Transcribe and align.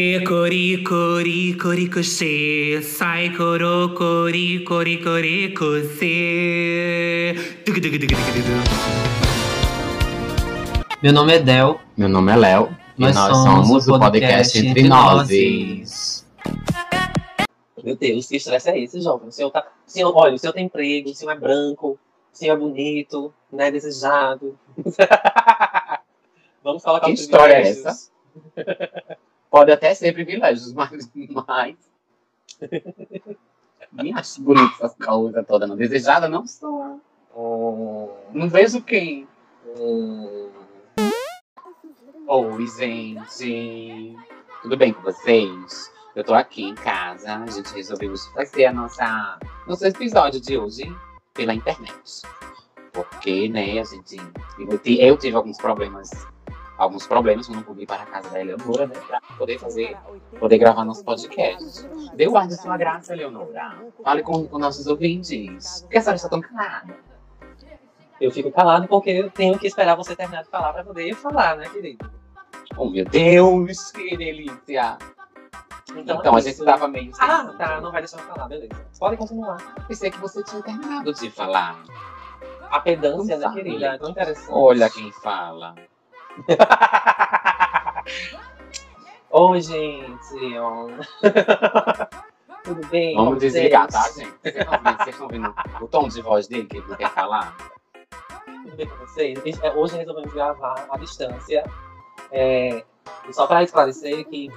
Cori, 0.00 0.82
cori, 0.82 1.54
coricochê, 1.56 2.80
sai 2.80 3.36
coro, 3.36 3.92
cori, 3.92 4.64
cori, 4.64 4.96
coricocê. 4.96 6.06
Tugu, 7.66 7.82
tugu, 7.82 7.98
tugu, 7.98 8.14
tugu, 8.16 8.32
tugu. 8.32 8.48
Meu 11.02 11.12
nome 11.12 11.34
é 11.34 11.38
Del. 11.40 11.78
Meu 11.98 12.08
nome 12.08 12.32
é 12.32 12.36
Léo 12.36 12.74
e 12.96 13.02
Nós 13.02 13.14
nós 13.14 13.36
somos 13.36 13.68
somos 13.68 13.88
o 13.88 13.98
podcast 13.98 14.58
podcast 14.58 14.66
Entre 14.66 14.88
Nozes. 14.88 16.26
Meu 17.84 17.94
Deus, 17.94 18.26
que 18.26 18.36
estresse 18.36 18.70
é 18.70 18.78
esse, 18.78 19.02
jovem? 19.02 19.28
O 19.28 19.32
senhor 19.32 19.50
tá. 19.50 19.66
O 19.86 19.90
senhor, 19.90 20.16
olha, 20.16 20.34
o 20.34 20.38
senhor 20.38 20.54
tem 20.54 20.64
emprego, 20.64 21.10
o 21.10 21.14
senhor 21.14 21.32
é 21.32 21.38
branco, 21.38 21.98
o 22.32 22.36
senhor 22.36 22.54
é 22.54 22.58
bonito, 22.58 23.34
não 23.52 23.64
é 23.64 23.70
desejado. 23.70 24.58
Vamos 26.64 26.82
colocar 26.82 27.04
Que 27.04 27.12
os 27.12 27.20
história 27.20 27.52
é 27.52 27.60
privilégios. 27.60 28.10
Pode 29.50 29.72
até 29.72 29.92
ser 29.92 30.12
privilégios, 30.12 30.72
mas. 30.74 31.10
mas... 31.14 31.76
Me 33.92 34.12
acho 34.12 34.40
bonita 34.40 34.72
essas 34.76 34.94
coisas 34.94 35.46
todas. 35.46 35.68
Não 35.68 35.76
desejada, 35.76 36.28
não 36.28 36.46
sou. 36.46 37.00
Não 38.32 38.48
vejo 38.48 38.80
quem. 38.82 39.26
Oi, 42.28 42.66
gente. 42.78 44.16
Tudo 44.62 44.76
bem 44.76 44.92
com 44.92 45.02
vocês? 45.02 45.90
Eu 46.14 46.22
tô 46.22 46.34
aqui 46.34 46.62
em 46.62 46.74
casa. 46.74 47.34
A 47.36 47.46
gente 47.46 47.74
resolveu 47.74 48.14
fazer 48.34 48.66
a 48.66 48.72
nossa, 48.72 49.38
nosso 49.66 49.84
episódio 49.84 50.40
de 50.40 50.56
hoje 50.56 50.84
pela 51.34 51.54
internet. 51.54 52.22
Porque, 52.92 53.48
né, 53.48 53.80
a 53.80 53.84
gente. 53.84 54.16
Eu 55.00 55.16
tive 55.16 55.36
alguns 55.36 55.56
problemas. 55.56 56.10
Alguns 56.80 57.06
problemas 57.06 57.46
quando 57.46 57.62
fui 57.62 57.84
para 57.84 58.04
a 58.04 58.06
casa 58.06 58.30
da 58.30 58.40
Eleonora, 58.40 58.86
né? 58.86 58.94
Pra 59.06 59.20
poder 59.36 59.58
fazer, 59.58 59.94
poder 60.38 60.56
gravar 60.56 60.82
nosso 60.82 61.04
podcast. 61.04 61.86
Dê 62.14 62.26
o 62.26 62.38
ar 62.38 62.48
de 62.48 62.54
sua 62.54 62.78
graça, 62.78 63.12
Eleonora. 63.12 63.76
Fale 64.02 64.22
com, 64.22 64.48
com 64.48 64.58
nossos 64.58 64.86
ouvintes. 64.86 65.82
Por 65.82 65.90
que 65.90 65.98
a 65.98 66.00
senhora 66.00 66.16
está 66.16 66.30
tão 66.30 66.40
calada? 66.40 66.96
Eu 68.18 68.30
fico 68.30 68.50
calado 68.50 68.88
porque 68.88 69.10
eu 69.10 69.30
tenho 69.30 69.58
que 69.58 69.66
esperar 69.66 69.94
você 69.94 70.16
terminar 70.16 70.42
de 70.42 70.48
falar 70.48 70.72
pra 70.72 70.82
poder 70.82 71.14
falar, 71.14 71.58
né, 71.58 71.68
querido? 71.68 72.10
Oh, 72.78 72.88
meu 72.88 73.04
Deus, 73.04 73.92
que 73.92 74.16
delícia! 74.16 74.96
Então, 75.94 76.22
é 76.24 76.28
a 76.28 76.40
gente 76.40 76.54
isso. 76.54 76.64
tava 76.64 76.88
meio. 76.88 77.14
sem 77.14 77.28
Ah, 77.28 77.54
tá, 77.58 77.78
não 77.82 77.92
vai 77.92 78.00
deixar 78.00 78.20
eu 78.20 78.24
falar, 78.24 78.48
beleza. 78.48 78.72
Pode 78.98 79.18
continuar. 79.18 79.58
Pensei 79.86 80.10
que 80.10 80.18
você 80.18 80.42
tinha 80.44 80.62
terminado 80.62 81.12
de 81.12 81.30
falar. 81.30 81.82
A 82.70 82.80
pedância, 82.80 83.36
né, 83.36 83.52
querida? 83.52 83.86
É 83.86 83.98
tão 83.98 84.08
interessante. 84.08 84.48
Olha 84.50 84.88
quem 84.88 85.12
fala. 85.12 85.74
Oi, 89.30 89.60
gente. 89.60 90.54
Tudo 92.64 92.86
bem? 92.88 93.14
Vamos 93.14 93.38
desligar, 93.38 93.86
tá, 93.88 94.02
gente? 94.10 94.32
Vocês 94.42 95.08
estão 95.08 95.26
ouvindo 95.26 95.54
o 95.80 95.88
tom 95.88 96.08
de 96.08 96.20
voz 96.20 96.48
dele 96.48 96.66
que 96.66 96.78
ele 96.78 96.86
não 96.86 96.96
quer 96.96 97.10
falar? 97.10 97.56
Tudo 98.44 98.76
bem 98.76 98.86
com 98.86 98.96
vocês? 98.96 99.38
É, 99.62 99.72
Hoje 99.72 99.96
resolvemos 99.96 100.32
gravar 100.32 100.86
à 100.90 100.98
distância. 100.98 101.64
É, 102.30 102.84
só 103.32 103.46
para 103.46 103.62
esclarecer 103.62 104.24
que 104.26 104.50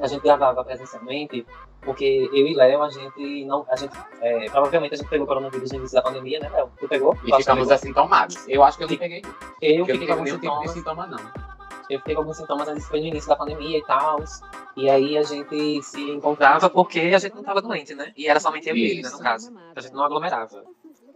a 0.00 0.06
gente 0.06 0.22
gravava 0.22 0.64
presencialmente, 0.64 1.46
porque 1.82 2.28
eu 2.32 2.46
e 2.46 2.54
Léo, 2.54 2.82
a 2.82 2.90
gente 2.90 3.44
não. 3.44 3.64
A 3.70 3.76
gente, 3.76 3.96
é, 4.20 4.50
provavelmente 4.50 4.94
a 4.94 4.96
gente 4.96 5.08
pegou 5.08 5.26
coronavírus 5.26 5.70
no 5.72 5.78
início 5.78 5.94
da 5.94 6.02
pandemia, 6.02 6.40
né, 6.40 6.48
Léo? 6.50 6.70
Tu 6.78 6.88
pegou? 6.88 7.16
E 7.24 7.34
ficamos 7.36 7.70
assintomados. 7.70 8.46
Eu 8.48 8.62
acho 8.62 8.76
que 8.78 8.84
eu 8.84 8.88
não 8.88 8.96
peguei. 8.96 9.22
Eu 9.62 9.78
eu 9.78 9.86
fiquei 9.86 10.06
com 10.06 10.12
alguns 10.12 10.30
sintomas. 10.30 10.70
sintoma, 10.72 11.06
não. 11.06 11.18
Eu 11.88 11.98
fiquei 12.00 12.14
com 12.14 12.20
alguns 12.20 12.36
sintomas, 12.36 12.68
mas 12.68 12.78
isso 12.78 12.88
foi 12.88 13.00
no 13.00 13.06
início 13.06 13.28
da 13.28 13.36
pandemia 13.36 13.78
e 13.78 13.82
tal. 13.84 14.22
E 14.76 14.90
aí 14.90 15.16
a 15.16 15.22
gente 15.22 15.82
se 15.82 16.00
encontrava 16.10 16.68
porque 16.68 17.00
a 17.00 17.18
gente 17.18 17.34
não 17.34 17.42
tava 17.42 17.62
doente, 17.62 17.94
né? 17.94 18.12
E 18.16 18.28
era 18.28 18.38
somente 18.40 18.68
eu 18.68 18.76
e 18.76 18.84
ele, 18.84 19.02
né, 19.02 19.08
no 19.10 19.18
caso. 19.18 19.52
A 19.74 19.80
gente 19.80 19.94
não 19.94 20.04
aglomerava. 20.04 20.64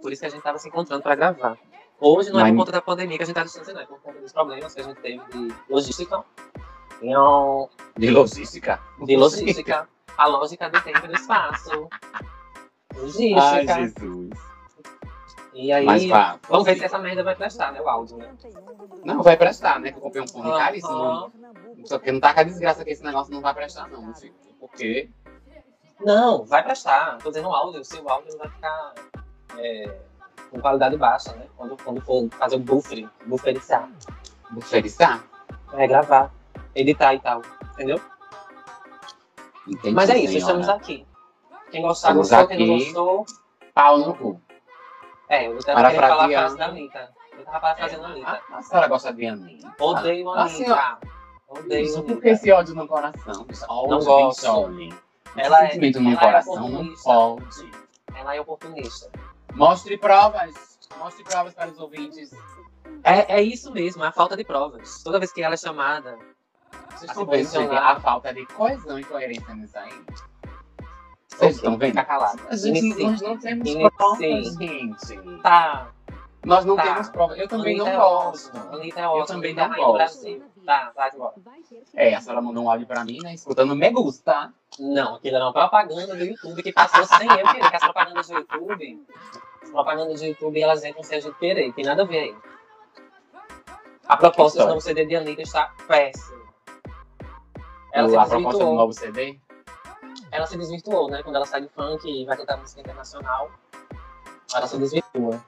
Por 0.01 0.13
isso 0.13 0.21
que 0.21 0.27
a 0.27 0.31
gente 0.31 0.43
tava 0.43 0.59
se 0.59 0.69
encontrando 0.69 1.03
pra 1.03 1.15
gravar. 1.15 1.59
Hoje 2.01 2.31
não 2.31 2.41
é 2.41 2.51
por 2.51 2.57
conta 2.57 2.73
da 2.73 2.83
pandemia 2.83 3.17
que 3.17 3.23
a 3.23 3.27
gente 3.27 3.35
tá 3.37 3.45
distância, 3.45 3.73
não. 3.75 3.83
É 3.83 3.87
por 3.87 4.01
conta 4.01 4.19
dos 4.21 4.33
problemas 4.33 4.75
que 4.75 4.81
a 4.81 4.85
gente 4.85 5.01
teve 5.01 5.21
de 5.31 5.55
logística. 5.69 6.25
Então, 7.03 7.69
De 7.97 8.11
logística. 8.11 8.81
de 9.05 9.17
logística. 9.17 9.89
A 10.17 10.27
lógica 10.27 10.69
do 10.71 10.81
tempo 10.81 11.05
e 11.05 11.09
do 11.09 11.15
espaço. 11.15 11.89
Ai, 12.95 13.01
Logística. 13.01 13.75
Jesus. 13.75 14.31
e 15.55 15.73
aí, 15.73 15.85
Mas 15.87 16.05
vá. 16.07 16.39
vamos 16.49 16.65
ver 16.67 16.77
se 16.79 16.85
essa 16.85 16.99
merda 16.99 17.23
vai 17.25 17.35
prestar, 17.35 17.73
né? 17.73 17.81
O 17.81 17.89
áudio, 17.89 18.17
né? 18.19 18.35
Não, 19.05 19.23
vai 19.23 19.37
prestar, 19.37 19.81
né? 19.81 19.91
Que 19.93 19.99
eu 19.99 20.03
comprei 20.03 20.23
um 20.23 20.29
fone 20.29 20.51
Aham. 20.51 20.59
caríssimo. 20.59 21.33
Só 21.85 21.99
que 21.99 22.13
não 22.13 22.21
tá 22.21 22.35
com 22.35 22.41
a 22.41 22.45
desgraça 22.45 22.85
que 22.85 22.91
esse 22.91 23.03
negócio 23.03 23.33
não 23.33 23.41
vai 23.41 23.55
prestar, 23.55 23.89
não. 23.89 24.13
Porque 24.61 25.09
Não, 26.01 26.45
vai 26.45 26.63
prestar. 26.63 27.19
Tô 27.19 27.31
dizendo 27.31 27.49
o 27.49 27.55
áudio, 27.55 27.85
se 27.85 27.99
o 27.99 28.09
áudio 28.09 28.37
vai 28.39 28.49
ficar 28.49 28.95
é, 29.59 29.99
com 30.51 30.61
qualidade 30.61 30.97
baixa, 30.97 31.33
né? 31.35 31.47
Quando, 31.57 31.77
quando 31.83 32.01
for 32.03 32.29
fazer 32.39 32.57
o 32.57 32.61
buffer, 32.61 33.09
bufferizar. 33.27 33.89
buferizar. 34.51 35.25
É, 35.73 35.87
gravar, 35.87 36.31
editar 36.75 37.15
e 37.15 37.21
tal. 37.21 37.41
Entendeu? 37.73 37.99
Entendi, 39.69 39.95
Mas 39.95 40.11
é 40.11 40.19
isso, 40.19 40.33
senhora. 40.35 40.61
estamos 40.61 40.69
aqui. 40.69 41.07
Quem 41.71 41.83
gostar, 41.83 42.09
Estamos 42.09 42.31
gostou. 42.31 42.49
Quem 42.49 42.67
não 42.67 42.75
aqui. 42.77 42.85
gostou. 42.85 43.27
Pau 43.75 43.99
no 43.99 44.15
cu. 44.15 44.41
É, 45.29 45.47
eu 45.47 45.59
tava 45.65 45.81
querendo 45.91 46.01
falar 46.01 46.25
a 46.25 46.29
frase 46.29 46.59
da 46.59 46.67
Anitta. 46.67 47.11
Eu 47.39 47.45
tava 47.45 47.61
parafraseando 47.61 48.05
a 48.05 48.09
Anitta. 48.11 48.43
A, 48.51 48.57
a 48.59 48.63
senhora 48.63 48.89
gosta 48.89 49.13
de 49.13 49.27
Anitta? 49.27 49.75
Odeio 49.81 50.31
a 50.31 50.45
A 50.45 50.49
senhora- 50.49 50.81
Anitta. 50.83 51.09
Odeio 51.49 51.81
a 51.81 51.85
Isso, 51.85 51.97
por 52.03 52.07
que 52.07 52.13
Anitta. 52.13 52.29
esse 52.29 52.53
ódio 52.53 52.75
no 52.75 52.87
coração? 52.89 53.47
Não 53.89 53.99
gosto. 54.01 54.47
olhe. 54.51 54.95
Ela 55.37 55.65
é- 55.65 55.69
sentimento 55.69 56.01
no 56.01 56.11
ela 56.11 56.19
é 56.21 56.25
coração 56.25 56.69
não 56.69 56.95
pode. 57.03 57.71
Ela 58.15 58.37
é 58.37 58.41
oportunista. 58.41 59.11
Mostre 59.55 59.97
provas. 59.97 60.79
Mostre 60.99 61.25
provas 61.25 61.55
para 61.55 61.71
os 61.71 61.79
ouvintes. 61.79 62.31
É, 63.05 63.39
é 63.39 63.43
isso 63.43 63.73
mesmo, 63.73 64.05
é 64.05 64.09
a 64.09 64.13
falta 64.13 64.37
de 64.37 64.45
provas. 64.45 65.03
Toda 65.03 65.19
vez 65.19 65.33
que 65.33 65.43
ela 65.43 65.55
é 65.55 65.57
chamada, 65.57 66.19
Vocês 66.91 67.11
estão 67.11 67.27
se 67.45 67.59
vendo 67.59 67.73
a 67.73 68.01
falta 68.01 68.33
de 68.33 68.47
coesão 68.47 68.99
e 68.99 69.05
coerência 69.05 69.55
nisso 69.55 69.79
aí? 69.79 69.93
Vocês 71.29 71.57
estão 71.57 71.77
vendo? 71.79 71.91
Fica 71.91 72.05
calado. 72.05 72.41
A 72.49 72.57
gente, 72.57 73.03
nós 73.03 73.21
não 73.21 73.39
temos 73.39 73.69
Inicie. 73.69 73.91
provas, 73.97 74.55
gente. 74.55 75.41
Tá, 75.43 75.89
Nós 76.45 76.65
não 76.65 76.77
Tá. 76.77 76.83
temos 76.83 77.09
provas. 77.09 77.39
Eu 77.39 77.49
também 77.49 77.81
Anitta 77.81 77.85
não 77.85 77.91
é 77.93 77.97
gosto. 77.97 78.57
ótimo. 78.57 78.75
Anitta 78.77 79.01
é 79.01 79.07
ótimo. 79.09 79.27
também 79.27 79.55
não 79.55 79.65
é 79.65 79.77
gosto. 79.77 80.43
Tá, 80.67 80.93
vai 80.95 81.11
embora. 81.15 81.35
É, 81.95 82.15
a 82.15 82.21
senhora 82.21 82.41
mandou 82.43 82.65
um 82.65 82.71
áudio 82.71 82.87
pra 82.87 83.05
mim, 83.05 83.19
né? 83.23 83.35
Escutando 83.35 83.75
me 83.75 83.91
gusta. 83.91 84.53
Não, 84.79 85.17
aquilo 85.17 85.37
era 85.37 85.45
uma 85.45 85.53
propaganda 85.53 86.15
do 86.17 86.25
YouTube 86.25 86.63
que 86.63 86.73
passou 86.73 87.05
sem 87.05 87.29
eu 87.29 87.47
querer. 87.47 87.71
Que 87.71 87.77
as 87.77 87.83
propagandas 87.83 88.29
do 88.29 88.35
YouTube, 88.35 89.07
as 89.63 89.71
propagandas 89.71 90.21
do 90.21 90.27
YouTube, 90.27 90.61
elas 90.63 90.85
entram 90.85 91.03
sem 91.03 91.19
a 91.19 91.21
gente 91.21 91.39
querer. 91.39 91.73
Tem 91.73 91.85
nada 91.85 92.03
a 92.03 92.07
ver 92.07 92.19
aí. 92.19 92.37
A 94.07 94.17
proposta 94.17 94.67
do 94.67 94.81
CD 94.81 95.07
de 95.07 95.17
Anitta 95.17 95.43
está 95.43 95.73
péssima. 95.87 96.42
Ela 97.93 98.09
se 98.09 98.17
a 98.17 98.27
proposta 98.27 98.65
do 98.65 98.73
novo 98.73 98.93
CD. 98.93 99.39
Ela 100.31 100.47
se 100.47 100.57
desvirtuou, 100.57 101.11
né? 101.11 101.23
Quando 101.23 101.37
ela 101.37 101.47
sai 101.47 101.61
do 101.61 101.69
funk 101.69 102.09
e 102.09 102.25
vai 102.25 102.37
cantar 102.37 102.57
música 102.57 102.81
internacional, 102.81 103.51
ela 104.55 104.67
se 104.67 104.79
desvirtua. 104.79 105.45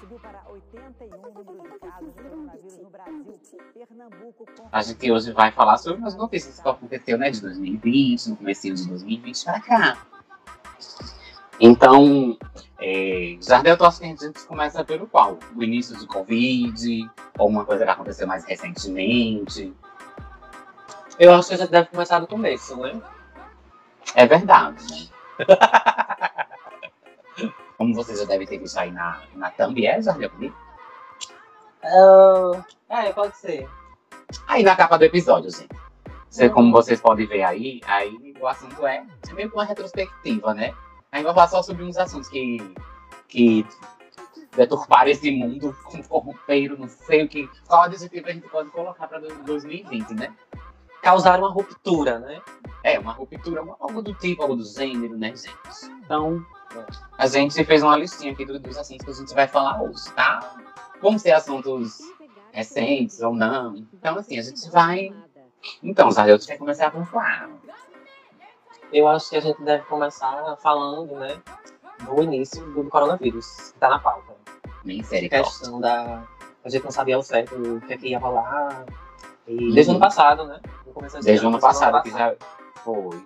Subiu 0.00 0.18
para 0.20 0.42
81 0.48 1.16
o 1.16 1.44
número 1.44 1.70
de 1.70 1.78
casos 1.78 2.14
de 2.14 2.22
coronavírus 2.22 2.78
no 2.78 2.90
Brasil. 2.90 3.40
Pernambuco 3.74 4.46
com 4.56 4.68
A 4.72 4.82
gente 4.82 5.12
hoje 5.12 5.32
vai 5.32 5.52
falar 5.52 5.76
sobre 5.76 6.02
as 6.06 6.16
notícias 6.16 6.58
que 6.58 6.68
aconteceu, 6.68 7.18
né? 7.18 7.30
De 7.30 7.42
2020, 7.42 8.30
no 8.30 8.36
começo 8.36 8.62
de 8.62 8.88
2020 8.88 9.44
pra 9.44 9.60
cá. 9.60 10.06
Então, 11.60 12.38
é, 12.80 13.36
Jardel, 13.38 13.76
eu 13.78 13.86
acho 13.86 14.00
que 14.00 14.06
a 14.06 14.08
gente 14.08 14.46
começa 14.46 14.82
pelo 14.82 15.06
qual? 15.06 15.38
O 15.54 15.62
início 15.62 15.94
de 15.98 16.06
Covid, 16.06 17.10
ou 17.38 17.48
uma 17.48 17.66
coisa 17.66 17.84
que 17.84 17.90
aconteceu 17.90 18.26
mais 18.26 18.44
recentemente. 18.46 19.74
Eu 21.20 21.34
acho 21.34 21.48
que 21.48 21.54
a 21.54 21.58
gente 21.58 21.70
deve 21.70 21.90
começar 21.90 22.18
do 22.18 22.26
começo, 22.26 22.74
né? 22.78 22.98
É 24.14 24.26
verdade, 24.26 24.82
né? 24.90 25.06
Como 27.76 27.94
você 27.94 28.16
já 28.16 28.24
deve 28.24 28.46
ter 28.46 28.56
visto 28.56 28.78
aí 28.78 28.90
na, 28.90 29.20
na 29.34 29.50
thumb, 29.50 29.84
é, 29.84 30.00
Jardel? 30.00 30.30
Ah, 32.88 33.04
é, 33.04 33.12
pode 33.12 33.36
ser. 33.36 33.68
Aí 34.46 34.62
na 34.62 34.74
capa 34.74 34.96
do 34.96 35.04
episódio, 35.04 35.50
gente. 35.50 35.68
Você, 36.30 36.48
como 36.48 36.72
vocês 36.72 37.00
podem 37.00 37.26
ver 37.26 37.42
aí, 37.42 37.82
aí 37.84 38.34
o 38.40 38.46
assunto 38.46 38.86
é, 38.86 39.04
é 39.28 39.32
meio 39.34 39.50
que 39.50 39.54
uma 39.54 39.64
retrospectiva, 39.64 40.54
né? 40.54 40.74
Aí 41.12 41.22
vai 41.22 41.34
falar 41.34 41.48
só 41.48 41.62
sobre 41.62 41.84
uns 41.84 41.98
assuntos 41.98 42.30
que, 42.30 42.56
que 43.28 43.66
deturparam 44.56 45.10
esse 45.10 45.30
mundo, 45.30 45.76
corromperam, 46.08 46.78
não 46.78 46.88
sei 46.88 47.24
o 47.24 47.28
que. 47.28 47.46
Qual 47.66 47.82
adjetivo 47.82 48.26
a 48.26 48.32
gente 48.32 48.48
pode 48.48 48.70
colocar 48.70 49.06
para 49.06 49.18
2020, 49.18 50.14
né? 50.14 50.34
Causar 51.02 51.38
uma 51.38 51.50
ruptura, 51.50 52.18
né? 52.18 52.40
É, 52.84 52.98
uma 52.98 53.12
ruptura, 53.12 53.60
algo 53.80 54.02
do 54.02 54.14
tipo, 54.14 54.42
algo 54.42 54.56
do 54.56 54.64
gênero, 54.64 55.16
né, 55.16 55.28
gente? 55.34 55.90
Então, 56.04 56.44
a 57.18 57.26
gente 57.26 57.62
fez 57.64 57.82
uma 57.82 57.96
listinha 57.96 58.32
aqui 58.32 58.44
do- 58.44 58.58
dos 58.58 58.76
assuntos 58.76 59.04
que 59.04 59.10
a 59.10 59.14
gente 59.14 59.34
vai 59.34 59.46
falar 59.48 59.82
hoje, 59.82 60.10
tá? 60.12 60.56
Vão 61.00 61.18
ser 61.18 61.32
assuntos 61.32 61.98
recentes 62.52 63.20
ou 63.20 63.34
não. 63.34 63.76
Então, 63.76 64.16
assim, 64.18 64.38
a 64.38 64.42
gente 64.42 64.68
vai 64.70 65.12
Então, 65.82 66.10
Zé, 66.10 66.30
eu 66.30 66.38
tinha 66.38 66.54
que 66.54 66.58
começar 66.58 66.86
a 66.86 66.90
pontuar. 66.90 67.50
Eu 68.92 69.06
acho 69.08 69.28
que 69.30 69.36
a 69.36 69.40
gente 69.40 69.62
deve 69.62 69.84
começar 69.84 70.56
falando, 70.56 71.14
né, 71.16 71.38
do 72.04 72.22
início 72.22 72.64
do 72.72 72.84
coronavírus, 72.84 73.72
que 73.72 73.78
tá 73.78 73.88
na 73.90 73.98
pauta. 73.98 74.34
Nem 74.84 75.02
série 75.02 75.26
A 75.26 75.28
questão 75.28 75.78
da. 75.80 76.24
A 76.64 76.68
gente 76.68 76.82
não 76.84 76.90
sabia 76.90 77.16
ao 77.16 77.22
certo 77.22 77.54
o 77.56 77.80
que, 77.82 77.92
é 77.92 77.96
que 77.98 78.08
ia 78.08 78.18
rolar. 78.18 78.86
E 79.46 79.72
desde 79.72 79.90
o 79.90 79.94
ano 79.94 80.00
passado, 80.00 80.44
né? 80.44 80.60
Desde 81.22 81.44
o 81.44 81.48
ano 81.48 81.60
passado 81.60 82.02
que 82.02 82.10
já 82.10 82.34
foi. 82.84 83.24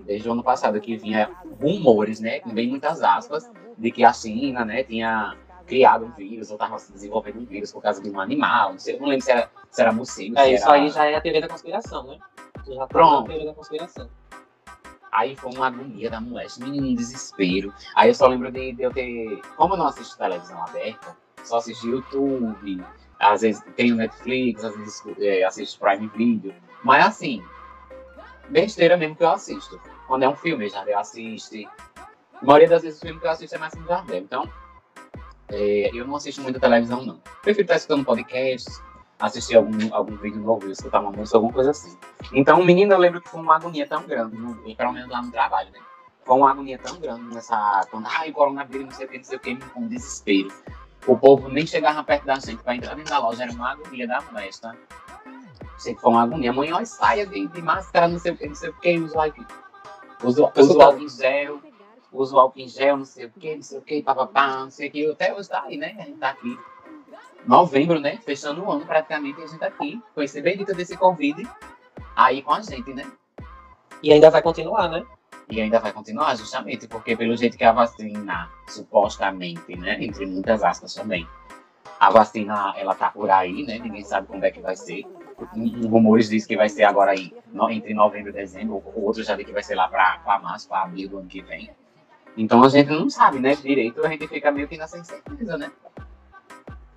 Desde 0.00 0.28
o 0.28 0.32
ano 0.32 0.42
passado 0.42 0.80
que 0.80 0.96
vinha 0.96 1.30
rumores, 1.60 2.20
né? 2.20 2.40
Com 2.40 2.50
bem 2.50 2.68
muitas 2.68 3.02
aspas, 3.02 3.50
de 3.76 3.90
que 3.90 4.04
a 4.04 4.12
China, 4.12 4.64
né, 4.64 4.82
tinha 4.82 5.36
criado 5.66 6.06
um 6.06 6.10
vírus, 6.10 6.50
ou 6.50 6.56
estava 6.56 6.76
desenvolvendo 6.76 7.40
um 7.40 7.44
vírus 7.44 7.72
por 7.72 7.82
causa 7.82 8.02
de 8.02 8.10
um 8.10 8.20
animal. 8.20 8.72
Não, 8.72 8.78
sei, 8.78 8.96
eu 8.96 9.00
não 9.00 9.08
lembro 9.08 9.24
se 9.24 9.30
era, 9.30 9.50
se 9.70 9.80
era 9.80 9.92
morcego. 9.92 10.38
É, 10.38 10.44
se 10.44 10.54
isso 10.54 10.64
era... 10.64 10.74
aí 10.74 10.88
já 10.90 11.04
é 11.06 11.14
a 11.14 11.20
teoria 11.20 11.40
da 11.40 11.48
conspiração, 11.48 12.04
né? 12.04 12.18
Já 12.66 12.80
tá 12.80 12.86
Pronto. 12.86 13.28
teoria 13.28 13.46
da 13.46 13.54
conspiração. 13.54 14.08
Aí 15.10 15.36
foi 15.36 15.52
uma 15.52 15.66
agonia 15.66 16.10
da 16.10 16.20
mulher, 16.20 16.46
menino 16.58 16.96
desespero. 16.96 17.72
Aí 17.94 18.08
eu 18.08 18.14
só 18.14 18.26
lembro 18.26 18.50
de, 18.50 18.72
de 18.72 18.82
eu 18.82 18.92
ter. 18.92 19.40
Como 19.56 19.74
eu 19.74 19.78
não 19.78 19.86
assisto 19.86 20.16
televisão 20.16 20.62
aberta, 20.62 21.16
só 21.44 21.58
assisti 21.58 21.88
YouTube, 21.88 22.82
às 23.22 23.40
vezes 23.40 23.62
tem 23.76 23.92
o 23.92 23.96
Netflix, 23.96 24.64
às 24.64 24.76
vezes 24.76 25.02
é, 25.18 25.44
assisto 25.44 25.78
Prime 25.78 26.08
Video. 26.08 26.54
Mas 26.82 27.06
assim, 27.06 27.42
besteira 28.48 28.96
mesmo 28.96 29.14
que 29.14 29.22
eu 29.22 29.30
assisto. 29.30 29.80
Quando 30.08 30.24
é 30.24 30.28
um 30.28 30.34
filme, 30.34 30.68
já 30.68 30.84
eu 30.84 30.98
assisto. 30.98 31.56
A 31.96 32.44
maioria 32.44 32.68
das 32.68 32.82
vezes 32.82 32.98
o 32.98 33.06
filme 33.06 33.20
que 33.20 33.26
eu 33.26 33.30
assisto 33.30 33.54
é 33.54 33.58
mais 33.58 33.72
no 33.74 33.86
Jardel. 33.86 34.18
Então, 34.18 34.48
é, 35.48 35.90
eu 35.94 36.04
não 36.04 36.16
assisto 36.16 36.42
muito 36.42 36.58
televisão, 36.58 37.04
não. 37.04 37.20
Prefiro 37.42 37.62
estar 37.64 37.76
escutando 37.76 38.04
podcasts, 38.04 38.82
assistir 39.20 39.56
algum, 39.56 39.94
algum 39.94 40.16
vídeo 40.16 40.40
novo, 40.40 40.68
escutar 40.68 41.00
uma 41.00 41.12
música, 41.12 41.38
alguma 41.38 41.52
coisa 41.52 41.70
assim. 41.70 41.96
Então, 42.32 42.62
menino, 42.64 42.92
eu 42.92 42.98
lembro 42.98 43.20
que 43.20 43.28
foi 43.28 43.40
uma 43.40 43.54
agonia 43.54 43.86
tão 43.86 44.02
grande, 44.02 44.36
no, 44.36 44.56
pelo 44.74 44.92
menos 44.92 45.08
lá 45.08 45.22
no 45.22 45.30
trabalho, 45.30 45.70
né? 45.70 45.78
Foi 46.24 46.36
uma 46.36 46.50
agonia 46.50 46.78
tão 46.78 46.98
grande 46.98 47.34
nessa. 47.34 47.86
Quando, 47.90 48.08
ai, 48.08 48.32
coronavírus, 48.32 48.86
não 48.86 48.92
sei 48.92 49.06
o 49.06 49.08
que, 49.08 49.18
não 49.18 49.24
sei 49.24 49.36
o 49.36 49.40
que, 49.40 49.56
com 49.56 49.86
desespero. 49.86 50.52
O 51.06 51.16
povo 51.16 51.48
nem 51.48 51.66
chegava 51.66 52.02
perto 52.04 52.24
da 52.24 52.34
gente 52.36 52.62
pra 52.62 52.76
entrar 52.76 52.94
dentro 52.94 53.10
da 53.10 53.18
loja, 53.18 53.42
era 53.42 53.52
uma 53.52 53.72
agonia 53.72 54.06
da 54.06 54.20
festa. 54.20 54.76
Sei 55.76 55.94
que 55.94 56.00
foi 56.00 56.10
uma 56.10 56.22
agonia. 56.22 56.50
Amanhã, 56.50 56.76
ó, 56.76 56.84
saia 56.84 57.26
de, 57.26 57.48
de 57.48 57.62
máscara, 57.62 58.06
não 58.06 58.18
sei 58.18 58.32
o 58.32 58.36
que, 58.36 58.46
não 58.46 58.54
sei 58.54 58.70
o 58.70 58.72
que, 58.74 58.98
usa, 58.98 59.16
like, 59.16 59.46
usa, 60.22 60.42
o 60.42 60.82
álcool 60.82 61.02
em 61.02 61.08
gel, 61.08 61.60
usa 62.12 62.36
o 62.36 62.38
álcool 62.38 62.60
em 62.60 62.68
gel, 62.68 62.96
não 62.96 63.04
sei 63.04 63.26
o 63.26 63.30
que, 63.30 63.56
não 63.56 63.62
sei 63.62 63.78
o 63.78 63.82
que, 63.82 64.02
papapá, 64.02 64.60
não 64.60 64.70
sei 64.70 64.88
o 64.88 64.92
que. 64.92 65.10
Até 65.10 65.34
hoje 65.34 65.48
tá 65.48 65.62
aí, 65.64 65.76
né? 65.76 65.96
A 65.98 66.02
gente 66.02 66.18
tá 66.18 66.30
aqui. 66.30 66.56
Novembro, 67.44 67.98
né? 67.98 68.18
Fechando 68.18 68.62
o 68.62 68.70
ano 68.70 68.86
praticamente, 68.86 69.42
a 69.42 69.46
gente 69.46 69.58
tá 69.58 69.66
aqui, 69.66 70.00
com 70.14 70.22
esse 70.22 70.40
bendito 70.40 70.72
desse 70.72 70.96
Covid, 70.96 71.48
aí 72.14 72.42
com 72.42 72.52
a 72.52 72.62
gente, 72.62 72.94
né? 72.94 73.10
E 74.00 74.12
ainda 74.12 74.30
vai 74.30 74.40
continuar, 74.40 74.88
né? 74.88 75.04
E 75.52 75.60
ainda 75.60 75.78
vai 75.78 75.92
continuar, 75.92 76.34
justamente, 76.34 76.88
porque 76.88 77.14
pelo 77.14 77.36
jeito 77.36 77.58
que 77.58 77.64
a 77.64 77.72
vacina, 77.72 78.48
supostamente, 78.66 79.76
né, 79.76 80.02
entre 80.02 80.24
muitas 80.24 80.62
aspas 80.62 80.94
também, 80.94 81.28
a 82.00 82.08
vacina, 82.10 82.72
ela 82.74 82.94
tá 82.94 83.10
por 83.10 83.28
aí, 83.30 83.62
né, 83.62 83.78
ninguém 83.78 84.02
sabe 84.02 84.28
quando 84.28 84.44
é 84.44 84.50
que 84.50 84.62
vai 84.62 84.74
ser. 84.74 85.04
Um- 85.54 85.88
Rumores 85.88 86.30
dizem 86.30 86.48
que 86.48 86.56
vai 86.56 86.70
ser 86.70 86.84
agora 86.84 87.10
aí, 87.10 87.36
no- 87.52 87.68
entre 87.68 87.92
novembro 87.92 88.30
e 88.30 88.32
dezembro, 88.32 88.82
outros 88.96 89.26
já 89.26 89.34
dizem 89.34 89.44
que 89.48 89.52
vai 89.52 89.62
ser 89.62 89.74
lá 89.74 89.88
para 89.88 90.40
março, 90.42 90.66
para 90.66 90.84
abril 90.84 91.10
do 91.10 91.18
ano 91.18 91.28
que 91.28 91.42
vem. 91.42 91.70
Então 92.34 92.64
a 92.64 92.68
gente 92.70 92.88
não 92.88 93.10
sabe, 93.10 93.38
né, 93.38 93.54
direito, 93.54 94.02
a 94.06 94.08
gente 94.08 94.26
fica 94.26 94.50
meio 94.50 94.66
que 94.66 94.78
nessa 94.78 94.96
incerteza, 94.98 95.58
né. 95.58 95.70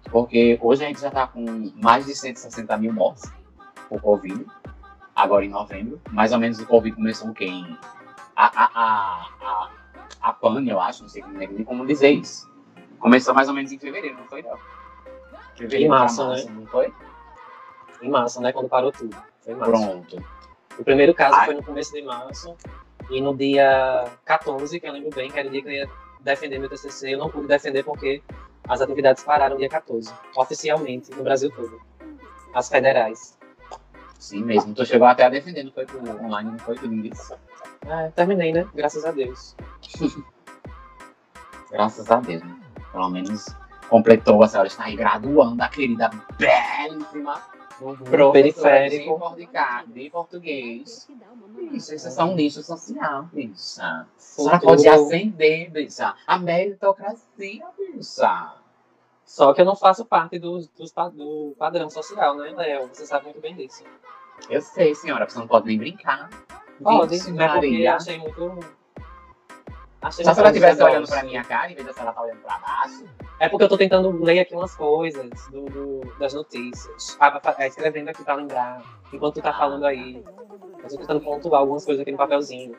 Porque 0.10 0.58
hoje 0.62 0.86
a 0.86 0.88
gente 0.88 1.02
já 1.02 1.12
tá 1.12 1.28
com 1.28 1.74
mais 1.76 2.06
de 2.06 2.16
160 2.16 2.78
mil 2.78 2.94
mortes 2.94 3.30
por 3.90 4.00
Covid, 4.02 4.46
agora 5.14 5.44
em 5.44 5.50
novembro. 5.50 6.00
Mais 6.10 6.32
ou 6.32 6.40
menos 6.40 6.58
o 6.58 6.66
Covid 6.66 6.96
começou 6.96 7.32
o 7.32 7.34
quê? 7.34 7.48
Em 7.48 7.78
a, 8.36 8.46
a, 8.46 9.30
a, 9.42 9.70
a, 10.22 10.34
PAN, 10.34 10.64
eu 10.68 10.80
acho, 10.80 11.04
não 11.04 11.10
sei 11.10 11.24
nem 11.24 11.64
como 11.64 11.86
dizer 11.86 12.12
isso. 12.12 12.50
Começou 13.00 13.34
mais 13.34 13.48
ou 13.48 13.54
menos 13.54 13.72
em 13.72 13.80
fevereiro, 13.80 14.18
não 14.18 14.26
foi, 14.26 14.42
não? 14.42 14.58
Fevereiro 15.56 15.86
Em 15.86 15.88
março, 15.88 16.50
não 16.50 16.66
foi? 16.68 16.94
Em 18.02 18.10
março, 18.10 18.42
né? 18.42 18.52
Quando 18.52 18.68
parou 18.68 18.92
tudo. 18.92 19.16
Foi 19.42 19.54
em 19.54 19.56
março. 19.56 19.72
Pronto. 19.72 20.26
O 20.78 20.84
primeiro 20.84 21.14
caso 21.14 21.36
Ai. 21.36 21.46
foi 21.46 21.56
no 21.56 21.64
começo 21.64 21.94
de 21.94 22.02
março. 22.02 22.56
E 23.10 23.22
no 23.22 23.36
dia 23.36 24.06
14, 24.26 24.80
que 24.80 24.88
eu 24.88 24.92
lembro 24.92 25.12
bem, 25.12 25.30
que 25.30 25.40
era 25.40 25.48
o 25.48 25.52
dia 25.52 25.62
que 25.62 25.68
eu 25.68 25.72
ia 25.72 25.90
defender 26.22 26.60
meu 26.60 26.70
TCC, 26.70 27.14
eu 27.14 27.20
não 27.20 27.30
pude 27.30 27.48
defender 27.48 27.84
porque 27.84 28.22
as 28.68 28.82
atividades 28.82 29.24
pararam 29.24 29.58
dia 29.58 29.70
14, 29.70 30.12
oficialmente, 30.36 31.12
no 31.12 31.24
Brasil 31.24 31.52
todo. 31.52 31.80
As 32.54 32.68
federais. 32.68 33.38
Sim 34.18 34.44
mesmo. 34.44 34.74
Tu 34.74 34.86
chegou 34.86 35.08
até 35.08 35.24
a 35.24 35.30
defender, 35.30 35.64
não 35.64 35.72
foi 35.72 35.86
pro 35.86 36.00
online, 36.00 36.52
não 36.52 36.60
foi 36.60 36.76
tudo 36.76 36.94
isso. 37.06 37.36
É, 37.88 38.10
terminei, 38.12 38.52
né? 38.52 38.68
Graças 38.74 39.06
a 39.06 39.12
Deus. 39.12 39.56
Graças 41.72 42.10
a 42.10 42.20
Deus, 42.20 42.42
né? 42.44 42.60
Pelo 42.92 43.10
menos 43.10 43.46
completou, 43.90 44.42
a 44.44 44.48
senhora 44.48 44.68
está 44.68 44.86
aí 44.86 44.96
graduando, 44.96 45.62
a 45.62 45.68
querida 45.68 46.10
belíssima 46.38 47.42
professora 47.78 48.32
de, 48.32 48.32
periférico. 48.32 49.20
portuga- 49.20 49.84
de 49.88 50.10
português. 50.10 51.08
Bicha, 51.50 51.96
isso 51.96 52.08
é 52.08 52.12
só 52.12 52.26
um 52.26 52.36
lixo 52.36 52.64
social, 52.64 53.24
bicha. 53.34 53.84
A 53.84 54.06
senhora 54.18 54.60
pode 54.60 54.88
ascender, 54.88 55.72
bicha. 55.72 56.16
A 56.26 56.40
meritocracia, 56.40 57.66
bicha. 57.78 58.54
Só 59.26 59.54
que 59.54 59.62
eu 59.62 59.66
não 59.66 59.76
faço 59.76 60.06
parte 60.06 60.40
dos, 60.40 60.68
dos 60.70 60.92
pa- 60.92 61.10
do 61.10 61.54
padrão 61.58 61.90
social, 61.90 62.36
né, 62.38 62.52
Léo? 62.56 62.88
Você 62.94 63.06
sabe 63.06 63.26
muito 63.26 63.42
bem 63.42 63.56
disso. 63.56 63.84
Eu 64.50 64.62
sei, 64.62 64.94
senhora, 64.96 65.28
você 65.28 65.38
não 65.40 65.48
pode 65.48 65.66
nem 65.68 65.78
brincar. 65.78 66.30
Pode, 66.84 67.10
Vixe, 67.16 67.32
mas 67.32 67.52
porque 67.52 67.66
eu 67.68 67.72
Maria. 67.72 67.96
achei 67.96 68.18
muito. 68.18 68.60
Achei 70.02 70.24
Se 70.24 70.30
a 70.30 70.34
muito 70.34 70.36
senhora 70.36 70.50
estivesse 70.50 70.84
olhando 70.84 71.08
pra 71.08 71.24
minha 71.24 71.44
cara, 71.44 71.72
em 71.72 71.76
vez 71.76 71.86
de 71.86 71.92
a 71.92 71.94
senhora 71.94 72.12
estar 72.12 72.22
olhando 72.22 72.40
pra 72.42 72.58
baixo, 72.60 73.06
É 73.40 73.50
porque 73.50 73.64
eu 73.64 73.70
tô 73.70 73.78
tentando 73.78 74.12
ler 74.24 74.40
aqui 74.40 74.54
umas 74.54 74.76
coisas 74.76 75.30
do, 75.50 75.66
do- 75.66 76.16
das 76.20 76.34
notícias. 76.34 77.18
Ah, 77.20 77.42
é, 77.58 77.68
escrevendo 77.68 78.10
aqui 78.10 78.24
pra 78.24 78.36
lembrar. 78.36 78.82
Enquanto 79.12 79.36
tu 79.36 79.42
tá 79.42 79.52
falando 79.54 79.86
aí. 79.86 80.24
Eu 80.84 80.90
tô 80.90 80.98
tentando 80.98 81.22
pontuar 81.22 81.62
algumas 81.62 81.84
coisas 81.84 82.02
aqui 82.02 82.12
no 82.12 82.18
papelzinho. 82.18 82.76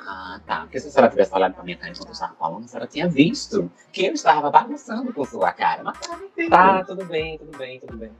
Ah, 0.00 0.40
tá. 0.46 0.60
Porque 0.60 0.78
se 0.78 0.88
a 0.88 0.90
senhora 0.90 1.10
tivesse 1.10 1.34
olhado 1.34 1.54
pra 1.54 1.64
minha 1.64 1.76
cara 1.76 1.90
enquanto 1.90 2.06
eu 2.08 2.12
estava 2.12 2.34
falando, 2.36 2.64
a 2.64 2.68
senhora 2.68 2.86
tinha 2.86 3.08
visto 3.08 3.70
que 3.92 4.06
eu 4.06 4.12
estava 4.12 4.48
bagunçando 4.50 5.12
com 5.12 5.24
sua 5.24 5.52
cara. 5.52 5.82
Mas 5.82 5.98
tá? 5.98 6.78
Tá, 6.78 6.84
tudo 6.84 7.04
bem, 7.04 7.36
tudo 7.38 7.58
bem, 7.58 7.80
tudo 7.80 7.96
bem. 7.96 8.12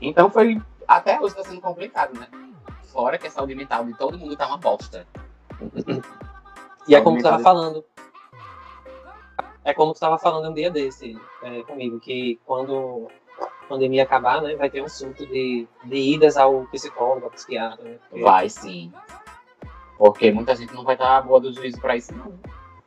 Então 0.00 0.30
foi. 0.30 0.60
Até 0.86 1.18
hoje 1.20 1.34
tá 1.34 1.42
sendo 1.42 1.60
complicado, 1.60 2.18
né? 2.18 2.28
Fora 2.94 3.18
que 3.18 3.26
a 3.26 3.30
saúde 3.30 3.56
mental 3.56 3.84
de 3.84 3.92
todo 3.94 4.16
mundo 4.16 4.36
tá 4.36 4.46
uma 4.46 4.56
bosta. 4.56 5.06
E 6.86 6.94
é 6.94 7.00
como 7.00 7.16
tu 7.16 7.22
tava 7.22 7.42
falando. 7.42 7.82
É 9.64 9.72
como 9.72 9.94
tu 9.94 10.00
tava 10.00 10.18
falando 10.18 10.50
um 10.50 10.52
dia 10.52 10.70
desse 10.70 11.18
é, 11.42 11.62
comigo, 11.62 11.98
que 11.98 12.38
quando 12.44 13.08
a 13.40 13.66
pandemia 13.66 14.02
acabar, 14.02 14.42
né, 14.42 14.54
vai 14.54 14.68
ter 14.68 14.82
um 14.82 14.88
surto 14.88 15.24
de, 15.26 15.66
de 15.82 15.96
idas 15.96 16.36
ao 16.36 16.66
psicólogo, 16.66 17.24
ao 17.24 17.30
psiquiatra, 17.30 17.82
né? 17.82 17.98
Vai 18.20 18.50
sim. 18.50 18.92
Porque 19.96 20.30
muita 20.30 20.54
gente 20.54 20.74
não 20.74 20.84
vai 20.84 20.94
estar 20.94 21.22
boa 21.22 21.40
do 21.40 21.54
juízo 21.54 21.80
pra 21.80 21.96
isso, 21.96 22.14
não. 22.14 22.38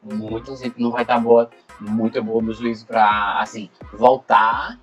Muita 0.04 0.56
gente 0.56 0.80
não 0.80 0.92
vai 0.92 1.02
estar 1.02 1.20
boa, 1.20 1.50
muito 1.80 2.24
boa 2.24 2.44
do 2.44 2.54
juízo 2.54 2.86
pra, 2.86 3.40
assim, 3.40 3.68
voltar 3.94 4.80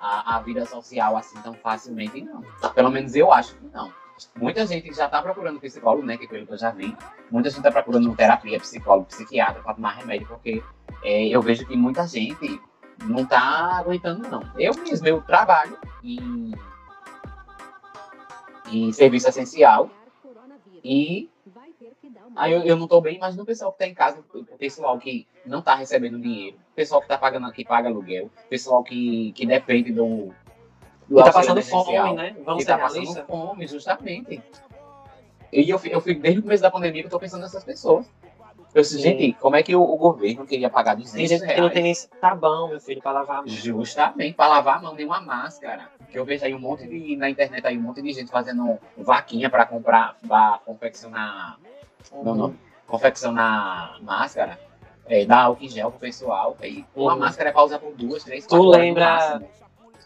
à, 0.00 0.34
à 0.34 0.40
vida 0.40 0.66
social 0.66 1.16
assim 1.16 1.40
tão 1.40 1.54
facilmente, 1.54 2.20
não. 2.20 2.42
Pelo 2.74 2.90
menos 2.90 3.14
eu 3.14 3.32
acho 3.32 3.54
que 3.54 3.66
não. 3.72 3.92
Muita 4.36 4.66
gente 4.66 4.92
já 4.92 5.08
tá 5.08 5.20
procurando 5.20 5.60
psicólogo, 5.60 6.06
né? 6.06 6.16
Que 6.16 6.28
pelo 6.28 6.46
que 6.46 6.52
eu 6.52 6.58
já 6.58 6.70
vi. 6.70 6.96
Muita 7.30 7.50
gente 7.50 7.62
tá 7.62 7.70
procurando 7.70 8.14
terapia, 8.14 8.60
psicólogo, 8.60 9.06
psiquiatra 9.06 9.62
pra 9.62 9.74
tomar 9.74 9.92
remédio, 9.92 10.26
porque 10.26 10.62
é, 11.02 11.26
eu 11.26 11.42
vejo 11.42 11.66
que 11.66 11.76
muita 11.76 12.06
gente 12.06 12.60
não 13.04 13.24
tá 13.24 13.78
aguentando, 13.78 14.28
não. 14.28 14.42
Eu 14.58 14.74
mesmo, 14.74 15.06
eu 15.06 15.20
trabalho 15.22 15.78
em, 16.02 16.52
em 18.70 18.92
serviço 18.92 19.28
essencial 19.28 19.90
e 20.82 21.30
aí 22.36 22.52
eu, 22.52 22.62
eu 22.62 22.76
não 22.76 22.86
tô 22.86 23.00
bem, 23.00 23.18
mas 23.18 23.36
no 23.36 23.44
pessoal 23.44 23.72
que 23.72 23.78
tá 23.78 23.86
em 23.86 23.94
casa, 23.94 24.22
o 24.32 24.44
pessoal 24.58 24.98
que 24.98 25.26
não 25.44 25.62
tá 25.62 25.74
recebendo 25.74 26.20
dinheiro, 26.20 26.56
o 26.72 26.74
pessoal 26.74 27.00
que 27.00 27.08
tá 27.08 27.18
pagando, 27.18 27.50
que 27.52 27.64
paga 27.64 27.88
aluguel, 27.88 28.26
o 28.26 28.48
pessoal 28.48 28.82
que, 28.82 29.32
que 29.32 29.46
depende 29.46 29.92
do. 29.92 30.34
Do 31.08 31.20
E 31.20 31.24
tá 31.24 31.32
passando 31.32 31.62
fome, 31.62 32.14
né? 32.14 32.36
Vamos 32.44 32.62
ser 32.64 32.70
tá 32.70 32.78
passando 32.78 33.26
fome, 33.26 33.66
justamente. 33.66 34.42
E 35.52 35.70
eu, 35.70 35.80
eu 35.84 36.00
fico 36.00 36.20
desde 36.20 36.40
o 36.40 36.42
começo 36.42 36.62
da 36.62 36.70
pandemia 36.70 37.02
que 37.02 37.06
eu 37.06 37.10
tô 37.10 37.18
pensando 37.20 37.42
nessas 37.42 37.62
pessoas. 37.62 38.06
Eu 38.74 38.82
disse, 38.82 38.98
gente, 38.98 39.32
como 39.34 39.54
é 39.54 39.62
que 39.62 39.76
o, 39.76 39.80
o 39.82 39.96
governo 39.96 40.44
queria 40.44 40.68
pagar 40.68 40.94
200 40.96 41.12
Tem 41.14 41.26
gente 41.28 41.40
que 41.42 41.46
reais? 41.46 41.60
não 41.62 41.70
tem 41.70 41.82
nem 41.84 41.94
sabão, 41.94 42.68
meu 42.68 42.80
filho, 42.80 43.00
pra 43.00 43.12
lavar 43.12 43.36
a 43.36 43.40
mão. 43.42 43.46
Justamente, 43.48 44.34
para 44.34 44.48
lavar 44.48 44.78
a 44.78 44.82
mão 44.82 44.94
nem 44.94 45.06
uma 45.06 45.20
máscara. 45.20 45.88
Que 46.10 46.18
eu 46.18 46.24
vejo 46.24 46.44
aí 46.44 46.52
um 46.52 46.58
monte 46.58 46.84
de. 46.88 47.14
Na 47.14 47.30
internet 47.30 47.64
aí 47.64 47.78
um 47.78 47.82
monte 47.82 48.02
de 48.02 48.12
gente 48.12 48.32
fazendo 48.32 48.76
vaquinha 48.96 49.48
para 49.48 49.64
comprar, 49.64 50.16
para 50.26 50.58
confeccionar. 50.66 51.56
Não, 52.12 52.34
não. 52.34 52.54
Confeccionar 52.88 54.02
máscara. 54.02 54.58
É, 55.06 55.24
dar 55.24 55.42
álcool 55.42 55.64
em 55.64 55.68
gel 55.68 55.90
pro 55.92 56.00
pessoal. 56.00 56.56
E 56.62 56.84
uma 56.96 57.12
Uhum. 57.12 57.18
máscara 57.20 57.50
é 57.50 57.52
pra 57.52 57.62
usar 57.62 57.78
por 57.78 57.92
duas, 57.94 58.24
três, 58.24 58.44
Tu 58.44 58.48
quatro 58.50 58.64
no 58.64 58.70
lembra-. 58.72 59.40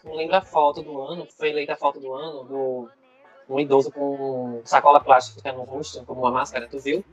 Não 0.09 0.15
lembro 0.15 0.35
a 0.35 0.41
foto 0.41 0.81
do 0.81 0.99
ano, 1.01 1.27
foi 1.37 1.49
eleita 1.49 1.73
a 1.73 1.77
foto 1.77 1.99
do 1.99 2.13
ano 2.13 2.43
do 2.43 2.89
um 3.47 3.59
idoso 3.59 3.91
com 3.91 4.61
sacola 4.65 4.99
plástica 4.99 5.51
no 5.53 5.63
rosto, 5.63 6.03
como 6.05 6.21
uma 6.21 6.31
máscara, 6.31 6.67
tu 6.67 6.79
viu? 6.79 7.03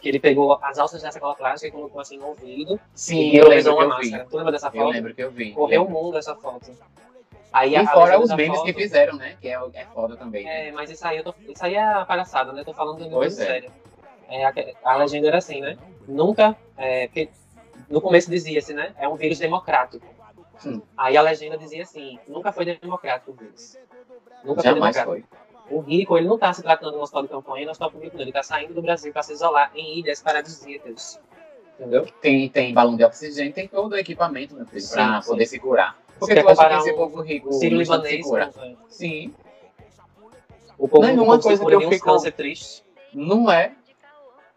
Que 0.00 0.08
ele 0.08 0.18
pegou 0.20 0.58
as 0.62 0.78
alças 0.78 1.02
da 1.02 1.10
sacola 1.10 1.34
plástica 1.34 1.68
e 1.68 1.70
colocou 1.70 2.00
assim 2.00 2.18
no 2.18 2.26
ouvido. 2.28 2.78
Sim, 2.94 3.30
e 3.30 3.36
eu 3.36 3.48
lembro 3.48 3.76
que 3.76 3.82
uma 3.82 3.82
eu 3.82 3.88
vi. 4.00 4.10
máscara. 4.10 4.26
Tu 4.30 4.36
lembra 4.36 4.52
dessa 4.52 4.66
Eu 4.68 4.72
foto? 4.72 4.90
lembro 4.92 5.14
que 5.14 5.22
eu 5.22 5.30
vi. 5.30 5.52
Correu 5.52 5.84
o 5.84 5.90
mundo 5.90 6.16
essa 6.18 6.34
foto. 6.34 6.70
Aí 7.52 7.76
E 7.76 7.86
fora 7.86 8.18
os 8.18 8.30
memes 8.34 8.56
foto- 8.56 8.66
que 8.66 8.72
fizeram, 8.72 9.16
né? 9.16 9.36
Que 9.40 9.48
é, 9.48 9.60
é 9.74 9.84
foda 9.94 10.16
também. 10.16 10.48
É, 10.48 10.72
mas 10.72 10.90
isso 10.90 11.06
aí, 11.06 11.18
eu 11.18 11.24
tô, 11.24 11.34
isso 11.46 11.64
aí 11.64 11.74
é 11.74 12.04
palhaçada, 12.04 12.52
né? 12.52 12.64
Tô 12.64 12.72
falando 12.72 13.02
de 13.04 13.10
coisa 13.10 13.42
é. 13.42 13.46
séria. 13.46 13.70
É, 14.28 14.44
a, 14.46 14.52
a 14.84 14.96
legenda 14.96 15.28
era 15.28 15.38
assim, 15.38 15.60
né? 15.60 15.76
Nunca. 16.08 16.56
É, 16.78 17.06
porque 17.08 17.28
no 17.90 18.00
começo 18.00 18.30
dizia-se, 18.30 18.72
né? 18.72 18.94
É 18.98 19.06
um 19.06 19.16
vírus 19.16 19.38
democrático. 19.38 20.06
Aí 20.96 21.16
a 21.16 21.22
legenda 21.22 21.56
dizia 21.58 21.82
assim: 21.82 22.18
nunca 22.28 22.52
foi 22.52 22.64
democrático 22.64 23.30
o 23.32 23.34
vírus. 23.34 23.76
Nunca 24.44 24.62
Jamais 24.62 24.96
foi 24.96 25.04
democrático. 25.04 25.38
foi. 25.68 25.76
O 25.76 25.80
rico, 25.80 26.18
ele 26.18 26.26
não 26.26 26.34
está 26.34 26.52
se 26.52 26.62
tratando 26.62 26.96
no 26.96 27.02
hospital 27.02 27.22
de 27.22 27.28
campanha, 27.28 27.64
no 27.64 27.70
hospital 27.70 27.90
público, 27.90 28.14
não. 28.16 28.22
Ele 28.22 28.30
está 28.30 28.42
saindo 28.42 28.74
do 28.74 28.82
Brasil 28.82 29.12
para 29.12 29.22
se 29.22 29.32
isolar 29.32 29.70
em 29.74 29.98
ilhas 30.00 30.20
paradisíacas. 30.20 31.18
Entendeu? 31.78 32.06
Tem, 32.20 32.48
tem 32.48 32.74
balão 32.74 32.96
de 32.96 33.04
oxigênio, 33.04 33.52
tem 33.52 33.66
todo 33.66 33.92
o 33.92 33.96
equipamento, 33.96 34.54
meu 34.54 34.66
filho, 34.66 34.82
sim. 34.82 34.98
poder 35.26 35.46
se 35.46 35.58
curar. 35.58 35.96
Porque 36.18 36.34
quer 36.34 36.42
tu 36.42 36.48
acha 36.48 36.56
que 36.56 36.62
comparar 36.62 36.78
esse 36.80 36.92
o- 36.92 36.96
povo 36.96 37.20
rico 37.22 37.48
O 37.48 37.52
Sírio 37.52 37.78
libanês. 37.78 38.24
cura? 38.26 38.52
né? 38.56 38.76
Sim. 38.88 39.34
O 40.78 40.86
povo, 40.88 41.06
Não, 41.06 41.22
o 41.22 41.24
uma 41.26 41.40
coisa 41.40 41.64
que 41.64 41.76
de 41.76 41.84
eu 41.84 41.90
fico- 41.90 42.04
câncer 42.04 42.32
triste. 42.32 42.84
Não 43.14 43.50
é. 43.50 43.72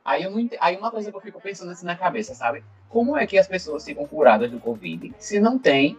Aí, 0.06 0.22
eu 0.22 0.30
não 0.30 0.48
Aí 0.60 0.78
uma 0.78 0.92
coisa 0.92 1.10
que 1.10 1.18
eu 1.18 1.22
fico 1.22 1.42
pensando 1.42 1.72
assim 1.72 1.86
na 1.86 1.96
cabeça, 1.96 2.36
sabe? 2.36 2.64
Como 2.90 3.18
é 3.18 3.26
que 3.26 3.40
as 3.40 3.48
pessoas 3.48 3.84
ficam 3.84 4.06
curadas 4.06 4.52
do 4.52 4.60
Covid 4.60 5.12
se 5.18 5.40
não 5.40 5.58
tem 5.58 5.98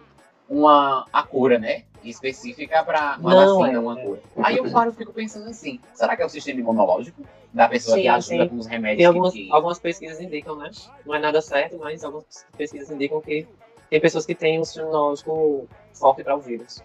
uma 0.49 1.05
a 1.11 1.21
cura, 1.23 1.59
né? 1.59 1.83
Específica 2.01 2.81
para 2.85 3.17
uma 3.19 3.35
Não, 3.35 3.59
vacina, 3.59 3.77
é, 3.77 3.79
uma 3.81 3.97
cura. 3.97 4.21
Aí 4.37 4.55
eu 4.55 4.71
paro 4.71 4.91
e 4.91 4.93
fico 4.93 5.11
pensando 5.11 5.49
assim, 5.49 5.81
será 5.93 6.15
que 6.15 6.21
é 6.21 6.25
o 6.25 6.29
sistema 6.29 6.61
imunológico 6.61 7.21
da 7.53 7.67
pessoa 7.67 7.97
Sim, 7.97 8.03
que 8.03 8.07
ajuda 8.07 8.43
sim. 8.43 8.49
com 8.49 8.55
os 8.55 8.65
remédios 8.65 8.97
Tem 8.99 9.05
algumas, 9.07 9.33
que... 9.33 9.51
algumas 9.51 9.79
pesquisas 9.79 10.21
indicam, 10.21 10.55
né? 10.55 10.71
Não 11.05 11.13
é 11.13 11.19
nada 11.19 11.41
certo, 11.41 11.77
mas 11.77 12.05
algumas 12.05 12.45
pesquisas 12.55 12.89
indicam 12.89 13.19
que 13.19 13.45
tem 13.89 13.99
pessoas 13.99 14.25
que 14.25 14.33
têm 14.33 14.57
um 14.59 14.63
sistema 14.63 14.87
imunológico 14.87 15.67
forte 15.93 16.23
para 16.23 16.35
o 16.35 16.39
vírus. 16.39 16.81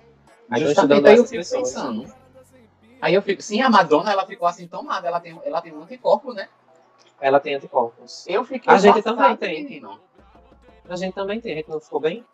Aí 0.50 0.60
Justamente 0.64 1.06
eu 1.06 1.12
essas 1.12 1.30
fico 1.30 1.40
pessoas. 1.40 1.72
pensando. 1.72 2.12
Aí 3.00 3.14
eu 3.14 3.22
fico, 3.22 3.42
sim, 3.42 3.60
a 3.60 3.70
Madonna, 3.70 4.10
ela 4.10 4.26
ficou 4.26 4.48
assim 4.48 4.66
tomada, 4.66 5.06
ela 5.06 5.20
tem, 5.20 5.38
ela 5.44 5.60
tem 5.60 5.72
um 5.72 5.82
anticorpo, 5.82 6.32
né? 6.32 6.48
Ela 7.22 7.38
tem 7.38 7.54
anticorpos. 7.54 8.26
Eu 8.26 8.44
fiquei 8.44 8.74
A 8.74 8.78
gente 8.78 9.00
também 9.00 9.36
tem. 9.36 9.62
menino. 9.62 10.00
A 10.88 10.96
gente 10.96 11.14
também 11.14 11.40
tem, 11.40 11.52
a 11.52 11.54
gente 11.54 11.70
não 11.70 11.78
ficou 11.80 12.00
bem. 12.00 12.24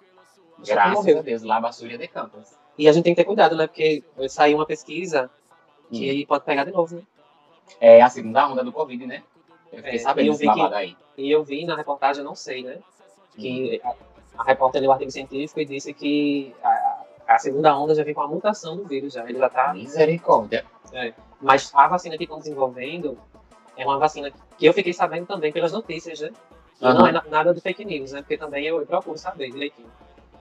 Graças 0.66 1.06
a 1.16 1.20
Deus, 1.20 1.42
lá 1.42 1.60
Bassúria 1.60 1.98
de 1.98 2.08
Campos. 2.08 2.56
E 2.78 2.88
a 2.88 2.92
gente 2.92 3.04
tem 3.04 3.14
que 3.14 3.20
ter 3.20 3.26
cuidado, 3.26 3.54
né? 3.54 3.66
Porque 3.66 4.02
saiu 4.30 4.56
uma 4.56 4.64
pesquisa 4.64 5.30
que 5.92 6.22
Hum. 6.22 6.26
pode 6.26 6.44
pegar 6.44 6.64
de 6.64 6.72
novo, 6.72 6.96
né? 6.96 7.02
É 7.78 8.00
a 8.00 8.08
segunda 8.08 8.48
onda 8.48 8.64
do 8.64 8.72
Covid, 8.72 9.06
né? 9.06 9.22
Eu 9.70 9.78
fiquei 9.82 9.96
É, 9.96 9.98
sabendo 9.98 10.30
desse 10.32 10.46
babado 10.46 10.74
aí. 10.74 10.96
E 11.18 11.30
eu 11.30 11.44
vi 11.44 11.66
na 11.66 11.76
reportagem, 11.76 12.24
não 12.24 12.34
sei, 12.34 12.62
né? 12.62 12.78
Que 13.36 13.78
a, 13.84 13.94
a 14.38 14.44
repórter 14.44 14.80
leu 14.80 14.88
o 14.88 14.92
artigo 14.94 15.10
científico 15.10 15.60
e 15.60 15.66
disse 15.66 15.92
que 15.92 16.54
a, 16.64 17.04
a 17.28 17.38
segunda 17.38 17.76
onda 17.78 17.94
já 17.94 18.02
vem 18.02 18.14
com 18.14 18.22
a 18.22 18.26
mutação 18.26 18.74
do 18.78 18.86
vírus, 18.86 19.12
já. 19.12 19.28
Ele 19.28 19.38
já 19.38 19.50
tá 19.50 19.74
Misericórdia. 19.74 20.64
Mas 21.42 21.70
a 21.74 21.86
vacina 21.88 22.16
que 22.16 22.24
estão 22.24 22.38
desenvolvendo 22.38 23.18
é 23.78 23.84
uma 23.86 23.98
vacina 23.98 24.30
que 24.58 24.66
eu 24.66 24.72
fiquei 24.74 24.92
sabendo 24.92 25.26
também 25.26 25.52
pelas 25.52 25.72
notícias, 25.72 26.20
né? 26.20 26.30
E 26.80 26.84
não 26.94 27.06
é 27.06 27.12
na- 27.12 27.24
nada 27.30 27.54
de 27.54 27.60
fake 27.60 27.84
news, 27.84 28.12
né? 28.12 28.20
Porque 28.20 28.36
também 28.36 28.64
eu, 28.66 28.78
eu 28.80 28.86
procuro 28.86 29.16
saber 29.16 29.50
direitinho. 29.50 29.88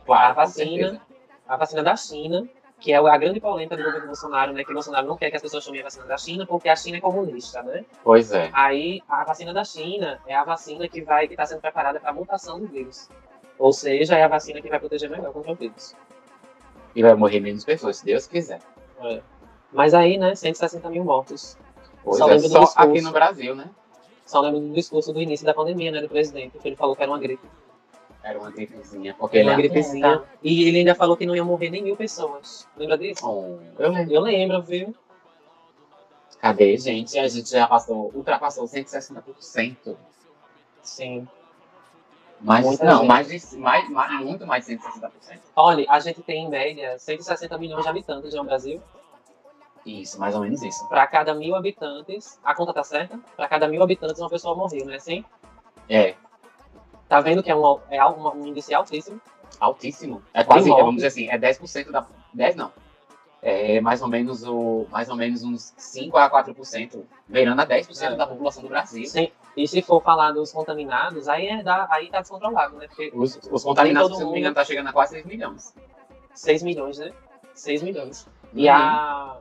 Claro, 0.05 0.31
a 0.31 0.33
vacina, 0.33 1.01
a 1.47 1.55
vacina 1.57 1.83
da 1.83 1.95
China, 1.95 2.47
que 2.79 2.93
é 2.93 2.97
a 2.97 3.17
grande 3.17 3.39
polêmica 3.39 3.75
do 3.75 3.83
governo 3.83 4.07
Bolsonaro, 4.07 4.53
né? 4.53 4.63
Que 4.63 4.71
o 4.71 4.73
Bolsonaro 4.73 5.07
não 5.07 5.17
quer 5.17 5.29
que 5.29 5.35
as 5.35 5.41
pessoas 5.41 5.65
tomem 5.65 5.81
a 5.81 5.83
vacina 5.83 6.05
da 6.05 6.17
China 6.17 6.45
porque 6.45 6.69
a 6.69 6.75
China 6.75 6.97
é 6.97 7.01
comunista, 7.01 7.61
né? 7.63 7.85
Pois 8.03 8.31
é. 8.31 8.49
Aí 8.53 9.01
a 9.09 9.23
vacina 9.23 9.53
da 9.53 9.63
China 9.63 10.19
é 10.27 10.35
a 10.35 10.43
vacina 10.43 10.87
que 10.87 11.01
vai 11.01 11.27
que 11.27 11.33
está 11.33 11.45
sendo 11.45 11.61
preparada 11.61 11.99
para 11.99 12.09
a 12.09 12.13
mutação 12.13 12.59
do 12.59 12.67
vírus. 12.67 13.09
Ou 13.57 13.73
seja, 13.73 14.15
é 14.17 14.23
a 14.23 14.27
vacina 14.27 14.61
que 14.61 14.69
vai 14.69 14.79
proteger 14.79 15.09
melhor 15.09 15.33
contra 15.33 15.51
o 15.51 15.55
vírus. 15.55 15.95
E 16.95 17.01
vai 17.01 17.15
morrer 17.15 17.39
menos 17.39 17.65
pessoas, 17.65 17.97
se 17.97 18.05
Deus 18.05 18.27
quiser. 18.27 18.59
Mas 19.71 19.93
aí, 19.93 20.17
né, 20.17 20.35
160 20.35 20.89
mil 20.89 21.03
mortos. 21.03 21.57
Pois 22.07 22.19
Só 22.19 22.29
é, 22.29 22.33
lembro 22.35 22.47
do 22.47 22.53
só 22.53 22.59
discurso. 22.61 22.89
aqui 22.89 23.01
no 23.01 23.11
Brasil, 23.11 23.53
né? 23.53 23.69
Só 24.25 24.39
lembro 24.39 24.61
do 24.61 24.73
discurso 24.73 25.11
do 25.11 25.21
início 25.21 25.45
da 25.45 25.53
pandemia, 25.53 25.91
né, 25.91 25.99
do 25.99 26.07
presidente, 26.07 26.57
que 26.57 26.65
ele 26.65 26.77
falou 26.77 26.95
que 26.95 27.03
era 27.03 27.11
uma 27.11 27.19
gripe. 27.19 27.45
Era 28.23 28.39
uma 28.39 28.49
gripezinha. 28.49 29.13
Porque 29.13 29.37
ele 29.37 29.49
uma 29.49 29.53
é 29.53 29.57
gripezinha. 29.57 30.23
E 30.41 30.69
ele 30.69 30.79
ainda 30.79 30.95
falou 30.95 31.17
que 31.17 31.25
não 31.25 31.35
ia 31.35 31.43
morrer 31.43 31.69
nem 31.69 31.83
mil 31.83 31.97
pessoas. 31.97 32.65
Lembra 32.77 32.97
disso? 32.97 33.29
Oh, 33.29 33.59
eu 33.77 33.91
lembro. 33.91 34.13
Eu 34.13 34.21
lembro, 34.21 34.61
viu? 34.61 34.95
Cadê, 36.39 36.77
gente? 36.77 37.19
A 37.19 37.27
gente 37.27 37.49
já 37.49 37.67
passou, 37.67 38.09
ultrapassou 38.15 38.65
160%. 38.65 39.97
Sim. 40.81 41.27
Muita 42.39 42.85
não, 42.85 42.99
gente. 42.99 43.07
mais 43.07 43.27
de, 43.27 43.57
mais, 43.57 43.89
mais, 43.89 44.23
muito 44.23 44.47
mais 44.47 44.65
de 44.65 44.77
160%. 44.77 45.11
Olha, 45.57 45.85
a 45.89 45.99
gente 45.99 46.21
tem 46.21 46.45
em 46.45 46.49
média 46.49 46.97
160 46.97 47.57
milhões 47.57 47.83
de 47.83 47.89
habitantes 47.89 48.33
no 48.33 48.45
Brasil. 48.45 48.81
Isso, 49.87 50.19
mais 50.19 50.35
ou 50.35 50.41
menos 50.41 50.61
isso. 50.61 50.87
Para 50.89 51.07
cada 51.07 51.33
mil 51.33 51.55
habitantes, 51.55 52.39
a 52.43 52.53
conta 52.53 52.73
tá 52.73 52.83
certa? 52.83 53.17
Para 53.35 53.47
cada 53.47 53.67
mil 53.67 53.81
habitantes, 53.81 54.19
uma 54.19 54.29
pessoa 54.29 54.55
morreu, 54.55 54.85
não 54.85 54.93
é 54.93 54.97
assim? 54.97 55.23
É, 55.89 56.15
Tá 57.07 57.21
vendo 57.21 57.41
que 57.41 57.49
é, 57.49 57.55
um, 57.55 57.79
é 57.89 58.05
um, 58.05 58.27
um 58.41 58.45
índice 58.47 58.73
altíssimo? 58.73 59.21
altíssimo. 59.61 60.21
É 60.33 60.43
quase, 60.43 60.67
morte. 60.67 60.81
vamos 60.81 60.95
dizer 60.95 61.07
assim, 61.07 61.29
é 61.29 61.37
10% 61.37 61.89
da. 61.89 62.05
10 62.33 62.55
não. 62.57 62.71
É 63.41 63.79
mais 63.79 64.01
ou 64.01 64.09
menos 64.09 64.43
o. 64.43 64.85
Mais 64.91 65.07
ou 65.09 65.15
menos 65.15 65.41
uns 65.41 65.73
5 65.77 66.17
a 66.17 66.29
4%, 66.29 67.01
beirando 67.25 67.61
a 67.61 67.65
10% 67.65 68.01
É. 68.11 68.15
da 68.17 68.27
população 68.27 68.61
do 68.61 68.67
Brasil. 68.67 69.05
Sim. 69.05 69.31
E 69.55 69.65
se 69.67 69.81
for 69.81 70.03
falar 70.03 70.33
dos 70.33 70.51
contaminados, 70.51 71.29
aí, 71.29 71.47
é 71.47 71.63
da, 71.63 71.87
aí 71.89 72.09
tá 72.09 72.19
descontrolado, 72.19 72.75
né? 72.75 72.87
Porque 72.87 73.09
Os, 73.15 73.39
os 73.49 73.63
contaminados, 73.63 74.17
se 74.17 74.23
não 74.23 74.33
me 74.33 74.39
engano, 74.39 74.53
tá 74.55 74.65
chegando 74.65 74.87
a 74.89 74.91
quase 74.93 75.13
6 75.13 75.25
milhões. 75.25 75.73
6 76.33 76.61
milhões, 76.63 76.97
né? 76.99 77.13
6 77.53 77.83
milhões. 77.83 78.27
E 78.53 78.67
Uhum. 78.67 78.75
a. 78.75 79.37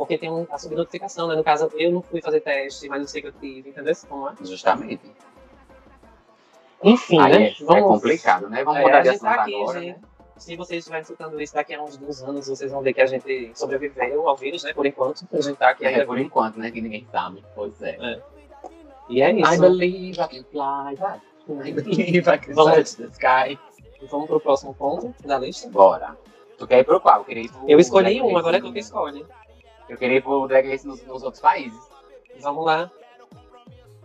Porque 0.00 0.16
tem 0.16 0.30
um, 0.30 0.46
a 0.50 0.56
subnotificação, 0.56 1.28
né? 1.28 1.36
No 1.36 1.44
caso, 1.44 1.70
eu 1.74 1.92
não 1.92 2.00
fui 2.00 2.22
fazer 2.22 2.40
teste, 2.40 2.88
mas 2.88 3.02
eu 3.02 3.06
sei 3.08 3.20
que 3.20 3.28
eu 3.28 3.32
tive, 3.32 3.68
entendeu? 3.68 3.94
Como 4.08 4.30
é? 4.30 4.32
Justamente. 4.40 4.98
Enfim, 6.82 7.20
Aí 7.20 7.38
né? 7.38 7.48
é, 7.48 7.78
é 7.78 7.82
complicado, 7.82 8.48
né? 8.48 8.64
Vamos 8.64 8.80
É, 8.80 8.82
mudar 8.84 9.00
de 9.02 9.08
gente 9.10 9.16
assunto 9.16 9.34
tá 9.36 9.42
aqui, 9.42 9.54
agora, 9.54 9.80
gente. 9.80 9.98
né? 10.00 10.08
Se 10.38 10.56
vocês 10.56 10.78
estiverem 10.78 11.02
escutando 11.02 11.38
isso 11.38 11.52
daqui 11.54 11.74
a 11.74 11.82
uns, 11.82 12.00
uns 12.00 12.22
anos, 12.22 12.48
vocês 12.48 12.72
vão 12.72 12.80
ver 12.80 12.94
que 12.94 13.02
a 13.02 13.06
gente 13.06 13.52
sobreviveu 13.54 14.26
ao 14.26 14.34
vírus, 14.38 14.64
né? 14.64 14.72
Por 14.72 14.86
enquanto, 14.86 15.28
a 15.30 15.40
gente 15.42 15.58
tá 15.58 15.68
aqui 15.68 15.84
É, 15.84 15.88
ainda. 15.88 16.06
por 16.06 16.18
enquanto, 16.18 16.56
né? 16.58 16.70
Que 16.70 16.80
ninguém 16.80 17.06
sabe. 17.12 17.44
Pois 17.54 17.82
é. 17.82 18.22
E 19.10 19.20
é 19.20 19.30
I 19.34 19.40
isso. 19.42 19.60
believe 19.60 20.18
I 20.18 20.28
can 20.28 20.44
fly. 20.50 20.96
I 21.68 21.72
believe 21.72 22.18
I 22.20 22.38
can 22.38 22.54
Vamos. 22.56 22.94
the 22.94 23.04
sky. 23.08 23.58
Vamos 24.10 24.28
pro 24.28 24.40
próximo 24.40 24.72
ponto 24.72 25.12
da 25.26 25.38
lista. 25.38 25.68
Bora. 25.68 26.16
Tu 26.56 26.66
quer 26.66 26.78
ir 26.78 26.84
pro 26.84 26.98
qual? 27.02 27.18
Eu 27.18 27.24
queria 27.24 27.50
pro 27.50 27.68
Eu 27.68 27.78
escolhi 27.78 28.22
um, 28.22 28.38
agora 28.38 28.56
é 28.56 28.60
tu 28.62 28.72
que 28.72 28.78
escolhe. 28.78 29.26
Eu 29.90 29.96
queria 29.96 30.18
ir 30.18 30.22
pro 30.22 30.46
Drag 30.46 30.68
Race 30.70 30.86
nos, 30.86 31.04
nos 31.04 31.22
outros 31.22 31.42
países. 31.42 31.78
Vamos 32.40 32.64
lá. 32.64 32.90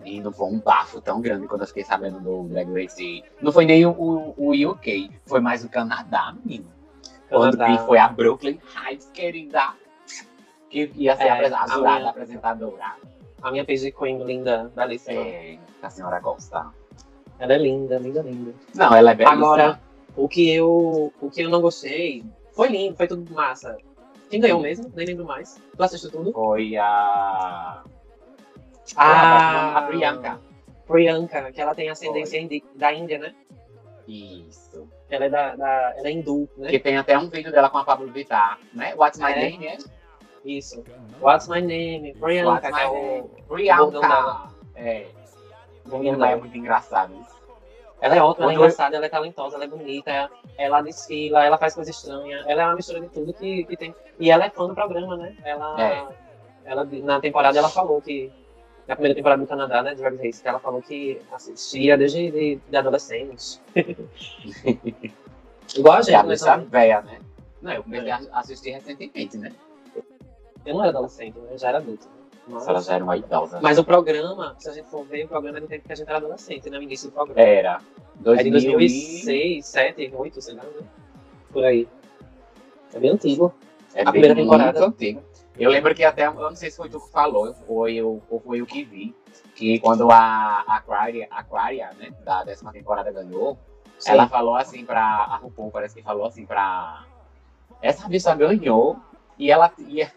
E 0.03 0.19
não 0.19 0.31
foi 0.31 0.47
um 0.47 0.59
bafo 0.59 0.99
tão 0.99 1.21
grande 1.21 1.47
quando 1.47 1.61
eu 1.61 1.67
fiquei 1.67 1.83
sabendo 1.83 2.19
do 2.19 2.43
Drag 2.49 2.67
Race. 2.73 3.23
Não 3.41 3.51
foi 3.51 3.65
nem 3.65 3.85
o, 3.85 3.91
o, 3.91 4.33
o 4.37 4.71
UK, 4.71 5.11
foi 5.25 5.39
mais 5.39 5.63
o 5.63 5.69
Canadá, 5.69 6.35
menino. 6.43 6.65
Quando 7.29 7.57
Canadá. 7.57 7.85
foi 7.85 7.97
a 7.97 8.07
Brooklyn 8.07 8.59
Heights, 8.83 9.09
querida. 9.13 9.73
Que 10.69 10.91
ia 10.95 11.15
ser 11.15 11.23
É, 11.23 11.29
a, 11.53 11.63
a 11.63 11.77
minha- 11.77 12.09
apresentadora. 12.09 12.95
A 13.41 13.51
minha 13.51 13.63
page 13.65 13.91
queen 13.91 14.23
linda, 14.23 14.71
belíssima. 14.75 15.21
É, 15.21 15.57
a 15.81 15.89
senhora 15.89 16.19
gosta. 16.19 16.67
Ela 17.37 17.53
é 17.53 17.57
linda, 17.57 17.97
linda, 17.99 18.21
linda. 18.21 18.53
Não, 18.73 18.93
ela 18.93 19.11
é 19.11 19.15
belíssima. 19.15 19.45
Agora, 19.45 19.79
o 20.15 20.27
que 20.27 20.49
eu, 20.51 21.13
o 21.21 21.29
que 21.29 21.41
eu 21.41 21.49
não 21.49 21.61
gostei 21.61 22.23
foi 22.53 22.69
lindo, 22.69 22.95
foi 22.95 23.07
tudo 23.07 23.31
massa. 23.33 23.77
Quem 24.29 24.39
ganhou 24.41 24.59
mesmo? 24.59 24.91
Nem 24.95 25.05
lembro 25.05 25.25
mais. 25.25 25.61
Tu 25.75 25.83
assistiu 25.83 26.11
tudo? 26.11 26.31
Foi 26.31 26.75
a. 26.77 27.83
Ah, 28.95 29.77
a 29.77 29.81
Priyanka. 29.83 30.39
Priyanka, 30.87 31.51
que 31.51 31.61
ela 31.61 31.73
tem 31.73 31.89
ascendência 31.89 32.47
da 32.75 32.93
Índia, 32.93 33.17
né? 33.17 33.33
Isso. 34.07 34.87
Ela 35.09 35.25
é 35.25 35.29
da, 35.29 35.55
da 35.55 35.93
ela 35.97 36.07
é 36.07 36.11
hindu, 36.11 36.47
né? 36.57 36.69
Que 36.69 36.79
tem 36.79 36.97
até 36.97 37.17
um 37.17 37.29
vídeo 37.29 37.51
dela 37.51 37.69
com 37.69 37.77
a 37.77 37.83
Pablo 37.83 38.11
Vittar, 38.11 38.59
né? 38.73 38.93
What's 38.95 39.19
My 39.19 39.31
É. 39.31 39.49
Name, 39.49 39.67
é? 39.67 39.77
Isso. 40.43 40.83
What's 41.19 41.47
my 41.47 41.61
name? 41.61 42.13
Priyanka, 42.13 42.51
What's 42.51 42.75
que 42.75 42.81
é 42.81 42.87
my 42.87 43.21
o 43.21 43.29
Priyanka. 43.47 44.51
É. 44.75 45.07
dela. 45.87 46.31
é 46.31 46.35
muito 46.35 46.57
engraçado 46.57 47.13
isso. 47.21 47.34
Ela 48.01 48.15
é 48.15 48.21
ótima, 48.21 48.45
ela 48.45 48.51
é 48.51 48.55
engraçada, 48.55 48.95
ela 48.95 49.05
é 49.05 49.09
talentosa, 49.09 49.55
ela 49.55 49.63
é 49.63 49.67
bonita, 49.67 50.29
ela 50.57 50.81
desfila, 50.81 51.43
ela 51.43 51.57
faz 51.57 51.73
coisa 51.73 51.89
estranha, 51.89 52.43
ela 52.45 52.61
é 52.61 52.65
uma 52.65 52.75
mistura 52.75 52.99
de 53.01 53.07
tudo 53.07 53.33
que, 53.33 53.63
que 53.63 53.77
tem. 53.77 53.95
E 54.19 54.29
ela 54.29 54.45
é 54.45 54.49
fã 54.49 54.67
do 54.67 54.75
programa, 54.75 55.17
né? 55.17 55.35
Ela, 55.43 55.81
É. 55.81 56.07
ela 56.65 56.87
na 57.03 57.19
temporada 57.19 57.57
ela 57.57 57.69
falou 57.69 58.01
que 58.01 58.31
na 58.87 58.95
primeira 58.95 59.15
temporada 59.15 59.41
do 59.41 59.47
Canadá, 59.47 59.81
né, 59.81 59.95
de 59.95 60.01
Drag 60.01 60.17
Race, 60.17 60.41
que 60.41 60.47
ela 60.47 60.59
falou 60.59 60.81
que 60.81 61.19
assistia 61.31 61.97
desde 61.97 62.29
de, 62.29 62.55
de 62.57 62.77
adolescente. 62.77 63.59
Igual 65.75 65.97
a 65.97 66.01
gente, 66.01 66.27
deixa 66.27 66.45
também. 66.45 66.67
véia, 66.67 67.01
né? 67.01 67.19
Não, 67.61 67.73
eu 67.73 67.83
comecei 67.83 68.11
a 68.11 68.19
assistir 68.33 68.71
recentemente, 68.71 69.37
né? 69.37 69.51
Eu 70.65 70.75
não 70.75 70.81
era 70.81 70.91
adolescente, 70.91 71.35
eu 71.37 71.57
já 71.57 71.69
era 71.69 71.77
adulto. 71.79 72.07
Mas, 72.47 72.67
Ela 72.67 72.81
já 72.81 72.93
era 72.95 73.03
uma 73.03 73.17
idosa. 73.17 73.59
mas 73.61 73.79
o 73.79 73.83
programa, 73.83 74.55
se 74.59 74.69
a 74.69 74.73
gente 74.73 74.87
for 74.87 75.03
ver, 75.03 75.25
o 75.25 75.27
programa 75.27 75.57
era 75.57 75.65
do 75.65 75.69
tempo 75.69 75.85
que 75.85 75.91
a 75.91 75.95
gente 75.95 76.07
era 76.07 76.17
adolescente, 76.17 76.69
né? 76.69 76.77
O 76.77 76.83
início 76.83 77.09
do 77.09 77.13
programa. 77.13 77.41
Era. 77.41 77.81
É 78.37 78.43
de 78.43 78.51
2000 78.51 78.71
e... 78.71 78.73
2006, 78.73 79.25
2007, 79.25 79.95
2008, 79.95 80.41
sei 80.41 80.53
lá, 80.53 80.63
né? 80.63 80.87
Por 81.51 81.63
aí. 81.63 81.87
É 82.93 82.99
bem 82.99 83.11
antigo. 83.11 83.53
É 83.95 84.03
A 84.03 84.11
primeira 84.11 84.35
bem 84.35 84.43
temporada. 84.43 84.79
Muito 84.79 84.93
antigo. 84.93 85.23
Eu 85.57 85.71
lembro 85.71 85.95
que 85.95 86.03
até, 86.03 86.27
eu 86.27 86.33
não 86.33 86.55
sei 86.55 86.69
se 86.69 86.77
foi 86.77 86.89
tu 86.89 86.99
que 86.99 87.11
falou, 87.11 87.53
foi 87.65 87.95
eu, 87.95 88.21
ou 88.29 88.39
foi 88.41 88.59
eu 88.59 88.65
que 88.65 88.83
vi, 88.83 89.15
que 89.55 89.79
quando 89.79 90.11
a 90.11 90.65
Aquaria, 90.67 91.27
Aquaria 91.31 91.91
né, 91.97 92.13
da 92.25 92.43
décima 92.43 92.73
temporada 92.73 93.09
ganhou, 93.11 93.57
Sim. 93.97 94.11
ela 94.11 94.27
falou 94.27 94.55
assim 94.55 94.85
pra. 94.85 95.01
A 95.01 95.37
RuPaul 95.37 95.71
parece 95.71 95.95
que 95.95 96.03
falou 96.03 96.25
assim 96.25 96.45
pra. 96.45 97.05
Essa 97.81 98.07
bicha 98.07 98.35
ganhou 98.35 98.97
e 99.39 99.49
ela 99.49 99.71
ia. 99.87 100.11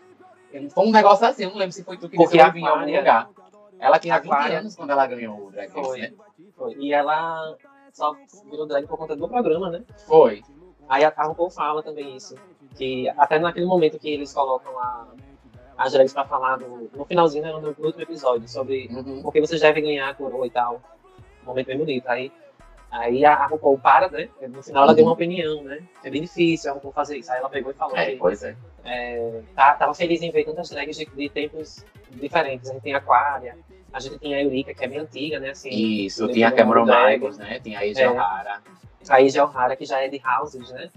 Foi 0.70 0.86
um 0.86 0.90
negócio 0.90 1.26
assim, 1.26 1.44
eu 1.44 1.50
não 1.50 1.56
lembro 1.58 1.72
se 1.72 1.84
foi 1.84 1.96
tu 1.96 2.08
que 2.08 2.16
Porque 2.16 2.36
disse 2.36 2.40
a 2.44 2.48
eu 2.48 2.52
vi 2.52 2.60
em 2.60 2.66
algum 2.66 2.84
lugar. 2.96 3.30
Ela 3.78 3.98
tinha 3.98 4.18
20 4.18 4.32
Aquaria- 4.32 4.58
anos 4.60 4.74
quando 4.76 4.90
ela 4.90 5.06
ganhou 5.06 5.46
o 5.46 5.50
Drag 5.50 5.68
Race, 5.68 5.88
Foi. 5.88 6.00
né? 6.00 6.12
Foi. 6.56 6.74
E 6.78 6.92
ela 6.92 7.56
só 7.92 8.16
virou 8.50 8.66
drag 8.66 8.86
por 8.86 8.96
conta 8.98 9.14
do 9.14 9.28
programa, 9.28 9.70
né? 9.70 9.82
Foi. 10.06 10.42
Aí 10.88 11.04
a, 11.04 11.12
RuPaul 11.16 11.50
fala 11.50 11.82
também 11.82 12.16
isso. 12.16 12.34
Que 12.76 13.08
até 13.10 13.38
naquele 13.38 13.66
momento 13.66 13.98
que 13.98 14.08
eles 14.10 14.32
colocam 14.32 14.76
a, 14.78 15.06
as 15.76 15.92
drags 15.92 16.12
pra 16.12 16.24
falar 16.24 16.58
no, 16.58 16.88
no 16.94 17.04
finalzinho, 17.04 17.44
né, 17.44 17.52
no, 17.52 17.60
no 17.60 17.68
último 17.68 18.02
episódio, 18.02 18.48
sobre 18.48 18.88
Uhum. 18.88 19.22
porque 19.22 19.40
vocês 19.40 19.60
devem 19.60 19.82
ganhar 19.84 20.08
a 20.08 20.14
coroa 20.14 20.46
e 20.46 20.50
tal. 20.50 20.80
Um 21.44 21.46
momento 21.46 21.66
bem 21.66 21.78
bonito. 21.78 22.06
Aí, 22.08 22.32
aí 22.90 23.24
a, 23.24 23.34
a 23.34 23.46
RuPaul 23.46 23.78
para, 23.78 24.08
né? 24.08 24.28
No 24.48 24.62
final 24.62 24.84
ela 24.84 24.94
deu 24.94 25.04
uma 25.04 25.12
opinião, 25.12 25.62
né? 25.62 25.80
É 26.02 26.10
bem 26.10 26.22
difícil 26.22 26.70
a 26.70 26.74
RuPaul 26.74 26.92
fazer 26.92 27.16
isso. 27.18 27.30
Aí 27.32 27.38
ela 27.38 27.48
pegou 27.48 27.70
e 27.70 27.74
falou 27.74 27.96
É, 27.96 28.10
que 28.12 28.16
pois 28.16 28.42
é. 28.42 28.56
é, 28.84 29.40
tá, 29.54 29.74
tava 29.74 29.94
feliz 29.94 30.22
em 30.22 30.30
ver 30.30 30.44
tantas 30.44 30.70
drags 30.70 30.96
de, 30.96 31.04
de 31.06 31.28
tempos 31.28 31.84
diferentes. 32.10 32.70
A 32.70 32.72
gente 32.72 32.82
tem 32.82 32.94
a 32.94 32.98
Aquaria, 32.98 33.56
a 33.92 34.00
gente 34.00 34.18
tem 34.18 34.34
a 34.34 34.42
Eureka, 34.42 34.74
que 34.74 34.84
é 34.84 34.88
bem 34.88 34.98
antiga, 34.98 35.38
né? 35.38 35.50
Assim, 35.50 35.70
Isso, 35.70 36.26
tinha 36.28 36.48
a 36.48 36.52
Cameron. 36.52 36.84
Michaels, 36.84 37.38
né? 37.38 37.60
Tinha 37.60 37.78
a 37.78 37.86
Ija 37.86 38.02
É. 38.02 38.10
O'Hara. 38.10 38.62
A 39.08 39.20
Ija 39.20 39.44
O'Hara, 39.44 39.76
que 39.76 39.84
já 39.84 40.00
é 40.00 40.08
de 40.08 40.20
houses, 40.26 40.70
né? 40.70 40.90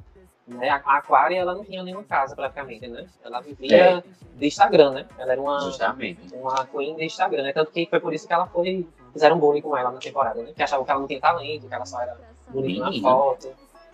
Né? 0.48 0.70
A 0.70 0.82
a 0.84 0.98
Aquaria, 0.98 1.40
ela 1.40 1.54
não 1.54 1.64
tinha 1.64 1.82
nenhuma 1.84 2.04
casa, 2.04 2.36
praticamente, 2.36 2.86
né? 2.88 3.06
Ela 3.24 3.40
vivia 3.40 4.04
de 4.36 4.48
Instagram, 4.48 4.92
né? 4.92 5.06
Ela 5.18 5.34
era 5.34 5.42
uma, 5.42 5.62
Justamente. 5.62 6.20
uma 6.34 6.66
queen 6.66 6.96
de 6.96 7.06
Instagram, 7.06 7.44
né? 7.44 7.54
Tanto 7.54 7.72
que 7.72 7.86
foi 7.86 8.00
por 8.00 8.14
isso 8.14 8.28
que 8.28 8.34
ela 8.34 8.48
foi... 8.48 8.86
Fizeram 9.14 9.40
bullying 9.40 9.62
com 9.62 9.76
ela 9.76 9.92
na 9.92 10.00
temporada, 10.00 10.42
né? 10.42 10.54
Que 10.56 10.64
achavam 10.64 10.86
que 10.86 10.92
ela 10.92 11.00
não 11.00 11.08
tinha 11.08 11.20
talento, 11.20 11.68
que 11.68 11.74
ela 11.74 11.86
só 11.86 12.02
era 12.02 12.18
bonita 12.48 12.90
na 12.90 13.02
foto. 13.02 13.54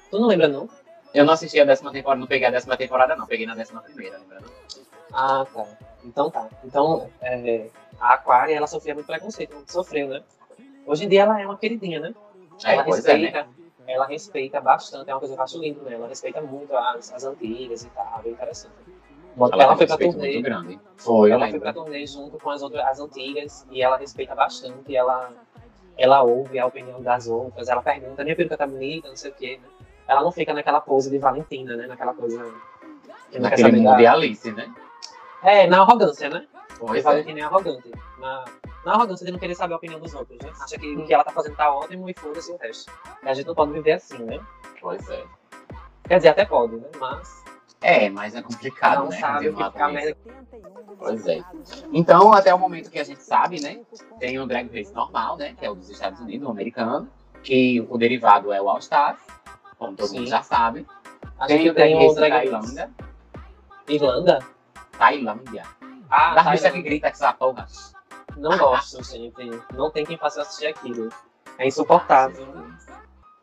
Tu 0.10 0.20
não 0.20 0.28
lembra, 0.28 0.48
não? 0.48 0.70
Eu 1.14 1.26
não 1.26 1.34
assisti 1.34 1.60
a 1.60 1.66
décima 1.66 1.92
temporada, 1.92 2.20
não 2.20 2.28
peguei 2.28 2.48
a 2.48 2.52
décima 2.52 2.78
temporada, 2.78 3.16
não. 3.16 3.26
Peguei 3.26 3.46
na 3.46 3.56
décima 3.56 3.82
primeira, 3.82 4.18
lembra? 4.18 4.42
não? 4.42 4.50
Ah, 5.14 5.46
tá. 5.52 5.66
Então 6.04 6.30
tá. 6.30 6.48
Então, 6.64 7.10
é, 7.22 7.68
a 8.00 8.14
Aquaria, 8.14 8.56
ela 8.56 8.68
sofria 8.68 8.94
muito 8.94 9.08
preconceito, 9.08 9.56
muito 9.56 9.72
sofreu, 9.72 10.08
né? 10.08 10.24
Hoje 10.86 11.06
em 11.06 11.10
dia 11.10 11.24
ela 11.24 11.42
é 11.42 11.46
uma 11.46 11.58
queridinha, 11.58 12.00
né? 12.00 12.14
É, 12.64 12.74
ela 12.74 12.84
pois 12.84 13.06
é, 13.06 13.18
né? 13.18 13.26
respeita, 13.26 13.50
ela 13.88 14.06
respeita 14.06 14.62
bastante, 14.62 15.10
é 15.10 15.14
uma 15.14 15.20
coisa 15.20 15.34
que 15.34 15.40
eu 15.40 15.44
acho 15.44 15.60
lindo 15.60 15.82
nela. 15.84 15.96
Ela 15.96 16.08
respeita 16.08 16.42
muito 16.42 16.76
as, 16.76 17.12
as 17.12 17.24
antigas 17.24 17.84
e 17.84 17.90
tal, 17.90 18.22
bem 18.22 18.34
interessante. 18.34 18.74
Ela, 19.40 19.64
Ela, 19.64 19.78
foi 19.78 19.86
pra 19.86 19.98
turnê, 19.98 20.34
muito 20.34 20.42
grande. 20.44 20.80
Foi, 20.98 21.30
ela 21.32 21.48
foi 21.48 21.60
pra 21.60 21.74
turnê 21.74 22.06
junto 22.08 22.40
com 22.40 22.50
as 22.50 22.62
outras 22.64 22.84
as 22.86 23.00
antigas 23.00 23.68
e 23.70 23.84
ela 23.84 23.96
respeita 23.98 24.34
bastante, 24.34 24.96
ela, 24.96 25.32
ela 25.96 26.24
ouve 26.24 26.58
a 26.58 26.66
opinião 26.66 27.02
das 27.02 27.28
outras, 27.28 27.68
ela 27.68 27.82
pergunta, 27.82 28.24
minha 28.24 28.36
peruca 28.36 28.58
tá 28.58 28.66
bonita, 28.66 29.10
não 29.10 29.16
sei 29.16 29.30
o 29.32 29.34
quê, 29.34 29.60
né? 29.62 29.70
Ela 30.08 30.22
não 30.22 30.32
fica 30.32 30.54
naquela 30.54 30.80
pose 30.82 31.10
de 31.12 31.18
Valentina, 31.20 31.76
né? 31.76 31.86
Naquela 31.86 32.14
coisa 32.14 32.44
que 33.30 33.38
Naquele 33.38 33.72
mundo 33.74 33.90
da- 33.92 33.98
de 33.98 34.08
Alice, 34.08 34.52
né? 34.52 34.74
É, 35.44 35.68
na 35.68 35.82
arrogância, 35.82 36.30
né? 36.30 36.48
Porque 36.70 36.86
Pois 36.86 37.00
é. 37.00 37.02
Valentina 37.02 37.40
é 37.40 37.44
arrogante. 37.44 37.92
Na, 38.18 38.46
na 38.86 38.94
arrogância 38.94 39.26
de 39.26 39.32
não 39.32 39.40
querer 39.40 39.56
saber 39.56 39.74
a 39.74 39.78
opinião 39.78 40.00
dos 40.00 40.14
outros, 40.14 40.38
né? 40.42 40.50
Acha 40.62 40.78
que 40.78 40.96
o 40.96 41.06
que 41.06 41.14
ela 41.14 41.24
tá 41.24 41.32
fazendo 41.32 41.56
tá 41.56 41.72
ótimo 41.72 42.10
e 42.10 42.14
foda-se 42.18 42.52
o 42.52 42.58
resto. 42.58 42.92
E 43.24 43.28
a 43.28 43.34
gente 43.34 43.46
não 43.46 43.56
pode 43.56 43.72
viver 43.74 43.94
assim, 43.94 44.18
né? 44.24 44.40
Pois 44.80 45.08
é. 45.10 45.24
Quer 46.08 46.18
dizer, 46.18 46.30
até 46.30 46.46
pode, 46.46 46.76
né? 46.78 46.88
Mas 47.00 47.44
É, 47.82 48.10
mas 48.10 48.36
é 48.36 48.42
complicado, 48.42 49.04
não 49.04 49.10
né? 49.10 49.20
sabe 49.20 49.50
o 49.50 49.56
que 49.56 49.64
fica 49.64 49.72
com 49.72 49.92
merda. 49.92 50.18
Pois 50.98 51.28
é. 51.28 51.44
Então, 51.94 52.34
até 52.34 52.54
o 52.54 52.58
momento 52.60 52.90
que 52.90 53.00
a 53.00 53.04
gente 53.04 53.22
sabe, 53.22 53.62
né? 53.62 53.82
Tem 54.20 54.40
o 54.40 54.48
Drag 54.48 54.68
Race 54.76 54.94
normal, 54.94 55.38
né? 55.38 55.54
Que 55.58 55.66
é 55.66 55.70
o 55.70 55.76
dos 55.76 55.90
Estados 55.90 56.20
Unidos, 56.20 56.48
o 56.48 56.52
americano. 56.52 57.08
Que 57.44 57.86
o 57.90 57.98
derivado 57.98 58.52
é 58.52 58.60
o 58.60 58.68
All 58.68 58.80
Stars, 58.80 59.20
como 59.78 59.96
todo 59.96 60.08
Sim. 60.08 60.20
mundo 60.20 60.28
já 60.30 60.42
sabe. 60.42 60.88
A 61.38 61.46
Tem 61.46 61.70
o 61.70 61.74
Drag 61.74 61.88
tem 61.88 61.96
o 61.96 62.00
Race 62.00 62.16
Drag 62.16 62.32
Tailândia. 62.32 62.90
Irlanda? 63.88 64.40
Tailândia. 64.98 65.64
Ah, 66.10 66.34
Da 66.34 66.52
bicha 66.52 66.72
que 66.72 66.82
grita 66.82 67.10
que 67.10 67.16
essa 67.16 67.32
porra. 67.34 67.68
Não 68.38 68.58
gosto, 68.58 69.04
gente. 69.04 69.34
Não 69.74 69.92
tem 69.92 70.06
quem 70.06 70.18
faça 70.18 70.42
assistir 70.42 70.68
aquilo. 70.68 71.10
É 71.60 71.68
insuportável. 71.68 72.48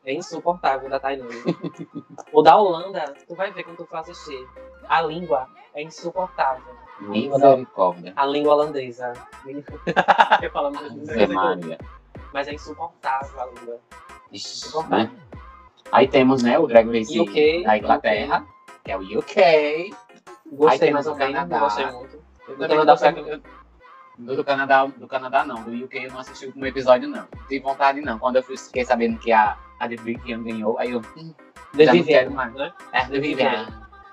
É 0.05 0.13
insuportável 0.13 0.89
da 0.91 1.01
Tailândia. 1.01 1.43
o 2.33 2.43
da 2.43 2.57
Holanda, 2.57 3.15
tu 3.27 3.35
vai 3.35 3.51
ver 3.53 3.65
quando 3.65 3.79
tu 3.79 3.87
for 3.87 3.97
assistir. 3.97 4.47
A 4.89 5.01
língua 5.01 5.49
é 5.75 5.83
insuportável. 5.83 6.75
Misericórdia. 7.01 8.13
A 8.17 8.27
língua 8.27 8.55
holandesa. 8.55 9.13
Eu 10.43 10.51
falo 10.51 10.71
muito 10.73 11.79
mas 12.33 12.49
é 12.49 12.53
insuportável 12.55 13.41
a 13.41 13.47
língua. 13.47 13.81
Ixi, 14.33 14.89
né? 14.89 15.11
Aí 15.93 16.09
temos, 16.09 16.43
né, 16.43 16.59
o 16.59 16.67
Drag 16.67 16.87
Race 16.89 17.19
UK, 17.19 17.63
da 17.63 17.79
Inglaterra, 17.79 18.45
que 18.85 18.91
é 18.91 18.97
o 18.97 19.19
UK. 19.19 19.95
Gostei 20.53 20.79
temos 20.89 20.93
mais 20.95 21.07
ou 21.07 21.15
o 21.15 21.17
menos, 21.17 21.35
Canadá. 21.35 21.59
gostei 21.61 21.87
muito. 21.87 22.23
Eu 22.49 22.57
Do 22.57 22.69
Canadá 22.69 22.93
gostei. 22.93 23.13
Do, 24.19 24.45
Canadá, 24.45 24.87
do 24.87 25.09
Canadá 25.09 25.45
não, 25.45 25.63
do 25.63 25.85
UK 25.85 26.07
eu 26.07 26.13
não 26.13 26.21
assisti 26.21 26.45
o 26.45 26.49
último 26.49 26.67
episódio 26.67 27.09
não. 27.09 27.27
Não 27.37 27.47
tive 27.49 27.61
vontade 27.61 28.01
não. 28.01 28.19
Quando 28.19 28.37
eu 28.37 28.43
fui- 28.43 28.57
fiquei 28.57 28.85
sabendo 28.85 29.19
que 29.19 29.33
a, 29.33 29.57
a 29.79 29.89
The 29.89 29.97
Vivian 29.97 30.43
ganhou, 30.43 30.79
aí 30.79 30.91
eu, 30.93 31.01
hum, 31.17 31.35
The 31.77 31.85
Já 31.87 31.93
não 31.93 31.99
Vivian, 32.01 32.19
quero 32.19 32.31
mais. 32.33 32.55
né? 32.55 32.73
é 32.93 33.05
The 33.07 33.19
Vivian. 33.21 33.67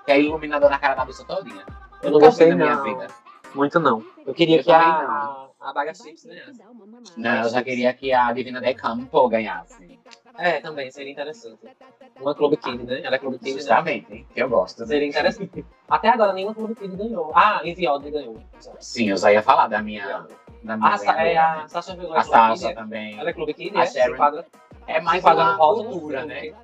Que 0.04 0.12
é 0.12 0.20
iluminador 0.20 0.68
na 0.70 0.78
cara 0.78 0.94
da 0.94 1.04
bicha 1.04 1.24
todinha. 1.24 1.64
Eu 2.02 2.10
não 2.10 2.18
Nunca 2.18 2.26
gostei 2.26 2.48
na 2.48 2.56
minha 2.56 2.74
não. 2.76 2.82
vida. 2.84 3.06
Muito 3.54 3.78
não. 3.78 4.04
Eu 4.26 4.34
queria 4.34 4.58
Eu 4.58 4.64
que 4.64 4.72
a, 4.72 5.46
a, 5.60 5.72
Baga 5.72 5.94
Chips 5.94 6.24
ganhasse. 6.24 6.60
Não, 7.16 7.42
eu 7.44 7.48
já 7.50 7.62
queria 7.62 7.92
que 7.94 8.12
a 8.12 8.32
Divina 8.32 8.60
De 8.60 8.74
Campo 8.74 9.28
ganhasse. 9.28 10.00
É, 10.38 10.60
também, 10.60 10.90
seria 10.90 11.12
interessante. 11.12 11.58
Uma 12.18 12.34
Clube 12.34 12.56
Kid, 12.56 12.82
né? 12.84 13.02
Ela 13.04 13.16
é 13.16 13.18
Clube 13.18 13.38
Kid, 13.38 13.52
né? 13.52 13.58
Justamente, 13.58 14.26
que 14.34 14.42
eu 14.42 14.48
gosto. 14.48 14.84
Seria 14.86 15.06
interessante. 15.06 15.64
Até 15.88 16.08
agora 16.08 16.32
nenhuma 16.32 16.54
Clube 16.54 16.74
Kid 16.74 16.96
ganhou. 16.96 17.30
Ah, 17.34 17.60
Envy 17.62 17.86
Audrey 17.86 18.10
ganhou. 18.10 18.42
Sim, 18.80 19.10
eu 19.10 19.16
já 19.16 19.32
ia 19.32 19.42
falar 19.42 19.68
da 19.68 19.80
minha. 19.82 20.26
Da 20.64 20.76
minha 20.76 20.90
Ah, 20.90 20.94
é 20.94 21.34
ganhadora. 21.34 21.64
a 21.64 21.68
Sasha 21.68 21.96
a 22.14 22.22
Sasha 22.24 22.74
também. 22.74 23.18
Ela 23.18 23.30
é 23.30 23.32
Clube 23.32 23.54
Kid, 23.54 23.76
A 23.76 23.82
é? 23.82 23.86
Se 23.86 24.00
Sharon. 24.00 24.42
É 24.92 25.00
mais 25.00 25.24
uma 25.24 25.56
cultura, 25.56 26.24
né? 26.26 26.40
Clube 26.40 26.56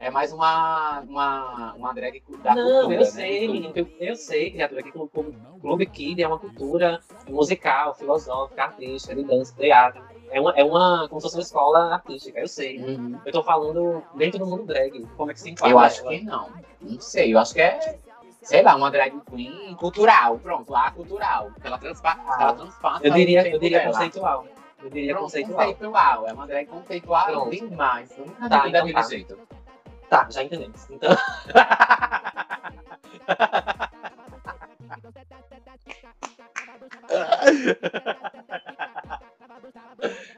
É 0.00 0.10
mais 0.10 0.32
uma, 0.32 1.00
uma, 1.00 1.74
uma 1.74 1.92
drag 1.92 2.22
da 2.42 2.54
Não, 2.54 2.62
cultura, 2.80 2.94
eu 2.94 3.00
né? 3.00 3.04
sei, 3.04 3.48
menino, 3.48 3.72
eu, 3.76 3.86
eu 4.00 4.16
sei, 4.16 4.50
criatura, 4.50 4.82
que 4.82 4.90
Clube, 4.90 5.10
Clube- 5.12 5.36
Clube 5.60 5.86
Kid 5.86 6.22
é 6.22 6.26
uma 6.26 6.38
cultura 6.38 7.00
musical, 7.28 7.94
filosófica, 7.94 8.62
artística, 8.64 9.14
de 9.14 9.24
dança, 9.24 9.54
teatro. 9.54 10.02
É 10.30 10.40
uma, 10.40 10.52
é 10.52 10.64
uma, 10.64 11.06
como 11.08 11.20
se 11.20 11.26
fosse 11.26 11.36
uma 11.36 11.42
escola 11.42 11.94
artística, 11.94 12.38
eu 12.40 12.48
sei. 12.48 12.78
Uhum. 12.78 13.20
Eu 13.26 13.32
tô 13.32 13.42
falando 13.42 14.02
dentro 14.14 14.38
do 14.38 14.46
mundo 14.46 14.64
drag, 14.64 15.06
como 15.16 15.30
é 15.30 15.34
que 15.34 15.40
se 15.40 15.50
enquadra 15.50 15.74
Eu 15.74 15.78
acho 15.78 16.00
ela. 16.00 16.08
que 16.10 16.20
não. 16.24 16.48
Não 16.80 17.00
sei, 17.00 17.34
eu 17.34 17.38
acho 17.38 17.52
que 17.52 17.60
é, 17.60 17.98
sei 18.42 18.62
lá, 18.62 18.74
uma 18.76 18.90
drag 18.90 19.12
queen 19.28 19.74
cultural. 19.74 20.38
Pronto, 20.38 20.74
a 20.74 20.90
cultural. 20.92 21.50
Ela, 21.62 21.76
transpa 21.76 22.16
ela 22.40 22.52
transpassa 22.54 23.06
Eu 23.06 23.12
diria, 23.12 23.46
eu 23.48 23.58
diria 23.58 23.80
dela. 23.80 23.92
conceitual. 23.92 24.46
Eu 24.82 24.90
diria 24.90 25.14
conceitual. 25.16 25.56
conceitual. 25.58 26.28
É 26.28 26.32
uma 26.32 26.46
drag 26.46 26.66
conceitual 26.66 27.26
Pronto. 27.26 27.50
demais. 27.50 28.10
Eu 28.18 28.26
nunca 28.26 28.48
Tá, 28.48 28.60
vi 28.62 28.68
então 28.68 28.72
daquele 28.72 28.92
tá. 28.94 29.02
jeito. 29.02 29.38
Tá, 30.08 30.26
já 30.30 30.42
entendemos. 30.42 30.90
Então, 30.90 31.10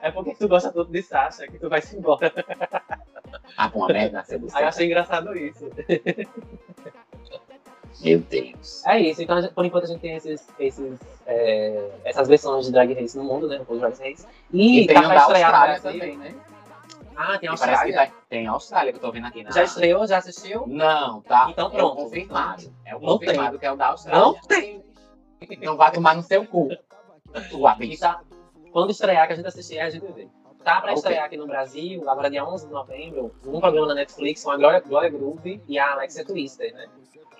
é 0.00 0.10
porque 0.10 0.34
tu 0.34 0.48
gosta 0.48 0.72
tanto 0.72 0.90
de 0.90 1.02
Sasha 1.02 1.46
que 1.46 1.58
tu 1.58 1.68
vai 1.68 1.80
se 1.80 1.96
embora. 1.96 2.32
Ah, 3.56 3.70
com 3.70 3.84
a 3.84 3.88
merda 3.88 4.22
do 4.38 4.48
Aí 4.54 4.62
eu 4.64 4.68
achei 4.68 4.86
engraçado 4.86 5.36
isso. 5.36 5.70
Meu 8.00 8.18
Deus. 8.20 8.84
É 8.86 8.98
isso, 9.00 9.22
então 9.22 9.36
por 9.54 9.64
enquanto 9.64 9.84
a 9.84 9.86
gente 9.88 10.00
tem 10.00 10.16
esses, 10.16 10.46
esses, 10.58 10.98
é, 11.26 11.90
essas 12.04 12.26
versões 12.28 12.66
de 12.66 12.72
Drag 12.72 12.92
Race 12.94 13.16
no 13.16 13.24
mundo, 13.24 13.46
né? 13.48 13.60
O 13.68 13.76
Drag 13.76 13.92
Race. 13.98 14.26
E, 14.52 14.80
E 14.82 14.86
tem 14.86 14.94
tá 14.96 15.02
o 15.02 15.04
pra 15.06 15.14
da 15.14 15.22
Austrália 15.24 15.80
também, 15.80 16.16
né? 16.16 16.34
Ah, 17.14 17.38
tem 17.38 17.48
a 17.48 17.54
E 17.54 17.58
parece 17.58 17.82
que 17.82 17.88
Austrália. 17.90 18.06
tá- 18.10 18.12
tem 18.28 18.46
a 18.46 18.50
Austrália 18.52 18.92
que 18.92 18.96
eu 18.98 19.02
tô 19.02 19.12
vendo 19.12 19.26
aqui. 19.26 19.42
Na... 19.42 19.50
Já 19.50 19.62
estreou? 19.64 20.06
Já 20.06 20.18
assistiu? 20.18 20.66
Não, 20.66 21.20
tá. 21.20 21.48
Então 21.50 21.66
É 21.66 21.68
o 21.68 21.70
pronto. 21.70 21.96
confirmado. 21.96 22.72
É 22.86 22.96
o 22.96 23.00
Não 23.00 23.18
confirmado 23.18 23.58
que 23.58 23.66
é 23.66 23.72
o 23.72 23.76
da 23.76 23.88
Austrália. 23.88 24.20
Não 24.20 24.34
tem. 24.40 24.82
Não 25.60 25.76
vai 25.76 25.92
tomar 25.92 26.14
no 26.16 26.22
seu 26.22 26.46
cu. 26.46 26.68
Tua 27.50 27.74
bicha. 27.74 28.00
tá- 28.00 28.20
Quando 28.72 28.90
estrear, 28.90 29.26
que 29.26 29.34
a 29.34 29.36
gente 29.36 29.46
assistir, 29.46 29.78
a 29.78 29.90
gente 29.90 30.06
vê. 30.12 30.26
Tá 30.64 30.76
pra 30.80 30.92
Ok. 30.92 30.94
estrear 30.94 31.24
aqui 31.26 31.36
no 31.36 31.46
Brasil, 31.46 32.08
agora 32.08 32.30
dia 32.30 32.44
11 32.46 32.66
de 32.68 32.72
novembro, 32.72 33.34
um 33.46 33.58
programa 33.60 33.88
na 33.88 33.94
Netflix 33.96 34.44
com 34.44 34.50
a 34.52 34.56
Glória, 34.56 34.80
Glória 34.80 35.10
Groove 35.10 35.60
e 35.66 35.76
a 35.78 35.92
Alexia 35.92 36.24
Twister, 36.24 36.72
né? 36.72 36.86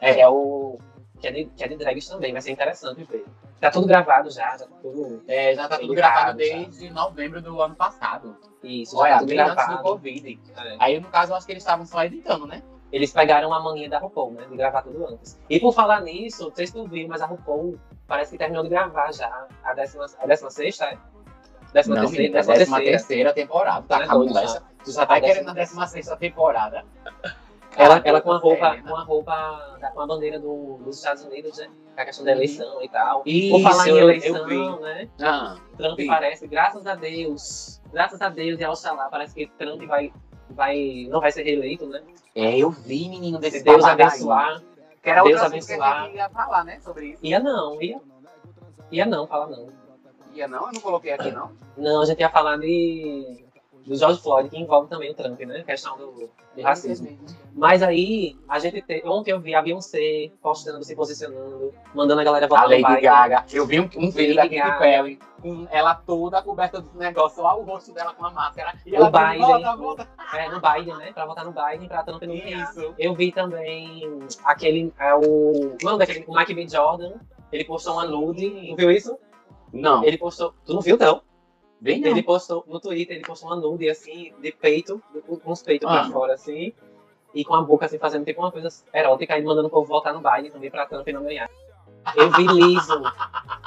É. 0.03 0.21
É 0.21 0.29
o. 0.29 0.79
Que 1.21 1.29
é, 1.29 1.31
de, 1.31 1.45
que 1.45 1.63
é 1.63 1.69
de 1.69 1.77
drags 1.77 2.09
também, 2.09 2.33
vai 2.33 2.43
ser 2.43 2.51
interessante 2.51 3.05
ver. 3.05 3.25
Tá 3.61 3.71
tudo 3.71 3.87
gravado 3.87 4.29
já, 4.29 4.57
já 4.57 4.67
tá 4.67 4.77
tudo. 4.83 5.23
É, 5.29 5.55
já 5.55 5.69
tá 5.69 5.79
tudo 5.79 5.95
gravado 5.95 6.43
já. 6.43 6.57
desde 6.57 6.91
novembro 6.91 7.41
do 7.41 7.63
ano 7.63 7.77
passado. 7.77 8.37
Isso, 8.65 8.97
já 8.97 9.03
Olha, 9.03 9.13
tá 9.13 9.19
tudo 9.21 9.29
bem 9.29 9.39
antes 9.39 9.53
do 9.53 9.57
gravado. 9.57 9.83
Covid. 9.85 10.41
É. 10.57 10.77
Aí, 10.81 10.99
no 11.01 11.09
caso, 11.09 11.31
eu 11.31 11.37
acho 11.37 11.47
que 11.47 11.53
eles 11.53 11.63
estavam 11.63 11.87
só 11.87 12.03
editando, 12.05 12.45
né? 12.49 12.61
Eles 12.91 13.13
pegaram 13.13 13.55
a 13.55 13.61
mania 13.61 13.89
da 13.89 13.99
RuPaul, 14.01 14.33
né? 14.33 14.47
De 14.51 14.57
gravar 14.57 14.83
tudo 14.83 15.07
antes. 15.07 15.39
E 15.49 15.61
por 15.61 15.73
falar 15.73 16.01
nisso, 16.01 16.45
não 16.49 16.55
sei 16.57 16.67
se 16.67 16.73
tu 16.73 16.87
viu, 16.89 17.07
mas 17.07 17.23
a 17.23 17.27
RuPaul 17.27 17.79
parece 18.09 18.33
que 18.33 18.39
terminou 18.39 18.65
de 18.65 18.69
gravar 18.71 19.13
já. 19.13 19.47
A 19.63 19.73
décima, 19.75 20.07
a 20.19 20.27
décima 20.27 20.51
sexta, 20.51 20.87
é? 20.87 20.99
Décima 21.73 21.95
Não, 21.95 22.03
terceira, 22.03 22.23
menina, 22.25 22.39
décima 22.41 22.55
décima 22.57 22.77
terceira. 22.79 22.99
terceira 22.99 23.33
temporada. 23.33 23.87
Tá 23.89 24.07
Tá 24.07 24.13
doido, 24.13 24.37
essa. 24.39 24.63
Tu 24.85 24.91
já 24.93 25.07
tá 25.07 25.15
A 25.15 25.21
querendo 25.21 25.49
a 25.51 25.55
décima 25.55 25.87
sexta 25.87 26.17
temporada. 26.17 26.85
Ela, 27.77 28.01
ela 28.05 28.21
com 28.21 28.33
a 28.33 28.39
roupa, 28.39 28.75
né? 28.75 28.83
com 28.87 28.95
a 28.97 29.03
roupa, 29.03 29.77
da- 29.81 29.91
com 29.91 30.01
a 30.01 30.07
bandeira 30.07 30.39
do- 30.39 30.79
dos 30.85 30.97
Estados 30.99 31.25
Unidos, 31.25 31.57
né? 31.59 31.69
Com 31.95 32.01
a 32.01 32.05
questão 32.05 32.25
da 32.25 32.33
eleição 32.33 32.83
e 32.83 32.89
tal. 32.89 33.23
Isso, 33.25 33.51
Por 33.63 33.71
falar 33.71 33.87
em 33.87 33.91
eu- 33.91 33.97
eu 33.97 34.03
eleição, 34.11 34.47
vi. 34.47 34.81
né? 34.81 35.09
Ah, 35.21 35.57
Trump 35.77 35.97
vi. 35.97 36.07
parece, 36.07 36.47
graças 36.47 36.87
a 36.87 36.95
Deus, 36.95 37.81
graças 37.93 38.21
a 38.21 38.29
Deus 38.29 38.61
e 38.61 38.65
ao 38.65 38.73
Oxalá, 38.73 39.09
parece 39.11 39.35
que 39.35 39.47
Trump 39.59 39.83
vai, 39.87 40.13
vai, 40.51 41.07
não 41.09 41.21
vai 41.21 41.33
ser 41.33 41.43
reeleito, 41.45 41.87
né? 41.87 42.03
É, 42.35 42.57
eu 42.59 42.71
vi, 42.71 43.09
menino, 43.09 43.39
desse 43.39 43.59
Se 43.59 43.65
Deus 43.65 43.85
aí. 43.85 43.91
abençoar. 43.93 44.63
Que 45.03 45.11
era 45.11 45.23
Deus 45.25 45.41
que 45.41 45.47
abençoar. 45.47 46.05
gente 46.07 46.17
ia 46.17 46.29
falar, 46.31 46.65
né? 46.65 46.79
Sobre 46.81 47.09
isso. 47.09 47.27
Ia 47.27 47.41
não, 47.41 47.81
ia. 47.83 48.01
Ia 48.91 49.05
não, 49.07 49.27
fala 49.27 49.47
não. 49.49 49.69
Ia 50.35 50.47
não? 50.47 50.67
Eu 50.67 50.73
não 50.73 50.81
coloquei 50.81 51.13
aqui, 51.13 51.31
não. 51.31 51.53
Não, 51.77 52.01
a 52.03 52.05
gente 52.05 52.21
ia 52.21 52.31
falar 52.31 52.57
de 52.59 53.45
do 53.87 53.97
George 53.97 54.21
Floyd, 54.21 54.49
que 54.49 54.59
envolve 54.59 54.89
também 54.89 55.11
o 55.11 55.15
Trump, 55.15 55.41
né? 55.41 55.63
Questão 55.65 55.97
do, 55.97 56.13
do 56.13 56.63
racismo. 56.63 57.19
Mas 57.55 57.83
aí, 57.83 58.37
a 58.49 58.59
gente 58.59 58.81
te... 58.83 59.03
ontem 59.05 59.33
eu 59.33 59.41
vi 59.41 59.55
a 59.55 59.63
Beyoncé 59.63 60.31
postando, 60.41 60.83
se 60.85 60.95
posicionando, 60.95 61.73
mandando 61.95 62.21
a 62.21 62.25
galera 62.25 62.47
A 62.47 62.49
votar 62.49 62.65
no 62.65 62.71
Lady 62.71 62.85
Biden. 62.85 63.03
Gaga. 63.03 63.45
Eu 63.53 63.67
vi 63.67 63.81
um, 63.81 63.91
um 63.97 64.11
vídeo 64.11 64.37
da 64.37 64.49
Katy. 64.49 64.79
Perry 64.79 65.19
com 65.43 65.67
ela 65.71 65.95
toda 65.95 66.41
coberta 66.41 66.81
do 66.81 66.97
negócio, 66.97 67.43
só 67.43 67.59
o 67.59 67.65
rosto 67.65 67.93
dela 67.93 68.15
com 68.15 68.25
a 68.25 68.31
máscara. 68.31 68.75
E 68.87 68.93
O 68.93 68.95
ela 68.95 69.11
diz, 69.11 69.21
Biden. 69.21 69.47
volta, 69.47 69.77
volta. 69.77 70.09
É, 70.35 70.49
no 70.49 70.61
Biden, 70.61 70.97
né? 70.97 71.13
Pra 71.13 71.27
votar 71.27 71.45
no 71.45 71.53
Biden, 71.53 71.89
pra 71.89 72.05
Trump 72.05 72.23
não. 72.23 72.35
Isso. 72.35 72.95
Eu 72.97 73.15
vi 73.15 73.33
também 73.33 74.21
aquele, 74.45 74.93
é 74.99 75.13
o... 75.15 75.21
Como 75.21 75.77
o 75.83 75.85
nome 75.85 75.99
daquele? 75.99 76.25
O 76.29 76.37
Mike 76.37 76.55
B. 76.55 76.69
Jordan. 76.69 77.15
Ele 77.51 77.65
postou 77.65 77.95
uma 77.95 78.07
nude, 78.07 78.71
não 78.71 78.77
viu 78.77 78.91
isso? 78.91 79.19
Não, 79.73 80.05
Ele 80.05 80.17
postou... 80.17 80.55
Tu 80.65 80.73
não 80.73 80.81
viu, 80.81 80.97
não? 80.97 81.23
Bem 81.83 82.01
não. 82.01 82.11
Ele 82.11 82.23
postou 82.23 82.65
no 82.67 82.81
Twitter, 82.81 83.17
ele 83.17 83.25
postou 83.27 83.51
uma 83.51 83.57
nude 83.57 83.89
assim, 83.91 84.33
de 84.41 84.53
peito, 84.53 85.03
com 85.43 85.51
os 85.53 85.63
peitos 85.63 85.89
Ah. 85.91 86.03
pra 86.05 86.11
fora, 86.13 86.35
assim, 86.35 86.73
e 87.35 87.45
com 87.45 87.55
a 87.55 87.63
boca 87.63 87.87
assim, 87.87 87.99
fazendo 87.99 88.25
tipo 88.25 88.41
uma 88.41 88.53
coisa 88.53 88.69
erótica 88.95 89.37
e 89.39 89.43
mandando 89.43 89.67
o 89.69 89.71
povo 89.71 89.87
votar 89.87 90.15
no 90.15 90.21
Biden 90.21 90.51
também 90.51 90.71
pra 90.71 90.87
Trump 90.87 91.07
não 91.09 91.25
ganhar. 91.25 91.51
Eu 92.17 92.31
vi 92.33 92.47
Liso, 92.47 93.03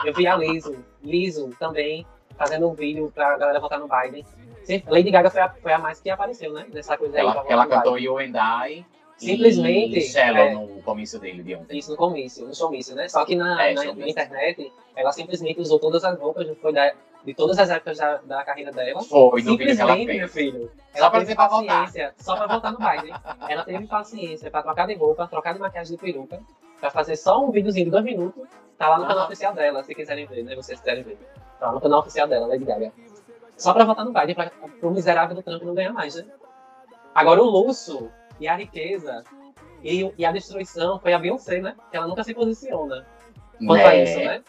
eu 0.06 0.14
vi 0.14 0.28
a 0.28 0.36
Liso, 0.36 0.76
Liso 1.04 1.50
também, 1.60 2.06
fazendo 2.38 2.68
um 2.70 2.74
vídeo 2.74 3.12
pra 3.14 3.38
galera 3.38 3.60
votar 3.60 3.80
no 3.80 3.88
Biden. 3.88 4.26
Sim, 4.64 4.82
Lady 4.88 5.12
Gaga 5.12 5.30
foi 5.30 5.42
a, 5.42 5.50
foi 5.50 5.74
a 5.74 5.78
mais 5.78 6.02
que 6.02 6.10
apareceu, 6.10 6.52
né? 6.54 6.66
Nessa 6.74 6.98
coisa 6.98 7.16
aí. 7.18 7.22
Ela, 7.22 7.34
votar 7.34 7.52
ela 7.52 7.68
cantou 7.68 7.98
You 8.00 8.18
and 8.18 8.34
I. 8.68 8.86
Simplesmente, 9.18 9.98
E 10.00 10.02
Shallow 10.02 10.38
é. 10.40 10.54
no 10.54 10.68
comício 10.82 11.18
dele 11.20 11.42
de 11.42 11.56
ontem. 11.56 11.78
Isso 11.78 11.92
no 11.92 11.98
comício, 11.98 12.46
no 12.46 12.54
showmício, 12.54 12.96
né? 12.96 13.08
Só 13.08 13.24
que 13.26 13.34
na, 13.36 13.64
É, 13.66 13.74
na- 13.74 13.94
na 13.94 14.08
internet, 14.10 14.72
ela 14.96 15.12
simplesmente 15.14 15.62
usou 15.62 15.80
todas 15.80 16.04
as 16.04 16.20
roupas, 16.20 16.46
foi 16.62 16.74
da, 16.74 16.94
de 17.26 17.34
todas 17.34 17.58
as 17.58 17.70
épocas 17.70 17.98
da, 17.98 18.18
da 18.18 18.44
carreira 18.44 18.72
dela. 18.72 19.02
Foi 19.02 19.42
vídeo 19.42 19.58
que 19.58 19.64
ela 19.64 19.94
Simplesmente, 19.96 20.18
meu 20.20 20.30
fez. 20.30 20.32
filho. 20.32 20.72
Só 20.94 20.98
Ela 21.00 21.10
pra 21.10 21.20
teve 21.22 21.36
pra 21.36 21.48
voltar. 21.48 21.80
paciência, 21.82 22.14
só 22.18 22.36
pra 22.36 22.48
voltar 22.48 22.72
no 22.72 22.78
Biden. 22.78 23.14
Ela 23.50 23.64
teve 23.64 23.88
paciência 23.88 24.52
pra 24.52 24.62
trocar 24.62 24.88
de 24.88 24.94
roupa, 24.96 25.28
trocar 25.28 25.54
de 25.54 25.60
maquiagem 25.60 25.96
de 25.98 26.02
peruca, 26.02 26.40
pra 26.80 26.90
fazer 26.92 27.16
só 27.16 27.44
um 27.44 27.52
videozinho 27.52 27.86
de 27.86 27.92
dois 27.92 28.04
minutos. 28.04 28.44
Tá 28.78 28.90
lá 28.90 29.00
no 29.00 29.08
canal 29.08 29.26
oficial 29.26 29.54
dela, 29.54 29.84
se 29.84 29.96
quiserem 29.96 30.26
ver, 30.28 30.44
né? 30.44 30.56
Vocês 30.56 30.80
quiserem 30.80 31.04
ver. 31.04 31.18
Tá 31.60 31.68
lá 31.68 31.72
no 31.74 31.82
canal 31.82 32.00
oficial 32.02 32.28
dela, 32.28 32.46
Lady 32.48 32.66
Gaga. 32.66 32.92
Só 33.58 33.74
pra 33.74 33.86
votar 33.86 34.04
no 34.06 34.12
Biden, 34.12 34.36
pra, 34.36 34.52
pro 34.80 34.92
miserável 34.92 35.34
do 35.36 35.42
Trump 35.42 35.64
não 35.64 35.74
ganhar 35.74 35.94
mais, 35.94 36.16
né? 36.16 36.26
Agora 37.14 37.42
o 37.42 37.46
luxo 37.46 38.10
e 38.40 38.48
a 38.48 38.56
riqueza 38.56 39.24
e, 39.82 40.14
e 40.18 40.26
a 40.26 40.32
destruição 40.34 41.00
foi 41.00 41.14
a 41.14 41.20
Beyoncé, 41.20 41.62
né? 41.62 41.74
Que 41.90 41.96
ela 41.96 42.08
nunca 42.08 42.24
se 42.24 42.34
posiciona 42.34 43.06
quanto 43.66 43.86
a 43.86 43.90
Né? 43.90 44.04
isso, 44.04 44.20
né? 44.20 44.44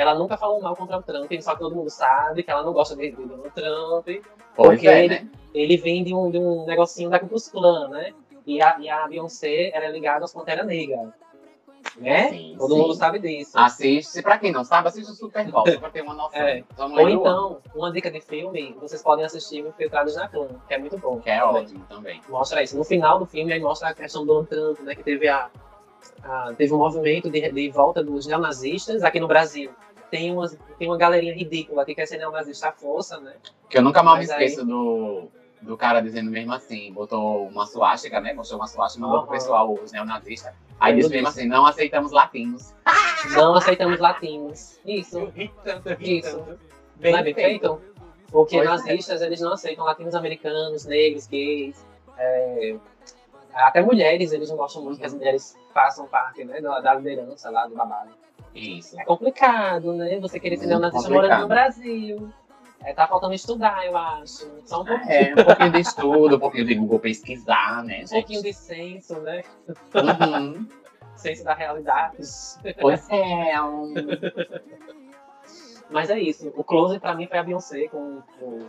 Ela 0.00 0.14
nunca 0.14 0.36
falou 0.36 0.60
mal 0.60 0.76
contra 0.76 0.98
o 0.98 1.02
Trump, 1.02 1.30
só 1.40 1.52
que 1.54 1.58
todo 1.60 1.74
mundo 1.74 1.90
sabe 1.90 2.42
que 2.42 2.50
ela 2.50 2.62
não 2.62 2.72
gosta 2.72 2.94
de, 2.94 3.10
de 3.10 3.16
Donald 3.24 3.50
Trump. 3.50 4.06
Porque 4.54 4.86
é, 4.88 5.04
ele- 5.04 5.14
né? 5.20 5.28
Ele 5.54 5.76
vem 5.76 6.04
de 6.04 6.14
um, 6.14 6.30
de 6.30 6.38
um 6.38 6.64
negocinho 6.66 7.10
da 7.10 7.18
Ku 7.18 7.26
Klux 7.28 7.48
Klan, 7.48 7.88
né? 7.88 8.12
E 8.46 8.62
a, 8.62 8.78
e 8.78 8.88
a 8.88 9.06
Beyoncé 9.08 9.70
ela 9.74 9.86
é 9.86 9.90
ligada 9.90 10.22
aos 10.24 10.32
Pantera 10.32 10.62
Negra. 10.62 11.12
Né? 11.96 12.28
Sim, 12.30 12.54
Todo 12.58 12.74
sim. 12.74 12.80
mundo 12.80 12.94
sabe 12.94 13.18
disso. 13.18 13.58
Assiste, 13.58 14.22
pra 14.22 14.38
quem 14.38 14.52
não 14.52 14.62
sabe, 14.64 14.88
assiste 14.88 15.10
o 15.10 15.14
Super 15.14 15.50
Bowl, 15.50 15.64
pra 15.80 15.90
ter 15.90 16.02
uma 16.02 16.14
noção. 16.14 16.38
É. 16.40 16.62
Ou 16.78 17.08
então, 17.08 17.58
uma 17.74 17.90
dica 17.90 18.10
de 18.10 18.20
filme, 18.20 18.76
vocês 18.80 19.02
podem 19.02 19.24
assistir 19.24 19.62
o 19.64 19.68
Infiltrados 19.68 20.14
na 20.14 20.28
Clã, 20.28 20.48
que 20.66 20.74
é 20.74 20.78
muito 20.78 20.96
bom. 20.98 21.18
Que 21.18 21.30
é 21.30 21.40
também. 21.40 21.62
ótimo 21.62 21.84
também. 21.88 22.20
Mostra 22.28 22.62
isso. 22.62 22.76
No 22.76 22.84
final 22.84 23.18
do 23.18 23.26
filme, 23.26 23.52
aí 23.52 23.60
mostra 23.60 23.88
a 23.88 23.94
questão 23.94 24.22
do 24.22 24.28
Donald 24.28 24.48
Trump, 24.48 24.80
né? 24.80 24.94
Que 24.94 25.02
teve, 25.02 25.28
a, 25.28 25.48
a- 26.22 26.52
teve 26.56 26.72
um 26.72 26.78
movimento 26.78 27.30
de, 27.30 27.50
de 27.50 27.70
volta 27.70 28.02
dos 28.04 28.26
neonazistas 28.26 29.02
aqui 29.02 29.18
no 29.18 29.26
Brasil. 29.28 29.70
Tem, 30.10 30.32
umas, 30.32 30.56
tem 30.78 30.88
uma 30.88 30.96
galerinha 30.96 31.34
ridícula 31.34 31.84
que 31.84 31.94
quer 31.94 32.06
ser 32.06 32.18
neonazista 32.18 32.68
à 32.68 32.72
força, 32.72 33.20
né? 33.20 33.34
Que 33.68 33.78
eu 33.78 33.82
nunca 33.82 34.02
mais 34.02 34.20
me 34.20 34.26
Mas 34.26 34.30
aí- 34.30 34.46
esqueço 34.46 34.66
do, 34.66 35.28
do 35.60 35.76
cara 35.76 36.00
dizendo 36.00 36.30
mesmo 36.30 36.52
assim, 36.52 36.92
botou 36.92 37.46
uma 37.46 37.66
suástica, 37.66 38.20
né? 38.20 38.32
Mostrou 38.32 38.58
uma 38.60 38.66
suástica, 38.66 39.00
mandou 39.04 39.20
pro 39.22 39.30
Aham. 39.30 39.38
pessoal, 39.38 39.72
os 39.74 39.92
neonazistas. 39.92 40.52
Aí 40.80 40.94
disse 40.94 41.10
mesmo 41.10 41.28
assim, 41.28 41.46
não 41.46 41.66
aceitamos 41.66 42.12
latinos. 42.12 42.72
Não 43.34 43.54
aceitamos 43.56 43.98
latinos. 43.98 44.78
Isso. 44.86 45.32
Isso. 45.98 46.44
Bem 46.96 47.12
não 47.12 47.18
é 47.18 47.22
bem 47.24 47.34
feito. 47.34 47.68
feito? 47.76 47.82
Porque 48.30 48.56
Pois 48.56 48.68
é. 48.68 48.70
nazistas, 48.70 49.22
eles 49.22 49.40
não 49.40 49.52
aceitam 49.54 49.84
latinos 49.84 50.14
americanos, 50.14 50.84
negros, 50.84 51.26
gays, 51.26 51.84
é, 52.16 52.76
até 53.54 53.82
mulheres, 53.82 54.32
eles 54.32 54.50
não 54.50 54.56
gostam 54.56 54.82
muito 54.82 54.98
que 55.00 55.06
as 55.06 55.14
mulheres 55.14 55.56
façam 55.74 56.06
parte 56.06 56.44
né, 56.44 56.60
da, 56.60 56.78
da 56.80 56.94
liderança 56.94 57.50
lá 57.50 57.66
do 57.66 57.74
babado. 57.74 58.10
Isso. 58.58 59.00
É 59.00 59.04
complicado, 59.04 59.92
né? 59.92 60.18
Você 60.20 60.40
querer 60.40 60.56
ser 60.56 60.66
Muito 60.66 60.80
neonazista 60.80 61.10
morando 61.10 61.40
no 61.40 61.48
Brasil. 61.48 62.32
É, 62.84 62.92
tá 62.92 63.06
faltando 63.06 63.34
estudar, 63.34 63.84
eu 63.86 63.96
acho. 63.96 64.48
Só 64.64 64.82
um 64.82 64.84
pouquinho, 64.84 65.10
É, 65.10 65.32
um 65.32 65.44
pouquinho 65.44 65.72
de 65.72 65.80
estudo, 65.80 66.36
um 66.36 66.40
pouquinho 66.40 66.64
de 66.64 66.74
Google 66.74 67.00
pesquisar, 67.00 67.82
né, 67.82 67.96
um 67.96 67.98
gente? 67.98 68.10
pouquinho 68.10 68.42
de 68.42 68.52
senso, 68.52 69.20
né? 69.20 69.42
Uhum. 69.94 70.66
Senso 71.16 71.42
da 71.42 71.52
realidade. 71.52 72.18
Pois 72.80 73.08
é, 73.10 73.60
um... 73.60 73.92
Mas 75.90 76.10
é 76.10 76.18
isso. 76.20 76.52
O 76.56 76.62
close 76.62 77.00
pra 77.00 77.12
mim 77.14 77.26
foi 77.26 77.38
a 77.38 77.42
Beyoncé 77.42 77.88
com, 77.88 78.22
com 78.38 78.66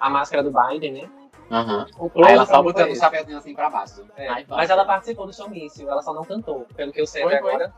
a 0.00 0.10
máscara 0.10 0.42
do 0.42 0.52
Biden, 0.52 0.92
né? 0.94 1.10
Uhum. 1.50 2.24
Aí 2.24 2.32
ela 2.32 2.46
só 2.46 2.62
botando 2.62 2.90
o 2.90 2.96
chapéuzinho 2.96 3.38
assim 3.38 3.54
pra 3.54 3.70
baixo. 3.70 4.04
É, 4.16 4.26
vai. 4.26 4.46
mas 4.48 4.70
ela 4.70 4.84
participou 4.84 5.26
do 5.26 5.32
showmício, 5.32 5.88
ela 5.88 6.02
só 6.02 6.12
não 6.12 6.24
cantou, 6.24 6.66
pelo 6.74 6.92
que 6.92 7.00
eu 7.00 7.06
sei 7.06 7.22
Foi, 7.22 7.34
até 7.34 7.42
foi? 7.42 7.54
agora. 7.54 7.74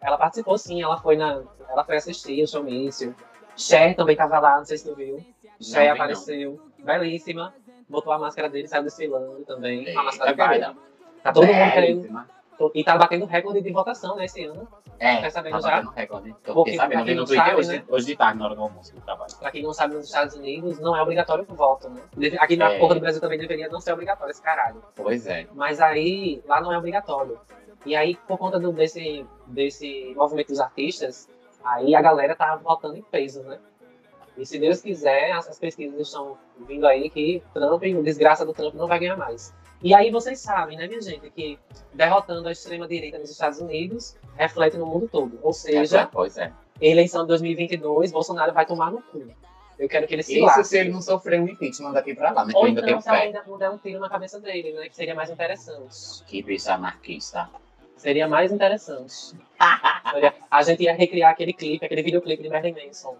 Ela 0.00 0.16
participou 0.18 0.56
sim, 0.58 0.82
ela 0.82 0.96
foi 0.98 1.16
na. 1.16 1.42
Ela 1.68 1.84
foi 1.84 1.96
assistir 1.96 2.42
o 2.42 2.46
showmício. 2.48 3.14
Cher 3.56 3.94
também 3.96 4.14
tava 4.16 4.38
lá, 4.38 4.58
não 4.58 4.64
sei 4.64 4.78
se 4.78 4.84
tu 4.88 4.94
viu. 4.94 5.24
Cher 5.60 5.90
apareceu, 5.90 6.60
belíssima. 6.78 7.54
Botou 7.88 8.12
a 8.12 8.18
máscara 8.18 8.48
dele, 8.48 8.68
saiu 8.68 8.82
desfilando 8.82 9.44
também. 9.44 9.96
A 9.96 10.02
máscara 10.02 10.34
querida. 10.34 10.68
Biden. 10.68 10.76
Tá 11.22 11.32
todo 11.32 11.46
mundo 11.46 11.72
querendo. 11.72 12.26
E 12.74 12.82
tá 12.84 12.96
batendo 12.96 13.26
recorde 13.26 13.60
de 13.60 13.70
votação, 13.70 14.16
né, 14.16 14.24
esse 14.24 14.44
ano. 14.44 14.66
É, 14.98 15.20
Tá 15.20 15.30
sabendo 15.30 15.52
tá 15.52 15.60
já? 15.60 15.70
batendo 15.76 15.90
recorde. 15.90 16.34
Porque 16.42 16.74
sabendo, 16.76 17.00
vi 17.00 17.04
quem 17.04 17.14
no 17.14 17.20
não 17.20 17.26
Twitter 17.26 17.44
sabe, 17.44 17.60
hoje, 17.60 17.68
né? 17.68 17.84
hoje 17.86 18.06
de 18.06 18.16
tarde, 18.16 18.38
na 18.38 18.44
hora 18.46 18.54
do 18.54 18.62
almoço 18.62 18.94
do 18.94 19.00
trabalho. 19.02 19.36
Pra 19.38 19.50
quem 19.50 19.62
não 19.62 19.72
sabe, 19.74 19.94
nos 19.94 20.06
Estados 20.06 20.34
Unidos 20.34 20.78
não 20.80 20.96
é 20.96 21.02
obrigatório 21.02 21.46
o 21.48 21.54
voto, 21.54 21.90
né? 21.90 22.00
Aqui 22.40 22.56
na 22.56 22.72
É. 22.72 22.78
porra 22.78 22.94
do 22.94 23.00
Brasil 23.00 23.20
também 23.20 23.38
deveria 23.38 23.68
não 23.68 23.78
ser 23.78 23.92
obrigatório 23.92 24.30
esse 24.30 24.40
caralho. 24.40 24.82
Pois 24.94 25.26
é. 25.26 25.46
Mas 25.52 25.80
aí, 25.80 26.42
lá 26.46 26.60
não 26.62 26.72
é 26.72 26.78
obrigatório. 26.78 27.38
E 27.86 27.94
aí, 27.94 28.16
por 28.26 28.36
conta 28.36 28.58
do- 28.58 28.72
desse, 28.72 29.24
desse 29.46 30.12
movimento 30.16 30.48
dos 30.48 30.60
artistas, 30.60 31.28
aí 31.64 31.94
a 31.94 32.02
galera 32.02 32.34
tá 32.34 32.56
votando 32.56 32.96
em 32.96 33.02
peso, 33.02 33.42
né? 33.44 33.58
E 34.36 34.44
se 34.44 34.58
Deus 34.58 34.82
quiser, 34.82 35.32
as, 35.32 35.48
as 35.48 35.58
pesquisas 35.58 35.98
estão 35.98 36.36
vindo 36.68 36.86
aí 36.86 37.08
que 37.08 37.42
Trump, 37.54 37.82
o 37.82 38.02
desgraça 38.02 38.44
do 38.44 38.52
Trump, 38.52 38.74
não 38.74 38.86
vai 38.86 38.98
ganhar 38.98 39.16
mais. 39.16 39.54
E 39.82 39.94
aí 39.94 40.10
vocês 40.10 40.40
sabem, 40.40 40.76
né, 40.76 40.86
minha 40.86 41.00
gente, 41.00 41.30
que 41.30 41.58
derrotando 41.94 42.48
a 42.48 42.52
extrema-direita 42.52 43.18
nos 43.18 43.30
Estados 43.30 43.60
Unidos 43.60 44.16
reflete 44.34 44.76
no 44.76 44.86
mundo 44.86 45.08
todo. 45.10 45.38
Ou 45.42 45.52
seja, 45.52 46.06
pois 46.06 46.36
é. 46.36 46.52
eleição 46.80 47.22
de 47.22 47.28
2022, 47.28 48.10
Bolsonaro 48.10 48.52
vai 48.52 48.66
tomar 48.66 48.90
no 48.90 49.00
cu. 49.00 49.26
Eu 49.78 49.88
quero 49.88 50.06
que 50.06 50.14
ele 50.14 50.22
se 50.22 50.40
Isso 50.42 50.64
se 50.64 50.78
ele 50.78 50.90
não 50.90 51.02
sofrer 51.02 51.40
um 51.40 51.46
impeachment 51.46 51.92
daqui 51.92 52.14
pra 52.14 52.30
lá, 52.30 52.44
né? 52.46 52.52
Ou 52.54 52.64
ainda 52.64 52.80
então, 52.80 52.88
tenho 52.88 53.02
se 53.02 53.10
ainda 53.10 53.44
não 53.46 53.58
der 53.58 53.70
um 53.70 53.76
tiro 53.78 54.00
na 54.00 54.08
cabeça 54.08 54.40
dele, 54.40 54.72
né? 54.72 54.88
Que 54.88 54.96
seria 54.96 55.14
mais 55.14 55.30
interessante. 55.30 56.24
Que 56.26 56.42
bicha 56.42 56.74
anarquista. 56.74 57.48
Seria 57.96 58.28
mais 58.28 58.52
interessante. 58.52 59.34
A 60.50 60.62
gente 60.62 60.82
ia 60.82 60.94
recriar 60.94 61.30
aquele 61.32 61.52
clipe, 61.52 61.84
aquele 61.84 62.02
videoclipe 62.02 62.42
de 62.42 62.48
Marilyn 62.48 62.86
Manson. 62.86 63.16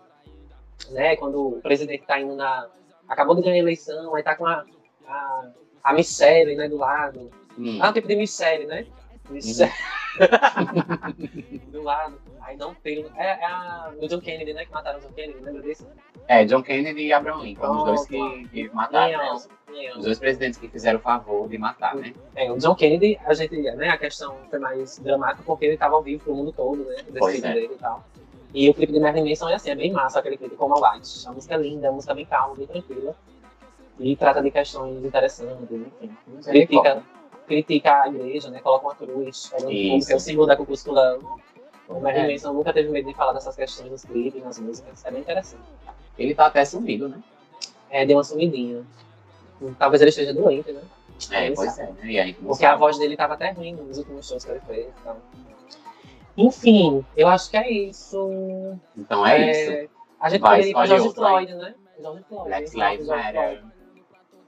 Né? 0.91 1.17
Quando 1.17 1.49
o 1.49 1.61
presidente 1.61 2.05
tá 2.07 2.21
indo 2.21 2.37
na, 2.37 2.69
acabou 3.09 3.35
de 3.35 3.43
ganhar 3.43 3.55
a 3.55 3.59
eleição, 3.59 4.15
aí 4.15 4.23
tá 4.23 4.35
com 4.35 4.47
a, 4.47 4.65
a, 5.07 5.51
a 5.83 5.93
Michelle, 5.93 6.55
né, 6.55 6.69
do 6.69 6.77
lado. 6.77 7.31
Hum. 7.59 7.79
Ah, 7.81 7.91
o 7.91 7.93
tipo 7.93 8.07
de 8.07 8.17
Michelle, 8.17 8.67
né? 8.67 8.87
Michelle. 9.31 9.73
do 11.72 11.83
lado. 11.83 12.18
Aí 12.40 12.57
não 12.57 12.74
tem. 12.74 13.07
É, 13.16 13.26
é 13.26 13.44
a 13.44 13.92
do 14.00 14.09
John 14.09 14.20
Kennedy, 14.20 14.52
né? 14.52 14.64
Que 14.64 14.72
mataram 14.72 14.98
o 14.98 15.02
John 15.02 15.12
Kennedy, 15.12 15.40
lembra 15.40 15.62
disso? 15.62 15.87
É, 16.29 16.44
John 16.44 16.62
Kennedy 16.62 17.07
e 17.07 17.12
Abraham 17.12 17.42
Lincoln, 17.42 17.70
os 17.70 17.85
dois 17.85 18.07
que, 18.07 18.48
que 18.48 18.74
mataram, 18.74 19.18
né? 19.18 19.33
Os-. 19.33 19.48
Os 19.96 20.05
dois 20.05 20.18
presidentes 20.18 20.59
que 20.59 20.68
fizeram 20.68 20.98
o 20.98 21.02
favor 21.02 21.48
de 21.48 21.59
matar, 21.59 21.94
né? 21.96 22.14
É, 22.35 22.50
o 22.50 22.57
John 22.57 22.74
Kennedy, 22.74 23.18
a 23.26 23.35
gente, 23.35 23.61
né, 23.61 23.90
a 23.90 23.98
questão 23.98 24.37
foi 24.48 24.59
mais 24.59 24.98
dramática 24.98 25.42
porque 25.44 25.66
ele 25.66 25.74
estava 25.74 25.96
ao 25.96 26.02
vivo 26.02 26.24
pro 26.24 26.35
mundo 26.35 26.50
todo, 26.52 26.83
né? 26.85 26.96
Pois 27.18 27.42
é. 27.44 27.52
dele 27.52 27.74
e 27.74 27.79
tal. 27.79 28.02
E 28.55 28.70
o 28.70 28.74
clipe 28.74 28.92
de 28.92 29.00
Marilyn 29.00 29.29
Manson 29.29 29.50
é 29.50 29.55
assim, 29.55 29.70
é 29.70 29.74
bem 29.74 29.92
massa 29.92 30.18
aquele 30.18 30.38
clipe 30.38 30.57
como 30.57 30.83
a 30.83 30.94
White. 30.94 31.29
A 31.29 31.33
música 31.33 31.55
é 31.55 31.59
linda, 31.59 31.90
a 31.90 31.92
música 31.92 32.12
é 32.12 32.16
bem 32.16 32.24
calma, 32.24 32.55
bem 32.55 32.66
tranquila. 32.66 33.14
E 33.98 34.16
trata 34.16 34.42
de 34.42 34.50
questões 34.50 35.05
interessantes, 35.05 35.70
enfim. 35.70 36.16
Critica, 36.42 37.02
critica 37.47 38.03
a 38.03 38.09
igreja, 38.09 38.51
né? 38.51 38.61
Coloca 38.61 38.87
uma 38.87 38.95
cruz, 38.95 39.51
é 39.55 40.15
o 40.15 40.21
símbolo 40.21 40.47
da 40.47 40.57
Klan. 40.57 41.19
O 41.89 42.07
É. 42.07 42.33
Manson 42.33 42.53
nunca 42.53 42.73
teve 42.73 42.89
medo 42.91 43.09
de 43.09 43.15
falar 43.15 43.33
dessas 43.33 43.55
questões 43.55 43.91
nos 43.91 44.05
clipes, 44.05 44.43
nas 44.43 44.59
músicas. 44.59 45.05
É 45.05 45.11
bem 45.11 45.21
interessante. 45.21 45.63
Ele 46.19 46.35
tá 46.35 46.47
até 46.47 46.65
sumido, 46.65 47.09
né? 47.09 47.19
É, 47.89 48.05
deu 48.05 48.17
uma 48.17 48.25
sumidinha. 48.25 48.85
Talvez 49.79 50.03
ele 50.03 50.11
esteja 50.11 50.35
doente, 50.35 50.73
né? 50.73 50.83
É, 51.31 51.51
pois 51.53 51.73
sabe. 51.73 51.91
é, 51.91 51.93
né? 51.93 52.13
E 52.13 52.21
aí, 52.21 52.35
Porque 52.35 52.67
a 52.67 52.77
voz 52.77 52.99
dele 52.99 53.17
tava 53.17 53.35
até 53.35 53.53
ruim 53.53 53.75
nos 53.75 53.99
últimos 53.99 54.27
shows 54.27 54.45
que 54.45 54.51
ele 54.51 54.61
fez. 54.61 54.89
Então. 55.01 55.17
Enfim, 56.37 57.05
eu 57.17 57.29
acho 57.29 57.51
que 57.51 57.57
é 57.57 57.71
isso. 57.71 58.77
Então 58.97 59.27
é, 59.27 59.51
isso. 59.51 59.91
A 60.21 60.29
gente 60.29 60.41
Vai, 60.41 60.57
poderia 60.57 60.71
ir 60.71 60.75
pra 60.75 60.87
George. 60.87 61.15
Floyd, 61.15 61.55
né? 61.55 61.75
George 62.01 62.25
Floyd. 62.29 62.49
Black 62.49 62.77
Lives. 62.77 63.07
Matter. 63.07 63.65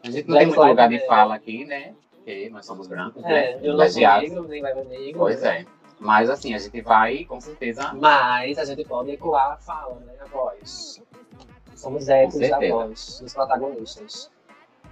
A 0.02 0.10
gente 0.10 0.28
não 0.28 0.34
Black 0.34 0.46
tem 0.46 0.46
muito 0.46 0.68
lugar 0.68 0.88
de 0.88 1.06
fala 1.06 1.34
aqui, 1.34 1.64
né? 1.64 1.94
Porque 2.28 2.50
nós 2.50 2.66
somos 2.66 2.86
brancos, 2.86 3.24
É, 3.24 3.28
né? 3.28 3.60
eu 3.62 3.74
não 3.74 3.88
sou 3.88 4.02
negro, 4.02 4.48
nem 4.48 4.62
leva 4.62 4.84
negro. 4.84 5.18
Pois 5.20 5.42
é. 5.42 5.64
Mas 5.98 6.28
assim, 6.28 6.52
a 6.52 6.58
gente 6.58 6.78
vai, 6.82 7.24
com 7.24 7.40
certeza, 7.40 7.94
Mas 7.94 8.58
a 8.58 8.66
gente 8.66 8.84
pode 8.84 9.10
ecoar 9.12 9.52
a 9.52 9.56
fala, 9.56 9.94
né? 10.00 10.12
A 10.20 10.26
voz. 10.26 11.02
Somos 11.74 12.06
ecos 12.06 12.38
da 12.38 12.58
voz 12.58 13.20
dos 13.22 13.32
protagonistas. 13.32 14.30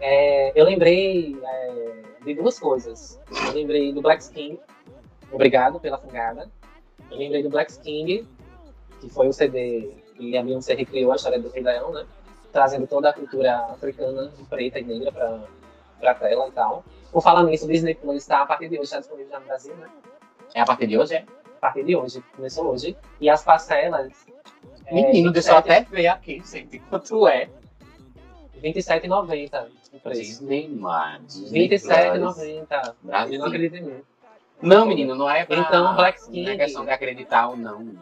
É, 0.00 0.58
eu 0.58 0.64
lembrei 0.64 1.38
é, 1.44 2.02
de 2.24 2.34
duas 2.34 2.58
coisas. 2.58 3.20
Eu 3.46 3.52
lembrei 3.52 3.92
do 3.92 4.00
Black 4.00 4.26
King. 4.30 4.58
Obrigado 5.30 5.78
pela 5.78 5.98
fungada. 5.98 6.50
Eu 7.10 7.18
lembrei 7.18 7.42
do 7.42 7.50
Black 7.50 7.78
King, 7.80 8.26
que 8.98 9.10
foi 9.10 9.28
o 9.28 9.32
CD 9.32 9.90
que 10.16 10.38
a 10.38 10.42
Beyoncé 10.42 10.74
recriou 10.74 11.12
a 11.12 11.16
história 11.16 11.38
do 11.38 11.50
Rei 11.50 11.62
Leão, 11.62 11.92
né? 11.92 12.06
Trazendo 12.50 12.86
toda 12.86 13.10
a 13.10 13.12
cultura 13.12 13.58
africana, 13.66 14.32
preta 14.48 14.78
e 14.78 14.84
negra 14.84 15.12
pra, 15.12 15.40
pra 16.00 16.14
tela 16.14 16.48
e 16.48 16.52
tal. 16.52 16.82
Por 17.16 17.22
falar 17.22 17.44
nisso, 17.44 17.64
o 17.64 17.68
Disney 17.68 17.94
Plus 17.94 18.16
está, 18.16 18.42
a 18.42 18.46
partir 18.46 18.68
de 18.68 18.74
hoje, 18.74 18.82
está 18.84 18.98
disponível 18.98 19.30
já 19.32 19.40
no 19.40 19.46
Brasil, 19.46 19.74
né? 19.76 19.88
é 20.52 20.60
a 20.60 20.66
partir 20.66 20.86
de 20.86 20.98
hoje, 20.98 21.14
é? 21.14 21.24
A 21.56 21.58
partir 21.62 21.82
de 21.82 21.96
hoje, 21.96 22.22
começou 22.36 22.66
hoje. 22.70 22.94
E 23.18 23.30
as 23.30 23.42
parcelas. 23.42 24.12
é, 24.84 24.94
Menino, 24.94 25.32
deixa 25.32 25.52
eu 25.52 25.56
27 25.56 25.72
até 25.80 25.90
ver 25.90 26.08
aqui, 26.08 26.42
gente, 26.44 26.78
quanto 26.90 27.26
é. 27.26 27.48
R$27,90 28.62 29.66
o 29.94 29.98
preço. 30.00 30.20
Disney, 30.20 30.68
Plus. 30.68 31.50
R$27,90. 31.52 32.66
Eu 32.86 32.94
Brasil. 33.02 33.38
não 33.38 33.46
acredito 33.46 33.76
em 33.76 33.82
mim. 33.82 34.02
Não, 34.60 34.84
menino, 34.84 35.14
não 35.14 35.30
é 35.30 35.46
pra... 35.46 35.56
Então, 35.56 35.96
Black 35.96 36.20
Não 36.20 36.30
King. 36.30 36.50
é 36.50 36.56
questão 36.58 36.84
de 36.84 36.90
acreditar 36.90 37.48
ou 37.48 37.56
não. 37.56 37.94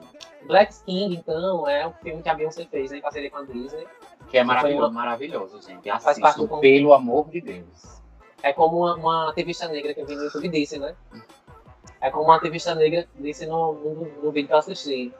Black 0.48 0.74
King, 0.84 1.14
então, 1.14 1.68
é 1.68 1.86
um 1.86 1.92
filme 1.92 2.20
que 2.20 2.28
a 2.28 2.34
Beyoncé 2.34 2.64
fez 2.64 2.90
né, 2.90 2.98
em 2.98 3.00
parceria 3.00 3.30
com 3.30 3.36
a 3.38 3.44
Disney. 3.44 3.86
Que 4.28 4.38
é 4.38 4.42
maravilhoso, 4.42 4.82
uma- 4.86 4.90
maravilhoso, 4.90 5.62
gente. 5.62 5.88
Faz 5.88 6.02
parte 6.02 6.20
Assistam, 6.24 6.46
do- 6.46 6.58
pelo 6.58 6.92
amor 6.92 7.30
de 7.30 7.40
Deus. 7.40 8.02
É 8.44 8.52
como 8.52 8.76
uma, 8.80 8.94
uma 8.94 9.30
ativista 9.30 9.66
negra 9.68 9.94
que 9.94 10.02
eu 10.02 10.06
vi 10.06 10.14
no 10.16 10.24
YouTube 10.24 10.48
disse, 10.50 10.78
né? 10.78 10.94
É 11.98 12.10
como 12.10 12.24
uma 12.24 12.36
ativista 12.36 12.74
negra 12.74 13.08
disse 13.18 13.46
no, 13.46 13.72
no, 13.72 14.22
no 14.22 14.30
vídeo 14.30 14.48
que 14.48 14.52
eu 14.52 14.58
assisti. 14.58 15.14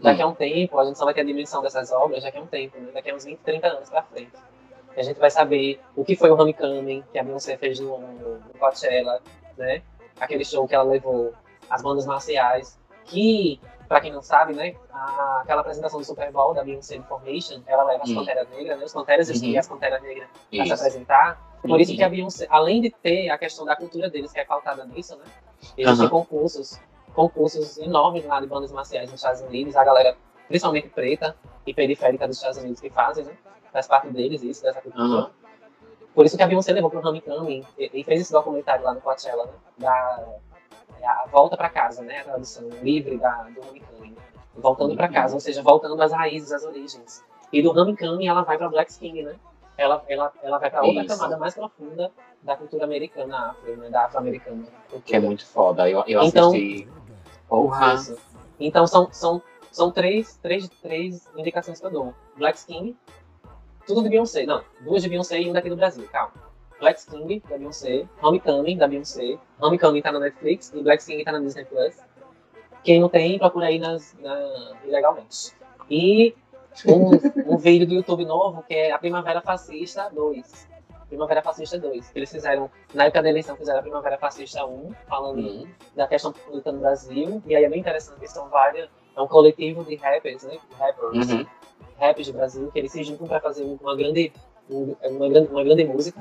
Daqui 0.00 0.20
a 0.20 0.26
um 0.26 0.34
tempo, 0.34 0.76
a 0.80 0.84
gente 0.84 0.98
só 0.98 1.04
vai 1.04 1.14
ter 1.14 1.20
a 1.20 1.24
dimensão 1.24 1.62
dessas 1.62 1.92
obras 1.92 2.24
daqui 2.24 2.36
a 2.36 2.40
um 2.40 2.48
tempo, 2.48 2.76
né? 2.80 2.90
Daqui 2.92 3.12
a 3.12 3.14
uns 3.14 3.24
20, 3.24 3.38
30 3.38 3.68
anos 3.68 3.88
pra 3.88 4.02
frente. 4.02 4.32
E 4.96 5.00
a 5.00 5.04
gente 5.04 5.20
vai 5.20 5.30
saber 5.30 5.80
o 5.94 6.04
que 6.04 6.16
foi 6.16 6.32
o 6.32 6.34
Homecoming, 6.34 7.04
que 7.12 7.18
a 7.18 7.22
Beyoncé 7.22 7.56
fez 7.56 7.78
no, 7.78 7.96
no, 7.96 8.40
Coachella, 8.58 9.22
né? 9.56 9.80
Aquele 10.18 10.44
show 10.44 10.66
que 10.66 10.74
ela 10.74 10.82
levou 10.82 11.32
as 11.70 11.80
bandas 11.80 12.06
marciais, 12.06 12.76
que, 13.04 13.60
pra 13.88 14.00
quem 14.00 14.12
não 14.12 14.22
sabe, 14.22 14.52
né? 14.54 14.74
a- 14.92 15.40
aquela 15.42 15.60
apresentação 15.60 15.98
do 16.00 16.04
Super 16.06 16.30
Bowl 16.32 16.54
da 16.54 16.62
Beyoncé 16.64 16.96
Information, 16.96 17.60
ela 17.66 17.82
leva 17.84 18.02
as 18.04 18.10
Hum. 18.10 18.14
Panteras 18.16 18.48
Negras, 18.50 18.78
né? 18.78 18.84
Os 18.84 18.92
Panteras 18.92 19.28
Uhum. 19.28 19.44
e 19.48 19.58
as 19.58 19.68
Panteras 19.68 20.02
Negras 20.02 20.28
pra 20.28 20.38
se 20.40 20.62
Isso. 20.62 20.74
apresentar. 20.74 21.54
Por 21.62 21.80
isso 21.80 21.90
Uhum. 21.92 21.96
que 21.96 22.02
a 22.04 22.08
Beyoncé, 22.08 22.46
além 22.50 22.80
de 22.80 22.90
ter 22.90 23.30
a 23.30 23.38
questão 23.38 23.64
da 23.64 23.74
cultura 23.76 24.08
deles, 24.10 24.32
que 24.32 24.40
é 24.40 24.44
pautada 24.44 24.84
nisso, 24.84 25.16
né? 25.16 25.24
Existem 25.76 26.06
Aham. 26.06 26.08
concursos, 26.10 26.78
concursos 27.14 27.78
enormes 27.78 28.24
lá 28.26 28.40
de 28.40 28.46
bandas 28.46 28.70
marciais 28.72 29.10
nos 29.10 29.20
Estados 29.20 29.40
Unidos, 29.42 29.74
a 29.76 29.84
galera, 29.84 30.16
principalmente 30.48 30.88
preta 30.90 31.34
e 31.66 31.72
periférica 31.72 32.26
dos 32.28 32.36
Estados 32.36 32.58
Unidos 32.58 32.80
que 32.80 32.90
fazem, 32.90 33.24
né? 33.24 33.32
Faz 33.72 33.86
parte 33.86 34.08
deles 34.10 34.42
isso, 34.42 34.62
dessa 34.62 34.80
cultura. 34.80 35.30
Por 36.14 36.24
isso 36.26 36.36
que 36.36 36.42
a 36.42 36.46
Beyoncé 36.46 36.72
levou 36.72 36.90
pro 36.90 37.00
Homecoming 37.06 37.64
e, 37.78 37.90
e 38.00 38.04
fez 38.04 38.20
esse 38.20 38.32
documentário 38.32 38.84
lá 38.84 38.94
no 38.94 39.00
Coachella, 39.00 39.46
né? 39.46 39.52
Da 39.78 40.24
a 41.04 41.26
volta 41.30 41.56
pra 41.56 41.68
casa, 41.68 42.02
né? 42.02 42.20
A 42.20 42.24
tradução 42.24 42.68
livre 42.82 43.16
da, 43.18 43.42
do 43.44 43.60
Homecoming. 43.68 44.16
Voltando 44.56 44.94
pra 44.96 45.08
casa, 45.08 45.34
ou 45.34 45.40
seja, 45.40 45.62
voltando 45.62 46.00
às 46.00 46.12
raízes, 46.12 46.52
às 46.52 46.64
origens. 46.64 47.24
E 47.52 47.60
do 47.62 47.70
Homecoming 47.70 48.26
ela 48.28 48.42
vai 48.42 48.56
pra 48.56 48.68
Black 48.68 48.96
King, 48.98 49.22
né? 49.22 49.34
Ela, 49.76 50.04
ela, 50.08 50.32
ela 50.42 50.58
vai 50.58 50.70
pra 50.70 50.82
outra 50.84 51.02
Isso. 51.04 51.16
camada 51.16 51.36
mais 51.36 51.54
profunda 51.54 52.12
da 52.42 52.56
cultura 52.56 52.84
americana, 52.84 53.50
afro, 53.50 53.76
né? 53.76 53.90
Da 53.90 54.04
afro-americana. 54.04 54.64
Que 55.04 55.16
é 55.16 55.20
muito 55.20 55.44
foda. 55.44 55.90
Eu, 55.90 56.04
eu 56.06 56.22
Então- 56.22 56.48
assisti. 56.50 56.88
Porra. 57.48 57.94
Isso. 57.94 58.16
Então 58.60 58.86
são, 58.86 59.08
são, 59.12 59.42
são 59.72 59.90
três, 59.90 60.36
três, 60.36 60.68
três 60.80 61.28
indicações 61.36 61.80
que 61.80 61.86
eu 61.86 61.90
dou. 61.90 62.14
Black 62.36 62.64
King, 62.64 62.96
tudo 63.86 64.02
de 64.04 64.08
Beyoncé. 64.08 64.46
Não, 64.46 64.62
duas 64.80 65.02
de 65.02 65.08
Beyoncé 65.08 65.40
e 65.40 65.50
um 65.50 65.52
daqui 65.52 65.68
do 65.68 65.76
Brasil, 65.76 66.06
calma. 66.12 66.32
Black 66.84 67.06
King, 67.06 67.42
da 67.48 67.56
Beyoncé, 67.56 68.06
Homecoming, 68.22 68.76
da 68.76 68.86
Beyoncé. 68.86 69.38
Homecoming 69.58 70.02
tá 70.02 70.12
na 70.12 70.20
Netflix 70.20 70.70
e 70.74 70.82
Black 70.82 71.02
King 71.04 71.24
tá 71.24 71.32
na 71.32 71.38
Disney 71.38 71.64
Plus. 71.64 71.96
Quem 72.82 73.00
não 73.00 73.08
tem, 73.08 73.38
procura 73.38 73.66
aí 73.68 73.78
nas, 73.78 74.14
na, 74.20 74.72
ilegalmente. 74.84 75.52
E 75.90 76.34
um, 76.86 77.10
um 77.54 77.56
vídeo 77.56 77.86
do 77.86 77.94
YouTube 77.94 78.26
novo 78.26 78.62
que 78.64 78.74
é 78.74 78.92
a 78.92 78.98
Primavera 78.98 79.40
Fascista 79.40 80.10
2. 80.12 80.68
Primavera 81.08 81.40
Fascista 81.40 81.78
2. 81.78 82.12
Eles 82.14 82.30
fizeram, 82.30 82.70
na 82.92 83.04
época 83.04 83.22
da 83.22 83.30
eleição, 83.30 83.56
fizeram 83.56 83.78
a 83.78 83.82
Primavera 83.82 84.18
Fascista 84.18 84.66
1, 84.66 84.92
falando 85.08 85.40
Hum. 85.40 85.66
da 85.96 86.06
questão 86.06 86.32
política 86.34 86.70
no 86.72 86.80
Brasil. 86.80 87.42
E 87.46 87.56
aí 87.56 87.64
é 87.64 87.68
bem 87.70 87.80
interessante 87.80 88.20
que 88.20 88.28
são 88.28 88.48
várias. 88.50 88.90
É 89.16 89.22
um 89.22 89.26
coletivo 89.28 89.82
de 89.84 89.94
rappers, 89.94 90.42
né? 90.42 90.58
Rappers, 90.78 91.30
Uhum. 91.32 91.46
rappers 91.98 92.26
do 92.26 92.32
Brasil, 92.34 92.70
que 92.70 92.78
eles 92.78 92.92
se 92.92 93.02
juntam 93.04 93.26
para 93.26 93.40
fazer 93.40 93.62
uma 93.80 93.96
grande, 93.96 94.30
um- 94.68 94.94
uma 95.04 95.28
grande, 95.30 95.48
uma 95.52 95.62
grande 95.64 95.84
música, 95.84 96.20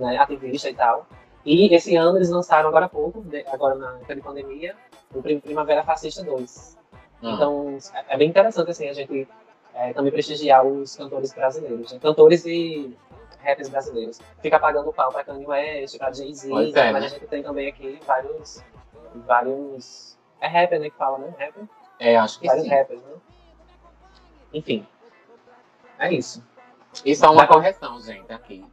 né? 0.00 0.16
Ativista 0.18 0.68
e 0.70 0.74
tal. 0.74 1.06
E 1.44 1.74
esse 1.74 1.94
ano 1.96 2.18
eles 2.18 2.30
lançaram 2.30 2.68
agora 2.68 2.86
há 2.86 2.88
pouco, 2.88 3.22
de- 3.22 3.44
agora 3.48 3.74
na 3.76 3.98
pandemia, 4.22 4.74
o 5.14 5.22
Prim- 5.22 5.40
Primavera 5.40 5.84
Fascista 5.84 6.22
2. 6.24 6.76
Hum. 7.22 7.30
Então 7.34 7.78
é 7.94 8.14
é 8.14 8.16
bem 8.18 8.28
interessante 8.28 8.70
assim, 8.70 8.88
a 8.88 8.92
gente 8.92 9.28
é, 9.74 9.92
também 9.92 10.10
prestigiar 10.12 10.64
os 10.66 10.96
cantores 10.96 11.32
brasileiros, 11.32 11.92
né? 11.92 11.98
cantores 12.00 12.44
e 12.46 12.96
rappers 13.42 13.68
brasileiros. 13.68 14.20
Fica 14.42 14.58
pagando 14.58 14.92
pau 14.92 15.12
pra 15.12 15.22
Kanye 15.22 15.46
West, 15.46 15.96
pra 15.98 16.12
Jay-Z, 16.12 16.50
é, 16.50 16.92
mas 16.92 17.00
né? 17.02 17.06
a 17.06 17.08
gente 17.08 17.26
tem 17.26 17.42
também 17.42 17.68
aqui 17.68 18.00
vários. 18.06 18.62
vários. 19.26 20.18
É 20.40 20.48
rapper, 20.48 20.80
né? 20.80 20.90
Que 20.90 20.96
fala, 20.96 21.18
né? 21.18 21.28
Rapper? 21.38 21.64
É, 21.98 22.16
acho 22.16 22.40
que 22.40 22.46
vários 22.46 22.64
sim. 22.64 22.70
rappers, 22.70 23.00
né? 23.02 23.12
Enfim. 24.52 24.86
É 25.98 26.12
isso. 26.12 26.42
E 27.04 27.14
só 27.14 27.30
uma 27.32 27.46
correção, 27.46 28.00
gente, 28.00 28.30
aqui. 28.32 28.64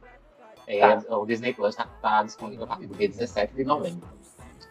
É, 0.66 0.96
Tá. 0.96 1.16
O 1.16 1.26
Disney 1.26 1.52
Plus 1.52 1.74
tá, 1.74 1.86
tá 2.00 2.22
disponível 2.22 2.64
a 2.64 2.68
partir 2.68 2.86
do 2.86 2.94
dia 2.94 3.08
17 3.08 3.54
de 3.54 3.64
novembro. 3.64 4.06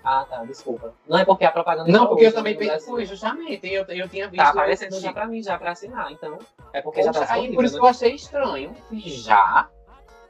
Ah, 0.04 0.26
tá, 0.30 0.44
desculpa. 0.44 0.94
Não 1.08 1.18
é 1.18 1.24
porque 1.24 1.46
a 1.46 1.52
propaganda 1.52 1.90
Não, 1.90 2.02
já 2.02 2.08
porque 2.08 2.26
eu 2.26 2.34
também 2.34 2.54
no 2.54 2.60
pensei, 2.60 2.80
foi 2.82 3.06
justamente, 3.06 3.66
eu, 3.72 3.86
eu 3.86 4.10
tinha 4.10 4.28
visto. 4.28 4.44
Tá 4.44 4.50
aparecendo 4.50 5.00
já 5.00 5.14
pra 5.14 5.26
mim, 5.26 5.42
já 5.42 5.58
pra 5.58 5.72
assinar, 5.72 6.12
então. 6.12 6.38
É 6.74 6.82
porque 6.82 7.02
já 7.02 7.14
tá 7.14 7.22
Poxa, 7.22 7.34
aí 7.34 7.54
por 7.54 7.64
isso 7.64 7.76
né? 7.76 7.80
que 7.80 7.86
eu 7.86 7.90
achei 7.90 8.14
estranho. 8.14 8.76
Já. 8.92 9.70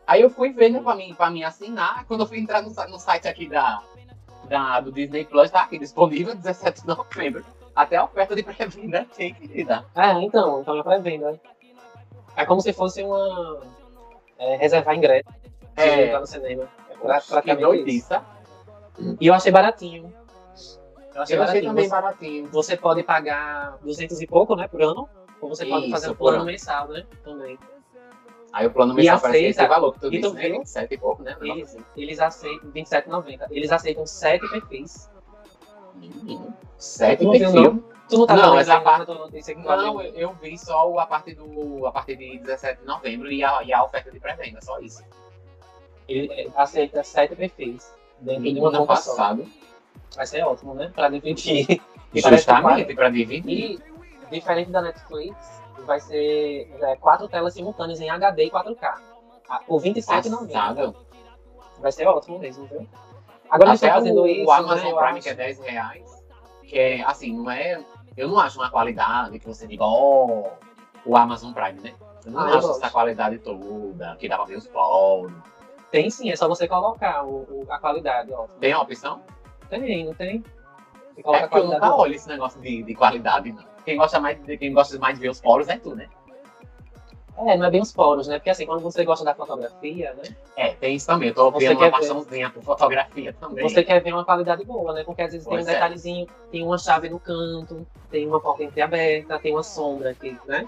Aí 0.05 0.21
eu 0.21 0.29
fui 0.29 0.51
ver, 0.51 0.69
né, 0.69 0.79
pra 0.79 0.93
mim, 0.95 1.15
pra 1.15 1.29
mim 1.31 1.43
assinar. 1.43 2.05
Quando 2.05 2.19
eu 2.19 2.27
fui 2.27 2.37
entrar 2.37 2.61
no, 2.61 2.69
no 2.69 2.99
site 2.99 3.27
aqui 3.27 3.49
da, 3.49 3.81
da, 4.47 4.79
do 4.79 4.91
Disney 4.91 5.25
Plus, 5.25 5.49
tá 5.49 5.61
aqui 5.61 5.79
disponível 5.79 6.35
17 6.35 6.81
de 6.81 6.87
novembro. 6.87 7.43
Até 7.75 7.95
a 7.95 8.03
oferta 8.03 8.35
de 8.35 8.43
pré-venda 8.43 9.07
tem, 9.15 9.33
querida. 9.33 9.85
É, 9.95 10.11
então, 10.21 10.61
então 10.61 10.77
é 10.77 10.83
pré-venda. 10.83 11.41
É 12.35 12.45
como 12.45 12.61
se 12.61 12.73
fosse 12.73 13.01
uma. 13.01 13.59
É, 14.37 14.57
reservar 14.57 14.95
ingresso 14.95 15.29
É. 15.75 16.03
é. 16.09 16.19
no 16.19 16.25
cinema. 16.27 16.67
É 16.89 16.95
pra- 16.95 17.19
Que 17.21 17.27
praticamente 17.27 17.61
isso. 17.61 18.09
doidiça. 18.09 18.25
E 19.19 19.27
eu 19.27 19.33
achei 19.33 19.51
baratinho. 19.51 20.13
Eu 20.13 20.13
achei 20.13 21.15
Eu 21.15 21.21
achei 21.23 21.37
baratinho. 21.37 21.65
também 21.67 21.85
Você, 21.85 21.89
baratinho. 21.91 22.47
você 22.47 22.77
pode 22.77 23.03
pagar 23.03 23.77
200 23.81 24.19
e 24.21 24.27
pouco, 24.27 24.55
né, 24.55 24.67
por 24.67 24.81
ano. 24.81 25.07
Ou 25.41 25.49
você 25.49 25.65
pode 25.65 25.83
Isso, 25.83 25.91
fazer 25.91 26.09
um 26.11 26.15
plano 26.15 26.37
ano. 26.37 26.45
mensal, 26.45 26.87
né? 26.87 27.05
Também. 27.23 27.59
Aí 28.53 28.65
o 28.67 28.71
plano 28.71 28.93
mensal 28.93 29.19
parece 29.19 29.39
que 29.39 29.45
esse 29.49 29.67
valor 29.67 29.93
que 29.93 29.99
tu 29.99 30.09
disse, 30.11 30.31
né? 30.31 30.41
viu? 30.41 30.59
27 30.59 30.93
e 30.93 30.97
pouco, 30.97 31.23
né? 31.23 31.35
Eles, 31.41 31.77
eles 31.97 32.19
aceitam, 32.19 32.71
27,90. 32.71 33.47
Eles 33.49 33.71
aceitam 33.71 34.05
7 34.05 34.47
perfis. 34.49 35.09
Menino, 35.95 36.53
Sete 36.77 37.23
Tu 37.23 37.51
não. 37.51 37.83
Tu 38.09 38.17
não 38.17 38.27
tá 38.27 38.35
Não, 38.35 38.59
essa 38.59 38.79
parte- 38.81 39.05
que 39.05 39.13
tu 39.45 39.59
Não, 39.59 40.01
eu, 40.01 40.13
eu 40.13 40.33
vi 40.33 40.57
só 40.57 40.97
a 40.99 41.05
partir, 41.05 41.35
do, 41.35 41.85
a 41.87 41.91
partir 41.91 42.15
de 42.17 42.37
17 42.39 42.81
de 42.81 42.85
novembro 42.85 43.31
e 43.31 43.43
a, 43.43 43.63
e 43.63 43.71
a 43.73 43.83
oferta 43.83 44.11
de 44.11 44.19
pré-venda, 44.19 44.59
só 44.61 44.79
isso. 44.79 45.01
Ele 46.07 46.51
aceita 46.55 47.03
7 47.03 47.35
perfis 47.35 47.93
dentro 48.19 48.41
de 48.43 48.47
Menino, 48.49 48.65
uma 48.65 48.69
ano 48.69 48.79
conta 48.85 48.95
só. 49.01 49.11
passado. 49.11 49.45
Vai 50.15 50.25
ser 50.27 50.43
ótimo, 50.43 50.73
né? 50.75 50.91
Pra 50.93 51.09
dividir. 51.09 51.81
E 52.13 52.21
Justamente, 52.21 52.93
pra 52.93 53.09
dividir. 53.09 53.79
E, 53.81 53.81
diferente 54.29 54.69
da 54.69 54.81
Netflix, 54.81 55.35
vai 55.85 55.99
ser 55.99 56.69
é, 56.81 56.95
quatro 56.97 57.27
telas 57.27 57.53
simultâneas 57.53 57.99
em 57.99 58.09
HD 58.09 58.45
e 58.45 58.51
4K. 58.51 58.93
Ah, 59.49 59.59
Por 59.65 59.81
R$ 59.81 59.93
27,90. 59.93 60.47
Passado. 60.47 60.95
Vai 61.79 61.91
ser 61.91 62.07
ótimo 62.07 62.39
mesmo, 62.39 62.65
viu? 62.67 62.87
Agora 63.49 63.71
Até 63.71 63.87
estão 63.87 63.89
fazendo 63.99 64.21
o, 64.21 64.27
isso. 64.27 64.45
o 64.45 64.51
Amazon 64.51 64.85
né, 64.85 64.91
eu 64.91 64.97
Prime, 64.97 65.21
que 65.21 65.29
é 65.29 65.33
10 65.33 65.59
reais, 65.59 66.23
que 66.67 66.79
é, 66.79 67.03
assim, 67.03 67.33
não 67.35 67.49
é... 67.51 67.83
Eu 68.15 68.27
não 68.27 68.39
acho 68.39 68.59
uma 68.59 68.69
qualidade 68.69 69.39
que 69.39 69.47
você 69.47 69.65
diga, 69.65 69.83
ó, 69.83 70.51
o 71.05 71.17
Amazon 71.17 71.51
Prime, 71.51 71.81
né? 71.81 71.93
Eu 72.25 72.31
não 72.31 72.39
Ah, 72.39 72.49
eu 72.51 72.57
acho 72.59 72.67
gosto. 72.67 72.83
essa 72.83 72.91
qualidade 72.93 73.39
toda, 73.39 74.15
que 74.17 74.29
dá 74.29 74.37
pra 74.37 74.45
ver 74.45 74.57
os 74.57 74.67
polos. 74.67 75.33
Tem 75.93 76.09
sim, 76.09 76.31
é 76.31 76.35
só 76.35 76.47
você 76.47 76.67
colocar 76.67 77.23
o, 77.23 77.43
o- 77.43 77.65
a 77.69 77.77
qualidade, 77.77 78.33
ó. 78.33 78.47
Tem 78.59 78.73
a 78.73 78.81
opção? 78.81 79.21
Tem, 79.69 80.03
não 80.03 80.13
tem? 80.15 80.43
Você 81.13 81.19
É 81.19 81.21
coloca 81.21 81.45
a 81.45 81.47
porque 81.47 81.63
eu 81.67 81.69
nunca 81.71 81.95
olho 81.95 82.15
esse 82.15 82.27
negócio 82.27 82.59
de, 82.59 82.81
de 82.81 82.95
qualidade, 82.95 83.51
não. 83.51 83.63
Quem 83.85 83.95
gosta, 83.95 84.19
mais 84.19 84.43
de, 84.43 84.57
quem 84.57 84.73
gosta 84.73 84.97
mais 84.97 85.13
de 85.13 85.21
ver 85.21 85.29
os 85.29 85.39
polos 85.39 85.69
é 85.69 85.77
tu, 85.77 85.93
né? 85.93 86.09
É, 87.37 87.55
não 87.57 87.65
é 87.67 87.69
bem 87.69 87.81
os 87.81 87.91
poros, 87.91 88.27
né? 88.27 88.39
Porque 88.39 88.49
assim, 88.49 88.65
quando 88.65 88.81
você 88.81 89.05
gosta 89.05 89.23
da 89.23 89.35
fotografia, 89.35 90.13
né? 90.15 90.35
É, 90.57 90.69
tem 90.69 90.95
isso 90.95 91.05
também. 91.05 91.29
Eu 91.29 91.35
tô 91.35 91.51
Você 91.51 91.67
vendo 91.67 91.77
uma 91.77 91.85
ver? 91.85 91.91
paixãozinha 91.91 92.49
por 92.49 92.63
fotografia 92.63 93.33
também. 93.39 93.69
Você 93.69 93.83
quer 93.83 94.01
ver 94.01 94.13
uma 94.13 94.25
qualidade 94.25 94.65
boa, 94.65 94.93
né? 94.93 95.03
Porque 95.03 95.21
às 95.21 95.31
vezes 95.31 95.45
Pois 95.47 95.63
tem 95.63 95.67
um 95.67 95.69
é. 95.69 95.73
detalhezinho, 95.75 96.27
tem 96.51 96.63
uma 96.63 96.77
chave 96.79 97.07
no 97.07 97.19
canto, 97.19 97.85
tem 98.09 98.27
uma 98.27 98.39
porta 98.39 98.63
entreaberta, 98.63 99.37
tem 99.37 99.51
uma 99.53 99.61
sombra 99.61 100.09
aqui, 100.09 100.35
né? 100.47 100.67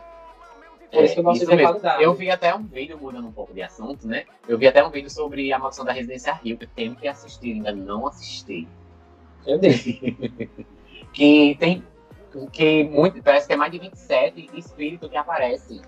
Isso 0.92 1.20
É, 1.20 1.24
mesmo. 1.56 1.62
qualidade. 1.62 2.04
Eu 2.04 2.14
vi 2.14 2.30
até 2.30 2.54
um 2.56 2.64
vídeo, 2.64 2.98
mudando 3.00 3.28
um 3.28 3.32
pouco 3.32 3.54
de 3.54 3.62
assunto, 3.62 4.08
né? 4.08 4.26
Eu 4.48 4.58
vi 4.58 4.68
até 4.68 4.86
um 4.86 4.90
vídeo 4.90 5.10
sobre 5.10 5.52
a 5.52 5.60
maldição 5.60 5.84
da 5.86 5.92
Residência 5.92 6.34
Rio, 6.34 6.58
que 6.58 6.66
eu 6.66 6.70
tenho 6.76 6.96
que 6.96 7.08
assistir, 7.08 7.54
ainda 7.54 7.72
não 7.72 8.08
assisti. 8.08 8.68
Eu 9.46 9.58
dei. 9.60 9.74
Que 11.14 11.56
tem. 11.60 11.82
Que 12.52 12.84
muito, 12.84 13.24
parece 13.24 13.48
que 13.48 13.54
é 13.54 13.56
mais 13.56 13.72
de 13.72 13.80
27 13.80 14.50
espíritos 14.56 15.10
que 15.10 15.16
aparecem 15.16 15.82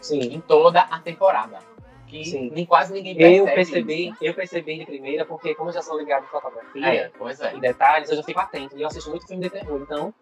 Sim. 0.00 0.20
em 0.20 0.40
toda 0.40 0.80
a 0.80 0.98
temporada. 1.00 1.58
Que 2.06 2.24
Sim. 2.24 2.50
nem, 2.54 2.64
quase 2.64 2.94
ninguém 2.94 3.14
percebe. 3.14 3.38
Eu 3.50 3.54
percebi, 3.54 4.08
isso. 4.08 4.16
eu 4.22 4.32
percebi 4.34 4.78
de 4.78 4.86
primeira, 4.86 5.26
porque 5.26 5.54
como 5.54 5.68
eu 5.68 5.74
já 5.74 5.82
sou 5.82 5.98
ligado 5.98 6.24
em 6.24 6.28
fotografia 6.28 6.86
É, 6.86 7.10
pois 7.18 7.38
é. 7.40 7.54
e 7.54 7.60
detalhes, 7.60 8.08
eu 8.08 8.16
já 8.16 8.22
fico 8.22 8.40
atento. 8.40 8.74
E 8.78 8.80
eu 8.80 8.86
assisto 8.86 9.10
muito 9.10 9.26
filme 9.26 9.42
de 9.42 9.50
terror, 9.50 9.78
então 9.82 10.14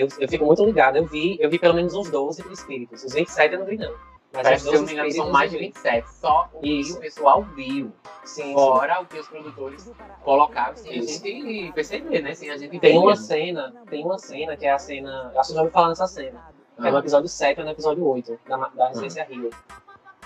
eu, 0.00 0.08
eu 0.18 0.28
fico 0.28 0.44
muito 0.44 0.64
ligado. 0.64 0.96
Eu 0.96 1.06
vi, 1.06 1.36
eu 1.40 1.48
vi 1.50 1.58
pelo 1.58 1.74
menos 1.74 1.94
uns 1.94 2.10
12 2.10 2.42
espíritos. 2.52 3.04
Os 3.04 3.12
27 3.12 3.54
eu 3.54 3.60
não 3.60 3.66
vi, 3.66 3.76
não. 3.76 3.92
Mas 4.32 4.42
Parece 4.44 4.64
os 4.64 4.70
que, 4.70 4.76
se 4.76 4.76
eu 4.76 4.80
12 4.80 4.96
não 4.96 5.04
me 5.04 5.10
engano, 5.10 5.10
são 5.10 5.24
espíritos 5.26 5.32
mais 5.32 5.50
de 5.50 5.56
eu 5.56 5.60
vi. 5.60 5.66
27. 5.66 6.10
Só 6.14 6.50
o 6.54 6.60
que 6.60 6.92
o 6.92 6.96
pessoal 7.00 7.42
viu. 7.56 7.92
Sim, 8.24 8.42
sim. 8.44 8.52
Fora 8.54 9.00
o 9.02 9.06
que 9.06 9.18
os 9.18 9.26
produtores 9.28 9.90
colocaram 10.22 10.76
sem 10.76 10.98
a 10.98 11.02
gente 11.02 11.72
perceber, 11.74 12.22
né? 12.22 12.34
Sem 12.34 12.50
a 12.50 12.56
gente 12.56 12.78
Tem 12.78 12.96
uma 12.98 13.16
cena, 13.16 13.74
tem 13.88 14.04
uma 14.04 14.18
cena 14.18 14.56
que 14.56 14.66
é 14.66 14.72
a 14.72 14.78
cena. 14.78 15.32
Acho 15.36 15.48
que 15.48 15.54
já 15.56 15.60
ouvi 15.62 15.72
falar 15.72 15.88
nessa 15.88 16.06
cena. 16.06 16.40
É 16.78 16.90
no 16.90 16.96
Ah, 16.96 17.00
episódio 17.00 17.28
7 17.28 17.58
ou 17.58 17.64
no 17.66 17.72
episódio 17.72 18.06
8 18.06 18.38
da, 18.48 18.56
da 18.68 18.88
Residência 18.88 19.24
Rio. 19.24 19.50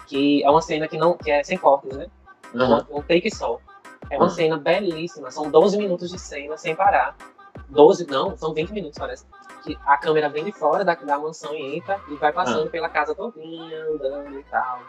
Que 0.07 0.45
é 0.45 0.51
uma 0.51 0.61
cena 0.61 0.87
que 0.87 0.99
não. 0.99 1.17
que 1.17 1.31
é 1.31 1.43
sem 1.43 1.57
cortes, 1.57 1.97
né? 1.97 2.07
aham. 2.55 2.87
Um, 2.91 2.99
um 2.99 3.03
take 3.03 3.35
só. 3.35 3.59
É 4.11 4.17
uma 4.19 4.27
Ah. 4.27 4.31
cena 4.31 4.59
belíssima. 4.59 5.31
São 5.31 5.51
12 5.51 5.79
minutos 5.79 6.11
de 6.11 6.19
cena 6.19 6.57
sem 6.59 6.77
parar. 6.77 7.17
12, 7.75 8.07
não, 8.07 8.37
são 8.37 8.55
20 8.55 8.71
minutos, 8.73 8.99
parece. 8.99 9.27
Que 9.63 9.77
a 9.87 9.97
câmera 9.99 10.29
vem 10.29 10.45
de 10.45 10.53
fora 10.53 10.85
da, 10.85 10.95
da 10.95 11.19
mansão 11.19 11.55
e 11.55 11.77
entra 11.79 12.01
e 12.09 12.15
vai 12.17 12.31
Ah. 12.31 12.35
passando 12.35 12.71
pela 12.71 12.89
casa 12.89 13.15
todinha, 13.15 13.85
andando 13.91 14.39
e 14.39 14.45
tal. 14.45 14.81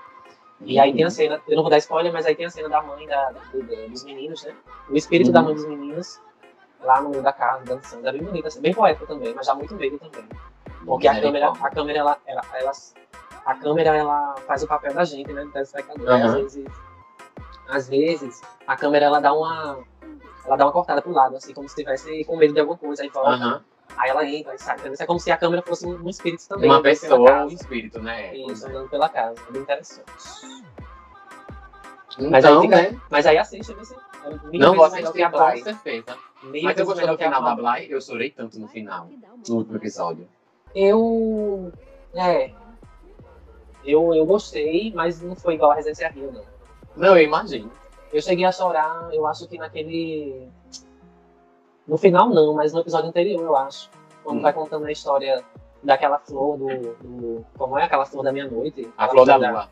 E 0.61 0.79
aí 0.79 0.93
tem 0.93 1.03
a 1.03 1.09
cena, 1.09 1.41
eu 1.47 1.55
não 1.55 1.63
vou 1.63 1.69
dar 1.69 1.77
spoiler, 1.79 2.13
mas 2.13 2.25
aí 2.25 2.35
tem 2.35 2.45
a 2.45 2.49
cena 2.49 2.69
da 2.69 2.81
mãe 2.81 3.05
da, 3.07 3.31
do- 3.31 3.61
do- 3.63 3.89
dos 3.89 4.03
meninos, 4.05 4.43
né? 4.43 4.55
O 4.89 4.95
espírito 4.95 5.27
Uhum. 5.27 5.33
da 5.33 5.41
mãe 5.41 5.53
dos 5.53 5.65
meninos 5.65 6.21
lá 6.81 7.01
no 7.01 7.09
meio 7.09 7.21
da 7.23 7.33
casa, 7.33 7.63
dançando. 7.65 8.07
É 8.07 8.11
bem 8.11 8.23
bonita, 8.23 8.47
assim, 8.47 8.61
bem 8.61 8.73
poética 8.73 9.05
também, 9.05 9.33
mas 9.35 9.47
dá 9.47 9.55
muito 9.55 9.75
medo 9.75 9.97
também. 9.99 10.25
Porque 10.85 11.07
a 11.07 11.19
câmera, 11.19 11.49
a 11.51 11.69
câmera, 11.69 11.99
ela, 11.99 12.17
ela, 12.25 12.41
ela- 12.53 12.71
a 13.45 13.55
câmera, 13.55 13.95
ela 13.97 14.35
faz 14.47 14.63
o 14.63 14.67
papel 14.67 14.93
da 14.93 15.03
gente, 15.03 15.31
né? 15.33 15.43
Do 15.43 15.51
telespectador. 15.51 16.09
Aí, 16.09 16.21
Às 16.21 16.33
vezes, 16.33 16.65
às 17.67 17.89
vezes, 17.89 18.41
a 18.67 18.75
câmera, 18.77 19.05
ela 19.05 19.19
dá 19.19 19.33
uma, 19.33 19.79
ela 20.45 20.55
dá 20.55 20.65
uma 20.65 20.71
cortada 20.71 21.01
pro 21.01 21.11
lado, 21.11 21.35
assim, 21.35 21.53
como 21.53 21.67
se 21.67 21.73
estivesse 21.73 22.23
com 22.25 22.37
medo 22.37 22.53
de 22.53 22.59
alguma 22.59 22.77
coisa, 22.77 23.03
aí 23.03 23.09
volta. 23.09 23.29
Aham. 23.31 23.61
Aí 23.97 24.09
ela 24.09 24.25
entra 24.25 24.53
e 24.55 24.59
sai. 24.59 24.75
entendeu? 24.75 24.93
Isso 24.93 25.03
é 25.03 25.05
como 25.05 25.19
se 25.19 25.31
a 25.31 25.37
câmera 25.37 25.61
fosse 25.61 25.85
um, 25.87 26.09
espírito 26.09 26.47
também. 26.47 26.69
Uma 26.69 26.81
pela 26.81 26.93
pessoa, 26.95 27.45
um 27.45 27.47
espírito, 27.47 28.01
né? 28.01 28.35
Isso, 28.35 28.67
andando 28.67 28.89
pela 28.89 29.07
casa. 29.09 29.39
É 29.47 29.51
bem 29.51 29.61
interessante. 29.61 30.05
Mas 32.17 32.45
Então, 32.45 32.61
aí 32.61 32.67
fica- 32.67 32.81
né? 32.91 33.01
Mas 33.09 33.25
aí 33.25 33.37
assiste, 33.37 33.73
você. 33.73 33.95
É 34.23 34.29
mil 34.47 34.59
Não 34.59 34.75
vou 34.75 34.85
assistir 34.85 35.23
a 35.23 35.29
com 35.29 35.37
Bly. 35.37 35.63
certeza. 35.63 36.17
Mil 36.43 36.63
Mas 36.63 36.77
eu 36.77 36.85
gostei 36.85 37.07
do 37.07 37.17
final 37.17 37.43
da. 37.43 37.55
Bly, 37.55 37.87
eu 37.91 38.01
chorei 38.01 38.29
tanto 38.31 38.59
no 38.59 38.67
final, 38.67 39.07
no 39.47 39.55
último 39.55 39.75
episódio. 39.77 40.27
Eu. 40.73 41.71
É. 42.13 42.51
Eu, 43.83 44.13
eu 44.15 44.25
gostei, 44.25 44.91
mas 44.95 45.21
não 45.21 45.35
foi 45.35 45.53
igual 45.55 45.71
a 45.71 45.75
Residência 45.75 46.09
Rio, 46.09 46.31
não. 46.31 46.43
Não, 46.95 47.17
eu 47.17 47.23
imagino. 47.23 47.71
Eu 48.13 48.21
cheguei 48.21 48.45
a 48.45 48.51
chorar, 48.51 49.09
eu 49.13 49.25
acho 49.27 49.47
que 49.47 49.57
naquele. 49.57 50.47
No 51.87 51.97
final 51.97 52.29
não, 52.29 52.53
mas 52.53 52.73
no 52.73 52.79
episódio 52.79 53.09
anterior, 53.09 53.41
eu 53.43 53.55
acho. 53.55 53.89
Quando 54.23 54.39
Hum. 54.39 54.41
vai 54.41 54.53
contando 54.53 54.85
a 54.85 54.91
história 54.91 55.43
daquela 55.83 56.17
flor 56.19 56.57
do. 56.57 56.67
do- 56.95 57.45
como 57.57 57.77
é 57.77 57.83
aquela 57.83 58.05
flor 58.05 58.23
da 58.23 58.31
meia-noite? 58.31 58.91
A 58.97 59.07
Flor 59.07 59.25
da 59.25 59.37
Lua. 59.37 59.69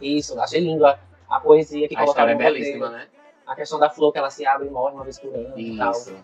Isso, 0.00 0.38
achei 0.40 0.60
lindo 0.60 0.84
a, 0.86 0.98
a 1.30 1.40
poesia 1.40 1.88
que 1.88 1.96
A 1.96 2.04
história 2.04 2.32
é 2.32 2.34
colocaram 2.34 2.50
no 2.50 2.54
belíssima, 2.54 2.86
roteiro. 2.86 3.04
né? 3.06 3.10
A 3.46 3.54
questão 3.54 3.78
da 3.78 3.88
flor 3.88 4.12
que 4.12 4.18
ela 4.18 4.30
se 4.30 4.44
abre 4.46 4.66
e 4.66 4.70
morre 4.70 4.94
uma 4.94 5.04
vez 5.04 5.18
por 5.18 5.32
ano 5.34 5.58
e 5.58 5.76
tal. 5.78 5.92
Isso. 5.92 6.14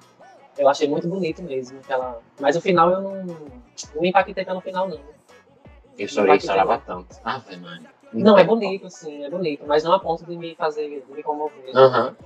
Eu 0.58 0.68
achei 0.68 0.86
muito 0.88 1.08
bonito 1.08 1.42
mesmo. 1.42 1.78
Aquela... 1.80 2.20
Mas 2.40 2.54
o 2.56 2.60
final 2.60 2.90
eu 2.90 3.00
não. 3.00 3.14
Não 3.94 4.02
me 4.02 4.08
impactei 4.10 4.44
pelo 4.44 4.60
final, 4.60 4.88
não. 4.88 5.00
Eu 5.98 6.08
chorei 6.08 6.36
e 6.36 6.40
chorava 6.40 6.78
tanto. 6.78 7.16
Ave, 7.24 7.56
mano. 7.56 7.86
Não, 8.14 8.38
é 8.38 8.44
bonito, 8.44 8.88
sim, 8.88 9.24
é 9.24 9.30
bonito. 9.30 9.64
Mas 9.66 9.82
não 9.82 9.92
a 9.92 9.98
ponto 9.98 10.24
de 10.24 10.36
me 10.36 10.54
fazer, 10.54 11.04
de 11.06 11.12
me 11.12 11.22
comover. 11.22 11.76
Aham. 11.76 12.16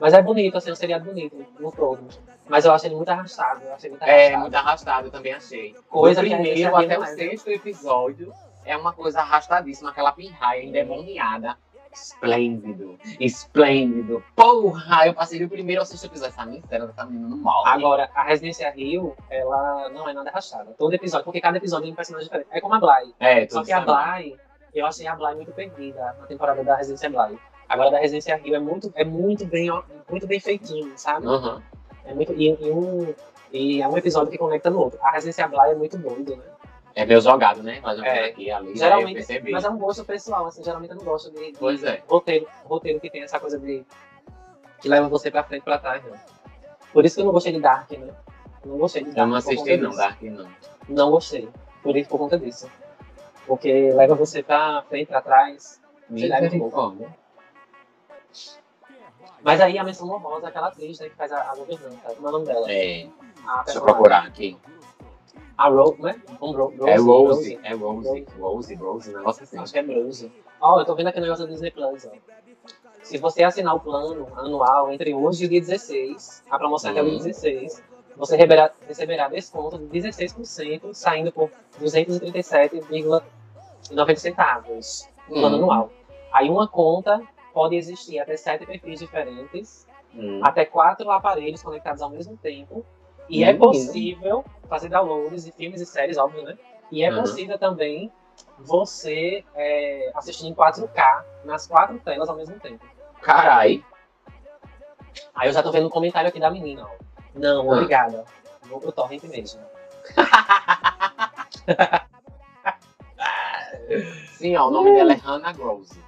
Mas 0.00 0.14
é 0.14 0.22
bonito, 0.22 0.56
assim, 0.56 0.70
é 0.70 0.72
um 0.72 0.76
seriado 0.76 1.04
bonito, 1.04 1.44
no 1.58 1.70
todo. 1.70 2.08
Mas 2.48 2.64
eu 2.64 2.72
achei 2.72 2.88
ele 2.88 2.96
muito 2.96 3.10
arrastado. 3.10 3.62
Eu 3.64 3.74
achei 3.74 3.90
muito 3.90 4.02
É, 4.02 4.06
arrastado. 4.08 4.40
muito 4.40 4.54
arrastado, 4.54 5.06
eu 5.08 5.10
também 5.10 5.32
achei. 5.34 5.74
Coisa 5.88 6.20
a 6.20 6.24
primeiro 6.24 6.74
até 6.74 6.96
não 6.96 7.02
o 7.02 7.04
é, 7.04 7.10
né? 7.10 7.14
sexto 7.14 7.48
episódio 7.50 8.32
é 8.64 8.76
uma 8.76 8.92
coisa 8.92 9.20
arrastadíssima, 9.20 9.90
aquela 9.90 10.12
pirraia 10.12 10.64
endemoniada. 10.64 11.56
Esplêndido, 11.92 12.98
esplêndido. 13.18 14.22
Porra, 14.36 15.06
eu 15.06 15.14
passei 15.14 15.40
do 15.40 15.48
primeiro 15.48 15.80
ao 15.82 15.86
sexto 15.86 16.06
episódio. 16.06 16.32
Essa 16.32 16.46
miséria 16.46 16.86
dessa 16.86 17.04
menina 17.04 17.28
não 17.28 17.36
morre. 17.38 17.68
Agora, 17.68 18.10
a 18.14 18.22
Residência 18.22 18.70
Rio, 18.70 19.16
ela 19.28 19.88
não 19.90 20.08
é 20.08 20.12
nada 20.12 20.30
arrastada. 20.30 20.72
Todo 20.78 20.94
episódio, 20.94 21.24
porque 21.24 21.40
cada 21.40 21.58
episódio 21.58 21.88
é 21.88 21.92
um 21.92 21.94
personagem 21.94 22.26
diferente. 22.28 22.48
É 22.52 22.60
como 22.60 22.74
a 22.74 22.80
Bly. 22.80 23.14
é, 23.18 23.48
Só 23.48 23.64
que 23.64 23.72
a. 23.72 23.80
Bly, 23.80 24.38
eu 24.74 24.86
achei 24.86 25.06
a 25.06 25.16
Bly 25.16 25.34
muito 25.34 25.52
perdida 25.52 26.16
na 26.20 26.26
temporada 26.26 26.62
da 26.62 26.76
Residência 26.76 27.10
Bly. 27.10 27.38
Agora, 27.68 27.90
da 27.90 27.98
Residência 27.98 28.36
Rio 28.36 28.54
é 28.54 28.60
muito, 28.60 28.92
é 28.94 29.04
muito, 29.04 29.44
bem, 29.46 29.68
muito 30.08 30.26
bem 30.26 30.40
feitinho, 30.40 30.92
sabe? 30.96 31.26
Aham. 31.26 31.62
É 32.04 32.14
muito, 32.14 32.32
e, 32.32 32.50
e 32.50 32.70
um, 32.70 33.14
e 33.52 33.82
é 33.82 33.88
um 33.88 33.96
episódio 33.96 34.30
que 34.30 34.38
conecta 34.38 34.70
no 34.70 34.80
outro. 34.80 34.98
A 35.02 35.10
Residência 35.10 35.46
Bly 35.48 35.70
é 35.70 35.74
muito 35.74 35.98
doido, 35.98 36.36
né? 36.36 36.42
É 36.94 37.06
meio 37.06 37.20
jogado, 37.20 37.62
né? 37.62 37.80
Mas 37.82 37.98
eu 37.98 38.04
É. 38.04 38.26
aqui 38.26 38.44
e 38.44 38.50
ali, 38.50 38.76
Geralmente, 38.76 39.16
aí 39.16 39.22
eu 39.22 39.26
percebi. 39.26 39.52
mas 39.52 39.64
é 39.64 39.70
um 39.70 39.78
gosto 39.78 40.04
pessoal, 40.04 40.46
assim, 40.46 40.62
geralmente 40.64 40.90
eu 40.90 40.96
não 40.96 41.04
gosto 41.04 41.30
de, 41.30 41.52
de 41.52 41.58
Pois 41.58 41.82
é. 41.84 42.02
roteiro, 42.08 42.46
roteiro 42.64 43.00
que 43.00 43.10
tem 43.10 43.22
essa 43.22 43.38
coisa 43.38 43.58
de 43.58 43.84
que 44.80 44.88
leva 44.88 45.08
você 45.08 45.30
pra 45.30 45.44
frente 45.44 45.62
e 45.62 45.64
pra 45.64 45.78
trás, 45.78 46.02
não. 46.04 46.16
Por 46.92 47.04
isso 47.04 47.14
que 47.16 47.20
eu 47.20 47.26
não 47.26 47.32
gostei 47.32 47.52
de 47.52 47.60
Dark, 47.60 47.90
né? 47.92 48.12
Não 48.64 48.78
gostei 48.78 49.04
de 49.04 49.10
Dark. 49.10 49.18
Eu 49.18 49.26
não 49.26 49.36
assisti 49.36 49.76
não, 49.76 49.90
disso. 49.90 49.98
Dark 49.98 50.22
não. 50.22 50.48
Não 50.88 51.10
gostei. 51.10 51.48
Por 51.82 51.96
isso, 51.96 52.08
por 52.10 52.18
conta 52.18 52.38
disso. 52.38 52.70
Porque 53.46 53.92
leva 53.92 54.14
você 54.14 54.42
pra 54.42 54.82
frente, 54.88 55.08
pra 55.08 55.20
trás. 55.22 55.80
Sei 56.16 56.28
lá, 56.28 56.38
é 56.38 56.40
muito 56.40 56.58
bom. 56.58 56.90
Misericórdia. 56.90 57.20
Mas 59.42 59.60
aí 59.60 59.78
a 59.78 59.84
menção 59.84 60.08
honrosa 60.10 60.46
é 60.46 60.48
aquela 60.50 60.68
atriz 60.68 60.98
né, 61.00 61.08
que 61.08 61.14
faz 61.14 61.32
a, 61.32 61.50
a 61.50 61.54
governanta. 61.54 62.14
Como 62.14 62.26
é 62.26 62.28
o 62.28 62.32
nome 62.32 62.46
dela? 62.46 62.70
É, 62.70 63.08
deixa 63.64 63.78
eu 63.78 63.82
procurar 63.82 64.26
aqui. 64.26 64.58
A 65.60 65.68
Rose, 65.68 66.00
né? 66.00 66.16
Um 66.40 66.52
Ro- 66.52 66.72
Rose, 66.78 66.88
É 66.90 66.96
Rose, 66.96 67.04
Rose. 67.04 67.60
é 67.64 67.74
Rose, 67.74 68.26
Rose, 68.38 68.74
Rose, 68.76 69.10
um 69.10 69.18
negócio 69.18 69.42
assim. 69.42 69.58
Acho 69.58 69.72
que 69.74 69.78
é 69.78 69.82
Rose. 69.82 70.32
Ó, 70.58 70.80
eu 70.80 70.86
tô 70.86 70.94
vendo 70.94 71.08
aqui 71.08 71.18
o 71.18 71.22
negócio 71.22 71.44
da 71.44 71.52
Disney 71.52 71.70
Plus, 71.70 72.06
ó. 72.06 72.12
Se 73.02 73.18
você 73.18 73.42
assinar 73.42 73.74
o 73.74 73.80
plano 73.80 74.26
anual 74.38 74.90
entre 74.90 75.12
hoje 75.12 75.44
e 75.44 75.48
dia 75.48 75.60
16, 75.60 76.42
a 76.48 76.58
promoção 76.58 76.88
é 76.88 76.92
até 76.92 77.02
o 77.02 77.04
dia 77.04 77.12
Uhum. 77.12 77.18
16, 77.24 77.82
você 78.16 78.36
receberá, 78.36 78.70
receberá 78.88 79.28
desconto 79.28 79.76
de 79.78 79.84
16%, 79.86 80.94
saindo 80.94 81.30
por 81.30 81.50
237,99 81.78 83.22
R$90 83.90 84.16
centavos, 84.18 85.08
no 85.28 85.36
Hum. 85.36 85.40
plano 85.40 85.56
anual. 85.56 85.90
Aí 86.32 86.48
uma 86.48 86.66
conta 86.68 87.20
pode 87.52 87.76
existir 87.76 88.18
até 88.18 88.34
sete 88.36 88.64
perfis 88.64 88.98
diferentes, 89.00 89.86
Hum. 90.14 90.40
até 90.42 90.64
quatro 90.64 91.10
aparelhos 91.10 91.62
conectados 91.62 92.00
ao 92.00 92.08
mesmo 92.08 92.34
tempo. 92.38 92.82
E 93.30 93.44
é 93.44 93.52
Hum. 93.52 93.58
possível 93.58 94.44
fazer 94.68 94.88
downloads 94.88 95.44
de 95.44 95.52
filmes 95.52 95.80
e 95.80 95.86
séries, 95.86 96.18
óbvio, 96.18 96.42
né? 96.42 96.58
E 96.90 97.04
é 97.04 97.10
Uhum. 97.10 97.20
possível 97.20 97.56
também 97.58 98.10
você 98.58 99.44
é, 99.54 100.10
assistir 100.14 100.46
em 100.48 100.54
4K 100.54 101.24
nas 101.44 101.66
quatro 101.66 101.98
telas 102.00 102.28
ao 102.28 102.36
mesmo 102.36 102.58
tempo. 102.58 102.84
Carai. 103.22 103.84
Aí 105.34 105.48
eu 105.48 105.52
já 105.52 105.62
tô 105.62 105.70
vendo 105.70 105.86
um 105.86 105.90
comentário 105.90 106.28
aqui 106.28 106.40
da 106.40 106.50
menina, 106.50 106.84
ó. 106.84 106.90
Não, 107.34 107.70
Ah. 107.70 107.74
obrigada. 107.76 108.24
Vou 108.62 108.80
pro 108.80 108.92
torrent 108.92 109.22
mesmo. 109.24 109.60
Sim, 114.32 114.56
ó, 114.56 114.68
o 114.68 114.70
nome 114.70 114.92
dela 114.92 115.12
é 115.12 115.16
Hannah 115.16 115.52
Rose. 115.52 115.98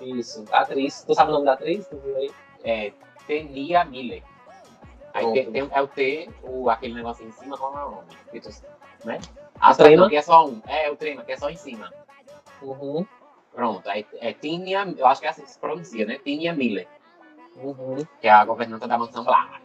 Isso. 0.00 0.44
Atriz. 0.50 1.02
Tu 1.04 1.14
sabe 1.14 1.30
o 1.30 1.34
nome 1.34 1.44
da 1.44 1.52
atriz? 1.54 1.86
Tu 1.86 1.96
viu 1.98 2.16
aí? 2.16 2.30
É 2.64 2.92
Tenia 3.26 3.84
Miller. 3.84 4.22
Aí 5.12 5.32
tem, 5.32 5.50
tem- 5.52 5.68
é 5.72 5.82
o 5.82 5.88
T, 5.88 6.30
o, 6.42 6.70
aquele 6.70 6.94
negócio 6.94 7.26
em 7.26 7.32
cima, 7.32 7.56
qual 7.58 7.76
é 7.78 7.84
o 7.84 7.90
nome? 7.90 8.08
Né? 9.04 9.18
A 9.60 9.74
trema? 9.74 10.08
que 10.08 10.16
é 10.16 10.22
só 10.22 10.46
um. 10.46 10.60
É, 10.66 10.90
o 10.90 10.96
trema, 10.96 11.24
que 11.24 11.32
é 11.32 11.36
só 11.36 11.50
em 11.50 11.56
cima. 11.56 11.92
Uhum. 12.62 13.04
Pronto, 13.52 13.88
aí 13.88 14.06
é 14.20 14.32
Tinia, 14.32 14.86
eu 14.96 15.06
acho 15.06 15.20
que 15.20 15.26
é 15.26 15.30
assim 15.30 15.42
que 15.42 15.50
se 15.50 15.58
pronuncia, 15.58 16.06
né? 16.06 16.18
Tinia 16.22 16.52
Miller, 16.54 16.86
Uhum. 17.56 17.96
que 18.20 18.28
é 18.28 18.30
a 18.30 18.44
governanta 18.44 18.86
da 18.86 18.96
mansão 18.96 19.24
Blar. 19.24 19.60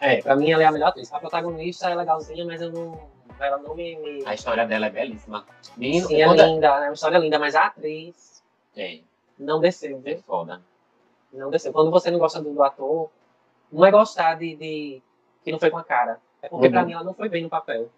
É, 0.00 0.20
pra 0.20 0.34
mim 0.36 0.50
ela 0.50 0.62
é 0.62 0.66
a 0.66 0.72
melhor 0.72 0.88
atriz. 0.88 1.12
A 1.12 1.18
protagonista 1.20 1.88
é 1.88 1.94
legalzinha, 1.94 2.44
mas 2.44 2.60
eu 2.60 2.70
não. 2.72 3.08
Ela 3.38 3.58
não 3.58 3.74
me. 3.74 3.96
me... 3.96 4.26
A 4.26 4.34
história 4.34 4.66
dela 4.66 4.86
é 4.86 4.90
belíssima. 4.90 5.44
Menino, 5.76 6.08
Sim, 6.08 6.20
é 6.20 6.26
quando- 6.26 6.42
linda, 6.42 6.66
é 6.66 6.80
uma 6.88 6.92
história 6.92 7.18
linda, 7.18 7.38
mas 7.38 7.54
a 7.54 7.66
atriz 7.66 8.42
É, 8.76 9.00
não 9.38 9.60
desceu, 9.60 9.98
é 9.98 10.14
viu? 10.14 10.22
foda. 10.26 10.60
Não 11.32 11.50
desceu. 11.50 11.72
Quando 11.72 11.90
você 11.90 12.10
não 12.10 12.18
gosta 12.18 12.40
do, 12.42 12.52
do 12.52 12.62
ator, 12.62 13.10
não 13.72 13.84
é 13.84 13.90
gostar 13.90 14.34
de, 14.34 14.54
de. 14.56 15.02
que 15.44 15.52
não 15.52 15.58
foi 15.58 15.70
com 15.70 15.78
a 15.78 15.84
cara. 15.84 16.20
É 16.42 16.48
porque 16.48 16.68
pra 16.70 16.80
Uhum. 16.80 16.86
mim 16.86 16.92
ela 16.92 17.04
não 17.04 17.14
foi 17.14 17.28
bem 17.28 17.42
no 17.42 17.48
papel. 17.48 17.88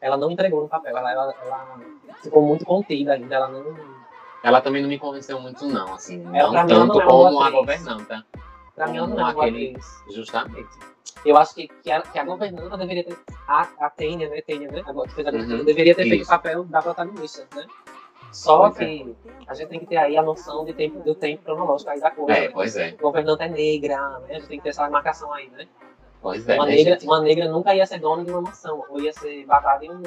Ela 0.00 0.16
não 0.16 0.30
entregou 0.30 0.62
no 0.62 0.68
papel. 0.68 0.96
Ela, 0.96 1.10
ela, 1.12 1.34
ela 1.44 1.80
ficou 2.22 2.42
muito 2.42 2.64
contida 2.64 3.14
ainda. 3.14 3.34
Ela 3.34 3.48
não. 3.48 3.76
Ela 4.42 4.60
também 4.60 4.80
não 4.80 4.88
me 4.88 4.98
convenceu 4.98 5.40
muito, 5.40 5.66
não, 5.66 5.94
assim. 5.94 6.24
Ela, 6.36 6.50
pra 6.50 6.62
não 6.64 6.68
tanto 6.86 6.94
não 6.94 7.00
é 7.02 7.06
como 7.06 7.40
a 7.42 7.50
governanta. 7.50 8.24
Pra 8.74 8.86
mim 8.86 8.98
ela 8.98 9.06
não 9.08 9.26
é 9.26 9.30
aquele- 9.32 9.70
atriz. 9.70 10.04
Justamente. 10.14 10.68
Eu 11.24 11.36
acho 11.36 11.52
que, 11.56 11.66
que, 11.66 11.90
a, 11.90 12.00
que 12.00 12.16
a 12.18 12.24
governanta 12.24 12.76
deveria 12.76 13.02
ter. 13.04 13.18
A, 13.48 13.62
a 13.80 13.90
Tênia, 13.90 14.28
né? 14.28 14.40
Tênia, 14.40 14.70
né? 14.70 14.84
Agora 14.86 15.08
que 15.08 15.14
fez 15.14 15.26
a 15.26 15.30
Uhum. 15.32 15.64
deveria 15.64 15.94
ter 15.96 16.02
feito 16.04 16.20
o 16.20 16.22
Isso. 16.22 16.30
papel 16.30 16.64
da 16.64 16.80
protagonista, 16.80 17.44
né? 17.56 17.66
Só 18.32 18.70
Pois 18.70 18.80
é. 18.80 18.84
que 18.86 19.16
a 19.46 19.54
gente 19.54 19.68
tem 19.68 19.80
que 19.80 19.86
ter 19.86 19.96
aí 19.96 20.16
a 20.16 20.22
noção 20.22 20.64
de 20.64 20.72
tempo, 20.74 21.00
do 21.00 21.14
tempo 21.14 21.42
cronológico 21.44 21.90
aí 21.90 22.00
da 22.00 22.10
coisa. 22.10 22.38
É, 22.38 22.48
pois 22.50 22.76
é. 22.76 22.90
Governanta 22.92 23.44
é 23.44 23.48
negra, 23.48 23.96
né? 24.20 24.26
A 24.30 24.38
gente 24.38 24.48
tem 24.48 24.58
que 24.58 24.62
ter 24.64 24.68
essa 24.70 24.88
marcação 24.90 25.32
aí, 25.32 25.48
né? 25.50 25.66
Pois 26.20 26.48
é, 26.48 26.54
uma, 26.56 26.66
né, 26.66 26.74
negra, 26.74 26.92
gente? 26.94 27.04
uma 27.06 27.20
negra 27.20 27.48
nunca 27.48 27.74
ia 27.74 27.86
ser 27.86 27.98
dona 28.00 28.24
de 28.24 28.30
uma 28.30 28.40
mansão, 28.42 28.84
ou 28.88 29.00
ia 29.00 29.12
ser 29.12 29.46
babada 29.46 29.84
em 29.84 29.90
um. 29.90 30.02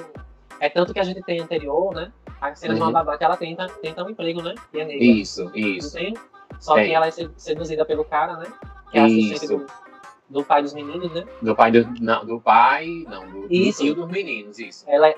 É 0.60 0.70
tanto 0.70 0.94
que 0.94 1.00
a 1.00 1.04
gente 1.04 1.22
tem 1.24 1.40
anterior, 1.42 1.94
né? 1.96 2.12
A 2.40 2.54
cena 2.54 2.74
de 2.76 2.80
uma 2.80 2.88
Uhum. 2.88 2.94
babá 2.94 3.18
que 3.18 3.24
ela 3.24 3.38
tenta, 3.38 3.68
tenta 3.82 4.04
um 4.04 4.10
emprego, 4.10 4.42
né? 4.42 4.54
E 4.74 4.80
é 4.80 4.86
negra. 4.86 5.04
Isso, 5.04 5.46
Não 5.46 5.56
isso. 5.56 5.94
tem? 5.94 6.14
Só 6.60 6.76
Tem. 6.76 6.88
que 6.90 6.94
ela 6.94 7.08
é 7.08 7.12
se- 7.12 7.32
seduzida 7.38 7.86
pelo 7.86 8.04
cara, 8.06 8.38
né? 8.38 8.46
Que 8.92 9.00
é 9.00 9.02
assistente 9.04 9.46
Isso. 9.46 9.58
do, 9.58 9.66
do 10.30 10.44
pai 10.44 10.62
dos 10.62 10.74
meninos, 10.74 11.12
né? 11.14 11.26
Do 11.42 11.56
pai 11.56 11.72
do. 11.72 11.88
Não, 12.00 12.26
do 12.26 12.40
pai. 12.40 12.88
Não, 13.08 13.26
do, 13.28 13.42
do 13.48 13.72
tio 13.74 13.96
dos 13.96 14.08
meninos, 14.10 14.60
isso. 14.60 14.86
Ela 14.88 15.08
é, 15.10 15.16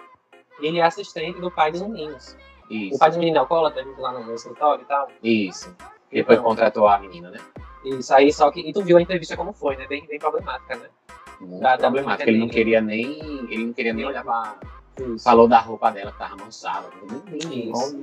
ele 0.61 0.79
é 0.79 0.83
assistente 0.83 1.41
do 1.41 1.49
pai 1.51 1.71
dos 1.71 1.81
meninos. 1.81 2.37
O 2.73 2.89
Isso. 2.89 2.99
pai 2.99 3.09
dos 3.09 3.17
meninos 3.17 3.37
é 3.37 3.39
alcoólatra, 3.39 3.85
lá 3.97 4.11
no 4.19 4.33
escritório 4.33 4.81
e 4.83 4.85
tal. 4.85 5.07
Isso. 5.23 5.75
Depois 6.11 6.37
Então. 6.39 6.49
contratou 6.49 6.87
a 6.87 6.97
menina, 6.99 7.29
né? 7.31 7.39
Isso 7.85 8.13
aí, 8.13 8.31
só 8.31 8.49
que. 8.51 8.61
E 8.61 8.71
tu 8.73 8.81
viu 8.83 8.97
a 8.97 9.01
entrevista 9.01 9.35
como 9.35 9.51
foi, 9.53 9.75
né? 9.75 9.85
Bem, 9.87 10.05
bem 10.07 10.17
problemática, 10.19 10.75
né? 10.75 10.87
Muito 11.39 11.61
Da- 11.61 11.71
da 11.75 11.77
problemático. 11.77 12.09
música 12.11 12.29
Ele 12.29 12.39
não 12.39 12.47
queria 12.47 12.81
nem. 12.81 13.19
Ele 13.51 13.65
não 13.65 13.73
queria 13.73 13.93
nem 13.93 14.05
olhar 14.05 14.23
pra. 14.23 14.55
Isso. 14.99 15.23
Falou 15.23 15.47
da 15.47 15.59
roupa 15.59 15.91
dela 15.91 16.11
que 16.11 16.17
tava 16.19 16.35
manchada. 16.37 16.87
Isso. 17.51 17.97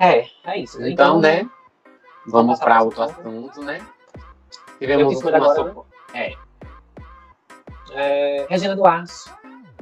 É, 0.00 0.26
é 0.44 0.58
isso. 0.58 0.78
né? 0.80 0.90
Então, 0.90 1.20
né? 1.20 1.48
Vamos 2.26 2.58
pra 2.58 2.82
outro 2.82 3.02
assunto. 3.02 3.62
né? 3.62 3.80
Tivemos 4.78 5.20
uma 5.22 5.36
agora, 5.36 5.54
sopa- 5.54 5.84
É, 6.14 6.34
É, 7.92 8.46
Regina 8.48 8.76
Duarte 8.76 9.12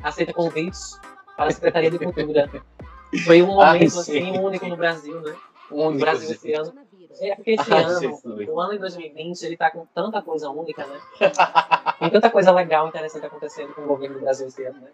aceita 0.02 0.32
convites 0.32 0.98
para 1.36 1.46
a 1.46 1.50
Secretaria 1.50 1.90
de 1.90 1.98
Cultura. 1.98 2.50
Foi 3.24 3.42
um 3.42 3.46
momento 3.46 3.62
Ai, 3.62 3.84
assim 3.86 4.38
único 4.38 4.66
no 4.66 4.76
Brasil, 4.76 5.20
né? 5.20 5.34
um 5.70 5.90
No 5.90 5.98
Brasil 5.98 6.30
esse 6.30 6.52
ano. 6.52 6.72
É 7.20 7.34
porque 7.34 7.52
esse 7.52 7.72
Ai, 7.72 7.82
ano, 7.84 8.00
Jesus. 8.00 8.48
o 8.48 8.61
ano 8.61 8.72
de 8.72 8.78
2020, 8.78 9.42
ele 9.42 9.57
tá 9.57 9.70
com 9.70 9.86
tanta 9.94 10.20
coisa 10.20 10.50
única, 10.50 10.84
né? 10.86 11.00
Tem 11.98 12.11
tanta 12.11 12.28
coisa 12.30 12.52
legal, 12.52 12.88
interessante 12.88 13.26
acontecendo 13.26 13.74
com 13.74 13.82
o 13.82 13.86
governo 13.86 14.16
do 14.16 14.20
Brasil 14.20 14.48
esse 14.48 14.64
ano, 14.64 14.80
né? 14.80 14.88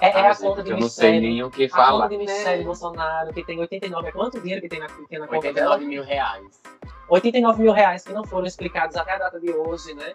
É, 0.00 0.08
é 0.18 0.28
a 0.28 0.34
conta 0.34 0.62
de 0.62 0.70
eu 0.70 0.78
não 0.78 0.88
sei 0.88 1.20
nem 1.20 1.42
o 1.42 1.50
que 1.50 1.66
A 1.66 1.68
falar. 1.68 2.02
conta 2.04 2.08
de 2.08 2.16
Michelle? 2.18 2.64
Bolsonaro, 2.64 3.32
que 3.34 3.44
tem 3.44 3.60
89. 3.60 4.08
É 4.08 4.12
quanto 4.12 4.40
dinheiro 4.40 4.62
que 4.62 4.68
tem 4.68 4.80
na, 4.80 4.86
que 4.86 5.06
tem 5.06 5.18
na 5.18 5.26
conta 5.26 5.52
dela? 5.52 5.74
89 5.74 5.84
mil 5.86 6.02
reais. 6.02 6.62
89 7.08 7.62
mil 7.62 7.72
reais 7.72 8.02
que 8.02 8.12
não 8.12 8.24
foram 8.24 8.46
explicados 8.46 8.96
até 8.96 9.12
a 9.12 9.18
data 9.18 9.38
de 9.38 9.50
hoje, 9.50 9.92
né? 9.94 10.14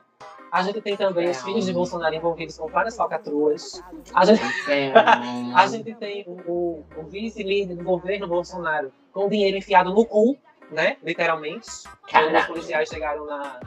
A 0.55 0.61
gente 0.63 0.79
tem 0.79 0.95
também 0.95 1.29
os 1.29 1.37
É, 1.37 1.43
filhos 1.43 1.65
de 1.65 1.73
Bolsonaro 1.73 2.15
envolvidos 2.15 2.57
com 2.57 2.69
várias 2.69 2.95
falcatruas. 2.95 3.83
A 4.13 4.23
gente, 4.23 4.41
É, 4.71 4.93
a 5.53 5.67
gente 5.67 5.93
tem 5.95 6.23
o, 6.25 6.85
o- 6.95 7.03
vice-líder 7.09 7.75
do 7.75 7.83
governo 7.83 8.25
Bolsonaro 8.25 8.89
com 9.11 9.27
dinheiro 9.27 9.57
enfiado 9.57 9.93
no 9.93 10.05
cu, 10.05 10.37
né? 10.71 10.95
Literalmente. 11.03 11.67
Quando 12.09 12.33
os 12.37 12.45
policiais 12.45 12.87
chegaram 12.87 13.25
na, 13.25 13.59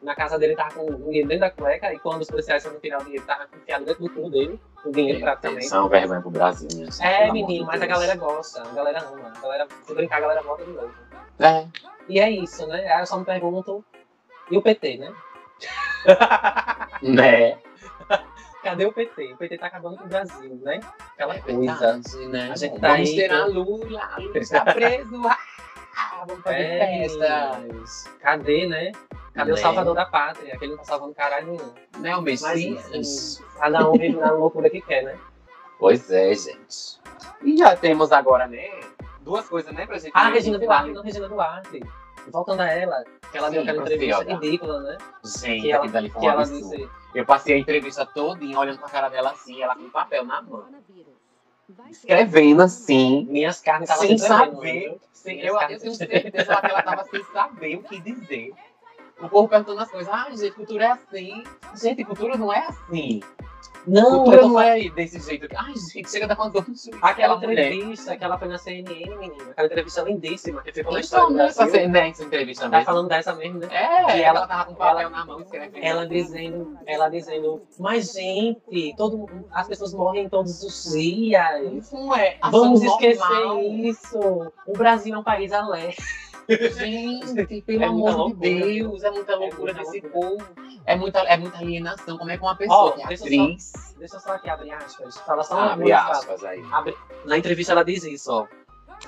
na 0.00 0.14
casa 0.14 0.38
dele, 0.38 0.56
tava 0.56 0.76
com 0.76 0.86
o 0.86 0.96
dinheiro 1.04 1.28
dentro 1.28 1.40
da 1.40 1.50
cueca. 1.50 1.92
E 1.92 1.98
quando 1.98 2.22
os 2.22 2.28
policiais 2.30 2.62
foram 2.62 2.80
tirar 2.80 3.02
o 3.02 3.04
dinheiro, 3.04 3.26
tava 3.26 3.46
enfiado 3.60 3.84
dentro 3.84 4.02
do 4.02 4.08
cu 4.08 4.30
dele. 4.30 4.58
O 4.82 4.90
dinheiro 4.90 5.20
praticamente. 5.20 5.66
São 5.68 5.90
vergonha 5.90 6.22
pro 6.22 6.30
Brasil, 6.30 6.68
né? 6.74 6.88
É, 7.02 7.30
menino, 7.30 7.66
mas 7.66 7.82
a 7.82 7.86
galera 7.86 8.16
gosta, 8.16 8.62
a 8.62 8.72
galera 8.72 9.00
ama. 9.06 9.30
A 9.36 9.40
galera, 9.40 9.68
se 9.84 9.92
brincar, 9.94 10.16
a 10.16 10.20
galera 10.20 10.40
volta 10.42 10.64
de 10.64 10.70
novo. 10.70 10.90
É. 11.38 11.66
E 12.08 12.18
é 12.18 12.30
isso, 12.30 12.66
né? 12.66 12.90
Aí 12.90 13.00
eu 13.02 13.06
só 13.06 13.18
me 13.18 13.26
pergunto, 13.26 13.84
e 14.50 14.56
o 14.56 14.62
PT, 14.62 14.96
né? 14.96 15.12
Né? 17.02 17.58
Cadê 18.62 18.84
o 18.84 18.92
PT? 18.92 19.32
O 19.32 19.36
PT 19.38 19.56
tá 19.58 19.66
acabando 19.68 19.96
com 19.96 20.04
o 20.04 20.08
Brasil, 20.08 20.54
né? 20.62 20.80
Aquela 21.14 21.34
É 21.36 21.40
coisa. 21.40 21.58
verdade, 21.58 22.26
né? 22.28 22.50
A 22.52 22.56
gente 22.56 22.78
tá 22.78 22.88
Vamos 22.88 23.08
aí 23.08 23.16
ter 23.16 23.32
a 23.32 23.46
Lula, 23.46 24.02
a 24.02 24.18
Lula 24.20 24.38
está 24.38 24.64
preso. 24.74 25.22
Ah, 25.26 26.24
vamos 26.26 26.42
fazer 26.42 26.56
É, 26.58 26.78
festas. 27.08 28.10
Cadê, 28.20 28.66
né? 28.66 28.92
Cadê 29.32 29.52
o 29.52 29.54
Né? 29.54 29.60
salvador 29.62 29.94
da 29.94 30.04
pátria? 30.04 30.54
Aquele 30.54 30.72
não 30.72 30.78
tá 30.78 30.84
salvando 30.84 31.14
caralho 31.14 31.46
nenhum. 31.46 31.74
Né, 31.98 32.16
o 32.16 32.20
Messias? 32.20 33.42
cada 33.58 33.88
um 33.88 33.92
vive 33.92 34.16
na 34.18 34.30
loucura 34.30 34.68
que 34.68 34.82
quer, 34.82 35.04
né? 35.04 35.16
Pois 35.78 36.10
é, 36.10 36.34
gente. 36.34 37.00
E 37.42 37.56
já 37.56 37.74
temos 37.74 38.12
agora, 38.12 38.46
né? 38.46 38.68
Duas 39.22 39.48
coisas, 39.48 39.72
né, 39.72 39.86
pra 39.86 39.96
gente. 39.98 40.12
Ah, 40.14 40.28
Regina. 40.28 40.58
Duarte, 40.58 40.90
não, 40.92 41.02
Regina 41.02 41.28
Duarte. 41.28 41.82
Voltando 42.28 42.60
a 42.60 42.68
ela, 42.68 43.04
que 43.30 43.38
ela 43.38 43.50
deu 43.50 43.62
Sim, 43.62 43.68
aquela 43.68 43.82
entrevista 43.84 44.24
ridícula, 44.24 44.80
né? 44.80 44.98
Gente, 45.24 45.62
Que 45.62 45.72
ela- 45.72 45.86
dali 45.88 46.10
foi 46.10 46.20
Que 46.20 46.26
ela 46.26 46.42
disse, 46.44 46.88
Eu 47.14 47.24
passei 47.26 47.54
a 47.54 47.58
entrevista 47.58 48.06
todinha 48.06 48.58
olhando 48.58 48.78
pra 48.78 48.88
cara 48.88 49.08
dela 49.08 49.30
assim, 49.32 49.62
ela 49.62 49.74
com 49.74 49.82
um 49.82 49.90
papel 49.90 50.24
na 50.24 50.40
mão. 50.42 50.64
Escrevendo 51.88 52.62
assim, 52.62 53.26
minhas 53.28 53.60
carnes 53.60 53.88
estavam 53.88 54.06
sem 54.06 54.18
saber. 54.18 55.00
Sem, 55.12 55.40
eu, 55.40 55.58
eu 55.60 55.78
tenho 55.78 55.94
certeza 55.94 56.30
que 56.30 56.66
ela 56.66 56.82
tava 56.82 57.04
sem 57.04 57.22
saber 57.24 57.76
o 57.76 57.82
que 57.82 58.00
dizer. 58.00 58.52
O 59.20 59.28
povo 59.28 59.48
perguntando 59.48 59.80
as 59.80 59.90
coisas. 59.90 60.12
Ah, 60.12 60.28
gente, 60.30 60.52
cultura 60.52 60.84
é 60.84 60.90
assim. 60.92 61.44
Gente, 61.76 62.04
cultura 62.04 62.36
não 62.36 62.52
é 62.52 62.66
assim. 62.66 63.20
Não, 63.86 64.24
cultura 64.24 64.42
não 64.42 64.60
é 64.60 64.88
desse 64.90 65.18
jeito. 65.20 65.48
Ai, 65.56 65.72
gente, 65.92 66.10
chega 66.10 66.26
da 66.26 66.36
quando 66.36 66.64
Aquela 67.00 67.36
entrevista 67.36 68.16
que 68.16 68.24
ela 68.24 68.38
foi 68.38 68.48
na 68.48 68.58
CNN, 68.58 69.16
menina. 69.16 69.50
Aquela 69.50 69.66
entrevista 69.66 70.02
lindíssima 70.02 70.62
que 70.62 70.72
ficou 70.72 70.92
na 70.92 71.00
Então, 71.00 71.18
história 71.26 71.34
do 71.36 71.40
essa, 71.42 71.88
né, 71.88 72.08
essa 72.10 72.24
entrevista 72.24 72.64
Tá 72.64 72.68
mesmo. 72.70 72.84
falando 72.84 73.08
dessa 73.08 73.34
mesmo, 73.34 73.58
né? 73.60 73.68
É, 73.70 74.18
E 74.18 74.22
ela, 74.22 74.40
ela- 74.40 74.46
tava 74.46 74.64
com 74.66 74.74
papel 74.74 75.00
ela- 75.00 75.10
na 75.10 75.24
mão 75.24 75.40
escrevendo. 75.40 75.84
Ela 75.84 76.06
dizendo, 76.06 76.78
ela 76.86 77.08
dizendo, 77.08 77.62
mas 77.78 78.12
gente, 78.12 78.94
todo, 78.96 79.28
as 79.52 79.66
pessoas 79.66 79.92
morrem 79.94 80.28
todos 80.28 80.62
os 80.62 80.92
dias. 80.92 81.90
Não 81.92 82.14
é. 82.14 82.36
Vamos 82.50 82.82
esquecer 82.82 83.18
normal. 83.24 83.60
isso. 83.62 84.52
O 84.66 84.72
Brasil 84.72 85.14
é 85.14 85.18
um 85.18 85.24
país 85.24 85.52
alegre. 85.52 85.96
Gente, 86.50 87.62
pelo 87.62 87.82
É 87.82 87.86
amor 87.86 88.10
de 88.10 88.16
loucura. 88.16 88.40
Deus, 88.40 89.02
é 89.04 89.10
muita 89.10 89.36
loucura 89.36 89.72
muita 89.74 89.90
desse 89.90 90.00
loucura. 90.00 90.36
povo. 90.38 90.46
É 90.86 90.96
muita, 90.96 91.18
é 91.20 91.36
muita 91.36 91.58
alienação. 91.58 92.18
Como 92.18 92.30
é 92.30 92.36
que 92.36 92.42
uma 92.42 92.56
pessoa 92.56 92.78
Ó, 92.78 92.90
que 92.92 93.02
é 93.02 93.06
deixa 93.06 93.24
atriz. 93.24 93.94
Deixa 93.98 94.16
eu 94.16 94.20
só 94.20 94.32
aqui 94.32 94.48
abrir 94.50 94.72
aspas. 94.72 95.18
Fala 95.18 95.42
só 95.42 95.54
uma 95.54 95.72
Abre 95.72 95.92
aspas 95.92 96.44
aí. 96.44 96.64
Abre- 96.72 96.96
Na 97.24 97.36
entrevista 97.38 97.72
ela 97.72 97.84
diz 97.84 98.02
isso, 98.04 98.32
ó. 98.32 98.46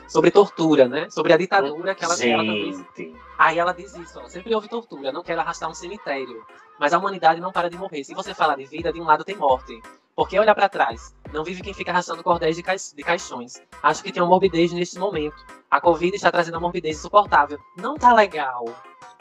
Sobre 0.08 0.30
tortura, 0.30 0.88
né? 0.88 1.08
Sobre 1.10 1.32
a 1.32 1.36
ditadura 1.36 1.94
que 1.94 2.04
ela, 2.04 2.16
que 2.16 2.30
ela 2.30 2.42
também 2.44 2.72
Gente, 2.72 3.14
Aí 3.38 3.58
ela 3.58 3.72
diz 3.72 3.94
isso, 3.94 4.18
ó, 4.20 4.28
sempre 4.28 4.54
houve 4.54 4.66
tortura, 4.68 5.12
não 5.12 5.22
quero 5.22 5.40
arrastar 5.40 5.68
um 5.68 5.74
cemitério. 5.74 6.42
Mas 6.78 6.94
a 6.94 6.98
humanidade 6.98 7.40
não 7.40 7.52
para 7.52 7.68
de 7.68 7.76
morrer. 7.76 8.02
Se 8.04 8.14
você 8.14 8.32
fala 8.32 8.54
de 8.56 8.64
vida, 8.64 8.92
de 8.92 9.00
um 9.00 9.04
lado 9.04 9.22
tem 9.24 9.36
morte. 9.36 9.80
Por 10.14 10.28
que 10.28 10.38
olhar 10.38 10.54
para 10.54 10.68
trás? 10.68 11.14
Não 11.32 11.42
vive 11.42 11.62
quem 11.62 11.72
fica 11.72 11.90
arrastando 11.90 12.22
cordéis 12.22 12.56
de, 12.56 12.62
cais- 12.62 12.92
de 12.94 13.02
caixões. 13.02 13.62
Acho 13.82 14.02
que 14.02 14.12
tem 14.12 14.22
uma 14.22 14.28
morbidez 14.28 14.70
neste 14.72 14.98
momento. 14.98 15.36
A 15.70 15.80
Covid 15.80 16.14
está 16.14 16.30
trazendo 16.30 16.54
uma 16.54 16.60
morbidez 16.60 16.98
insuportável. 16.98 17.58
Não 17.78 17.94
tá 17.96 18.12
legal, 18.12 18.66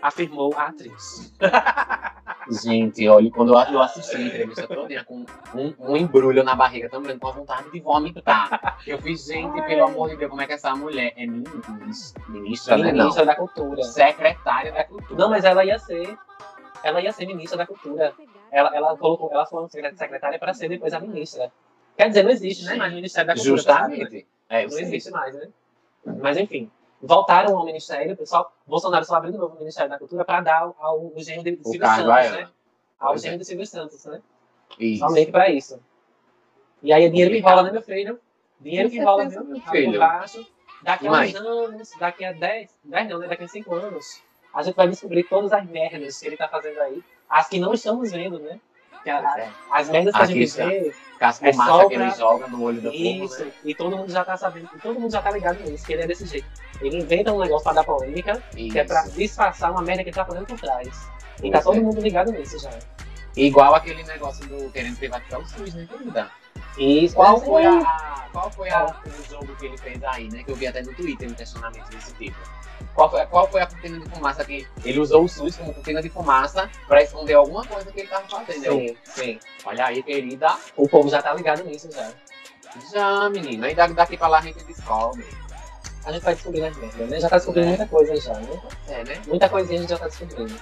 afirmou 0.01 0.53
a 0.57 0.65
atriz. 0.67 1.33
Gente, 2.63 3.07
olha, 3.07 3.31
quando 3.31 3.53
eu 3.53 3.73
eu 3.73 3.81
assisti 3.81 4.15
a 4.17 4.21
entrevista 4.21 4.67
toda 4.67 5.03
com 5.05 5.23
um, 5.55 5.73
um 5.79 5.95
embrulho 5.95 6.43
na 6.43 6.55
barriga 6.55 6.89
também, 6.89 7.17
com 7.17 7.27
a 7.27 7.31
vontade 7.31 7.71
de 7.71 7.79
vomitar. 7.79 8.77
Eu 8.85 8.97
fiz, 8.99 9.25
gente, 9.25 9.61
pelo 9.61 9.85
amor 9.85 10.09
de 10.09 10.17
Deus, 10.17 10.29
como 10.29 10.41
é 10.41 10.47
que 10.47 10.53
essa 10.53 10.75
mulher 10.75 11.13
é 11.15 11.25
ministra, 11.25 12.23
ministra 12.27 12.77
né? 12.77 12.91
Não. 12.91 12.97
Ministra 13.05 13.25
da 13.25 13.35
Cultura. 13.35 13.83
Secretária 13.83 14.71
da 14.73 14.83
Cultura. 14.83 15.15
Não, 15.17 15.29
mas 15.29 15.45
ela 15.45 15.63
ia 15.63 15.77
ser. 15.79 16.17
Ela 16.83 16.99
ia 16.99 17.13
ser 17.13 17.25
ministra 17.27 17.57
da 17.59 17.67
Cultura. 17.67 18.13
Ela, 18.51 18.75
ela 18.75 18.97
colocou, 18.97 19.31
ela 19.31 19.45
foi 19.45 19.67
secretária 19.69 20.37
para 20.37 20.53
ser 20.53 20.67
depois 20.69 20.93
a 20.93 20.99
ministra. 20.99 21.51
Quer 21.97 22.09
dizer, 22.09 22.23
não 22.23 22.31
existe, 22.31 22.65
né? 22.65 22.75
Mas 22.75 22.91
o 22.91 22.95
Ministério 22.95 23.27
da 23.27 23.33
Cultura. 23.35 23.61
sabe, 23.61 23.93
né? 23.97 23.99
Justamente. 24.03 24.27
É, 24.49 24.63
Não 24.63 24.69
sei. 24.71 24.83
existe 24.83 25.09
mais, 25.11 25.33
né? 25.33 25.47
Mas 26.05 26.37
enfim, 26.37 26.69
voltaram 27.01 27.57
ao 27.57 27.65
Ministério, 27.65 28.13
o 28.13 28.17
pessoal, 28.17 28.51
Bolsonaro 28.67 29.05
só 29.05 29.15
abriu 29.15 29.31
de 29.31 29.37
novo 29.37 29.55
o 29.55 29.59
Ministério 29.59 29.89
da 29.89 29.97
Cultura 29.97 30.25
para 30.25 30.41
dar 30.41 30.59
ao, 30.63 30.75
ao 30.79 31.11
genro 31.17 31.43
de 31.43 31.57
Silvio 31.63 31.87
Santos, 31.87 32.05
né? 32.31 32.49
Ao 32.99 33.09
Pois 33.11 33.23
é. 33.25 33.37
de 33.37 33.45
Silvio 33.45 33.65
Santos, 33.65 34.05
né? 34.05 34.21
Isso. 34.77 34.99
Somente 35.05 35.31
para 35.31 35.49
isso. 35.49 35.79
E 36.83 36.91
aí 36.91 37.03
é 37.05 37.09
dinheiro 37.09 37.31
que 37.33 37.39
rola, 37.39 37.63
né, 37.63 37.71
meu 37.71 37.81
filho? 37.81 38.19
Dinheiro 38.59 38.89
que 38.89 38.99
rola, 39.01 39.27
viu? 39.29 39.43
meu 39.43 39.61
Tá 39.61 39.71
filho. 39.71 39.91
por 39.91 39.99
baixo. 39.99 40.45
Daqui 40.83 41.07
a 41.07 41.11
Mas- 41.11 41.29
uns 41.33 41.39
anos, 41.39 41.91
daqui 41.99 42.25
a 42.25 42.31
10, 42.33 42.69
10 42.83 43.09
não, 43.09 43.19
né? 43.19 43.27
Daqui 43.27 43.43
a 43.43 43.47
5 43.47 43.73
anos, 43.75 44.21
a 44.53 44.63
gente 44.63 44.75
vai 44.75 44.87
descobrir 44.87 45.23
todas 45.23 45.53
as 45.53 45.65
merdas 45.65 46.19
que 46.19 46.27
ele 46.27 46.35
tá 46.37 46.47
fazendo 46.47 46.79
aí. 46.81 47.03
As 47.31 47.47
que 47.47 47.59
não 47.59 47.73
estamos 47.73 48.11
vendo, 48.11 48.39
né? 48.39 48.59
A- 49.03 49.39
é. 49.39 49.49
as 49.71 49.89
merdas 49.89 50.13
que 50.13 50.21
a 50.21 50.23
Aqui 50.25 50.33
gente 50.33 50.43
está. 50.43 50.65
vê, 50.67 50.93
as 51.19 51.41
É 51.41 51.51
fumaças 51.51 51.73
só 51.73 51.87
que 51.87 51.95
ele 51.95 52.05
pra- 52.05 52.13
joga 52.15 52.47
no 52.47 52.61
olho 52.61 52.81
do 52.81 52.91
povo, 52.91 53.25
Isso, 53.25 53.45
né? 53.45 53.51
e 53.65 53.73
todo 53.73 53.97
mundo 53.97 54.11
já 54.11 54.23
tá 54.23 54.37
sabendo, 54.37 54.69
todo 54.79 54.99
mundo 54.99 55.11
já 55.11 55.21
tá 55.23 55.31
ligado 55.31 55.59
nisso, 55.63 55.83
que 55.87 55.93
ele 55.93 56.03
é 56.03 56.07
desse 56.07 56.27
jeito. 56.27 56.45
Ele 56.81 56.97
inventa 56.97 57.31
um 57.33 57.39
negócio 57.39 57.63
pra 57.63 57.73
dar 57.73 57.83
polêmica, 57.83 58.39
que 58.51 58.77
é 58.77 58.83
pra 58.83 59.01
Isso. 59.07 59.17
disfarçar 59.17 59.71
uma 59.71 59.81
merda 59.81 60.03
que 60.03 60.09
ele 60.09 60.15
tá 60.15 60.23
fazendo 60.25 60.45
por 60.45 60.59
trás. 60.59 60.87
E 61.37 61.41
Pois 61.41 61.51
tá 61.53 61.61
todo 61.61 61.77
é. 61.77 61.79
mundo 61.79 61.99
ligado 61.99 62.31
nisso 62.31 62.59
já. 62.59 62.69
Igual 63.35 63.73
aquele 63.73 64.03
negócio 64.03 64.45
do 64.47 64.69
querendo 64.71 64.97
privatizar 64.97 65.39
o 65.39 65.47
SUS, 65.47 65.73
né, 65.73 65.87
querida? 65.89 66.29
E 66.37 66.40
isso 66.77 67.15
Qual 67.15 67.39
foi, 67.39 67.65
a, 67.65 67.79
a- 67.79 68.27
qual 68.31 68.49
foi 68.51 68.69
a- 68.69 68.95
o 69.05 69.29
jogo 69.29 69.55
que 69.57 69.65
ele 69.65 69.77
fez 69.77 70.03
aí, 70.03 70.29
né? 70.29 70.43
Que 70.43 70.51
eu 70.51 70.55
vi 70.55 70.67
até 70.67 70.81
no 70.81 70.93
Twitter 70.93 71.29
um 71.29 71.33
questionamento 71.33 71.89
desse 71.89 72.13
tipo. 72.13 72.37
Qual 72.95 73.09
foi, 73.09 73.25
qual 73.27 73.47
foi 73.49 73.61
a 73.61 73.67
cortina 73.67 73.99
de 73.99 74.09
fumaça 74.09 74.43
que 74.43 74.67
ele 74.83 74.99
usou 74.99 75.23
o 75.23 75.29
SUS 75.29 75.55
como 75.55 75.73
cortina 75.73 76.01
de 76.01 76.09
fumaça 76.09 76.69
pra 76.87 77.01
esconder 77.01 77.35
alguma 77.35 77.65
coisa 77.65 77.89
que 77.91 77.99
ele 78.01 78.07
tava 78.07 78.27
fazendo? 78.27 78.63
Sim, 78.63 78.97
sim. 79.05 79.39
Olha 79.65 79.85
aí, 79.85 80.03
querida. 80.03 80.55
O 80.75 80.87
povo 80.89 81.07
já 81.09 81.21
tá 81.21 81.33
ligado 81.33 81.63
nisso 81.63 81.89
já. 81.91 82.11
Já, 82.91 83.29
menina. 83.29 83.69
E 83.69 83.75
da- 83.75 83.87
daqui 83.87 84.17
pra 84.17 84.27
lá 84.27 84.39
a 84.39 84.41
gente 84.41 84.63
descobre. 84.63 85.25
A 86.03 86.11
gente 86.11 86.23
vai 86.23 86.33
descobrindo 86.33 86.65
as 86.67 86.77
merdas, 86.77 87.09
né? 87.09 87.19
Já 87.19 87.29
tá 87.29 87.35
descobrindo 87.37 87.67
É. 87.67 87.69
muita 87.69 87.87
coisa 87.87 88.15
já, 88.19 88.33
né? 88.33 88.61
É, 88.87 89.03
né? 89.03 89.21
Muita 89.27 89.47
coisinha 89.49 89.77
a 89.77 89.81
gente 89.81 89.89
já 89.91 89.99
tá 89.99 90.07
descobrindo. 90.07 90.59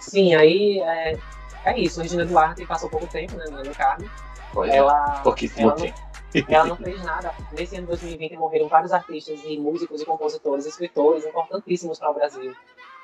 Sim, 0.00 0.34
aí 0.34 0.80
é, 0.80 1.18
é 1.64 1.78
isso. 1.78 2.00
Regina 2.00 2.24
Duarte 2.24 2.64
passou 2.64 2.88
pouco 2.88 3.06
tempo, 3.06 3.36
né, 3.36 3.44
no 3.50 3.74
cargo. 3.74 4.08
Pois 4.52 4.70
é. 4.70 4.76
Ela, 4.76 5.20
Pouquíssimo 5.22 5.70
ela 5.70 5.76
não-. 5.78 6.08
Ela 6.48 6.64
não 6.66 6.76
fez 6.76 7.02
nada. 7.04 7.34
Nesse 7.52 7.76
ano 7.76 7.86
de 7.86 7.92
2020 7.92 8.36
morreram 8.36 8.68
vários 8.68 8.92
artistas 8.92 9.40
e 9.44 9.56
músicos 9.58 10.02
e 10.02 10.04
compositores, 10.04 10.66
escritores 10.66 11.24
importantíssimos 11.24 11.98
para 11.98 12.10
o 12.10 12.14
Brasil. 12.14 12.54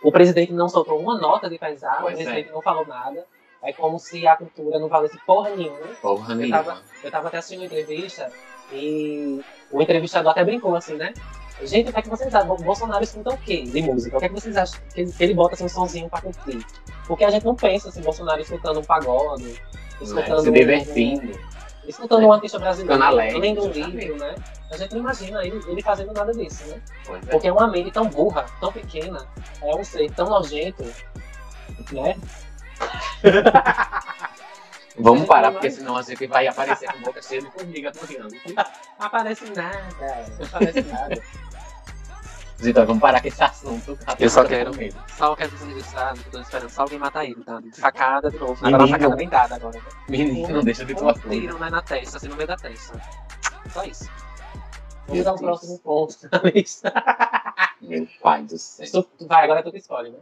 O 0.02 0.12
presidente 0.12 0.52
não 0.52 0.68
soltou 0.68 1.00
uma 1.00 1.18
nota 1.18 1.48
de 1.48 1.56
o 1.56 1.58
Pois 1.58 1.72
é. 2.20 2.24
presidente 2.24 2.52
não 2.52 2.60
falou 2.60 2.86
nada. 2.86 3.24
É 3.62 3.72
como 3.72 3.98
se 3.98 4.26
a 4.26 4.36
cultura 4.36 4.78
não 4.78 4.88
valesse 4.88 5.18
porra 5.24 5.50
nenhuma. 5.56 5.78
Porra 6.02 6.34
Eu 6.34 6.36
nenhuma. 6.36 6.82
eu 7.02 7.10
tava 7.10 7.28
até 7.28 7.38
assistindo 7.38 7.60
uma 7.60 7.66
entrevista 7.66 8.30
e 8.70 9.42
o 9.70 9.80
entrevistador 9.80 10.32
até 10.32 10.44
brincou 10.44 10.76
assim, 10.76 10.94
né? 10.96 11.14
Gente, 11.62 11.88
o 11.88 11.92
que 11.92 11.98
é 11.98 12.02
que 12.02 12.08
vocês 12.08 12.34
acham? 12.34 12.56
Bolsonaro 12.56 13.02
escuta 13.04 13.30
o 13.30 13.38
quê 13.38 13.62
de 13.62 13.80
música? 13.82 14.16
O 14.16 14.20
que 14.20 14.26
é 14.26 14.28
que 14.28 14.34
vocês 14.34 14.56
acham 14.56 14.80
que 14.92 15.08
ele, 15.20 15.34
bota 15.34 15.54
assim, 15.54 15.64
um 15.64 15.68
sonzinho 15.68 16.08
pra 16.10 16.20
curtir? 16.20 16.64
Porque 17.06 17.24
a 17.24 17.30
gente 17.30 17.44
não 17.44 17.54
pensa 17.54 17.88
assim, 17.88 18.02
Bolsonaro 18.02 18.40
escutando 18.40 18.80
um 18.80 18.84
pagode, 18.84 19.60
escutando 20.00 20.42
Se 20.42 20.50
um- 20.50 20.52
divertindo. 20.52 21.38
escutando 21.86 22.22
É. 22.22 22.26
um 22.26 22.32
artista 22.32 22.58
brasileiro, 22.58 22.92
Ficando 22.94 23.08
alegre, 23.12 23.38
lendo 23.38 23.64
um 23.64 23.70
livro, 23.70 24.16
né? 24.18 24.34
A 24.72 24.76
gente 24.76 24.92
não 24.92 25.00
imagina 25.00 25.44
ele, 25.46 25.62
ele 25.68 25.82
fazendo 25.82 26.12
nada 26.12 26.32
disso, 26.32 26.66
né? 26.66 26.80
Pois 27.06 27.22
é. 27.28 27.30
Porque 27.30 27.46
é 27.48 27.52
uma 27.52 27.68
mente 27.68 27.90
tão 27.92 28.06
burra, 28.08 28.44
tão 28.60 28.72
pequena, 28.72 29.24
é 29.62 29.74
um 29.76 29.84
ser 29.84 30.10
tão 30.12 30.28
nojento, 30.28 30.82
né? 31.92 32.16
Vamos 34.96 35.26
parar, 35.26 35.50
porque 35.52 35.70
senão 35.70 35.96
a 35.96 36.02
gente 36.02 36.26
vai 36.26 36.46
aparecer 36.46 36.92
com 36.92 37.00
boca 37.00 37.20
cheia 37.20 37.42
de 37.42 37.50
formiga. 37.50 37.92
Não 37.94 38.64
aparece 39.06 39.44
nada, 39.50 40.26
não 40.38 40.46
aparece 40.46 40.82
nada. 40.82 41.22
Então, 42.62 42.86
vamos 42.86 43.02
parar 43.02 43.20
com 43.20 43.28
esse 43.28 43.42
assunto. 43.42 43.98
Eu 44.18 44.30
só 44.30 44.44
quero-. 44.44 44.72
Só 45.18 45.34
quero 45.34 45.58
ser 45.58 45.66
registrado, 45.66 46.20
tô 46.30 46.40
esperando 46.40 46.70
só 46.70 46.82
alguém 46.82 46.98
matar 46.98 47.24
ele, 47.24 47.42
tá? 47.44 47.60
Facada 47.74 48.30
de 48.30 48.38
novo. 48.38 48.54
Menino. 48.62 48.76
Agora 48.76 48.84
uma 48.84 48.98
facada 48.98 49.16
bem 49.16 49.28
dada 49.28 49.54
agora, 49.56 49.76
né? 49.76 49.84
Menino, 50.08 50.48
não 50.48 50.62
deixa 50.62 50.84
de 50.84 50.92
Um 50.94 50.96
tua 50.96 51.14
filha. 51.14 51.40
tiro 51.40 51.58
né, 51.58 51.68
na 51.68 51.82
testa, 51.82 52.16
assim, 52.16 52.28
no 52.28 52.36
meio 52.36 52.46
da 52.46 52.56
testa. 52.56 53.00
Só 53.72 53.84
isso. 53.84 54.08
Meu 55.08 55.22
Vamos 55.22 55.24
dar 55.24 55.30
Deus. 55.32 55.40
próximo 55.40 55.78
ponto 55.80 56.16
na 56.32 56.50
lista. 56.50 56.92
Meu 57.82 58.08
pai 58.22 58.42
do 58.44 58.56
céu. 58.56 59.04
Vai, 59.26 59.44
agora 59.44 59.60
é 59.60 59.62
tu 59.62 59.72
que 59.72 59.78
escolhe, 59.78 60.10
né? 60.10 60.18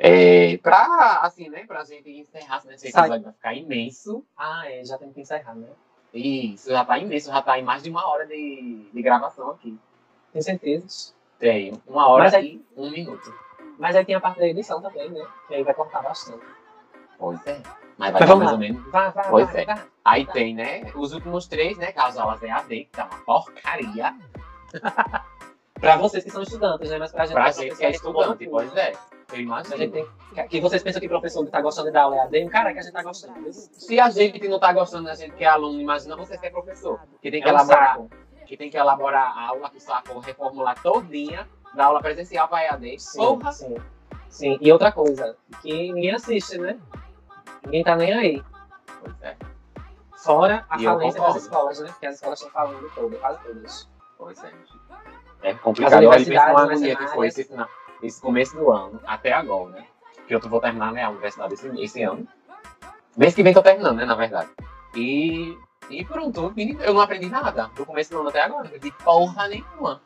É, 0.00 0.56
pra, 0.58 1.18
assim, 1.22 1.48
né, 1.48 1.64
pra 1.66 1.82
gente 1.82 2.08
encerrar, 2.08 2.64
né, 2.64 2.74
esse 2.74 2.86
episódio 2.86 3.24
vai 3.24 3.32
ficar 3.32 3.54
imenso. 3.54 4.24
Ah, 4.36 4.62
é, 4.70 4.84
já 4.84 4.96
temos 4.96 5.12
que 5.12 5.20
encerrar, 5.20 5.56
né? 5.56 5.66
Isso, 6.14 6.70
já 6.70 6.84
tá 6.84 6.96
imenso, 6.98 7.30
já 7.30 7.42
tá 7.42 7.58
em 7.58 7.64
mais 7.64 7.82
de 7.82 7.90
uma 7.90 8.06
hora 8.08 8.24
de, 8.26 8.88
de 8.92 9.02
gravação 9.02 9.50
aqui. 9.50 9.76
Tem 10.32 10.40
certeza. 10.40 11.12
Tem 11.38 11.72
uma 11.86 12.06
hora 12.08 12.24
Mas 12.24 12.34
e 12.34 12.64
um 12.76 12.90
minuto. 12.90 13.34
Mas 13.78 13.96
aí 13.96 14.04
tem 14.04 14.14
a 14.14 14.20
parte 14.20 14.38
da 14.38 14.46
edição 14.46 14.80
também, 14.80 15.10
né? 15.10 15.26
Que 15.48 15.56
aí 15.56 15.62
vai 15.64 15.74
cortar 15.74 16.02
bastante. 16.02 16.44
Pois 17.18 17.44
é. 17.46 17.60
Mas 17.96 18.12
Mas 18.12 18.12
vai 18.12 18.28
dar 18.28 18.36
mais 18.36 18.46
lá. 18.46 18.52
ou 18.52 18.58
menos. 18.58 18.90
Vai, 18.90 19.10
vai, 19.10 19.28
Pois 19.28 19.52
vai, 19.52 19.62
é. 19.62 19.66
vai. 19.66 19.84
Aí 20.04 20.26
tem, 20.26 20.54
né, 20.54 20.92
os 20.94 21.12
últimos 21.12 21.46
três, 21.48 21.76
né, 21.76 21.90
que 21.92 21.98
as 21.98 22.16
aulas 22.16 22.42
EAD, 22.42 22.84
que 22.84 22.90
tá 22.92 23.04
uma 23.06 23.24
porcaria. 23.24 24.16
Pra 25.80 25.96
vocês 25.96 26.24
que 26.24 26.30
são 26.30 26.42
estudantes, 26.42 26.90
né? 26.90 26.98
Mas 26.98 27.12
pra 27.12 27.24
gente, 27.26 27.34
Pra 27.34 27.48
é 27.48 27.52
gente 27.52 27.76
que 27.76 27.84
é 27.84 27.90
estudante, 27.90 28.44
é 28.44 28.48
pois 28.48 28.74
é. 28.76 28.92
Eu 29.30 29.34
A 29.34 29.36
gente 29.36 29.46
imagino. 29.46 29.92
tem, 29.92 30.06
que- 30.34 30.48
que 30.48 30.60
vocês 30.60 30.82
pensam 30.82 31.00
que 31.00 31.08
professor 31.08 31.46
tá 31.48 31.60
gostando 31.60 31.88
de 31.88 31.92
dar 31.92 32.02
aula 32.04 32.16
EAD, 32.16 32.44
o 32.46 32.50
cara 32.50 32.72
que 32.72 32.78
a 32.78 32.82
gente 32.82 32.92
tá 32.94 33.02
gostando. 33.02 33.52
Se 33.52 34.00
a 34.00 34.08
gente 34.08 34.48
não 34.48 34.58
tá 34.58 34.72
gostando, 34.72 35.08
a 35.10 35.14
gente 35.14 35.34
que 35.34 35.44
é 35.44 35.48
aluno, 35.48 35.78
imagina 35.80 36.16
você 36.16 36.38
que 36.38 36.46
é 36.46 36.50
professor. 36.50 36.98
Que 37.20 37.30
tem 37.30 37.42
que 37.42 37.48
É 37.48 37.52
um 37.52 37.54
elaborar 37.54 37.88
saco. 37.96 38.10
que 38.46 38.56
tem 38.56 38.70
que 38.70 38.76
elaborar 38.78 39.36
a 39.36 39.48
aula, 39.48 39.68
que 39.68 39.80
saco, 39.80 40.18
reformular 40.20 40.80
todinha 40.82 41.46
da 41.74 41.84
aula 41.84 42.00
presencial 42.00 42.48
para 42.48 42.64
EAD. 42.64 42.98
Sim, 42.98 43.18
Porra! 43.18 43.52
sim. 43.52 43.76
Sim, 44.30 44.58
e 44.60 44.72
outra 44.72 44.90
coisa, 44.92 45.36
que 45.62 45.92
ninguém 45.92 46.14
assiste, 46.14 46.56
né? 46.58 46.78
Ninguém 47.64 47.84
tá 47.84 47.96
nem 47.96 48.12
aí. 48.14 48.42
Pois 49.00 49.14
é, 49.22 49.36
Fora 50.16 50.64
a 50.68 50.78
E 50.80 50.84
falência 50.84 51.20
das 51.20 51.36
escolas, 51.36 51.78
né? 51.80 51.94
Que 52.00 52.06
as 52.06 52.14
escolas 52.16 52.38
estão 52.40 52.52
falando 52.52 52.90
todas, 52.94 53.20
quase 53.20 53.42
todas. 53.44 53.88
pois 54.16 54.42
é. 54.44 54.52
É 55.42 55.54
complicado. 55.54 55.92
As 55.92 55.98
Olha, 55.98 56.08
pensa 56.10 56.16
universidades 56.16 56.50
uma 56.52 56.62
agonia 56.64 56.96
que 56.96 57.06
foi 57.08 57.26
esse, 57.28 57.44
final- 57.44 57.68
esse 58.02 58.20
começo 58.20 58.56
do 58.56 58.70
ano, 58.70 59.00
até 59.06 59.32
agora, 59.32 59.72
né? 59.72 59.86
Que 60.26 60.34
eu 60.34 60.40
vou 60.40 60.60
terminar 60.60 60.92
né, 60.92 61.04
a 61.04 61.10
universidade 61.10 61.54
esse, 61.54 61.68
esse 61.80 62.02
ano. 62.02 62.26
Mês 63.16 63.34
que 63.34 63.42
vem 63.42 63.54
tô 63.54 63.62
terminando, 63.62 63.96
né, 63.96 64.04
na 64.04 64.14
verdade. 64.14 64.50
E, 64.94 65.56
e 65.90 66.04
pronto, 66.04 66.52
eu 66.80 66.94
não 66.94 67.00
aprendi 67.00 67.28
nada 67.28 67.70
do 67.74 67.84
começo 67.84 68.10
do 68.10 68.20
ano 68.20 68.28
até 68.28 68.42
agora. 68.42 68.66
Aprendi 68.66 68.92
porra 69.02 69.48
nenhuma. 69.48 70.00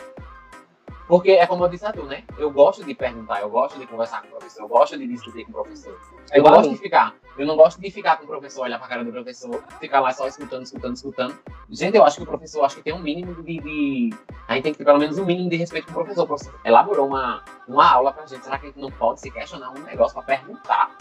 Porque 1.12 1.32
é 1.32 1.46
como 1.46 1.62
eu 1.62 1.68
disse 1.68 1.84
a 1.84 1.92
tu, 1.92 2.04
né? 2.04 2.24
Eu 2.38 2.50
gosto 2.50 2.82
de 2.82 2.94
perguntar, 2.94 3.42
eu 3.42 3.50
gosto 3.50 3.78
de 3.78 3.86
conversar 3.86 4.22
com 4.22 4.28
o 4.28 4.30
professor, 4.30 4.62
eu 4.62 4.68
gosto 4.68 4.96
de 4.96 5.06
discutir 5.06 5.44
com 5.44 5.50
o 5.50 5.54
professor. 5.62 5.94
É 6.30 6.38
Eu 6.38 6.46
a 6.46 6.50
gosto 6.50 6.70
de 6.70 6.76
ficar. 6.78 7.14
Eu 7.36 7.44
não 7.46 7.54
gosto 7.54 7.78
de 7.78 7.90
ficar 7.90 8.16
com 8.16 8.24
o 8.24 8.26
professor, 8.26 8.62
olhar 8.62 8.78
pra 8.78 8.88
cara 8.88 9.04
do 9.04 9.12
professor, 9.12 9.62
ficar 9.78 10.00
lá 10.00 10.10
só 10.12 10.26
escutando, 10.26 10.62
escutando, 10.62 10.96
escutando. 10.96 11.38
Gente, 11.68 11.98
eu 11.98 12.02
acho 12.02 12.16
que 12.16 12.22
o 12.22 12.26
professor 12.26 12.64
acho 12.64 12.76
que 12.76 12.82
tem 12.82 12.94
um 12.94 12.98
mínimo 12.98 13.42
de. 13.42 13.60
de- 13.60 14.10
A 14.48 14.54
gente 14.54 14.62
tem 14.62 14.72
que 14.72 14.78
ter 14.78 14.86
pelo 14.86 14.98
menos 14.98 15.18
um 15.18 15.26
mínimo 15.26 15.50
de 15.50 15.56
respeito 15.56 15.84
com 15.84 15.90
o 15.90 15.94
professor. 15.96 16.22
O 16.22 16.26
professor 16.28 16.54
elaborou 16.64 17.06
uma, 17.08 17.44
uma 17.68 17.92
aula 17.92 18.10
pra 18.10 18.24
gente. 18.24 18.42
Será 18.42 18.56
que 18.58 18.64
a 18.64 18.68
gente 18.70 18.80
não 18.80 18.90
pode 18.90 19.20
se 19.20 19.30
questionar 19.30 19.68
um 19.68 19.82
negócio 19.82 20.14
pra 20.14 20.22
perguntar? 20.22 20.96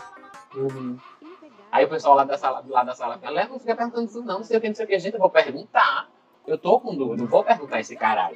Uhum. 0.53 0.97
Aí 1.71 1.85
o 1.85 1.87
pessoal 1.87 2.15
lá 2.15 2.25
da 2.25 2.37
sala, 2.37 2.61
do 2.61 2.69
lado 2.73 2.87
da 2.87 2.95
sala 2.95 3.17
fala, 3.17 3.45
não 3.45 3.57
fica 3.57 3.77
perguntando 3.77 4.07
isso, 4.07 4.21
não, 4.23 4.39
não 4.39 4.43
sei 4.43 4.57
o 4.57 4.59
que, 4.59 4.67
não 4.67 4.75
sei 4.75 4.83
o 4.83 4.89
que, 4.89 4.99
gente, 4.99 5.13
eu 5.13 5.21
vou 5.21 5.29
perguntar. 5.29 6.09
Eu 6.45 6.57
tô 6.57 6.81
com 6.81 6.93
dúvida, 6.93 7.23
eu 7.23 7.27
vou 7.27 7.45
perguntar 7.45 7.79
esse 7.79 7.95
caralho. 7.95 8.35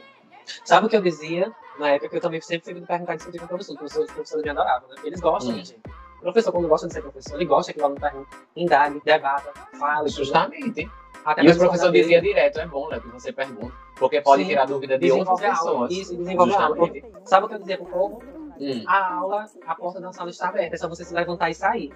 Sabe 0.63 0.87
o 0.87 0.89
que 0.89 0.95
eu 0.95 1.01
dizia? 1.01 1.51
Na 1.79 1.89
época 1.89 2.09
que 2.09 2.15
eu 2.17 2.21
também 2.21 2.41
sempre 2.41 2.65
fui 2.71 2.73
me 2.79 2.85
perguntar 2.85 3.15
discutir 3.15 3.39
com 3.39 3.45
o 3.45 3.47
professor. 3.49 3.73
Os 3.73 3.77
professores, 3.79 4.11
professores 4.11 4.43
me 4.43 4.49
adoravam, 4.51 4.87
né? 4.89 4.95
Eles 5.03 5.19
gostam, 5.19 5.53
Hum. 5.53 5.57
né, 5.57 5.65
gente? 5.65 5.81
O 6.19 6.21
professor, 6.21 6.51
quando 6.51 6.67
gosta 6.67 6.87
de 6.87 6.93
ser 6.93 7.01
professor, 7.01 7.35
ele 7.35 7.45
gosta 7.45 7.71
que 7.73 7.79
o 7.79 7.85
aluno 7.85 7.99
pergunte, 7.99 8.29
indague, 8.55 9.01
debata, 9.03 9.51
fale. 9.77 10.09
Justamente. 10.09 10.89
Até 11.23 11.41
E 11.41 11.45
professores 11.45 11.81
saber- 11.81 12.01
diziam 12.01 12.21
direto, 12.21 12.59
é 12.59 12.67
bom, 12.67 12.87
Léo, 12.87 13.01
que 13.01 13.07
você 13.09 13.33
pergunta. 13.33 13.73
Porque 13.97 14.21
pode 14.21 14.43
Sim. 14.43 14.49
tirar 14.49 14.65
dúvida 14.65 14.97
de 14.97 15.11
outras 15.11 15.39
pessoas. 15.41 15.91
Isso, 15.91 16.15
desenvolve 16.15 16.53
a 16.53 16.63
aula. 16.65 16.89
Sabe 17.25 17.45
o 17.45 17.49
que 17.49 17.55
eu 17.55 17.59
dizia 17.59 17.77
pro 17.77 17.87
povo? 17.87 18.21
Hum. 18.59 18.83
a 18.87 19.13
aula, 19.15 19.45
a 19.67 19.75
porta 19.75 19.99
da 19.99 20.11
sala 20.13 20.29
está 20.29 20.49
aberta, 20.49 20.75
é 20.75 20.77
só 20.77 20.87
você 20.87 21.03
se 21.03 21.13
levantar 21.13 21.49
e 21.49 21.55
sair. 21.55 21.93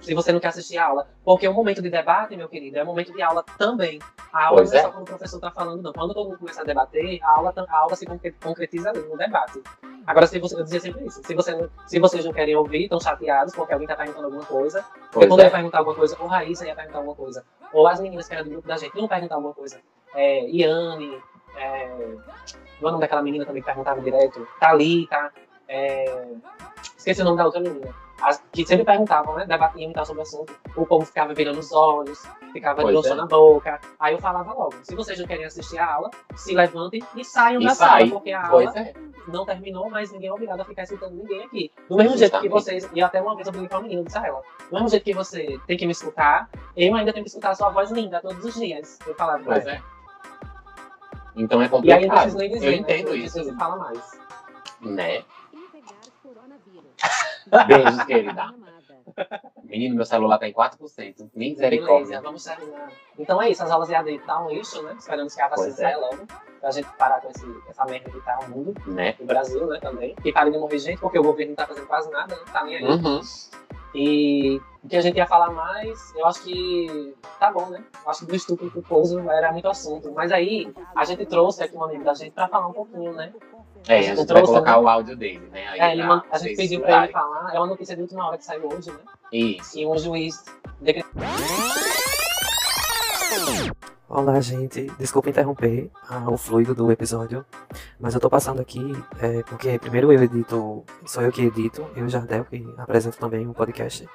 Se 0.00 0.14
você 0.14 0.32
não 0.32 0.40
quer 0.40 0.48
assistir 0.48 0.78
a 0.78 0.86
aula. 0.86 1.08
Porque 1.24 1.46
o 1.46 1.52
momento 1.52 1.82
de 1.82 1.90
debate, 1.90 2.36
meu 2.36 2.48
querido, 2.48 2.78
é 2.78 2.84
momento 2.84 3.12
de 3.12 3.20
aula 3.22 3.44
também. 3.58 3.98
A 4.32 4.46
aula 4.46 4.58
Pois 4.58 4.70
não 4.70 4.76
é 4.76 4.80
é. 4.80 4.84
só 4.84 4.90
quando 4.90 5.02
o 5.02 5.06
professor 5.06 5.36
está 5.36 5.50
falando, 5.50 5.82
não. 5.82 5.92
Quando 5.92 6.14
todo 6.14 6.28
mundo 6.30 6.38
começa 6.38 6.62
a 6.62 6.64
debater, 6.64 7.22
a 7.22 7.30
aula, 7.36 7.52
a 7.68 7.76
aula 7.78 7.94
se 7.94 8.06
concre- 8.06 8.34
concretiza 8.42 8.90
ali 8.90 9.00
no 9.02 9.16
debate. 9.16 9.62
Agora, 10.06 10.26
se 10.26 10.38
você, 10.38 10.54
eu 10.56 10.62
dizia 10.64 10.80
sempre 10.80 11.04
isso, 11.04 11.20
se, 11.24 11.34
você, 11.34 11.68
se 11.86 11.98
vocês 11.98 12.24
não 12.24 12.32
querem 12.32 12.54
ouvir, 12.56 12.84
estão 12.84 13.00
chateados 13.00 13.54
porque 13.54 13.72
alguém 13.72 13.86
está 13.86 13.96
perguntando 13.96 14.26
alguma 14.26 14.44
coisa, 14.44 14.82
porque 14.82 15.08
Pois 15.12 15.28
quando 15.28 15.40
eu 15.40 15.44
é. 15.44 15.48
ia 15.48 15.52
perguntar 15.52 15.78
alguma 15.78 15.96
coisa, 15.96 16.16
ou 16.20 16.26
Raíssa 16.28 16.64
ia 16.66 16.74
perguntar 16.76 16.98
alguma 16.98 17.16
coisa, 17.16 17.44
ou 17.72 17.86
as 17.88 18.00
meninas 18.00 18.28
que 18.28 18.34
eram 18.34 18.44
do 18.44 18.50
grupo 18.50 18.68
da 18.68 18.76
gente 18.76 18.96
iam 18.96 19.08
perguntar 19.08 19.34
alguma 19.34 19.52
coisa. 19.52 19.80
É, 20.14 20.48
Iane, 20.48 21.20
é, 21.56 21.82
é 21.84 22.16
o 22.80 22.84
nome 22.84 23.00
daquela 23.00 23.20
menina 23.22 23.44
também 23.44 23.60
que 23.60 23.66
perguntava 23.66 24.00
direto? 24.00 24.46
Thalita, 24.60 25.32
é, 25.68 26.26
esqueci 26.96 27.20
o 27.20 27.24
nome 27.24 27.36
da 27.38 27.44
outra 27.46 27.60
menina. 27.60 27.94
As, 28.22 28.42
que 28.50 28.64
sempre 28.64 28.86
perguntavam, 28.86 29.34
né? 29.36 29.44
Debatiam 29.44 29.90
e 29.90 29.92
tal 29.92 30.06
sobre 30.06 30.20
o 30.20 30.22
assunto. 30.22 30.58
O 30.74 30.86
povo 30.86 31.04
ficava 31.04 31.34
virando 31.34 31.58
os 31.58 31.70
olhos, 31.70 32.26
ficava 32.50 32.80
Pois 32.80 33.02
de 33.02 33.08
é. 33.08 33.14
na 33.14 33.26
boca. 33.26 33.78
Aí 34.00 34.14
eu 34.14 34.18
falava 34.18 34.54
logo: 34.54 34.74
se 34.82 34.94
vocês 34.94 35.18
não 35.18 35.26
querem 35.26 35.44
assistir 35.44 35.78
a 35.78 35.94
aula, 35.94 36.10
se 36.34 36.54
levantem 36.54 37.02
e 37.14 37.22
saiam 37.22 37.60
E 37.60 37.66
da 37.66 37.74
sai. 37.74 38.00
sala, 38.08 38.12
porque 38.12 38.32
a 38.32 38.48
Pois 38.48 38.68
aula 38.68 38.80
é. 38.80 38.94
não 39.28 39.44
terminou, 39.44 39.90
mas 39.90 40.10
ninguém 40.12 40.30
é 40.30 40.32
obrigado 40.32 40.60
a 40.60 40.64
ficar 40.64 40.84
escutando 40.84 41.12
ninguém 41.14 41.44
aqui. 41.44 41.70
Do 41.90 41.96
mesmo 41.96 42.16
jeito 42.16 42.40
que 42.40 42.48
Justamente. 42.48 42.80
vocês, 42.82 42.90
e 42.94 43.02
até 43.02 43.20
uma 43.20 43.34
vez 43.36 43.46
eu 43.48 43.52
briguei 43.52 43.68
com 43.68 43.76
a 43.76 43.82
menina, 43.82 44.00
eu 44.00 44.04
disse 44.06 44.16
a 44.18 44.26
ela, 44.26 44.40
do 44.70 44.72
mesmo 44.72 44.88
jeito 44.88 45.04
que 45.04 45.12
você 45.12 45.60
tem 45.66 45.76
que 45.76 45.84
me 45.84 45.92
escutar, 45.92 46.48
eu 46.74 46.94
ainda 46.94 47.12
tenho 47.12 47.22
que 47.22 47.28
escutar 47.28 47.50
a 47.50 47.54
sua 47.54 47.68
voz 47.68 47.90
linda 47.90 48.18
todos 48.22 48.42
os 48.42 48.54
dias. 48.54 48.98
Eu 49.06 49.14
falava 49.14 49.42
pra 49.44 49.52
Pois 49.52 49.66
é. 49.66 49.82
Então 51.36 51.60
é 51.60 51.64
E 51.64 51.92
aí 51.92 52.06
não 52.06 52.08
complicado. 52.08 52.34
nem 52.38 52.48
dizer, 52.50 52.66
Eu 52.66 52.70
né, 52.70 52.76
entendo 52.78 53.14
isso, 53.14 53.44
Você 53.44 53.54
fala 53.56 53.76
mais. 53.76 54.18
né? 54.80 55.22
Beijos, 57.66 58.02
querida. 58.04 58.54
Menino, 59.64 59.94
meu 59.96 60.04
celular 60.04 60.38
tá 60.38 60.48
em 60.48 60.52
4%. 60.52 60.78
Beleza, 60.78 61.30
Misericórdia. 61.34 62.20
vamos 62.20 62.44
terminar. 62.44 62.90
Então 63.18 63.40
é 63.40 63.50
isso, 63.50 63.62
as 63.62 63.70
aulas 63.70 63.90
EAD 63.90 64.18
tá 64.20 64.42
um 64.44 64.50
lixo, 64.50 64.82
né? 64.82 64.94
Esperamos 64.98 65.34
que 65.34 65.40
a 65.40 65.48
vacina 65.48 65.68
é. 65.68 65.72
saia 65.72 65.98
logo, 65.98 66.26
pra 66.60 66.70
gente 66.70 66.88
parar 66.98 67.20
com 67.20 67.30
esse, 67.30 67.46
essa 67.68 67.84
merda 67.84 68.10
que 68.10 68.20
tá 68.20 68.38
o 68.40 68.50
mundo, 68.50 68.74
Né? 68.86 69.14
o 69.20 69.24
Brasil, 69.24 69.66
né, 69.66 69.78
também. 69.80 70.14
Que 70.16 70.32
pare 70.32 70.50
de 70.50 70.58
morrer 70.58 70.78
gente, 70.78 71.00
porque 71.00 71.18
o 71.18 71.22
governo 71.22 71.50
não 71.50 71.56
tá 71.56 71.66
fazendo 71.66 71.86
quase 71.86 72.10
nada, 72.10 72.36
não 72.36 72.44
tá 72.44 72.64
nem 72.64 72.76
aí. 72.76 72.84
Uhum. 72.84 73.20
E 73.94 74.60
o 74.84 74.88
que 74.88 74.96
a 74.96 75.00
gente 75.00 75.16
ia 75.16 75.26
falar 75.26 75.50
mais, 75.50 76.12
eu 76.14 76.26
acho 76.26 76.42
que 76.42 77.14
tá 77.40 77.50
bom, 77.50 77.70
né? 77.70 77.82
Eu 78.04 78.10
acho 78.10 78.20
que 78.20 78.26
do 78.26 78.36
estupro 78.36 78.70
culposo 78.70 79.18
era 79.30 79.50
muito 79.52 79.66
assunto. 79.68 80.12
Mas 80.12 80.30
aí 80.32 80.70
a 80.94 81.04
gente 81.04 81.24
trouxe 81.24 81.64
aqui 81.64 81.74
um 81.74 81.82
amigo 81.82 82.04
da 82.04 82.12
gente 82.12 82.32
pra 82.32 82.46
falar 82.46 82.66
um 82.66 82.72
pouquinho, 82.74 83.14
né? 83.14 83.32
É, 83.88 83.98
a 83.98 84.02
gente 84.02 84.26
trouxe, 84.26 84.32
vai 84.32 84.42
colocar 84.42 84.72
né? 84.72 84.78
o 84.78 84.88
áudio 84.88 85.16
dele, 85.16 85.48
né? 85.52 85.68
Aí 85.68 85.80
É, 85.80 85.92
ele 85.92 86.02
pra 86.02 86.22
a 86.30 86.38
gente 86.38 86.56
pediu 86.56 86.80
pra 86.80 87.04
ele 87.04 87.12
falar. 87.12 87.54
É 87.54 87.58
uma 87.58 87.66
notícia 87.68 87.94
de 87.94 88.02
última 88.02 88.26
hora 88.26 88.36
que 88.38 88.44
saiu 88.44 88.68
hoje, 88.68 88.90
né? 88.90 88.98
Isso. 89.32 89.78
E 89.78 89.86
um 89.86 89.96
juiz 89.98 90.44
decretou. 90.80 91.10
Olá, 94.08 94.40
gente. 94.40 94.86
Desculpa 94.98 95.28
interromper 95.30 95.90
ah, 96.08 96.30
o 96.30 96.36
fluido 96.36 96.74
do 96.74 96.90
episódio, 96.92 97.44
mas 97.98 98.14
eu 98.14 98.20
tô 98.20 98.30
passando 98.30 98.60
aqui 98.60 98.80
é, 99.20 99.42
porque 99.42 99.78
primeiro 99.78 100.12
eu 100.12 100.22
edito, 100.22 100.84
sou 101.04 101.22
eu 101.22 101.32
que 101.32 101.42
edito, 101.42 101.86
eu 101.96 102.04
e 102.04 102.06
o 102.06 102.08
Jardel, 102.08 102.44
que 102.44 102.66
apresento 102.78 103.18
também 103.18 103.46
o 103.48 103.52
podcast, 103.52 104.08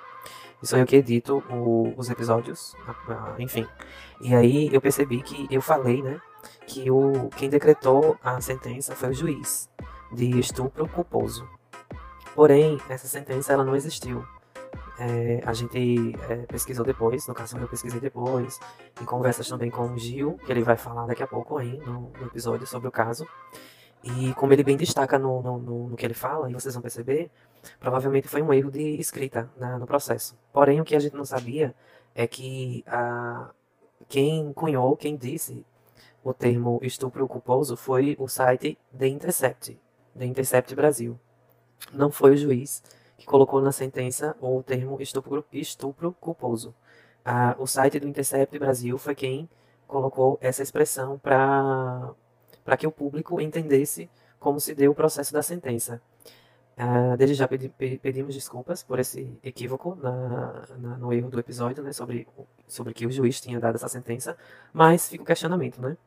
e 0.64 0.68
sou 0.68 0.80
eu 0.80 0.86
que 0.86 0.96
edito 0.96 1.44
o- 1.50 1.94
os 1.98 2.10
episódios, 2.10 2.74
ah, 3.10 3.36
enfim. 3.38 3.68
E 4.22 4.34
aí 4.34 4.70
eu 4.74 4.80
percebi 4.80 5.22
que 5.22 5.48
eu 5.52 5.62
falei, 5.62 6.02
né, 6.02 6.22
que 6.66 6.90
o, 6.92 7.30
quem 7.36 7.50
decretou 7.50 8.18
a 8.24 8.40
sentença 8.42 8.96
foi 8.96 9.10
o 9.10 9.14
juiz 9.14 9.70
de 10.12 10.40
estupro 10.40 10.88
culposo. 10.88 11.48
Porém, 12.36 12.80
essa 12.90 13.08
sentença 13.08 13.54
ela 13.54 13.64
não 13.64 13.76
existiu. 13.76 14.26
É, 15.00 15.42
a 15.46 15.54
gente 15.54 16.14
é, 16.30 16.36
pesquisou 16.46 16.86
depois, 16.86 17.26
no 17.28 17.34
caso 17.34 17.58
eu 17.58 17.68
pesquisei 17.68 18.00
depois, 18.00 18.60
em 19.02 19.06
conversas 19.06 19.48
também 19.48 19.72
com 19.72 19.88
o 19.92 19.98
Gil, 19.98 20.38
que 20.46 20.52
ele 20.52 20.62
vai 20.62 20.78
falar 20.78 21.08
daqui 21.08 21.24
a 21.24 21.28
pouco 21.28 21.58
aí 21.58 21.78
no, 21.80 22.12
no 22.20 22.28
episódio 22.28 22.68
sobre 22.68 22.88
o 22.88 22.92
caso. 22.92 23.28
E 24.04 24.34
como 24.36 24.54
ele 24.54 24.64
bem 24.64 24.78
destaca 24.78 25.18
no, 25.20 25.42
no, 25.42 25.58
no- 25.90 25.96
que 25.96 26.06
ele 26.06 26.14
fala, 26.14 26.50
e 26.50 26.54
vocês 26.54 26.74
vão 26.74 26.82
perceber, 26.82 27.30
provavelmente 27.80 28.28
foi 28.28 28.42
um 28.42 28.54
erro 28.54 28.72
de 28.72 29.00
escrita 29.00 29.50
na- 29.58 29.78
no 29.80 29.86
processo. 29.88 30.38
Porém, 30.54 30.80
o 30.82 30.84
que 30.84 30.96
a 30.96 31.00
gente 31.00 31.16
não 31.16 31.26
sabia 31.26 31.74
é 32.14 32.26
que 32.28 32.84
a, 32.88 33.50
quem 34.08 34.52
cunhou, 34.54 34.96
quem 34.96 35.16
disse 35.16 35.66
o 36.24 36.34
termo 36.34 36.80
estupro 36.84 37.28
culposo 37.28 37.76
foi 37.78 38.16
o 38.20 38.28
site 38.28 38.78
The 38.98 39.08
Intercept, 39.08 39.80
The 40.18 40.26
Intercept 40.26 40.76
Brasil. 40.76 41.20
Não 41.94 42.12
foi 42.12 42.32
o 42.34 42.38
juiz 42.38 42.84
que 43.18 43.26
colocou 43.26 43.62
na 43.62 43.72
sentença 43.72 44.36
o 44.42 44.64
termo 44.64 45.02
estupro, 45.02 45.46
estupro 45.52 46.14
culposo. 46.20 46.74
Ah, 47.26 47.56
o 47.60 47.68
site 47.68 48.00
do 48.00 48.08
Intercept 48.08 48.58
Brasil 48.60 48.98
foi 48.98 49.16
quem 49.16 49.50
colocou 49.88 50.38
essa 50.42 50.64
expressão 50.64 51.18
para 51.20 52.16
que 52.78 52.88
o 52.88 52.92
público 52.92 53.40
entendesse 53.42 54.10
como 54.40 54.60
se 54.60 54.74
deu 54.74 54.92
o 54.92 54.96
processo 54.96 55.34
da 55.34 55.44
sentença. 55.44 56.02
Ah, 56.78 57.16
desde 57.18 57.36
já 57.36 57.48
pedi- 57.48 57.70
pe- 57.70 58.00
pedimos 58.00 58.34
desculpas 58.34 58.82
por 58.84 59.00
esse 59.00 59.38
equívoco 59.44 59.96
na, 59.96 60.66
na- 60.80 60.98
no 60.98 61.14
erro 61.14 61.30
do 61.30 61.40
episódio, 61.40 61.84
né, 61.84 61.92
sobre, 61.94 62.28
sobre 62.68 62.94
que 62.94 63.06
o 63.06 63.12
juiz 63.12 63.40
tinha 63.42 63.60
dado 63.60 63.76
essa 63.76 63.88
sentença, 63.90 64.38
mas 64.74 65.08
fica 65.08 65.24
o 65.24 65.26
questionamento, 65.26 65.82
né? 65.82 65.98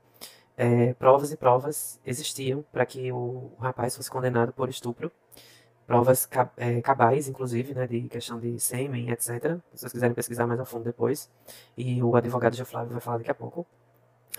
É, 0.57 0.95
provas 0.95 1.33
e 1.33 1.37
provas 1.37 2.01
existiam 2.07 2.65
para 2.73 2.87
que 2.87 3.11
o, 3.13 3.17
o 3.17 3.57
rapaz 3.61 3.97
fosse 3.97 4.11
condenado 4.11 4.53
por 4.53 4.69
estupro, 4.69 5.11
provas 5.87 6.27
ca- 6.27 6.51
é, 6.57 6.81
cabais, 6.83 7.29
inclusive, 7.29 7.75
né, 7.75 7.87
de 7.87 8.03
questão 8.09 8.41
de 8.41 8.59
sêmen, 8.61 9.11
etc. 9.11 9.61
Se 9.75 9.81
vocês 9.81 9.93
quiserem 9.93 10.15
pesquisar 10.15 10.47
mais 10.47 10.61
a 10.61 10.65
fundo 10.65 10.85
depois, 10.85 11.31
e 11.77 12.03
o 12.03 12.17
advogado 12.17 12.57
Gil 12.57 12.67
Flávio 12.67 12.93
vai 12.93 13.01
falar 13.01 13.19
daqui 13.19 13.31
a 13.31 13.35
pouco 13.35 13.67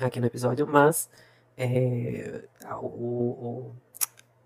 aqui 0.02 0.20
no 0.20 0.28
episódio, 0.28 0.68
mas 0.68 1.10
é, 1.58 2.44
o, 2.82 2.86
o, 2.88 3.76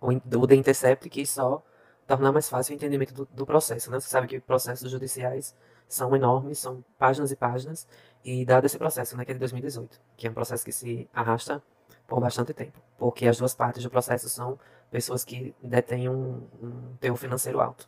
o, 0.01 0.09
o 0.39 0.47
The 0.47 0.55
Intercept 0.55 1.09
quis 1.09 1.29
só 1.29 1.63
tornar 2.09 2.31
mais 2.31 2.49
fácil 2.49 2.73
o 2.73 2.75
entendimento 2.75 3.13
do, 3.13 3.25
do 3.31 3.45
processo, 3.45 3.91
né? 3.91 3.99
Você 3.99 4.09
sabe 4.09 4.27
que 4.27 4.39
processos 4.39 4.89
judiciais 4.89 5.55
são 5.87 6.15
enormes, 6.15 6.57
são 6.57 6.83
páginas 6.97 7.31
e 7.31 7.35
páginas, 7.35 7.87
e 8.25 8.43
dado 8.43 8.65
esse 8.65 8.79
processo, 8.79 9.15
né, 9.15 9.23
que 9.23 9.31
é 9.31 9.33
de 9.33 9.39
2018, 9.39 10.01
que 10.17 10.27
é 10.27 10.29
um 10.29 10.33
processo 10.33 10.65
que 10.65 10.71
se 10.71 11.07
arrasta 11.13 11.61
por 12.07 12.19
bastante 12.19 12.51
tempo, 12.51 12.79
porque 12.97 13.27
as 13.27 13.37
duas 13.37 13.53
partes 13.53 13.83
do 13.83 13.89
processo 13.91 14.27
são 14.27 14.57
pessoas 14.89 15.23
que 15.23 15.53
detêm 15.61 16.09
um, 16.09 16.47
um 16.61 16.95
teor 16.99 17.15
financeiro 17.15 17.61
alto. 17.61 17.87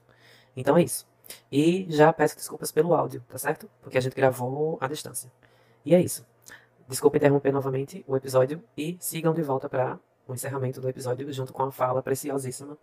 Então 0.56 0.78
é 0.78 0.84
isso. 0.84 1.08
E 1.52 1.88
já 1.90 2.14
peço 2.14 2.36
desculpas 2.36 2.72
pelo 2.72 2.94
áudio, 2.94 3.24
tá 3.28 3.40
certo? 3.40 3.68
Porque 3.82 3.98
a 3.98 4.02
gente 4.02 4.16
gravou 4.16 4.78
à 4.80 4.88
distância. 4.88 5.32
E 5.84 5.96
é 5.96 6.00
isso. 6.00 6.26
Desculpa 6.88 7.18
interromper 7.18 7.52
novamente 7.52 8.06
o 8.08 8.16
episódio 8.16 8.64
e 8.78 8.98
sigam 9.00 9.34
de 9.34 9.42
volta 9.42 9.68
para 9.68 10.00
o 10.28 10.34
encerramento 10.34 10.80
do 10.80 10.90
episódio 10.90 11.32
junto 11.34 11.54
com 11.54 11.64
a 11.64 11.72
fala 11.72 12.04
preciosíssima 12.04 12.78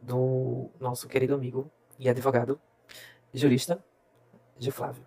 do 0.00 0.70
nosso 0.80 1.08
querido 1.08 1.34
amigo 1.34 1.70
e 1.98 2.08
advogado, 2.08 2.60
jurista, 3.32 3.82
Gil 4.58 4.72
Flávio. 4.72 5.02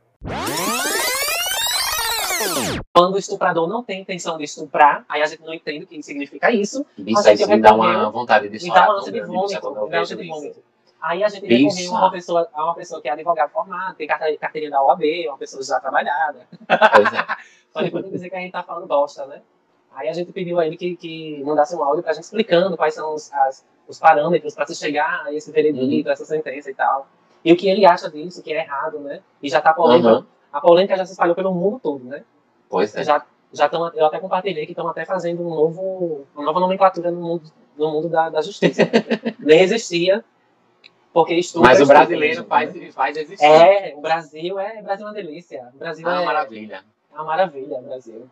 Quando 2.93 3.15
o 3.15 3.17
estuprador 3.17 3.67
não 3.67 3.83
tem 3.83 4.01
intenção 4.01 4.37
de 4.37 4.43
estuprar, 4.43 5.05
aí 5.07 5.21
a 5.21 5.25
gente 5.25 5.41
não 5.43 5.53
entende 5.53 5.83
o 5.85 5.87
que 5.87 6.01
significa 6.03 6.51
isso. 6.51 6.85
Bicho, 6.97 7.19
A 7.19 7.23
gente 7.23 7.41
isso 7.41 7.49
me 7.49 7.59
dá 7.61 7.73
uma 7.73 8.09
vontade 8.09 8.47
de 8.49 8.53
Me 8.53 8.59
chorar. 8.59 8.85
dá 8.85 8.89
uma 8.91 8.99
ânsia 8.99 9.11
de 9.11 9.19
bicha, 9.21 9.31
vômito. 9.31 9.67
eu 9.67 9.87
Me 9.89 9.97
ânsia 9.97 10.15
de 10.15 10.27
vômito. 10.27 10.63
Aí 11.01 11.23
a 11.23 11.29
gente 11.29 11.47
Bicha. 11.47 11.77
recorreu 11.79 11.95
a 11.95 11.99
uma 12.05 12.11
pessoa, 12.11 12.49
a 12.53 12.63
uma 12.65 12.75
pessoa 12.75 13.01
que 13.01 13.07
é 13.07 13.11
advogado 13.11 13.49
formado, 13.51 13.95
tem 13.95 14.05
carteirinha 14.07 14.69
da 14.71 14.83
OAB, 14.83 15.01
uma 15.29 15.37
pessoa 15.37 15.63
já 15.63 15.79
trabalhada. 15.79 16.47
Pois 16.67 17.13
é. 17.13 17.25
Só 17.73 17.81
depois 17.81 18.09
dizer 18.11 18.29
que 18.29 18.35
a 18.35 18.39
gente 18.39 18.51
tá 18.51 18.61
falando 18.63 18.85
bosta, 18.85 19.25
né? 19.25 19.41
Aí 19.93 20.07
a 20.09 20.13
gente 20.13 20.31
pediu 20.31 20.59
a 20.59 20.65
ele 20.67 20.77
que, 20.77 20.95
que 20.95 21.43
mandasse 21.43 21.75
um 21.75 21.83
áudio 21.83 22.03
pra 22.03 22.13
gente 22.13 22.23
explicando 22.25 22.77
quais 22.77 22.93
são 22.93 23.13
as- 23.15 23.65
os 23.91 23.99
parâmetros 23.99 24.55
para 24.55 24.65
se 24.65 24.75
chegar 24.75 25.23
a 25.25 25.33
esse 25.33 25.51
veredito, 25.51 26.07
Uhum. 26.07 26.13
essa 26.13 26.25
sentença 26.25 26.71
e 26.71 26.73
tal. 26.73 27.07
E 27.43 27.51
o 27.51 27.57
que 27.57 27.67
ele 27.69 27.85
acha 27.85 28.09
disso, 28.09 28.41
que 28.43 28.53
é 28.53 28.63
errado, 28.63 28.99
né? 28.99 29.21
E 29.41 29.49
já 29.49 29.61
tá 29.61 29.73
polêmica. 29.73 30.17
Uhum. 30.19 30.25
A 30.53 30.61
polêmica 30.61 30.95
já 30.97 31.05
se 31.05 31.11
espalhou 31.13 31.35
pelo 31.35 31.53
mundo 31.53 31.79
todo, 31.79 32.03
né? 32.05 32.23
Pois 32.69 32.95
é. 32.95 33.03
Já, 33.03 33.25
já 33.53 33.67
tão, 33.69 33.87
eu 33.93 34.05
até 34.05 34.19
compartilhei 34.19 34.65
que 34.65 34.71
estão 34.73 34.87
até 34.87 35.05
fazendo 35.05 35.41
um 35.45 35.49
novo, 35.55 36.25
uma 36.35 36.43
nova 36.45 36.59
nomenclatura 36.59 37.09
no 37.11 37.21
mundo, 37.21 37.51
no 37.77 37.91
mundo 37.91 38.09
da, 38.09 38.29
da 38.29 38.41
justiça. 38.41 38.83
Nem 39.39 39.61
existia, 39.61 40.23
porque 41.13 41.33
estupro 41.33 41.67
Mas 41.67 41.81
o 41.81 41.85
brasileiro 41.85 42.35
gente, 42.37 42.47
faz, 42.47 42.73
né? 42.73 42.91
faz 42.91 43.17
existir. 43.17 43.43
É, 43.45 43.93
o 43.95 44.01
Brasil 44.01 44.59
é, 44.59 44.79
o 44.79 44.83
Brasil 44.83 45.05
é 45.05 45.09
uma 45.09 45.15
delícia. 45.15 45.69
O 45.73 45.77
Brasil 45.77 46.07
Ah, 46.07 46.21
é, 46.21 46.25
maravilha. 46.25 46.83
é 47.11 47.15
uma 47.15 47.23
maravilha, 47.25 47.77
o 47.77 47.81
Brasil. 47.81 48.29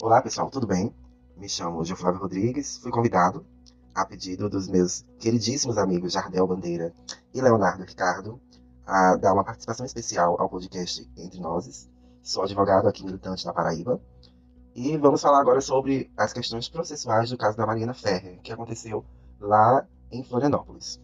Olá 0.00 0.22
pessoal, 0.22 0.48
tudo 0.48 0.64
bem? 0.64 0.94
Me 1.36 1.48
chamo 1.48 1.84
Gil 1.84 1.96
Flávio 1.96 2.20
Rodrigues, 2.20 2.78
fui 2.78 2.88
convidado, 2.88 3.44
a 3.92 4.06
pedido 4.06 4.48
dos 4.48 4.68
meus 4.68 5.04
queridíssimos 5.18 5.76
amigos 5.76 6.12
Jardel 6.12 6.46
Bandeira 6.46 6.94
e 7.34 7.40
Leonardo 7.40 7.82
Ricardo, 7.82 8.40
a 8.86 9.16
dar 9.16 9.32
uma 9.32 9.42
participação 9.42 9.84
especial 9.84 10.40
ao 10.40 10.48
podcast 10.48 11.04
Entre 11.16 11.40
Nozes. 11.40 11.90
Sou 12.22 12.44
advogado 12.44 12.86
aqui 12.86 13.04
militante 13.04 13.44
na 13.44 13.52
Paraíba 13.52 14.00
E 14.72 14.96
vamos 14.96 15.20
falar 15.20 15.40
agora 15.40 15.60
sobre 15.60 16.08
as 16.16 16.32
questões 16.32 16.68
processuais 16.68 17.30
do 17.30 17.36
caso 17.36 17.56
da 17.56 17.66
Mariana 17.66 17.92
Ferrer, 17.92 18.38
que 18.40 18.52
aconteceu 18.52 19.04
lá 19.40 19.84
em 20.12 20.22
Florianópolis. 20.22 21.00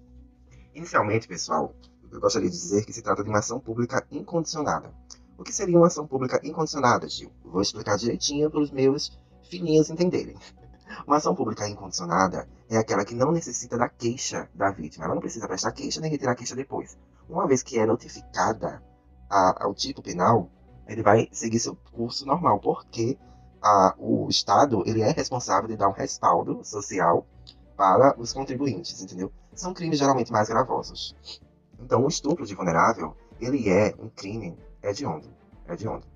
Inicialmente, 0.73 1.27
pessoal, 1.27 1.75
eu 2.13 2.21
gostaria 2.21 2.49
de 2.49 2.57
dizer 2.57 2.85
que 2.85 2.93
se 2.93 3.03
trata 3.03 3.25
de 3.25 3.29
uma 3.29 3.41
ação 3.41 3.59
pública 3.59 4.07
incondicionada. 4.09 4.95
O 5.37 5.43
que 5.43 5.53
seria 5.53 5.77
uma 5.77 5.89
ação 5.89 6.07
pública 6.07 6.41
incondicionada, 6.45 7.09
Gil? 7.09 7.33
Vou 7.45 7.61
explicar 7.61 7.97
direitinho 7.97 8.51
para 8.51 8.61
os 8.61 8.71
meus 8.71 9.19
filhinhos 9.49 9.91
entenderem. 9.91 10.37
Uma 11.07 11.17
ação 11.17 11.35
pública 11.35 11.69
incondicionada 11.69 12.49
é 12.71 12.77
aquela 12.77 13.05
que 13.05 13.15
não 13.15 13.33
necessita 13.33 13.77
da 13.77 13.89
queixa 13.89 14.49
da 14.55 14.71
vítima. 14.71 15.05
Ela 15.05 15.15
não 15.15 15.21
precisa 15.21 15.49
prestar 15.49 15.73
queixa 15.73 16.01
nem 16.01 16.11
retirar 16.11 16.37
queixa 16.37 16.55
depois. 16.55 16.97
Uma 17.29 17.47
vez 17.47 17.63
que 17.63 17.79
é 17.79 17.87
notificada 17.87 18.83
a, 19.29 19.65
ao 19.65 19.75
tipo 19.75 20.03
penal, 20.03 20.49
ele 20.87 21.03
vai 21.03 21.29
seguir 21.33 21.59
seu 21.59 21.77
curso 21.93 22.25
normal, 22.27 22.61
porque 22.61 23.19
a, 23.61 23.95
o 23.99 24.29
Estado 24.29 24.83
ele 24.87 25.03
é 25.03 25.11
responsável 25.11 25.69
de 25.69 25.77
dar 25.77 25.89
um 25.89 25.93
respaldo 25.93 26.63
social 26.63 27.27
para 27.77 28.15
os 28.21 28.33
contribuintes, 28.33 29.03
entendeu? 29.03 29.33
São 29.55 29.75
crimes 29.75 29.99
geralmente 29.99 30.31
mais 30.31 30.49
gravosos. 30.49 31.17
Então, 31.81 32.05
o 32.05 32.09
estupro 32.09 32.47
de 32.47 32.55
vulnerável, 32.55 33.17
ele 33.41 33.69
é 33.69 33.95
um 33.99 34.09
crime 34.09 34.57
hediondo. 34.85 35.29
hediondo. 35.69 36.07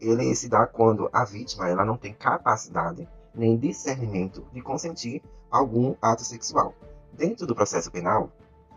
Ele 0.00 0.34
se 0.34 0.48
dá 0.48 0.66
quando 0.66 1.08
a 1.12 1.24
vítima 1.24 1.68
ela 1.68 1.84
não 1.84 1.96
tem 1.96 2.12
capacidade 2.12 3.08
nem 3.34 3.56
discernimento 3.56 4.46
de 4.52 4.60
consentir 4.60 5.22
algum 5.50 5.94
ato 6.00 6.24
sexual. 6.24 6.74
Dentro 7.12 7.46
do 7.46 7.54
processo 7.54 7.90
penal, 7.90 8.30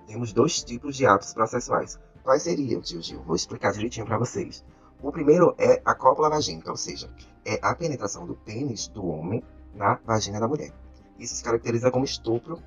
temos 0.05 0.31
dois 0.31 0.63
tipos 0.63 0.95
de 0.95 1.05
atos 1.05 1.33
processuais. 1.33 1.99
Quais 2.23 2.43
seriam, 2.43 2.81
tio 2.81 3.01
Gil? 3.01 3.21
Vou 3.23 3.35
explicar 3.35 3.71
direitinho 3.71 4.05
para 4.05 4.17
vocês. 4.17 4.63
O 5.01 5.11
primeiro 5.11 5.53
é 5.57 5.81
a 5.85 5.93
cópula 5.93 6.29
vagínica, 6.29 6.71
ou 6.71 6.77
seja, 6.77 7.09
é 7.45 7.59
a 7.61 7.73
penetração 7.75 8.25
do 8.25 8.35
pênis 8.35 8.87
do 8.87 9.05
homem 9.05 9.43
na 9.73 9.99
vagina 10.05 10.39
da 10.39 10.47
mulher. 10.47 10.71
Isso 11.19 11.35
se 11.35 11.43
caracteriza 11.43 11.91
como 11.91 12.05
estupro 12.05 12.61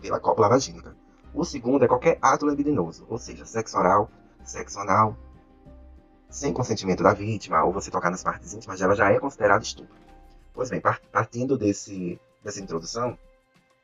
pela 0.00 0.20
cópula 0.20 0.48
vagínica. 0.48 0.96
O 1.34 1.44
segundo 1.44 1.84
é 1.84 1.88
qualquer 1.88 2.18
ato 2.22 2.46
libidinoso, 2.46 3.06
ou 3.08 3.18
seja, 3.18 3.44
sexo 3.44 3.76
oral, 3.76 4.08
sexo 4.44 4.78
anal, 4.78 5.16
sem 6.34 6.52
consentimento 6.52 7.00
da 7.00 7.14
vítima, 7.14 7.62
ou 7.62 7.72
você 7.72 7.92
tocar 7.92 8.10
nas 8.10 8.24
partes 8.24 8.52
íntimas 8.52 8.80
dela, 8.80 8.96
já 8.96 9.08
é 9.12 9.20
considerado 9.20 9.62
estupro. 9.62 9.94
Pois 10.52 10.68
bem, 10.68 10.82
partindo 11.12 11.56
desse, 11.56 12.20
dessa 12.42 12.60
introdução, 12.60 13.16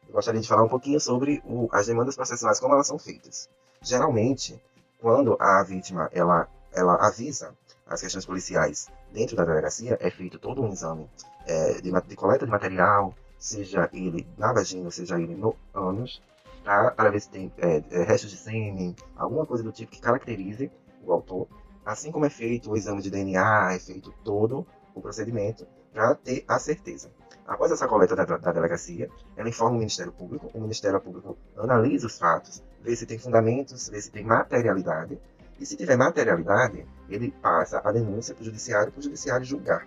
eu 0.09 0.15
gostaria 0.15 0.41
de 0.41 0.49
falar 0.49 0.65
um 0.65 0.69
pouquinho 0.69 0.99
sobre 0.99 1.41
o, 1.45 1.69
as 1.71 1.87
demandas 1.87 2.17
processuais, 2.17 2.59
como 2.59 2.75
elas 2.75 2.89
são 2.89 2.99
feitas. 2.99 3.49
Geralmente, 3.81 4.61
quando 5.01 5.37
a 5.41 5.63
vítima 5.63 6.11
ela, 6.13 6.49
ela 6.73 6.97
avisa 7.07 7.55
as 7.87 8.01
questões 8.01 8.27
policiais 8.27 8.89
dentro 9.13 9.37
da 9.37 9.45
delegacia, 9.45 9.97
é 10.01 10.11
feito 10.11 10.37
todo 10.37 10.61
um 10.61 10.73
exame 10.73 11.09
é, 11.47 11.81
de, 11.81 11.93
de, 11.93 12.17
coleta 12.17 12.45
de 12.45 12.51
material, 12.51 13.15
seja 13.39 13.89
ele 13.93 14.27
na 14.37 14.53
vagina, 14.53 14.91
seja 14.91 15.21
ele 15.21 15.37
no 15.37 15.55
ânus, 15.73 16.21
para 16.65 17.11
ver 17.11 17.21
se 17.21 17.31
tem 17.31 17.53
é, 17.59 17.81
é, 17.93 18.03
restos 18.03 18.31
de 18.31 18.37
sêmen, 18.37 18.97
alguma 19.17 19.47
coisa 19.47 19.63
do 19.63 19.71
tipo 19.71 19.93
que 19.93 20.01
caracterize 20.01 20.69
o 21.05 21.13
autor. 21.13 21.47
Assim 21.85 22.12
como 22.12 22.26
é 22.26 22.31
feito 22.31 22.70
o 22.70 22.76
exame 22.76 23.03
de 23.03 23.11
DNA, 23.11 23.74
é 23.74 23.78
feito 23.78 24.12
todo 24.22 24.66
o 24.95 25.01
procedimento 25.01 25.66
para 25.93 26.14
ter 26.14 26.45
a 26.47 26.59
certeza. 26.59 27.11
Após 27.47 27.72
essa 27.72 27.89
coleta 27.89 28.14
da, 28.14 28.24
da, 28.24 28.53
delegacia, 28.53 29.11
ela 29.37 29.49
informa 29.49 29.74
o 29.74 29.78
Ministério 29.78 30.12
Público, 30.12 30.51
o 30.55 30.61
Ministério 30.61 31.01
Público 31.01 31.37
analisa 31.57 32.07
os 32.07 32.18
fatos, 32.18 32.62
vê 32.81 32.95
se 32.95 33.07
tem 33.07 33.18
fundamentos, 33.18 33.89
vê 33.89 34.01
se 34.01 34.11
tem 34.11 34.24
materialidade, 34.24 35.18
e 35.59 35.66
se 35.66 35.76
tiver 35.76 35.97
materialidade, 35.97 36.87
ele 37.09 37.33
passa 37.43 37.83
a 37.85 37.93
denúncia 37.93 38.35
para 38.35 38.43
o 38.43 38.45
judiciário, 38.45 38.93
para 38.93 39.01
o 39.01 39.03
judiciário 39.03 39.45
julgar. 39.45 39.87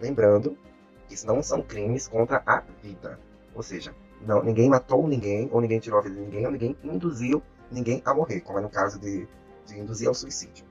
Lembrando 0.00 0.58
que 1.08 1.14
isso 1.14 1.26
não 1.26 1.42
são 1.42 1.62
crimes 1.62 2.06
contra 2.06 2.42
a 2.44 2.62
vida. 2.82 3.18
Ou 3.54 3.62
seja, 3.62 3.94
não, 4.20 4.42
ninguém 4.42 4.68
matou 4.68 5.08
ninguém, 5.08 5.48
ou 5.50 5.60
ninguém 5.60 5.78
tirou 5.78 6.00
a 6.00 6.02
vida 6.02 6.16
de 6.16 6.20
ninguém, 6.20 6.44
ou 6.44 6.52
ninguém 6.52 6.76
induziu 6.82 7.42
ninguém 7.70 8.02
a 8.04 8.12
morrer, 8.12 8.40
como 8.40 8.58
é 8.58 8.62
no 8.62 8.68
caso 8.68 8.98
de, 8.98 9.26
de 9.64 9.78
induzir 9.78 10.06
ao 10.08 10.14
suicídio. 10.14 10.65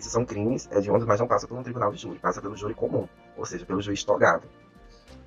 Esses 0.00 0.12
são 0.12 0.24
crimes 0.24 0.66
hediondos, 0.72 1.06
mas 1.06 1.20
não 1.20 1.28
passa 1.28 1.46
por 1.46 1.58
um 1.58 1.62
tribunal 1.62 1.92
de 1.92 2.00
júri, 2.00 2.18
passa 2.18 2.40
pelo 2.40 2.56
júri 2.56 2.72
comum, 2.72 3.06
ou 3.36 3.44
seja, 3.44 3.66
pelo 3.66 3.82
juiz 3.82 4.02
togado. 4.02 4.48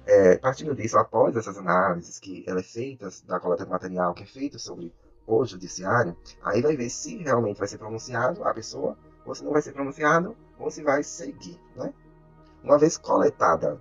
É, 0.03 0.35
partindo 0.39 0.73
disso, 0.73 0.97
após 0.97 1.35
essas 1.35 1.59
análises 1.59 2.17
que 2.17 2.43
ela 2.47 2.59
é 2.59 2.63
feita 2.63 3.07
da 3.27 3.39
coleta 3.39 3.65
de 3.65 3.69
material 3.69 4.15
que 4.15 4.23
é 4.23 4.25
feita 4.25 4.57
sobre 4.57 4.91
o 5.27 5.45
judiciário, 5.45 6.17
aí 6.43 6.59
vai 6.59 6.75
ver 6.75 6.89
se 6.89 7.17
realmente 7.17 7.59
vai 7.59 7.67
ser 7.67 7.77
pronunciado 7.77 8.43
a 8.43 8.51
pessoa, 8.51 8.97
ou 9.23 9.35
se 9.35 9.43
não 9.43 9.51
vai 9.51 9.61
ser 9.61 9.73
pronunciado, 9.73 10.35
ou 10.57 10.71
se 10.71 10.81
vai 10.81 11.03
seguir. 11.03 11.61
Né? 11.75 11.93
Uma 12.63 12.79
vez 12.79 12.97
coletada 12.97 13.79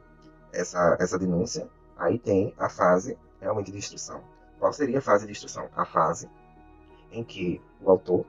essa, 0.53 0.99
essa 1.01 1.19
denúncia, 1.19 1.71
aí 1.97 2.19
tem 2.19 2.55
a 2.59 2.69
fase 2.69 3.17
realmente 3.41 3.73
de 3.73 3.79
instrução. 3.79 4.23
Qual 4.59 4.75
seria 4.75 4.99
a 4.99 5.03
fase 5.03 5.25
de 5.25 5.33
instrução? 5.33 5.71
A 5.75 5.87
fase 5.87 6.29
em 7.11 7.25
que 7.25 7.63
o 7.81 7.91
autor 7.91 8.27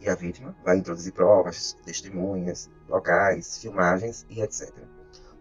e 0.00 0.08
a 0.08 0.14
vítima 0.14 0.56
vai 0.64 0.78
introduzir 0.78 1.12
provas, 1.12 1.76
testemunhas, 1.84 2.70
locais, 2.88 3.58
filmagens 3.58 4.26
e 4.30 4.40
etc. 4.40 4.72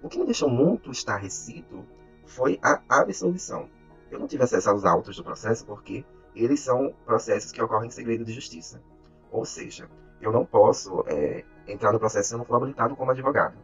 O 0.02 0.10
que 0.10 0.20
me 0.20 0.26
deixou 0.26 0.50
muito 0.50 0.92
estarrecido 0.92 1.86
foi 2.26 2.60
a 2.62 2.82
absolvição. 2.90 3.70
Eu 4.12 4.20
não 4.20 4.28
tive 4.28 4.44
acesso 4.44 4.70
aos 4.70 4.86
autos 4.86 5.16
do 5.16 5.24
processo 5.24 5.66
porque 5.66 6.06
eles 6.36 6.60
são 6.60 6.94
processos 7.06 7.52
que 7.52 7.62
ocorrem 7.62 7.88
em 7.88 7.92
segredo 7.92 8.26
de 8.26 8.34
justiça. 8.34 8.82
Ou 9.32 9.46
seja, 9.46 9.90
eu 10.22 10.32
não 10.32 10.46
posso 10.46 11.04
é, 11.08 11.44
entrar 11.68 11.92
no 11.94 12.00
processo 12.00 12.30
se 12.30 12.36
eu 12.36 12.40
não 12.40 12.46
for 12.46 12.56
habilitado 12.56 12.96
como 12.96 13.12
advogado. 13.12 13.58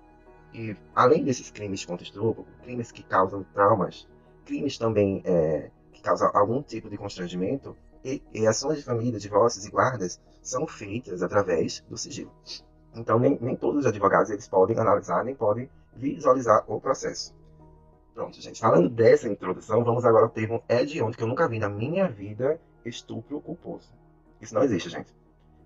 E 0.53 0.75
além 0.95 1.23
desses 1.23 1.51
crimes 1.51 1.83
contra 1.83 2.03
estupro, 2.03 2.45
crimes 2.63 2.91
que 2.91 3.03
causam 3.03 3.43
traumas, 3.53 4.07
crimes 4.45 4.77
também 4.77 5.21
é, 5.25 5.69
que 5.91 6.01
causam 6.01 6.29
algum 6.33 6.61
tipo 6.61 6.89
de 6.89 6.97
constrangimento, 6.97 7.75
e, 8.05 8.21
e 8.31 8.45
ações 8.45 8.77
de 8.77 8.83
família, 8.83 9.19
divórcios 9.19 9.65
e 9.65 9.71
guardas 9.71 10.21
são 10.47 10.67
feitas 10.67 11.21
através 11.21 11.83
do 11.89 11.97
sigilo. 11.97 12.31
Então, 12.95 13.19
nem, 13.19 13.37
nem 13.41 13.55
todos 13.55 13.81
os 13.81 13.85
advogados 13.85 14.29
eles 14.29 14.47
podem 14.47 14.77
analisar, 14.79 15.23
nem 15.23 15.35
podem 15.35 15.69
visualizar 15.93 16.63
o 16.67 16.79
processo. 16.79 17.35
Pronto, 18.13 18.39
gente. 18.39 18.61
Falando 18.61 18.87
dessa 18.87 19.27
introdução, 19.27 19.83
vamos 19.83 20.05
agora 20.05 20.25
ao 20.25 20.29
termo 20.31 20.63
hediondo, 20.69 21.17
que 21.17 21.23
eu 21.23 21.27
nunca 21.27 21.47
vi 21.49 21.59
na 21.59 21.67
minha 21.67 22.07
vida 22.07 22.59
estupro 22.85 23.41
culposo. 23.41 23.93
Isso 24.39 24.53
não 24.53 24.63
existe, 24.63 24.89
gente. 24.89 25.13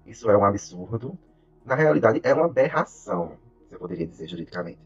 Isso 0.05 0.29
é 0.29 0.37
um 0.37 0.43
absurdo. 0.43 1.17
Na 1.63 1.75
realidade, 1.75 2.19
é 2.23 2.33
uma 2.33 2.45
aberração, 2.45 3.37
você 3.67 3.77
poderia 3.77 4.07
dizer 4.07 4.27
juridicamente. 4.27 4.79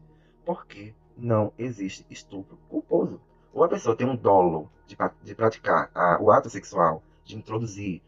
Porque 0.44 0.94
não 1.16 1.52
existe 1.56 2.04
estupro 2.10 2.58
culposo. 2.68 3.20
Ou 3.52 3.64
a 3.64 3.68
pessoa 3.68 3.96
tem 3.96 4.06
um 4.06 4.16
dolo 4.16 4.70
de, 4.86 4.96
de 5.22 5.34
praticar 5.34 5.90
a, 5.94 6.18
o 6.20 6.30
ato 6.30 6.50
sexual, 6.50 7.02
de 7.24 7.36
introduzir, 7.36 8.02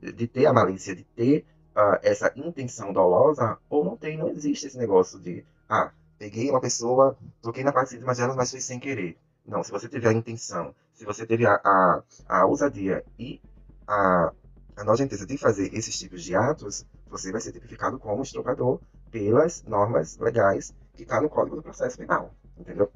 de 0.00 0.26
ter 0.26 0.46
a 0.46 0.52
malícia, 0.52 0.94
de 0.94 1.04
ter 1.04 1.44
uh, 1.76 1.98
essa 2.02 2.32
intenção 2.36 2.92
dolosa, 2.92 3.58
ou 3.68 3.84
não 3.84 3.96
tem, 3.96 4.16
não 4.16 4.28
existe 4.28 4.66
esse 4.66 4.78
negócio 4.78 5.18
de, 5.18 5.44
ah, 5.68 5.92
peguei 6.18 6.50
uma 6.50 6.60
pessoa, 6.60 7.16
toquei 7.42 7.64
na 7.64 7.72
parte 7.72 7.98
de 7.98 8.04
delas, 8.04 8.36
mas 8.36 8.50
foi 8.50 8.60
sem 8.60 8.78
querer. 8.78 9.18
Não, 9.46 9.62
se 9.62 9.70
você 9.70 9.88
teve 9.88 10.08
a 10.08 10.12
intenção, 10.12 10.74
se 10.92 11.04
você 11.04 11.24
teve 11.26 11.46
a, 11.46 11.60
a, 11.64 12.02
a 12.28 12.46
ousadia 12.46 13.04
e 13.18 13.40
a, 13.86 14.32
a 14.76 14.84
nojenteza 14.84 15.26
de 15.26 15.38
fazer 15.38 15.72
esses 15.74 15.98
tipos 15.98 16.22
de 16.22 16.34
atos, 16.34 16.84
você 17.08 17.30
vai 17.30 17.40
ser 17.40 17.52
tipificado 17.52 17.98
como 17.98 18.22
estuprador 18.22 18.80
pelas 19.10 19.62
normas 19.62 20.16
legais 20.18 20.74
que 20.94 21.02
está 21.04 21.20
no 21.20 21.28
Código 21.28 21.56
do 21.56 21.62
Processo 21.62 21.96
Penal, 21.96 22.34
entendeu? 22.58 22.90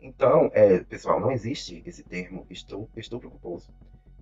Então, 0.00 0.50
é, 0.54 0.78
pessoal, 0.80 1.18
não 1.18 1.32
existe 1.32 1.82
esse 1.84 2.04
termo 2.04 2.46
estupro 2.48 3.30
culposo. 3.30 3.68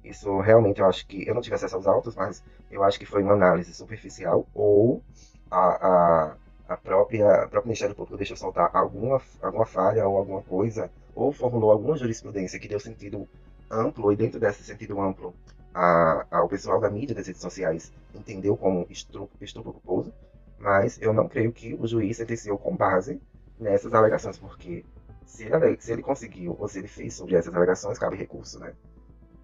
Isso 0.08 0.38
realmente 0.40 0.80
eu 0.80 0.86
acho 0.86 1.06
que 1.06 1.26
eu 1.26 1.34
não 1.34 1.42
tive 1.42 1.56
acesso 1.56 1.76
aos 1.76 1.86
autos, 1.86 2.14
mas 2.14 2.42
eu 2.70 2.82
acho 2.82 2.98
que 2.98 3.06
foi 3.06 3.22
uma 3.22 3.34
análise 3.34 3.72
superficial 3.74 4.46
ou 4.54 5.02
a, 5.50 6.30
a 6.30 6.36
a 6.68 6.76
própria, 6.76 7.44
o 7.44 7.48
próprio 7.48 7.66
Ministério 7.66 7.94
Público 7.94 8.16
deixou 8.16 8.36
soltar 8.36 8.70
alguma, 8.74 9.20
alguma 9.40 9.64
falha 9.64 10.06
ou 10.06 10.16
alguma 10.16 10.42
coisa, 10.42 10.90
ou 11.14 11.32
formulou 11.32 11.70
alguma 11.70 11.96
jurisprudência 11.96 12.58
que 12.58 12.68
deu 12.68 12.80
sentido 12.80 13.28
amplo, 13.70 14.12
e 14.12 14.16
dentro 14.16 14.40
desse 14.40 14.64
sentido 14.64 15.00
amplo, 15.00 15.34
a, 15.72 16.26
a, 16.30 16.42
o 16.42 16.48
pessoal 16.48 16.80
da 16.80 16.90
mídia 16.90 17.14
das 17.14 17.26
redes 17.26 17.40
sociais 17.40 17.92
entendeu 18.14 18.56
como 18.56 18.86
estupro, 18.90 19.30
culposo, 19.62 20.12
mas 20.58 21.00
eu 21.00 21.12
não 21.12 21.28
creio 21.28 21.52
que 21.52 21.74
o 21.74 21.86
juiz 21.86 22.16
sentenciou 22.16 22.58
com 22.58 22.74
base 22.74 23.20
nessas 23.58 23.94
alegações, 23.94 24.38
porque 24.38 24.84
se 25.24 25.44
ele, 25.44 25.76
se 25.80 25.92
ele 25.92 26.02
conseguiu, 26.02 26.56
ou 26.58 26.66
se 26.66 26.78
ele 26.78 26.88
fez 26.88 27.14
sobre 27.14 27.36
essas 27.36 27.54
alegações, 27.54 27.98
cabe 27.98 28.16
recurso, 28.16 28.58
né? 28.58 28.72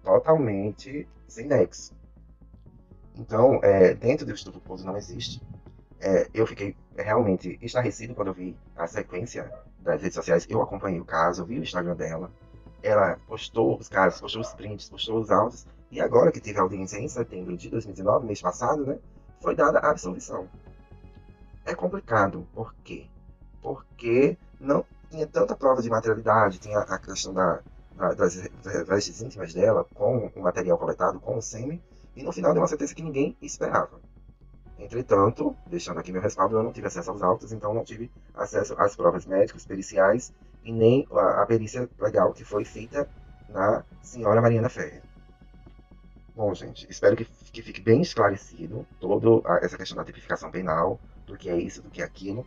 Totalmente 0.03 1.07
sem 1.27 1.47
nexo. 1.47 1.93
Então, 3.15 3.59
é, 3.63 3.93
dentro 3.93 4.25
do 4.25 4.33
estupro 4.33 4.59
culposo 4.59 4.85
não 4.85 4.97
existe 4.97 5.41
é, 6.03 6.27
eu 6.33 6.45
fiquei 6.45 6.75
realmente 6.97 7.57
estarrecido 7.61 8.13
quando 8.13 8.27
eu 8.27 8.33
vi 8.33 8.57
a 8.75 8.85
sequência 8.85 9.49
das 9.79 10.01
redes 10.01 10.15
sociais. 10.15 10.45
Eu 10.49 10.61
acompanhei 10.61 10.99
o 10.99 11.05
caso, 11.05 11.45
vi 11.45 11.57
o 11.57 11.63
Instagram 11.63 11.95
dela. 11.95 12.29
Ela 12.83 13.17
postou 13.25 13.77
os 13.79 13.87
casos, 13.87 14.19
postou 14.19 14.41
os 14.41 14.53
prints, 14.53 14.89
postou 14.89 15.17
os 15.17 15.31
áudios. 15.31 15.65
E 15.89 16.01
agora 16.01 16.29
que 16.29 16.41
teve 16.41 16.59
audiência 16.59 16.97
em 16.97 17.07
setembro 17.07 17.55
de 17.55 17.69
2019, 17.69 18.25
mês 18.25 18.41
passado, 18.41 18.85
né? 18.85 18.99
Foi 19.39 19.55
dada 19.55 19.79
a 19.79 19.91
absolvição. 19.91 20.49
É 21.65 21.73
complicado. 21.73 22.45
Por 22.53 22.75
quê? 22.83 23.07
Porque 23.61 24.37
não 24.59 24.83
tinha 25.09 25.25
tanta 25.25 25.55
prova 25.55 25.81
de 25.81 25.89
materialidade, 25.89 26.59
tinha 26.59 26.79
a 26.79 26.99
questão 26.99 27.33
da, 27.33 27.61
da- 27.95 28.13
das 28.13 28.35
vestes 28.87 29.21
íntimas 29.21 29.53
dela, 29.53 29.85
com 29.93 30.31
o 30.35 30.41
material 30.41 30.77
coletado, 30.77 31.19
com 31.19 31.37
o 31.37 31.41
sêmen, 31.41 31.81
e 32.15 32.23
no 32.23 32.31
final 32.31 32.53
deu 32.53 32.61
uma 32.61 32.67
sentença 32.67 32.93
que 32.95 33.03
ninguém 33.03 33.35
esperava. 33.41 33.99
Entretanto, 34.77 35.55
deixando 35.67 35.99
aqui 35.99 36.11
meu 36.11 36.21
respaldo, 36.21 36.57
eu 36.57 36.63
não 36.63 36.73
tive 36.73 36.87
acesso 36.87 37.11
aos 37.11 37.21
autos, 37.21 37.51
então 37.51 37.73
não 37.73 37.83
tive 37.83 38.11
acesso 38.33 38.73
às 38.77 38.95
provas 38.95 39.25
médicas, 39.25 39.65
periciais 39.65 40.33
e 40.63 40.71
nem 40.71 41.07
a 41.11 41.45
perícia 41.45 41.89
legal 41.99 42.33
que 42.33 42.43
foi 42.43 42.65
feita 42.65 43.09
na 43.49 43.83
senhora 44.01 44.41
Mariana 44.41 44.69
Ferrer. 44.69 45.01
Bom, 46.35 46.53
gente, 46.55 46.87
espero 46.89 47.15
que, 47.15 47.25
que 47.25 47.61
fique 47.61 47.79
bem 47.79 48.01
esclarecido 48.01 48.85
toda 48.99 49.47
essa 49.61 49.77
questão 49.77 49.95
da 49.97 50.03
tipificação 50.03 50.49
penal, 50.49 50.99
do 51.27 51.37
que 51.37 51.49
é 51.49 51.57
isso, 51.57 51.81
do 51.81 51.89
que 51.91 52.01
é 52.01 52.05
aquilo. 52.05 52.45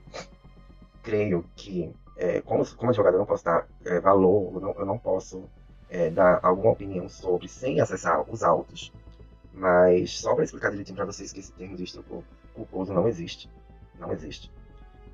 Creio 1.02 1.44
que, 1.54 1.94
é, 2.16 2.40
como, 2.40 2.64
como 2.76 2.90
advogado, 2.90 3.14
eu 3.14 3.18
não 3.18 3.26
posso 3.26 3.44
dar 3.44 3.66
é, 3.84 4.00
valor, 4.00 4.54
eu 4.54 4.60
não, 4.60 4.74
eu 4.78 4.86
não 4.86 4.98
posso 4.98 5.44
é, 5.88 6.10
dar 6.10 6.40
alguma 6.42 6.72
opinião 6.72 7.08
sobre 7.08 7.48
sem 7.48 7.80
acessar 7.80 8.28
os 8.30 8.42
autos, 8.42 8.92
mas 9.52 10.18
só 10.18 10.34
para 10.34 10.44
explicar 10.44 10.70
direitinho 10.70 10.96
para 10.96 11.04
vocês 11.04 11.32
que 11.32 11.40
esse 11.40 11.52
termo 11.52 11.76
de 11.76 11.84
estupro 11.84 12.24
culposo 12.54 12.92
não 12.92 13.06
existe. 13.06 13.50
Não 13.98 14.12
existe. 14.12 14.50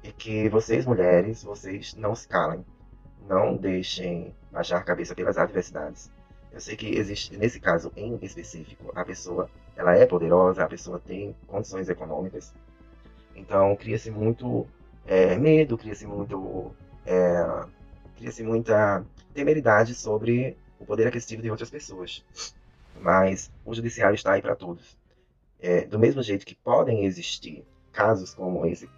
E 0.03 0.13
que 0.13 0.49
vocês, 0.49 0.85
mulheres, 0.85 1.45
vocês 1.45 1.95
não 1.95 2.15
se 2.15 2.27
calem. 2.27 2.65
Não 3.29 3.57
deixem 3.57 4.35
baixar 4.51 4.79
a 4.79 4.83
cabeça 4.83 5.15
pelas 5.15 5.39
adversidades. 5.39 6.11
Eu 6.51 6.61
sei 6.61 6.77
que 6.77 6.87
existe, 6.87 7.37
nesse 7.37 7.61
caso 7.61 7.93
em 7.97 8.19
específico, 8.21 8.93
a 8.95 9.05
pessoa 9.05 9.49
ela 9.77 9.97
é 9.97 10.05
poderosa, 10.05 10.65
a 10.65 10.69
pessoa 10.69 11.01
tem 11.01 11.35
condições 11.47 11.89
econômicas. 11.89 12.53
Então 13.35 13.75
cria-se 13.77 14.11
muito 14.11 14.67
é, 15.07 15.37
medo, 15.37 15.79
cria-se 15.79 16.07
muito. 16.07 16.75
É, 17.07 17.67
cria-se 18.17 18.43
muita 18.43 19.05
temeridade 19.35 19.95
sobre 19.95 20.57
o 20.79 20.85
poder 20.85 21.07
aquisitivo 21.07 21.43
de 21.43 21.51
outras 21.51 21.71
pessoas. 21.71 22.25
Mas 23.01 23.51
o 23.65 23.75
judiciário 23.75 24.15
está 24.15 24.33
aí 24.33 24.43
para 24.43 24.55
todos. 24.55 24.97
É, 25.61 25.87
do 25.87 25.99
mesmo 25.99 26.23
jeito 26.23 26.45
que 26.45 26.55
podem 26.55 27.05
existir 27.05 27.65
casos 27.93 28.35
como 28.35 28.67
esse, 28.67 28.89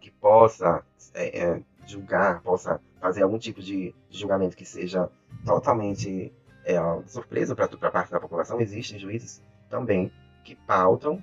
que 0.00 0.10
possa 0.10 0.84
é, 1.12 1.38
é, 1.38 1.62
julgar, 1.86 2.40
possa 2.40 2.80
fazer 3.00 3.22
algum 3.22 3.38
tipo 3.38 3.60
de, 3.60 3.94
julgamento 4.10 4.56
que 4.56 4.64
seja 4.64 5.10
totalmente 5.44 6.32
é, 6.64 6.76
surpresa 7.06 7.54
para 7.54 7.66
a 7.66 7.90
parte 7.90 8.10
da 8.10 8.20
população, 8.20 8.60
existem 8.60 8.98
juízes 8.98 9.42
também 9.68 10.10
que 10.44 10.54
pautam 10.54 11.22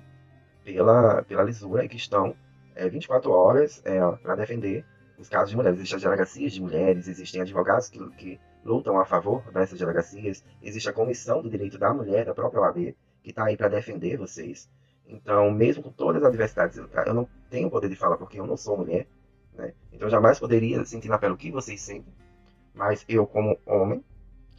pela, 0.64 1.22
pela 1.22 1.42
lisura 1.42 1.84
e 1.84 1.88
que 1.88 1.96
estão 1.96 2.36
é, 2.74 2.88
24 2.88 3.30
horas 3.30 3.82
é, 3.84 3.98
para 4.22 4.36
defender 4.36 4.84
os 5.22 5.28
casos 5.28 5.50
de 5.50 5.56
mulheres. 5.56 5.78
Existem 5.78 5.96
as 5.96 6.02
delegacias 6.02 6.52
de 6.52 6.60
mulheres, 6.60 7.08
existem 7.08 7.40
advogados 7.40 7.88
que, 7.88 7.98
que 8.16 8.40
lutam 8.64 8.98
a 8.98 9.04
favor 9.04 9.42
dessas 9.52 9.78
delegacias, 9.78 10.44
existe 10.62 10.88
a 10.88 10.92
Comissão 10.92 11.40
do 11.40 11.48
Direito 11.48 11.78
da 11.78 11.92
Mulher, 11.92 12.26
da 12.26 12.34
própria 12.34 12.60
OAB, 12.60 12.94
que 13.22 13.30
está 13.30 13.44
aí 13.44 13.56
para 13.56 13.68
defender 13.68 14.16
vocês. 14.16 14.68
Então, 15.06 15.50
mesmo 15.50 15.82
com 15.82 15.90
todas 15.90 16.22
as 16.22 16.28
adversidades, 16.28 16.76
eu, 16.76 17.14
não 17.14 17.28
tenho 17.50 17.70
poder 17.70 17.88
de 17.88 17.96
falar 17.96 18.16
porque 18.16 18.38
eu 18.38 18.46
não 18.46 18.56
sou 18.56 18.76
mulher, 18.76 19.06
né? 19.54 19.72
Então, 19.92 20.08
jamais 20.08 20.38
poderia 20.38 20.84
sentir 20.84 21.08
na 21.08 21.18
pele 21.18 21.34
o 21.34 21.36
que 21.36 21.50
vocês 21.50 21.80
sentem, 21.80 22.12
mas 22.74 23.04
eu, 23.08 23.26
como 23.26 23.58
homem, 23.66 24.04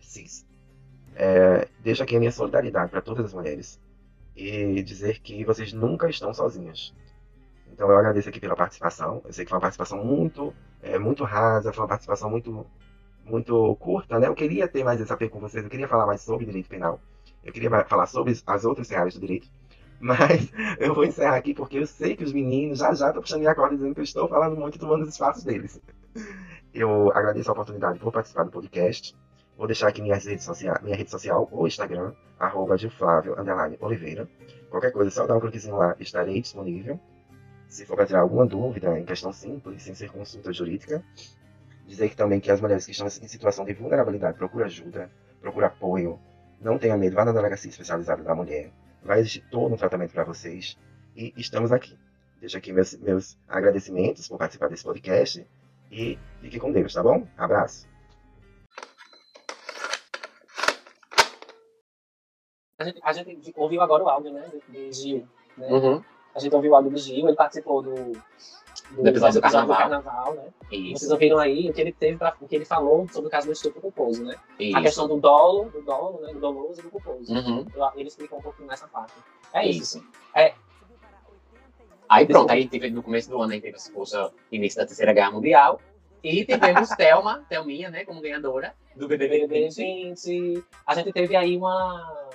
cis, 0.01 0.45
é, 1.15 1.67
deixo 1.81 2.03
aqui 2.03 2.15
a 2.15 2.19
minha 2.19 2.31
solidariedade 2.31 2.91
para 2.91 3.01
todas 3.01 3.25
as 3.25 3.33
mulheres 3.33 3.79
e 4.35 4.81
dizer 4.83 5.19
que 5.19 5.43
vocês 5.45 5.73
nunca 5.73 6.09
estão 6.09 6.33
sozinhas. 6.33 6.93
Então, 7.73 7.89
eu 7.89 7.97
agradeço 7.97 8.29
aqui 8.29 8.39
pela 8.39 8.55
participação. 8.55 9.21
Eu 9.25 9.33
sei 9.33 9.45
que 9.45 9.49
foi 9.49 9.57
uma 9.57 9.61
participação 9.61 10.03
muito, 10.05 10.53
é, 10.81 10.99
muito 10.99 11.23
rasa, 11.23 11.73
foi 11.73 11.81
uma 11.81 11.89
participação 11.89 12.29
muito 12.29 12.65
muito 13.25 13.75
curta, 13.77 14.19
né? 14.19 14.27
Eu 14.27 14.35
queria 14.35 14.67
ter 14.67 14.83
mais 14.83 14.99
apelo 15.09 15.31
com 15.31 15.39
vocês, 15.39 15.63
eu 15.63 15.69
queria 15.69 15.87
falar 15.87 16.05
mais 16.05 16.21
sobre 16.21 16.45
direito 16.45 16.69
penal, 16.69 16.99
eu 17.43 17.53
queria 17.53 17.69
falar 17.85 18.05
sobre 18.05 18.33
as 18.45 18.65
outras 18.65 18.91
áreas 18.91 19.13
do 19.13 19.21
direito, 19.21 19.47
mas 19.99 20.51
eu 20.77 20.93
vou 20.93 21.05
encerrar 21.05 21.37
aqui 21.37 21.53
porque 21.53 21.77
eu 21.77 21.87
sei 21.87 22.15
que 22.15 22.23
os 22.23 22.33
meninos 22.33 22.79
já 22.79 22.93
já 22.93 23.07
estão 23.07 23.21
puxando 23.21 23.39
minha 23.39 23.55
corda 23.55 23.75
dizendo 23.75 23.93
que 23.93 24.01
eu 24.01 24.03
estou 24.03 24.27
falando 24.27 24.57
muito 24.57 24.75
e 24.75 24.79
tomando 24.79 25.03
os 25.03 25.09
espaços 25.09 25.43
deles. 25.43 25.81
Eu 26.73 27.11
agradeço 27.13 27.49
a 27.49 27.53
oportunidade 27.53 27.99
por 27.99 28.11
participar 28.11 28.43
do 28.43 28.51
podcast. 28.51 29.15
Vou 29.57 29.67
deixar 29.67 29.87
aqui 29.87 30.01
minhas 30.01 30.25
redes 30.25 30.43
sociais, 30.43 30.81
minha 30.81 30.95
rede 30.95 31.11
social, 31.11 31.47
o 31.51 31.67
Instagram, 31.67 32.13
arroba 32.39 32.75
Gilflávio, 32.75 33.39
underline, 33.39 33.77
Oliveira. 33.79 34.27
Qualquer 34.69 34.91
coisa, 34.91 35.11
só 35.11 35.27
dá 35.27 35.37
um 35.37 35.39
cliquezinho 35.39 35.77
lá, 35.77 35.95
estarei 35.99 36.41
disponível. 36.41 36.99
Se 37.73 37.87
for 37.87 37.95
para 37.95 38.05
tirar 38.05 38.19
alguma 38.19 38.45
dúvida 38.45 38.99
em 38.99 39.03
questão 39.03 39.33
simples, 39.33 39.81
sem 39.81 39.95
ser 39.95 40.11
consulta 40.11 40.53
jurídica, 40.53 41.03
dizer 41.87 42.07
que 42.07 42.15
também 42.15 42.39
que 42.39 42.51
as 42.51 42.61
mulheres 42.61 42.85
que 42.85 42.91
estão 42.91 43.07
em 43.07 43.27
situação 43.27 43.65
de 43.65 43.73
vulnerabilidade 43.73 44.37
procura 44.37 44.67
ajuda, 44.67 45.09
procura 45.41 45.65
apoio, 45.65 46.19
não 46.61 46.77
tenha 46.77 46.95
medo, 46.95 47.15
vá 47.15 47.25
na 47.25 47.31
delegacia 47.31 47.71
especializada 47.71 48.21
da 48.21 48.35
mulher, 48.35 48.71
vai 49.01 49.21
existir 49.21 49.43
todo 49.49 49.73
um 49.73 49.75
tratamento 49.75 50.13
para 50.13 50.23
vocês 50.23 50.77
e 51.15 51.33
estamos 51.35 51.71
aqui. 51.71 51.97
Deixo 52.39 52.55
aqui 52.55 52.71
meus, 52.71 52.93
meus 52.99 53.39
agradecimentos 53.47 54.27
por 54.27 54.37
participar 54.37 54.69
desse 54.69 54.83
podcast 54.83 55.43
e 55.91 56.19
fique 56.41 56.59
com 56.59 56.71
Deus, 56.71 56.93
tá 56.93 57.01
bom? 57.01 57.27
Abraço. 57.35 57.89
A 62.77 62.83
gente, 62.83 62.99
a 63.01 63.13
gente 63.13 63.53
ouviu 63.55 63.81
agora 63.81 64.03
o 64.03 64.09
áudio, 64.09 64.31
né, 64.31 64.47
de, 64.69 64.71
de 64.71 64.93
Gil. 64.93 65.27
Né? 65.57 65.67
Uhum. 65.69 66.03
A 66.35 66.39
gente 66.39 66.55
ouviu 66.55 66.71
o 66.71 66.75
áudio 66.75 66.91
do 66.91 66.97
Gil, 66.97 67.27
ele 67.27 67.35
participou 67.35 67.81
do, 67.81 67.93
do, 67.93 69.03
Do 69.03 69.07
episódio 69.07 69.39
do 69.39 69.41
carnaval. 69.41 69.77
carnaval, 69.77 70.33
né? 70.33 70.43
Isso. 70.71 70.99
Vocês 70.99 71.11
ouviram 71.11 71.39
aí 71.39 71.69
o 71.69 71.73
que 71.73 71.81
ele 71.81 71.91
teve 71.91 72.17
pra, 72.17 72.35
o 72.39 72.47
que 72.47 72.55
ele 72.55 72.65
falou 72.65 73.07
sobre 73.09 73.27
o 73.27 73.31
caso 73.31 73.47
do 73.47 73.53
estupro 73.53 73.81
culposo, 73.81 74.23
né? 74.23 74.35
Isso. 74.59 74.77
A 74.77 74.81
questão 74.81 75.07
do 75.07 75.17
dolo, 75.17 75.69
do 75.69 75.81
dolo, 75.81 76.21
né? 76.21 76.33
Do 76.33 76.39
doloso 76.39 76.79
e 76.79 76.83
do 76.83 76.89
culposo. 76.89 77.31
Uhum. 77.31 77.65
Ele 77.95 78.07
explicou 78.07 78.39
um 78.39 78.41
pouquinho 78.41 78.67
nessa 78.67 78.87
parte. 78.87 79.13
É 79.53 79.67
isso. 79.67 79.97
Isso. 79.99 80.07
É. 80.35 80.53
Aí 82.09 82.25
pronto, 82.25 82.51
aí 82.51 82.67
teve, 82.67 82.89
no 82.89 83.01
começo 83.01 83.29
do 83.29 83.41
ano 83.41 83.53
aí 83.53 83.61
teve 83.61 83.77
o 83.77 84.31
início 84.51 84.79
da 84.79 84.85
Terceira 84.85 85.13
Guerra 85.13 85.31
Mundial. 85.31 85.79
E 86.23 86.45
tivemos 86.45 86.89
Thelma, 86.95 87.43
Thelminha, 87.49 87.89
né, 87.89 88.05
como 88.05 88.21
ganhadora 88.21 88.73
do 88.95 89.07
BBB 89.07 89.47
BBB 89.47 89.69
20. 89.69 89.75
20. 89.75 90.63
A 90.85 90.95
gente 90.95 91.11
teve 91.11 91.35
aí 91.35 91.57
uma. 91.57 92.29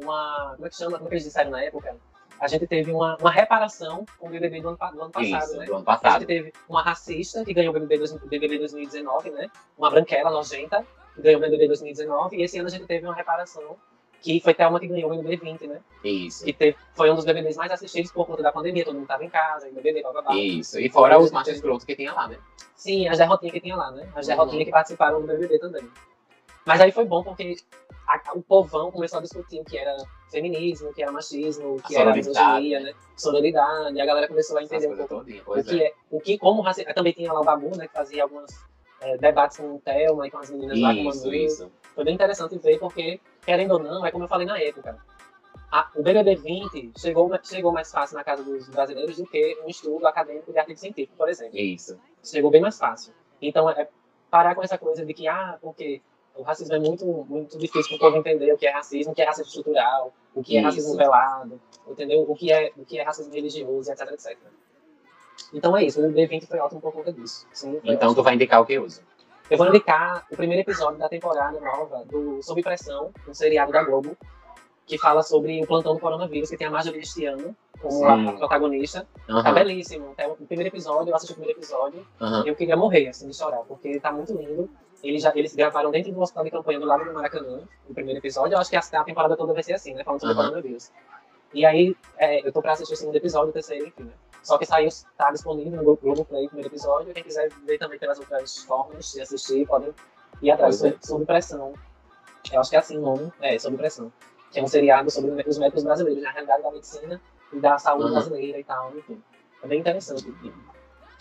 uma 0.00 0.52
como 0.56 0.66
é 0.66 0.70
que 0.70 0.76
chama? 0.76 0.98
Como 0.98 1.06
é 1.06 1.08
que 1.08 1.14
eles 1.14 1.24
disseram 1.24 1.50
na 1.50 1.62
época? 1.62 1.96
A 2.40 2.48
gente 2.48 2.66
teve 2.66 2.90
uma, 2.90 3.16
uma 3.20 3.30
reparação 3.30 4.04
com 4.18 4.28
o 4.28 4.30
BBB 4.30 4.60
do 4.62 4.68
ano, 4.68 4.78
do 4.78 5.02
ano 5.02 5.10
passado, 5.10 5.42
Isso, 5.44 5.56
né? 5.58 5.66
do 5.66 5.74
ano 5.76 5.84
A 5.86 5.92
gente 5.92 6.02
passado. 6.02 6.26
teve 6.26 6.52
uma 6.68 6.82
racista 6.82 7.44
que 7.44 7.52
ganhou 7.52 7.74
o 7.76 7.78
BBB, 7.78 8.04
BBB 8.28 8.58
2019, 8.58 9.30
né? 9.30 9.50
Uma 9.76 9.90
branquela 9.90 10.30
nojenta 10.30 10.84
que 11.14 11.20
ganhou 11.22 11.38
o 11.38 11.42
BBB 11.42 11.66
2019. 11.68 12.36
E 12.36 12.42
esse 12.42 12.58
ano 12.58 12.68
a 12.68 12.70
gente 12.70 12.86
teve 12.86 13.04
uma 13.06 13.14
reparação 13.14 13.76
que 14.22 14.40
foi 14.40 14.52
Thelma 14.54 14.80
que 14.80 14.86
ganhou 14.86 15.10
o 15.12 15.16
BBB 15.16 15.36
20, 15.36 15.66
né? 15.66 15.80
Isso. 16.04 16.44
Que 16.44 16.52
teve, 16.52 16.76
foi 16.94 17.10
um 17.10 17.14
dos 17.14 17.24
BBBs 17.24 17.56
mais 17.56 17.70
assistidos 17.72 18.10
por 18.12 18.26
conta 18.26 18.42
da 18.42 18.52
pandemia. 18.52 18.84
Todo 18.84 18.94
mundo 18.96 19.06
tava 19.06 19.24
em 19.24 19.30
casa, 19.30 19.68
e 19.68 19.72
BBB, 19.72 20.02
blá, 20.02 20.12
blá, 20.12 20.22
blá. 20.22 20.36
Isso. 20.36 20.78
E 20.80 20.88
fora 20.88 21.18
os 21.18 21.30
machos 21.30 21.54
escrotos 21.54 21.84
que 21.84 21.94
tinha 21.94 22.12
lá, 22.12 22.28
né? 22.28 22.38
Sim, 22.76 23.06
as 23.08 23.18
derrotinhas 23.18 23.52
que 23.52 23.60
tinha 23.60 23.76
lá, 23.76 23.90
né? 23.90 24.08
As 24.14 24.26
Uhum. 24.26 24.34
derrotinhas 24.34 24.64
que 24.64 24.70
participaram 24.70 25.20
do 25.20 25.26
BBB 25.26 25.58
também. 25.58 25.86
Mas 26.66 26.80
aí 26.80 26.92
foi 26.92 27.04
bom 27.04 27.22
porque 27.22 27.56
a- 28.06 28.32
o 28.34 28.42
povão 28.42 28.90
começou 28.90 29.18
a 29.18 29.22
discutir 29.22 29.60
o 29.60 29.64
que 29.64 29.76
era 29.78 29.96
feminismo, 30.30 30.90
o 30.90 30.92
que 30.94 31.02
era 31.02 31.10
machismo, 31.12 31.76
o 31.76 31.82
que 31.82 31.96
A 31.96 32.00
era 32.00 32.12
misoginia, 32.14 32.80
né? 32.80 32.92
Sororidade. 33.16 34.00
A 34.00 34.06
galera 34.06 34.28
começou 34.28 34.58
a 34.58 34.62
entender 34.62 34.88
um 34.88 34.96
pouco 34.96 35.14
o 35.16 35.24
que 35.64 35.82
é. 35.82 35.86
é, 35.88 35.92
o 36.10 36.20
que, 36.20 36.38
como 36.38 36.62
raci... 36.62 36.84
também 36.94 37.12
tinha 37.12 37.32
lá 37.32 37.40
o 37.40 37.44
Babu, 37.44 37.76
né, 37.76 37.86
que 37.86 37.92
fazia 37.94 38.22
alguns 38.22 38.50
é, 39.00 39.16
debates 39.16 39.56
com 39.56 39.74
o 39.76 39.78
Thelma 39.80 40.26
e 40.26 40.30
com 40.30 40.38
as 40.38 40.50
meninas 40.50 40.78
lá, 40.80 40.94
com 40.94 41.00
o 41.00 41.08
Isso, 41.08 41.24
Manu. 41.26 41.34
isso. 41.34 41.72
Foi 41.94 42.04
bem 42.04 42.14
interessante 42.14 42.58
ver, 42.58 42.78
porque, 42.78 43.20
querendo 43.42 43.72
ou 43.72 43.78
não, 43.78 44.04
é 44.04 44.10
como 44.10 44.24
eu 44.24 44.28
falei 44.28 44.46
na 44.46 44.58
época, 44.60 44.98
a- 45.72 45.90
o 45.96 46.02
BBB 46.02 46.36
20 46.36 46.92
chegou, 46.98 47.30
chegou 47.42 47.72
mais 47.72 47.90
fácil 47.90 48.16
na 48.16 48.24
casa 48.24 48.42
dos 48.44 48.68
brasileiros 48.68 49.16
do 49.16 49.24
que 49.26 49.58
um 49.64 49.68
estudo 49.68 50.06
acadêmico 50.06 50.52
de 50.52 50.58
artigo 50.58 50.78
científico, 50.78 51.16
por 51.16 51.28
exemplo. 51.28 51.56
Isso. 51.56 51.98
Chegou 52.22 52.50
bem 52.50 52.60
mais 52.60 52.76
fácil. 52.78 53.12
Então, 53.40 53.68
é 53.70 53.88
parar 54.30 54.54
com 54.54 54.62
essa 54.62 54.76
coisa 54.78 55.04
de 55.04 55.14
que, 55.14 55.26
ah, 55.26 55.58
porque 55.62 56.02
o 56.36 56.42
racismo 56.42 56.74
é 56.74 56.78
muito, 56.78 57.04
muito 57.28 57.58
difícil 57.58 57.96
para 57.98 58.08
o 58.08 58.10
povo 58.12 58.16
entender 58.18 58.52
o 58.52 58.56
que 58.56 58.66
é 58.66 58.70
racismo, 58.70 59.12
o 59.12 59.14
que 59.14 59.22
é 59.22 59.26
racismo 59.26 59.48
estrutural, 59.48 60.12
o 60.34 60.42
que 60.42 60.56
é 60.56 60.60
Isso. 60.60 60.66
racismo 60.68 60.96
velado, 60.96 61.60
entendeu? 61.88 62.24
O 62.28 62.34
que 62.34 62.52
é, 62.52 62.72
o 62.76 62.84
que 62.84 62.98
é 62.98 63.02
racismo 63.02 63.32
religioso, 63.32 63.90
etc, 63.90 64.10
etc. 64.12 64.38
Então 65.52 65.76
é 65.76 65.84
isso, 65.84 65.98
o 66.00 66.02
BBB 66.02 66.26
20 66.26 66.46
foi 66.46 66.58
ótimo 66.58 66.80
por 66.80 66.92
conta 66.92 67.12
disso. 67.12 67.46
Sim, 67.52 67.80
Então 67.84 68.08
tu 68.08 68.12
ótimo. 68.12 68.22
vai 68.24 68.34
indicar 68.34 68.60
o 68.60 68.66
que 68.66 68.78
usa. 68.78 69.02
Eu 69.50 69.58
vou 69.58 69.66
indicar 69.66 70.24
o 70.30 70.36
primeiro 70.36 70.62
episódio 70.62 70.98
da 70.98 71.08
temporada 71.08 71.58
nova 71.60 72.04
do 72.04 72.40
Sob 72.42 72.62
Pressão, 72.62 73.10
um 73.28 73.34
seriado 73.34 73.72
da 73.72 73.82
Globo, 73.82 74.16
que 74.86 74.96
fala 74.96 75.22
sobre 75.22 75.62
o 75.62 75.66
plantão 75.66 75.94
do 75.94 76.00
coronavírus, 76.00 76.50
que 76.50 76.56
tem 76.56 76.66
a 76.66 76.70
Marjorie 76.70 77.00
este 77.00 77.24
ano 77.24 77.56
como 77.80 78.04
a 78.04 78.32
protagonista. 78.34 79.06
Tá 79.26 79.34
Aham, 79.34 79.54
belíssimo. 79.54 80.10
Até 80.12 80.28
o 80.28 80.36
primeiro 80.36 80.68
episódio, 80.68 81.10
eu 81.10 81.16
assisti 81.16 81.32
o 81.32 81.36
primeiro 81.36 81.58
episódio, 81.58 82.06
aham. 82.20 82.44
eu 82.46 82.54
queria 82.54 82.76
morrer, 82.76 83.08
assim, 83.08 83.28
de 83.28 83.36
chorar, 83.36 83.60
porque 83.60 83.98
tá 83.98 84.12
muito 84.12 84.32
lindo. 84.34 84.68
Eles, 85.02 85.22
já, 85.22 85.32
eles 85.34 85.54
gravaram 85.54 85.90
dentro 85.90 86.12
do 86.12 86.20
hospital 86.20 86.44
de 86.44 86.50
campanha 86.50 86.78
do 86.78 86.86
lado 86.86 87.04
do 87.04 87.12
Maracanã, 87.12 87.62
no 87.88 87.94
primeiro 87.94 88.18
episódio. 88.20 88.54
Eu 88.54 88.58
acho 88.60 88.68
que 88.70 88.76
a, 88.76 88.80
a 88.80 89.04
temporada 89.04 89.36
toda 89.36 89.52
vai 89.54 89.62
ser 89.62 89.72
assim, 89.72 89.94
né? 89.94 90.04
Falando 90.04 90.20
sobre 90.20 90.34
o 90.34 90.38
Aham. 90.38 90.48
coronavírus. 90.48 90.90
E 91.54 91.64
aí, 91.64 91.96
é, 92.18 92.46
eu 92.46 92.52
tô 92.52 92.60
pra 92.60 92.72
assistir 92.72 92.94
o 92.94 92.96
segundo 92.96 93.16
episódio, 93.16 93.48
o 93.50 93.52
terceiro, 93.52 93.86
enfim, 93.86 94.04
né? 94.04 94.12
Só 94.42 94.56
que 94.58 94.64
saiu, 94.66 94.88
tá 95.16 95.30
disponível 95.30 95.72
no 95.78 95.82
Glo- 95.84 95.98
Globoplay, 96.02 96.44
o 96.44 96.48
primeiro 96.48 96.68
episódio. 96.70 97.12
Quem 97.12 97.22
quiser 97.24 97.50
ver 97.66 97.78
também 97.78 97.98
pelas 97.98 98.18
outras 98.18 98.58
formas 98.64 99.12
de 99.12 99.20
assistir, 99.20 99.66
podem 99.66 99.92
ir 100.42 100.50
atrás. 100.50 100.80
Pois 100.80 100.92
é. 100.92 100.96
Sob, 100.96 101.06
sob 101.06 101.24
pressão. 101.26 101.72
Eu 102.52 102.60
acho 102.60 102.70
que 102.70 102.76
é 102.76 102.78
assim 102.78 102.96
o 102.98 103.00
nome. 103.02 103.32
É, 103.40 103.58
sob 103.58 103.76
pressão. 103.76 104.12
Que 104.50 104.60
é 104.60 104.62
um 104.62 104.66
seriado 104.66 105.10
sobre 105.10 105.30
os 105.48 105.58
médicos 105.58 105.84
brasileiros, 105.84 106.22
na 106.22 106.30
realidade 106.30 106.62
da 106.62 106.70
medicina 106.70 107.20
e 107.52 107.58
da 107.60 107.78
saúde 107.78 108.04
Uhum. 108.06 108.12
brasileira 108.12 108.58
e 108.58 108.64
tal, 108.64 108.96
enfim. 108.96 109.22
É 109.62 109.66
bem 109.66 109.80
interessante. 109.80 110.32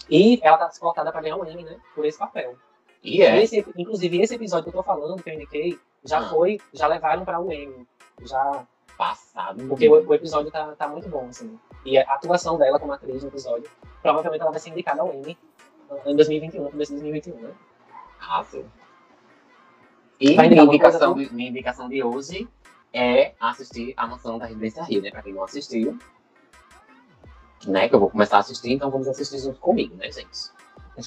E 0.09 0.39
ela 0.41 0.57
tá 0.57 0.69
cotada 0.79 1.11
pra 1.11 1.21
ganhar 1.21 1.35
um 1.37 1.45
Emmy, 1.45 1.63
né? 1.63 1.77
Por 1.93 2.05
esse 2.05 2.17
papel. 2.17 2.55
E 3.03 3.21
é. 3.21 3.41
Esse, 3.43 3.65
inclusive, 3.77 4.21
esse 4.21 4.35
episódio 4.35 4.71
que 4.71 4.77
eu 4.77 4.81
tô 4.81 4.83
falando, 4.83 5.21
que 5.21 5.29
eu 5.29 5.33
indiquei, 5.33 5.79
já 6.03 6.19
Ah. 6.19 6.29
foi, 6.29 6.59
já 6.73 6.87
levaram 6.87 7.23
pra 7.23 7.39
o 7.39 7.51
Emmy. 7.51 7.87
Já, 8.23 8.65
Passado. 8.97 9.65
porque 9.67 9.87
o, 9.87 10.05
o 10.07 10.13
episódio 10.13 10.51
tá, 10.51 10.73
tá 10.75 10.87
muito 10.87 11.07
bom, 11.07 11.27
assim. 11.29 11.57
E 11.85 11.97
a 11.97 12.03
atuação 12.13 12.57
dela 12.57 12.77
como 12.77 12.91
atriz 12.91 13.23
no 13.23 13.29
episódio, 13.29 13.69
provavelmente 14.01 14.41
ela 14.41 14.51
vai 14.51 14.59
ser 14.59 14.71
indicada 14.71 15.01
ao 15.01 15.13
Emmy 15.13 15.37
em 16.05 16.15
2021, 16.15 16.69
começo 16.69 16.93
de 16.93 16.99
2021, 17.01 17.41
né? 17.41 17.53
Arrasou. 18.19 18.65
E 20.19 20.35
Vai 20.35 20.49
minha 20.49 20.63
indicação, 20.63 21.13
de, 21.13 21.33
minha 21.33 21.49
indicação 21.49 21.87
de 21.87 22.03
hoje 22.03 22.47
é 22.91 23.33
assistir 23.39 23.93
a 23.95 24.05
Mansão 24.05 24.37
da 24.37 24.45
Residência 24.45 24.83
Rio, 24.83 25.01
né? 25.01 25.09
Pra 25.11 25.21
quem 25.23 25.33
não 25.33 25.43
assistiu. 25.43 25.97
Né? 27.65 27.87
Que 27.87 27.95
eu 27.95 27.99
vou 27.99 28.09
começar 28.09 28.37
a 28.37 28.39
assistir, 28.41 28.73
então 28.73 28.89
vamos 28.91 29.07
assistir 29.07 29.39
junto 29.39 29.59
comigo, 29.59 29.95
né, 29.95 30.11
gente? 30.11 30.51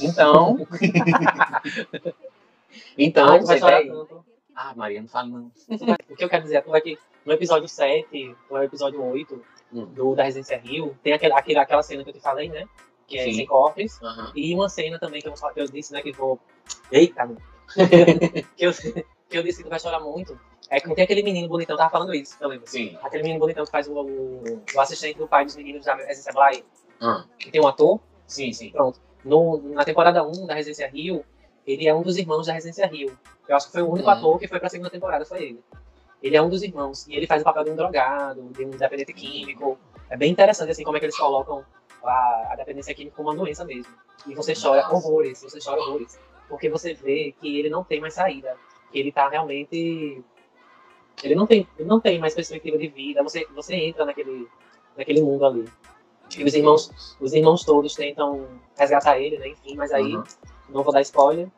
Então. 0.01 0.66
então, 2.97 3.28
Ai, 3.28 3.40
tu 3.40 3.47
vai. 3.61 3.90
Ah, 4.55 4.72
Maria, 4.76 5.01
não 5.01 5.09
fala 5.09 5.28
não. 5.28 5.53
O 6.11 6.16
que 6.16 6.24
eu 6.24 6.28
quero 6.28 6.43
dizer 6.43 6.57
é 6.66 6.80
que 6.80 6.99
no 7.24 7.32
episódio 7.32 7.68
7, 7.68 8.34
ou 8.51 8.59
é 8.59 8.64
episódio 8.64 9.03
8 9.05 9.43
Hum. 9.74 9.86
do, 9.86 10.14
da 10.14 10.24
Residência 10.24 10.59
Rio, 10.59 10.95
tem 11.03 11.14
aquele, 11.14 11.32
aquele, 11.32 11.59
aquela 11.59 11.82
cena 11.82 12.05
que 12.05 12.11
eu 12.11 12.14
te 12.14 12.20
falei, 12.20 12.47
né? 12.51 12.66
Que 13.07 13.16
é 13.16 13.24
Sim. 13.24 13.32
sem 13.32 13.47
cofres. 13.47 13.99
Aham. 14.03 14.30
E 14.36 14.55
uma 14.55 14.68
cena 14.68 14.99
também 14.99 15.22
que 15.22 15.28
eu, 15.28 15.32
que 15.32 15.61
eu 15.61 15.66
disse, 15.66 15.95
né, 15.95 16.03
que 16.03 16.12
vou. 16.12 16.38
Eita, 16.90 17.24
meu. 17.24 17.38
que, 18.55 18.66
eu, 18.66 18.70
que 18.72 19.38
eu 19.38 19.43
disse 19.43 19.59
que 19.59 19.64
tu 19.64 19.70
vai 19.70 19.80
chorar 19.80 20.01
muito. 20.01 20.38
É 20.68 20.78
que 20.78 20.86
não 20.86 20.95
tem 20.95 21.05
aquele 21.05 21.22
menino 21.22 21.49
bonitão, 21.49 21.74
tava 21.74 21.88
falando 21.88 22.14
isso, 22.14 22.36
eu 22.38 22.51
lembro. 22.51 22.68
Sim. 22.68 22.99
Aquele 23.03 23.22
menino 23.22 23.40
bonitão 23.40 23.64
que 23.64 23.70
faz 23.70 23.88
o, 23.88 23.95
o, 23.95 24.62
o 24.74 24.80
assistente 24.80 25.16
do 25.16 25.26
pai 25.26 25.47
dos 25.47 25.57
meninos 25.57 25.86
da 25.86 25.95
Residência 25.95 26.32
Bly, 26.34 26.62
Ah, 27.01 27.24
que 27.38 27.51
tem 27.51 27.59
um 27.61 27.66
ator. 27.66 27.99
sim, 28.26 28.53
sim. 28.53 28.70
Pronto. 28.72 29.01
No, 29.24 29.58
na 29.70 29.84
temporada 29.84 30.22
1 30.26 30.46
da 30.46 30.54
Residência 30.54 30.88
Rio, 30.88 31.24
ele 31.66 31.86
é 31.86 31.94
um 31.94 32.02
dos 32.02 32.16
irmãos 32.18 32.46
da 32.46 32.52
Residência 32.52 32.86
Rio. 32.86 33.16
Eu 33.48 33.56
acho 33.56 33.66
que 33.66 33.72
foi 33.72 33.82
o 33.82 33.90
único 33.90 34.08
Uhum. 34.08 34.14
ator 34.14 34.38
que 34.38 34.48
foi 34.48 34.58
pra 34.58 34.68
segunda 34.68 34.90
temporada, 34.90 35.24
foi 35.24 35.42
ele. 35.42 35.64
Ele 36.22 36.36
é 36.36 36.42
um 36.42 36.48
dos 36.48 36.62
irmãos. 36.62 37.06
E 37.08 37.14
ele 37.16 37.26
faz 37.26 37.42
o 37.42 37.44
papel 37.44 37.64
de 37.64 37.70
um 37.70 37.76
drogado, 37.76 38.42
de 38.52 38.64
um 38.64 38.70
dependente 38.70 39.12
químico. 39.12 39.78
É 40.08 40.16
bem 40.16 40.30
interessante, 40.30 40.70
assim, 40.70 40.84
como 40.84 40.96
é 40.96 41.00
que 41.00 41.06
eles 41.06 41.16
colocam 41.16 41.64
a, 42.04 42.48
a 42.52 42.56
dependência 42.56 42.94
química 42.94 43.16
como 43.16 43.28
uma 43.30 43.36
doença 43.36 43.64
mesmo. 43.64 43.92
E 44.26 44.34
você 44.34 44.54
chora 44.54 44.82
Nossa. 44.82 44.94
horrores, 44.94 45.42
você 45.42 45.58
chora 45.60 45.80
horrores. 45.80 46.18
Porque 46.48 46.68
você 46.68 46.94
vê 46.94 47.34
que 47.40 47.58
ele 47.58 47.68
não 47.70 47.82
tem 47.82 48.00
mais 48.00 48.14
saída. 48.14 48.56
Que 48.92 48.98
ele 48.98 49.10
tá 49.10 49.28
realmente. 49.28 50.22
Ele 51.22 51.34
não 51.34 51.46
tem, 51.46 51.66
ele 51.78 51.88
não 51.88 52.00
tem 52.00 52.18
mais 52.18 52.34
perspectiva 52.34 52.78
de 52.78 52.88
vida. 52.88 53.22
Você, 53.22 53.46
você 53.54 53.74
entra 53.74 54.04
naquele, 54.04 54.48
naquele 54.96 55.22
mundo 55.22 55.44
ali. 55.46 55.64
E 56.36 56.44
os 56.44 56.54
irmãos, 56.54 57.16
os 57.20 57.32
irmãos 57.32 57.64
todos 57.64 57.94
tentam 57.94 58.46
resgatar 58.76 59.18
ele, 59.18 59.38
né? 59.38 59.48
Enfim, 59.48 59.76
mas 59.76 59.92
aí, 59.92 60.16
Uhum. 60.16 60.22
não 60.70 60.82
vou 60.82 60.92
dar 60.92 61.00
spoiler. 61.02 61.48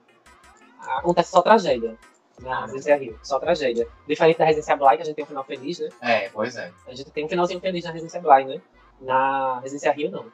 Acontece 0.81 1.31
só 1.31 1.41
tragédia 1.43 1.97
na 2.41 2.63
Residência 2.63 2.97
Rio. 2.97 3.19
Só 3.23 3.39
tragédia. 3.39 3.89
Diferente 4.07 4.39
da 4.39 4.45
Residência 4.45 4.77
Bly, 4.77 4.97
que 4.97 5.03
a 5.03 5.05
gente 5.05 5.15
tem 5.15 5.25
um 5.25 5.29
final 5.29 5.45
feliz, 5.45 5.79
né? 5.79 5.89
É, 6.01 6.29
pois 6.31 6.57
é. 6.57 6.73
A 6.87 6.95
gente 6.95 7.11
tem 7.11 7.25
um 7.25 7.29
finalzinho 7.29 7.61
feliz 7.61 7.85
na 7.85 7.91
Residência 7.93 8.21
Bly, 8.21 8.45
né? 8.45 8.61
Na 9.01 9.61
Residência 9.61 9.93
Rio, 9.93 10.11
não. 10.11 10.27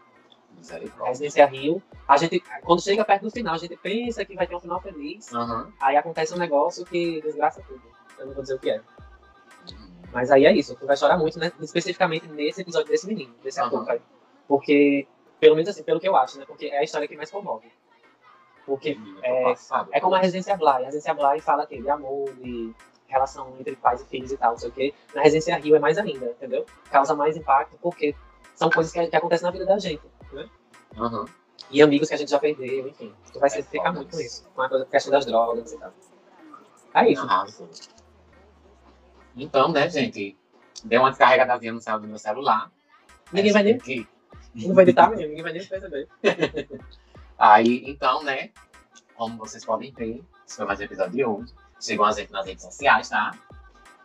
Misericórdia. 0.57 1.07
Residência 1.07 1.47
Rio, 1.47 1.83
a 2.09 2.17
gente, 2.17 2.43
quando 2.65 2.83
chega 2.83 3.05
perto 3.05 3.23
do 3.23 3.31
final, 3.31 3.55
a 3.55 3.59
gente 3.59 3.77
pensa 3.77 4.25
que 4.25 4.35
vai 4.35 4.47
ter 4.47 4.57
um 4.57 4.61
final 4.61 4.81
feliz. 4.81 5.33
Aham. 5.33 5.73
Aí 5.81 5.97
acontece 5.97 6.35
um 6.35 6.39
negócio 6.39 6.85
que 6.85 7.21
desgraça 7.23 7.63
tudo. 7.67 7.81
Eu 8.19 8.27
não 8.27 8.35
vou 8.35 8.43
dizer 8.43 8.55
o 8.55 8.59
que 8.59 8.71
é. 8.71 8.81
Mas 10.13 10.31
aí 10.31 10.45
é 10.45 10.53
isso, 10.53 10.75
tu 10.75 10.87
vai 10.87 10.97
chorar 10.97 11.17
muito, 11.17 11.39
né? 11.39 11.53
Especificamente 11.61 12.27
nesse 12.27 12.63
episódio 12.63 12.89
desse 12.89 13.07
menino, 13.07 13.33
desse 13.45 13.61
ator, 13.61 13.79
Aham. 13.79 13.87
cara. 13.87 14.03
Porque, 14.51 15.07
pelo 15.39 15.55
menos 15.55 15.69
assim, 15.69 15.85
pelo 15.85 16.01
que 16.01 16.09
eu 16.09 16.17
acho, 16.17 16.37
né? 16.37 16.45
Porque 16.45 16.67
é 16.67 16.79
a 16.79 16.83
história 16.83 17.07
que 17.07 17.17
mais 17.17 17.31
comove. 17.31 17.71
Porque 18.67 18.99
É, 19.23 19.45
passado. 19.45 19.89
é 19.93 20.01
como 20.01 20.17
a 20.17 20.19
Residência 20.19 20.57
Bly. 20.57 20.69
A 20.69 20.79
Residência 20.87 21.15
Bly 21.15 21.41
fala 21.41 21.65
que 21.69 21.81
de 21.81 21.89
amor, 21.89 22.35
de 22.35 22.75
relação 23.07 23.57
entre 23.61 23.77
pais 23.77 24.01
e 24.03 24.07
filhos 24.07 24.33
e 24.33 24.37
tal, 24.37 24.51
não 24.51 24.59
sei 24.59 24.71
o 24.71 24.73
quê. 24.73 24.93
Na 25.15 25.23
Residência 25.23 25.57
Rio 25.57 25.77
é 25.77 25.79
mais 25.79 25.99
ainda, 25.99 26.27
entendeu? 26.33 26.67
Causa 26.91 27.15
mais 27.15 27.37
impacto, 27.37 27.79
porque 27.81 28.13
são 28.57 28.69
coisas 28.71 28.93
que, 28.93 29.07
que 29.07 29.15
acontecem 29.15 29.45
na 29.47 29.53
vida 29.53 29.67
da 29.67 29.79
gente, 29.79 30.03
né? 30.33 30.51
Aham. 30.99 31.27
E 31.71 31.81
amigos 31.81 32.09
que 32.09 32.15
a 32.15 32.19
gente 32.19 32.31
já 32.33 32.41
perdeu, 32.41 32.89
enfim. 32.89 33.15
Tu 33.33 33.39
vai 33.39 33.49
se 33.51 33.63
foda 33.63 33.93
muito 33.93 34.11
com 34.11 34.21
isso. 34.21 34.51
Com 34.53 34.63
a 34.63 34.85
questão 34.87 35.13
das 35.13 35.25
drogas 35.27 35.73
e 35.73 35.79
tal. 35.79 35.93
É 36.95 37.09
isso. 37.09 37.23
Arrasou. 37.23 37.69
Então, 39.37 39.71
né, 39.71 39.89
gente? 39.89 40.37
Deu 40.85 41.03
uma 41.03 41.11
descarregadazinha 41.11 41.73
no 41.73 41.81
céu 41.81 42.01
do 42.01 42.09
meu 42.09 42.19
celular. 42.19 42.69
Ninguém 43.33 43.53
vai 43.53 43.63
nem. 43.63 43.79
Que- 43.79 44.09
Não 44.55 44.75
vai 44.75 44.85
editar 44.85 45.09
mesmo, 45.11 45.27
ninguém 45.27 45.43
vai 45.43 45.53
nem 45.53 45.65
perceber. 45.65 46.09
Aí, 47.39 47.83
então, 47.87 48.23
né? 48.23 48.51
Como 49.15 49.39
vocês 49.39 49.65
podem 49.65 49.93
ver, 49.93 50.23
esse 50.47 50.57
foi 50.57 50.67
mais 50.67 50.81
um 50.81 50.83
episódio 50.85 51.13
de 51.13 51.25
hoje. 51.25 51.53
Sigam 51.79 52.05
a 52.05 52.13
gente 52.13 52.33
nas 52.33 52.47
redes 52.47 52.65
sociais, 52.65 53.09
tá? 53.09 53.33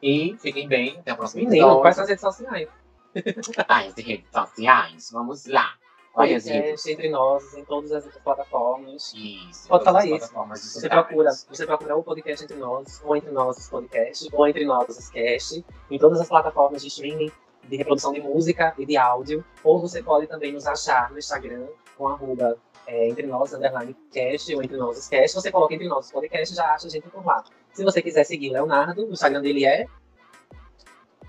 E 0.02 0.36
fiquem 0.39 0.68
bem. 0.68 0.98
Até 1.00 1.14
o 1.14 1.18
próximo 1.18 1.41
Menino, 1.43 1.58
episódio. 1.58 1.82
quais 1.82 1.96
são 1.96 2.04
as 2.04 2.10
redes 2.10 2.22
sociais? 2.22 2.70
As 3.68 3.96
redes 3.96 4.30
sociais. 4.30 5.10
Vamos 5.12 5.46
lá. 5.46 5.74
As 6.16 6.30
redes? 6.30 6.46
Podcast 6.46 6.91
entre 6.91 7.10
nós, 7.10 7.54
em 7.56 7.66
todas 7.66 7.91
as 7.91 8.06
plataformas. 8.18 9.14
Isso. 9.14 9.68
Pode 9.68 9.84
falar 9.84 10.06
isso. 10.06 10.32
Você 10.54 10.88
procura, 10.88 11.32
você 11.32 11.66
procura 11.66 11.96
o 11.98 12.04
podcast 12.04 12.46
entre 12.46 12.58
nós, 12.58 13.02
ou 13.04 13.16
entre 13.16 13.32
nós 13.32 13.58
os 13.58 13.70
podcasts, 13.70 14.28
ou 14.32 14.48
entre 14.48 14.66
nós 14.66 14.88
os 14.98 15.10
cast, 15.10 15.66
em 15.91 15.98
todas 15.98 16.22
as 16.22 16.28
plataformas 16.28 16.82
de 16.82 16.88
streaming, 16.88 17.32
de 17.68 17.76
reprodução 17.78 18.13
de 18.13 18.22
música 18.22 18.74
e 18.78 18.86
de 18.86 18.97
áudio. 18.97 19.43
Ou 19.63 19.80
você 19.80 20.01
pode 20.01 20.28
também 20.28 20.51
nos 20.51 20.66
achar 20.68 21.11
no 21.11 21.18
Instagram 21.18 21.68
com 21.97 22.07
arroba 22.07 22.57
é, 22.88 23.09
entre 23.09 23.26
nós, 23.26 23.53
underline 23.53 23.95
cast, 24.11 24.53
ou 24.55 24.61
entre 24.63 24.78
nós 24.78 25.07
cast. 25.07 25.36
Você 25.36 25.51
coloca 25.51 25.74
entre 25.74 25.88
nós 25.88 26.05
os 26.05 26.11
podcasts 26.11 26.55
já 26.55 26.74
acha 26.74 26.88
a 26.88 26.89
gente 26.89 27.07
por 27.09 27.26
lá. 27.26 27.43
Se 27.74 27.84
você 27.84 28.01
quiser 28.01 28.24
seguir 28.24 28.49
o 28.49 28.53
Leonardo, 28.53 29.07
o 29.07 29.11
Instagram 29.11 29.41
dele 29.41 29.66
é, 29.66 29.88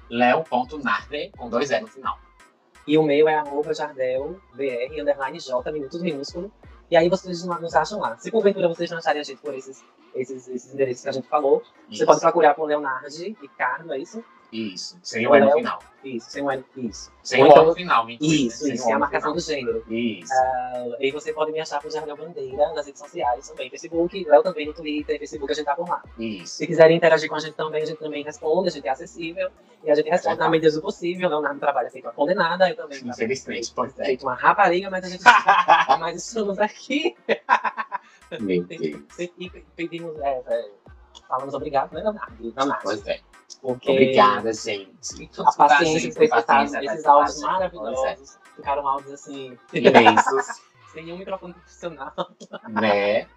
Leo.narder 0.09 1.31
com 1.37 1.49
dois 1.49 1.71
E 1.71 1.81
no 1.81 1.89
final. 1.89 2.19
e 2.87 2.97
o 2.97 3.03
meu 3.03 3.29
é 3.29 3.35
arroba 3.35 3.75
jardel, 3.75 4.41
br, 4.55 5.01
underline 5.01 5.41
j, 5.41 5.73
minutos 5.73 6.01
minúsculo. 6.01 6.53
E 6.89 6.97
aí 6.97 7.09
vocês 7.09 7.45
nos 7.45 7.75
acham 7.75 7.99
lá. 7.99 8.17
Se 8.17 8.31
porventura 8.31 8.69
vocês 8.69 8.89
não 8.91 8.99
acharem 8.99 9.21
a 9.21 9.25
gente 9.25 9.41
por 9.43 9.53
esses, 9.55 9.85
esses, 10.15 10.47
esses 10.47 10.73
endereços 10.73 11.03
que 11.03 11.09
a 11.09 11.13
gente 11.13 11.27
falou, 11.27 11.61
você 11.89 11.95
Isso. 11.95 12.07
pode 12.07 12.21
procurar 12.21 12.55
por 12.55 12.67
Leonardo 12.67 13.09
Ricardo, 13.43 13.93
é 13.93 13.99
isso? 13.99 14.23
Isso. 14.53 14.99
Sem 15.03 15.27
o 15.27 15.35
E 15.35 15.41
no 15.41 15.53
final. 15.53 15.79
Isso, 16.05 16.31
sem 16.31 16.43
o 16.43 16.51
L. 16.51 16.65
Isso. 16.77 17.11
Sem 17.23 17.43
o 17.43 17.47
então- 17.49 17.75
final, 17.75 18.07
mentira. 18.07 18.33
Isso, 18.33 18.65
Sem 18.65 18.75
isso. 18.75 18.89
É 18.89 18.93
a 18.93 18.99
marcação 18.99 19.33
do 19.33 19.41
gênero. 19.41 19.85
Isso. 19.91 20.33
Ah, 20.33 20.97
e 21.01 21.11
você 21.11 21.33
pode 21.33 21.51
me 21.51 21.59
achar 21.61 21.81
por 21.83 21.91
Jardel 21.91 22.17
Bandeira 22.17 22.73
nas 22.75 22.87
redes 22.87 23.01
sociais 23.01 23.49
também. 23.49 23.69
Facebook, 23.69 24.25
Léo 24.25 24.43
também 24.43 24.67
no 24.67 24.73
Twitter, 24.73 25.19
Facebook 25.19 25.51
a 25.51 25.55
gente 25.55 25.65
tá 25.65 25.75
por 25.75 25.89
lá. 25.89 26.03
Isso. 26.17 26.59
Se 26.59 26.67
quiserem 26.67 26.97
interagir 26.97 27.29
com 27.29 27.35
a 27.35 27.41
gente 27.41 27.55
também, 27.55 27.83
a 27.83 27.87
gente 27.87 27.99
também 27.99 28.23
responde, 28.23 28.69
a 28.69 28.73
gente 28.73 28.87
é 28.87 28.91
acessível. 28.91 29.51
E 29.83 29.91
a 29.91 29.95
gente 29.97 30.09
responde 30.09 30.39
na 30.39 30.49
medida 30.49 30.73
do 30.73 30.81
possível. 30.81 31.29
Leonardo 31.29 31.59
trabalha 31.59 31.91
feito 31.91 32.05
uma 32.05 32.13
condenada, 32.13 32.69
eu 32.69 32.77
também 32.77 33.01
Infelizmente, 33.05 33.73
pois 33.75 33.99
é. 33.99 34.05
feito 34.05 34.23
uma 34.23 34.35
rapariga, 34.35 34.89
mas 34.91 35.05
a 35.05 35.09
gente. 35.09 35.25
mas 35.99 36.25
estamos 36.25 36.59
aqui. 36.61 37.17
Meu 38.41 38.63
Deus. 38.65 39.03
E 39.19 39.51
pedimos. 39.75 40.17
É, 40.21 40.43
é, 40.47 40.71
falamos 41.29 41.55
obrigado, 41.55 41.93
né, 41.93 42.01
Leonardo? 42.03 42.35
Leonardo. 42.41 42.83
Pois 42.83 43.07
é. 43.07 43.21
Porque 43.61 43.91
Obrigada, 43.91 44.53
gente. 44.53 45.31
a 45.39 45.53
paciência 45.53 46.09
escutado 46.09 46.45
Paciência, 46.45 46.85
esses 46.85 47.05
áudios 47.05 47.41
maravilhosos. 47.41 48.39
Ficaram 48.55 48.87
áudios 48.87 49.13
assim, 49.13 49.57
é. 49.73 49.79
Imensos, 49.79 50.63
sem 50.93 51.05
nenhum 51.05 51.19
microfone 51.19 51.55
profissional, 51.55 52.13
né? 52.69 53.29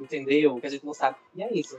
entendeu? 0.00 0.58
Que 0.60 0.66
a 0.66 0.70
gente 0.70 0.84
não 0.84 0.94
sabe. 0.94 1.16
E 1.34 1.42
é 1.42 1.52
isso. 1.52 1.78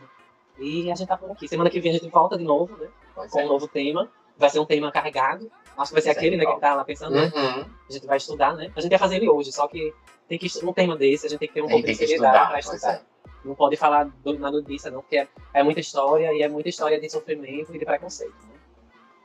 E 0.59 0.91
a 0.91 0.95
gente 0.95 1.07
tá 1.07 1.18
por 1.18 1.32
aqui. 1.32 1.47
Semana 1.47 1.70
que 1.70 1.80
vem 1.80 1.91
a 1.91 1.93
gente 1.93 2.09
volta 2.09 2.38
de 2.38 2.43
novo, 2.43 2.76
né? 2.78 2.88
Pois 3.16 3.32
Com 3.32 3.39
um 3.39 3.41
é. 3.41 3.45
novo 3.45 3.68
tema. 3.68 4.09
Vai 4.38 4.49
ser 4.49 4.59
um 4.59 4.66
tema 4.66 4.91
carregado. 4.91 5.51
Acho 5.78 5.89
que 5.89 5.93
vai 5.93 6.01
ser 6.01 6.09
é, 6.09 6.12
aquele, 6.12 6.38
né, 6.38 6.45
que 6.45 6.59
tá 6.59 6.76
lá 6.76 6.84
pensando, 6.84 7.16
né? 7.16 7.32
Uhum. 7.36 7.66
A 7.89 7.91
gente 7.91 8.05
vai 8.05 8.18
estudar, 8.18 8.55
né? 8.55 8.72
A 8.76 8.82
gente 8.82 8.91
ia 8.91 8.99
fazer 8.99 9.16
ele 9.16 9.30
hoje, 9.30 9.51
só 9.51 9.68
que 9.68 9.93
tem 10.28 10.38
que 10.38 10.47
um 10.64 10.74
tema 10.74 10.95
desse, 10.95 11.26
a 11.26 11.30
gente 11.30 11.39
tem 11.39 11.47
que 11.47 11.53
ter 11.53 11.62
um 11.62 11.68
pouco 11.68 11.86
de 11.86 11.91
que 11.93 11.95
seriedade 11.95 12.49
pra 12.49 12.59
estudar. 12.59 12.93
é. 12.93 13.11
Não 13.44 13.56
pode 13.56 13.76
falar 13.76 14.06
do, 14.06 14.38
na 14.38 14.52
notícia, 14.52 14.92
não, 14.92 15.02
porque 15.02 15.18
é, 15.18 15.28
é 15.54 15.64
muita 15.64 15.80
história 15.80 16.32
e 16.34 16.42
é 16.42 16.48
muita 16.48 16.70
história 16.70 17.00
de 17.00 17.10
sofrimento 17.10 17.76
e 17.76 17.80
de 17.80 17.86
preconceito. 17.86 18.36
Né? 18.44 18.60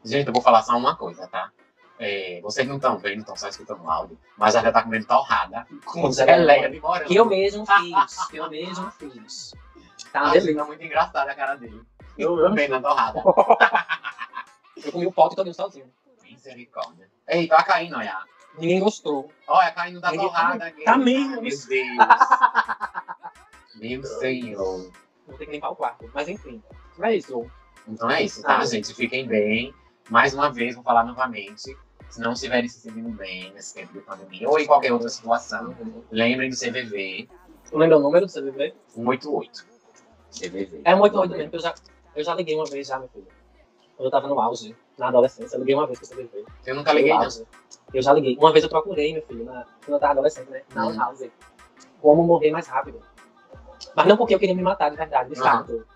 Gente, 0.05 0.27
eu 0.29 0.33
vou 0.33 0.43
falar 0.43 0.63
só 0.63 0.77
uma 0.77 0.97
coisa, 0.97 1.27
tá? 1.27 1.51
É, 1.99 2.41
vocês 2.43 2.67
não 2.69 2.77
estão 2.77 2.99
vendo, 2.99 3.21
estão 3.21 3.37
só 3.37 3.49
escutando 3.49 3.83
o 3.83 3.91
áudio, 3.91 4.19
mas 4.37 4.53
já 4.55 4.63
já 4.63 4.71
tá 4.71 4.83
comendo 4.83 5.07
torrada 5.07 5.67
com 5.85 6.13
geleia 6.13 6.71
de 6.71 6.79
morango. 6.79 7.07
Que 7.09 7.17
eu 7.17 7.25
mesmo 7.25 7.65
fiz, 7.67 8.27
que 8.27 8.37
eu 8.37 8.51
mesmo 8.51 8.91
fiz. 8.93 9.55
Tá 10.13 10.39
gente, 10.39 10.59
é 10.59 10.65
muito 10.65 10.83
engraçada 10.85 11.31
a 11.31 11.35
cara 11.35 11.55
dele. 11.55 11.83
Eu, 12.19 12.39
Eu 12.39 12.53
bem 12.53 12.69
na 12.69 12.81
torrada. 12.81 13.23
eu 14.85 14.93
comi 14.93 15.07
o 15.07 15.13
pote 15.13 15.37
todo 15.37 15.53
sozinho. 15.53 15.91
Misericórdia. 16.23 17.09
Ei, 17.29 17.47
tá 17.49 17.63
caindo, 17.63 17.97
olha. 17.97 18.19
Ninguém 18.59 18.81
gostou. 18.81 19.31
Olha, 19.47 19.71
caindo 19.73 20.01
da 20.01 20.11
Ninguém- 20.11 20.27
porrada 20.27 20.65
aqui. 20.67 20.85
Tá 20.85 20.97
mesmo. 20.97 21.43
Meu 21.43 21.43
Deus. 21.43 21.67
Meu 23.89 24.05
senhor. 24.05 24.91
Vou 25.27 25.37
ter 25.39 25.47
que 25.47 25.53
limpar 25.53 25.71
o 25.71 25.77
quarto. 25.77 26.09
Mas 26.15 26.29
enfim, 26.29 26.63
é 27.01 27.17
isso. 27.17 27.47
Então 27.89 28.11
é 28.11 28.23
isso, 28.23 28.43
tá, 28.43 28.59
Ah. 28.59 28.65
gente? 28.65 28.93
Fiquem 28.95 29.27
bem. 29.27 29.75
Mais 30.11 30.35
uma 30.35 30.51
vez, 30.51 30.75
vou 30.75 30.85
falar 30.85 31.05
novamente. 31.05 31.77
Se 32.09 32.21
não 32.21 32.33
estiverem 32.33 32.69
se 32.69 32.81
sentindo 32.81 33.11
bem 33.11 33.53
nesse 33.53 33.75
tempo 33.75 33.93
de 33.93 34.01
pandemia 34.01 34.49
ou 34.49 34.59
em 34.59 34.67
qualquer 34.67 34.93
outra 34.93 35.09
situação, 35.09 35.77
lembrem 36.11 36.49
do 36.51 36.57
CVV 36.57 37.29
lembra 37.73 37.99
o 37.99 38.01
número 38.01 38.27
do 38.27 38.33
CVV? 38.33 38.75
188. 38.95 39.67
CVV. 40.31 40.81
É 40.85 40.95
muito 40.95 41.13
doido 41.15 41.33
mesmo, 41.37 41.51
que 41.51 41.57
eu 41.57 41.61
já, 41.61 41.75
eu 42.15 42.25
já 42.25 42.35
liguei 42.35 42.55
uma 42.55 42.65
vez 42.65 42.87
já, 42.87 42.99
meu 42.99 43.09
filho. 43.09 43.27
Quando 43.97 44.07
eu 44.07 44.11
tava 44.11 44.29
no 44.29 44.39
auge, 44.41 44.77
na 44.99 45.09
adolescência, 45.09 45.57
eu 45.57 45.61
liguei 45.61 45.75
uma 45.75 45.87
vez 45.87 45.99
pro 45.99 46.09
CVV. 46.09 46.45
Eu 46.65 46.75
nunca 46.77 46.93
liguei, 46.93 47.13
não. 47.13 47.29
Eu 47.93 48.03
já 48.03 48.13
liguei. 48.13 48.37
Uma 48.37 48.53
vez 48.53 48.63
eu 48.65 48.71
procurei, 48.71 49.13
meu 49.15 49.23
filho, 49.23 49.45
na, 49.45 49.65
quando 49.85 49.95
eu 49.95 49.99
tava 49.99 50.13
adolescente, 50.13 50.49
né? 50.51 50.63
Na 50.75 50.87
Hum. 50.87 50.97
house. 50.97 51.25
Como 52.01 52.23
morrer 52.23 52.51
mais 52.51 52.67
rápido. 52.69 53.01
Mas 53.97 54.07
não 54.07 54.17
porque 54.17 54.35
eu 54.35 54.39
queria 54.39 54.55
me 54.55 54.63
matar, 54.63 54.91
de 54.91 54.97
verdade, 54.97 55.31
de 55.31 55.37
fato. 55.41 55.87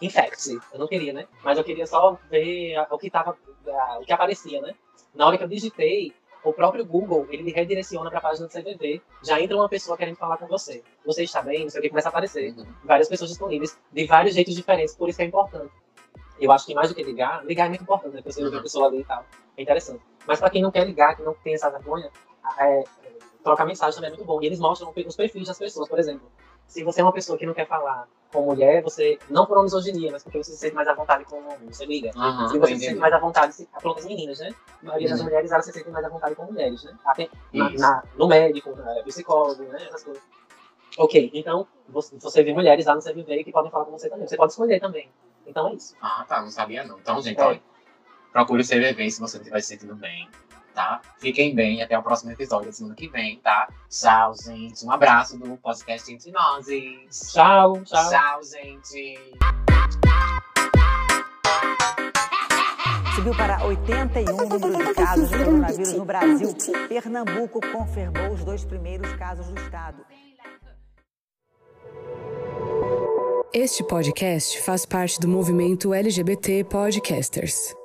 Infect. 0.00 0.58
Eu 0.72 0.78
não 0.80 0.88
queria, 0.88 1.12
né? 1.12 1.28
Mas 1.44 1.56
eu 1.58 1.62
queria 1.62 1.86
só 1.86 2.18
ver 2.30 2.74
a- 2.76 2.88
o 2.90 2.98
que 2.98 3.10
tava, 3.10 3.36
a- 3.68 3.98
o 4.00 4.04
que 4.04 4.12
aparecia, 4.12 4.60
né? 4.60 4.74
Na 5.14 5.26
hora 5.26 5.36
que 5.38 5.44
eu 5.44 5.48
digitei, 5.48 6.12
o 6.42 6.52
próprio 6.52 6.84
Google, 6.84 7.26
ele 7.30 7.42
me 7.42 7.52
redireciona 7.52 8.10
pra 8.10 8.20
página 8.20 8.46
do 8.48 8.52
CVV. 8.52 9.00
Já 9.22 9.40
entra 9.40 9.54
uma 9.56 9.68
pessoa 9.68 9.96
querendo 9.96 10.16
falar 10.16 10.38
com 10.38 10.46
você. 10.48 10.82
Você 11.06 11.22
está 11.22 11.40
bem? 11.42 11.62
Não 11.64 11.68
sei 11.70 11.78
o 11.78 11.82
que, 11.82 11.88
começa 11.90 12.08
a 12.08 12.10
aparecer 12.10 12.52
Uhum. 12.56 12.66
várias 12.82 13.08
pessoas 13.08 13.30
disponíveis 13.30 13.78
de 13.92 14.06
vários 14.06 14.34
jeitos 14.34 14.54
diferentes, 14.56 14.96
por 14.96 15.08
isso 15.08 15.18
que 15.18 15.22
é 15.22 15.26
importante. 15.26 15.70
Eu 16.40 16.50
acho 16.50 16.66
que 16.66 16.74
mais 16.74 16.88
do 16.88 16.94
que 16.96 17.02
ligar, 17.04 17.44
ligar 17.44 17.66
é 17.66 17.68
muito 17.68 17.82
importante, 17.82 18.14
né? 18.16 18.22
Você 18.24 18.42
ouvir 18.42 18.54
a 18.54 18.58
Uhum. 18.58 18.62
pessoa 18.64 18.88
ali 18.88 19.00
e 19.00 19.04
tal. 19.04 19.24
É 19.56 19.62
interessante. 19.62 20.02
Mas 20.26 20.40
pra 20.40 20.50
quem 20.50 20.62
não 20.62 20.72
quer 20.72 20.84
ligar, 20.84 21.14
que 21.14 21.22
não 21.22 21.34
tem 21.34 21.54
essa 21.54 21.70
vergonha, 21.70 22.10
é, 22.58 22.82
trocar 23.44 23.64
mensagem 23.66 23.94
também 23.94 24.08
é 24.08 24.14
muito 24.16 24.24
bom. 24.26 24.42
E 24.42 24.46
eles 24.46 24.58
mostram 24.58 24.92
os 25.06 25.14
perfis 25.16 25.46
das 25.46 25.58
pessoas, 25.58 25.88
por 25.88 25.98
exemplo. 26.00 26.28
Se 26.72 26.82
você 26.82 27.02
é 27.02 27.04
uma 27.04 27.12
pessoa 27.12 27.36
que 27.38 27.44
não 27.44 27.52
quer 27.52 27.66
falar 27.68 28.08
com 28.32 28.40
mulher, 28.46 28.82
você, 28.82 29.18
não 29.28 29.44
por 29.44 29.58
uma 29.58 29.64
misoginia, 29.64 30.10
mas 30.10 30.22
porque 30.22 30.38
você 30.42 30.52
se 30.52 30.56
sente 30.56 30.74
mais 30.74 30.88
à 30.88 30.94
vontade 30.94 31.22
com 31.26 31.36
homem, 31.36 31.70
você 31.70 31.84
liga. 31.84 32.10
Aham, 32.16 32.48
Se 32.48 32.58
você 32.58 32.74
se 32.78 32.86
sente 32.86 32.98
mais 32.98 33.12
à 33.12 33.18
vontade, 33.18 33.54
se, 33.54 33.68
pronto, 33.78 33.98
as 33.98 34.06
meninas, 34.06 34.38
né? 34.38 34.54
A 34.82 34.86
maioria 34.86 35.10
das 35.10 35.18
Uhum. 35.18 35.24
mulheres, 35.26 35.52
elas 35.52 35.66
se 35.66 35.72
sentem 35.72 35.92
mais 35.92 36.02
à 36.02 36.08
vontade 36.08 36.34
com 36.34 36.44
mulheres, 36.46 36.82
né? 36.82 36.94
Até 37.04 37.28
na, 37.52 37.68
Isso. 37.70 37.78
na- 37.78 38.02
no 38.16 38.26
médico, 38.26 38.74
na 38.74 39.02
psicólogo, 39.02 39.62
né? 39.64 39.84
Essas 39.86 40.02
coisas. 40.02 40.22
Ok, 40.96 41.30
então 41.34 41.66
você, 41.90 42.16
você 42.18 42.42
vê 42.42 42.54
mulheres 42.54 42.86
lá 42.86 42.94
no 42.94 43.02
CVV 43.02 43.44
que 43.44 43.52
podem 43.52 43.70
falar 43.70 43.84
com 43.84 43.90
você 43.92 44.08
também. 44.08 44.26
Você 44.26 44.36
pode 44.38 44.52
escolher 44.52 44.80
também. 44.80 45.10
Então 45.46 45.68
é 45.68 45.74
isso. 45.74 45.94
Ah, 46.00 46.24
tá, 46.26 46.40
não 46.40 46.50
sabia 46.50 46.84
não. 46.84 46.98
Então, 46.98 47.20
gente, 47.20 47.38
É. 47.38 47.44
olha, 47.44 47.62
procure 48.32 48.62
o 48.62 48.64
CVV 48.64 49.10
se 49.10 49.20
você 49.20 49.36
não 49.36 49.42
estiver 49.42 49.60
se 49.60 49.68
sentindo 49.68 49.94
bem, 49.94 50.26
tá? 50.72 51.00
Fiquem 51.18 51.54
bem, 51.54 51.82
até 51.82 51.98
o 51.98 52.02
próximo 52.02 52.32
episódio 52.32 52.66
da 52.66 52.72
semana 52.72 52.94
que 52.94 53.08
vem, 53.08 53.38
tá? 53.38 53.68
Tchau, 53.88 54.34
gente. 54.34 54.84
Um 54.84 54.90
abraço 54.90 55.38
do 55.38 55.56
podcast 55.56 56.12
Entre 56.12 56.30
Nós. 56.30 56.66
Tchau, 57.32 57.82
tchau. 57.84 58.10
Tchau, 58.10 58.40
gente. 58.42 59.18
Subiu 63.14 63.36
para 63.36 63.64
81 63.64 64.34
o 64.34 64.48
número 64.48 64.86
de 64.86 64.94
casos 64.94 65.28
de 65.28 65.38
coronavírus 65.38 65.92
no 65.92 66.04
Brasil. 66.04 66.56
Pernambuco 66.88 67.60
confirmou 67.70 68.32
os 68.32 68.42
dois 68.42 68.64
primeiros 68.64 69.12
casos 69.14 69.46
do 69.48 69.60
estado. 69.60 70.04
Este 73.52 73.84
podcast 73.84 74.62
faz 74.62 74.86
parte 74.86 75.20
do 75.20 75.28
movimento 75.28 75.92
LGBT 75.92 76.64
Podcasters. 76.64 77.74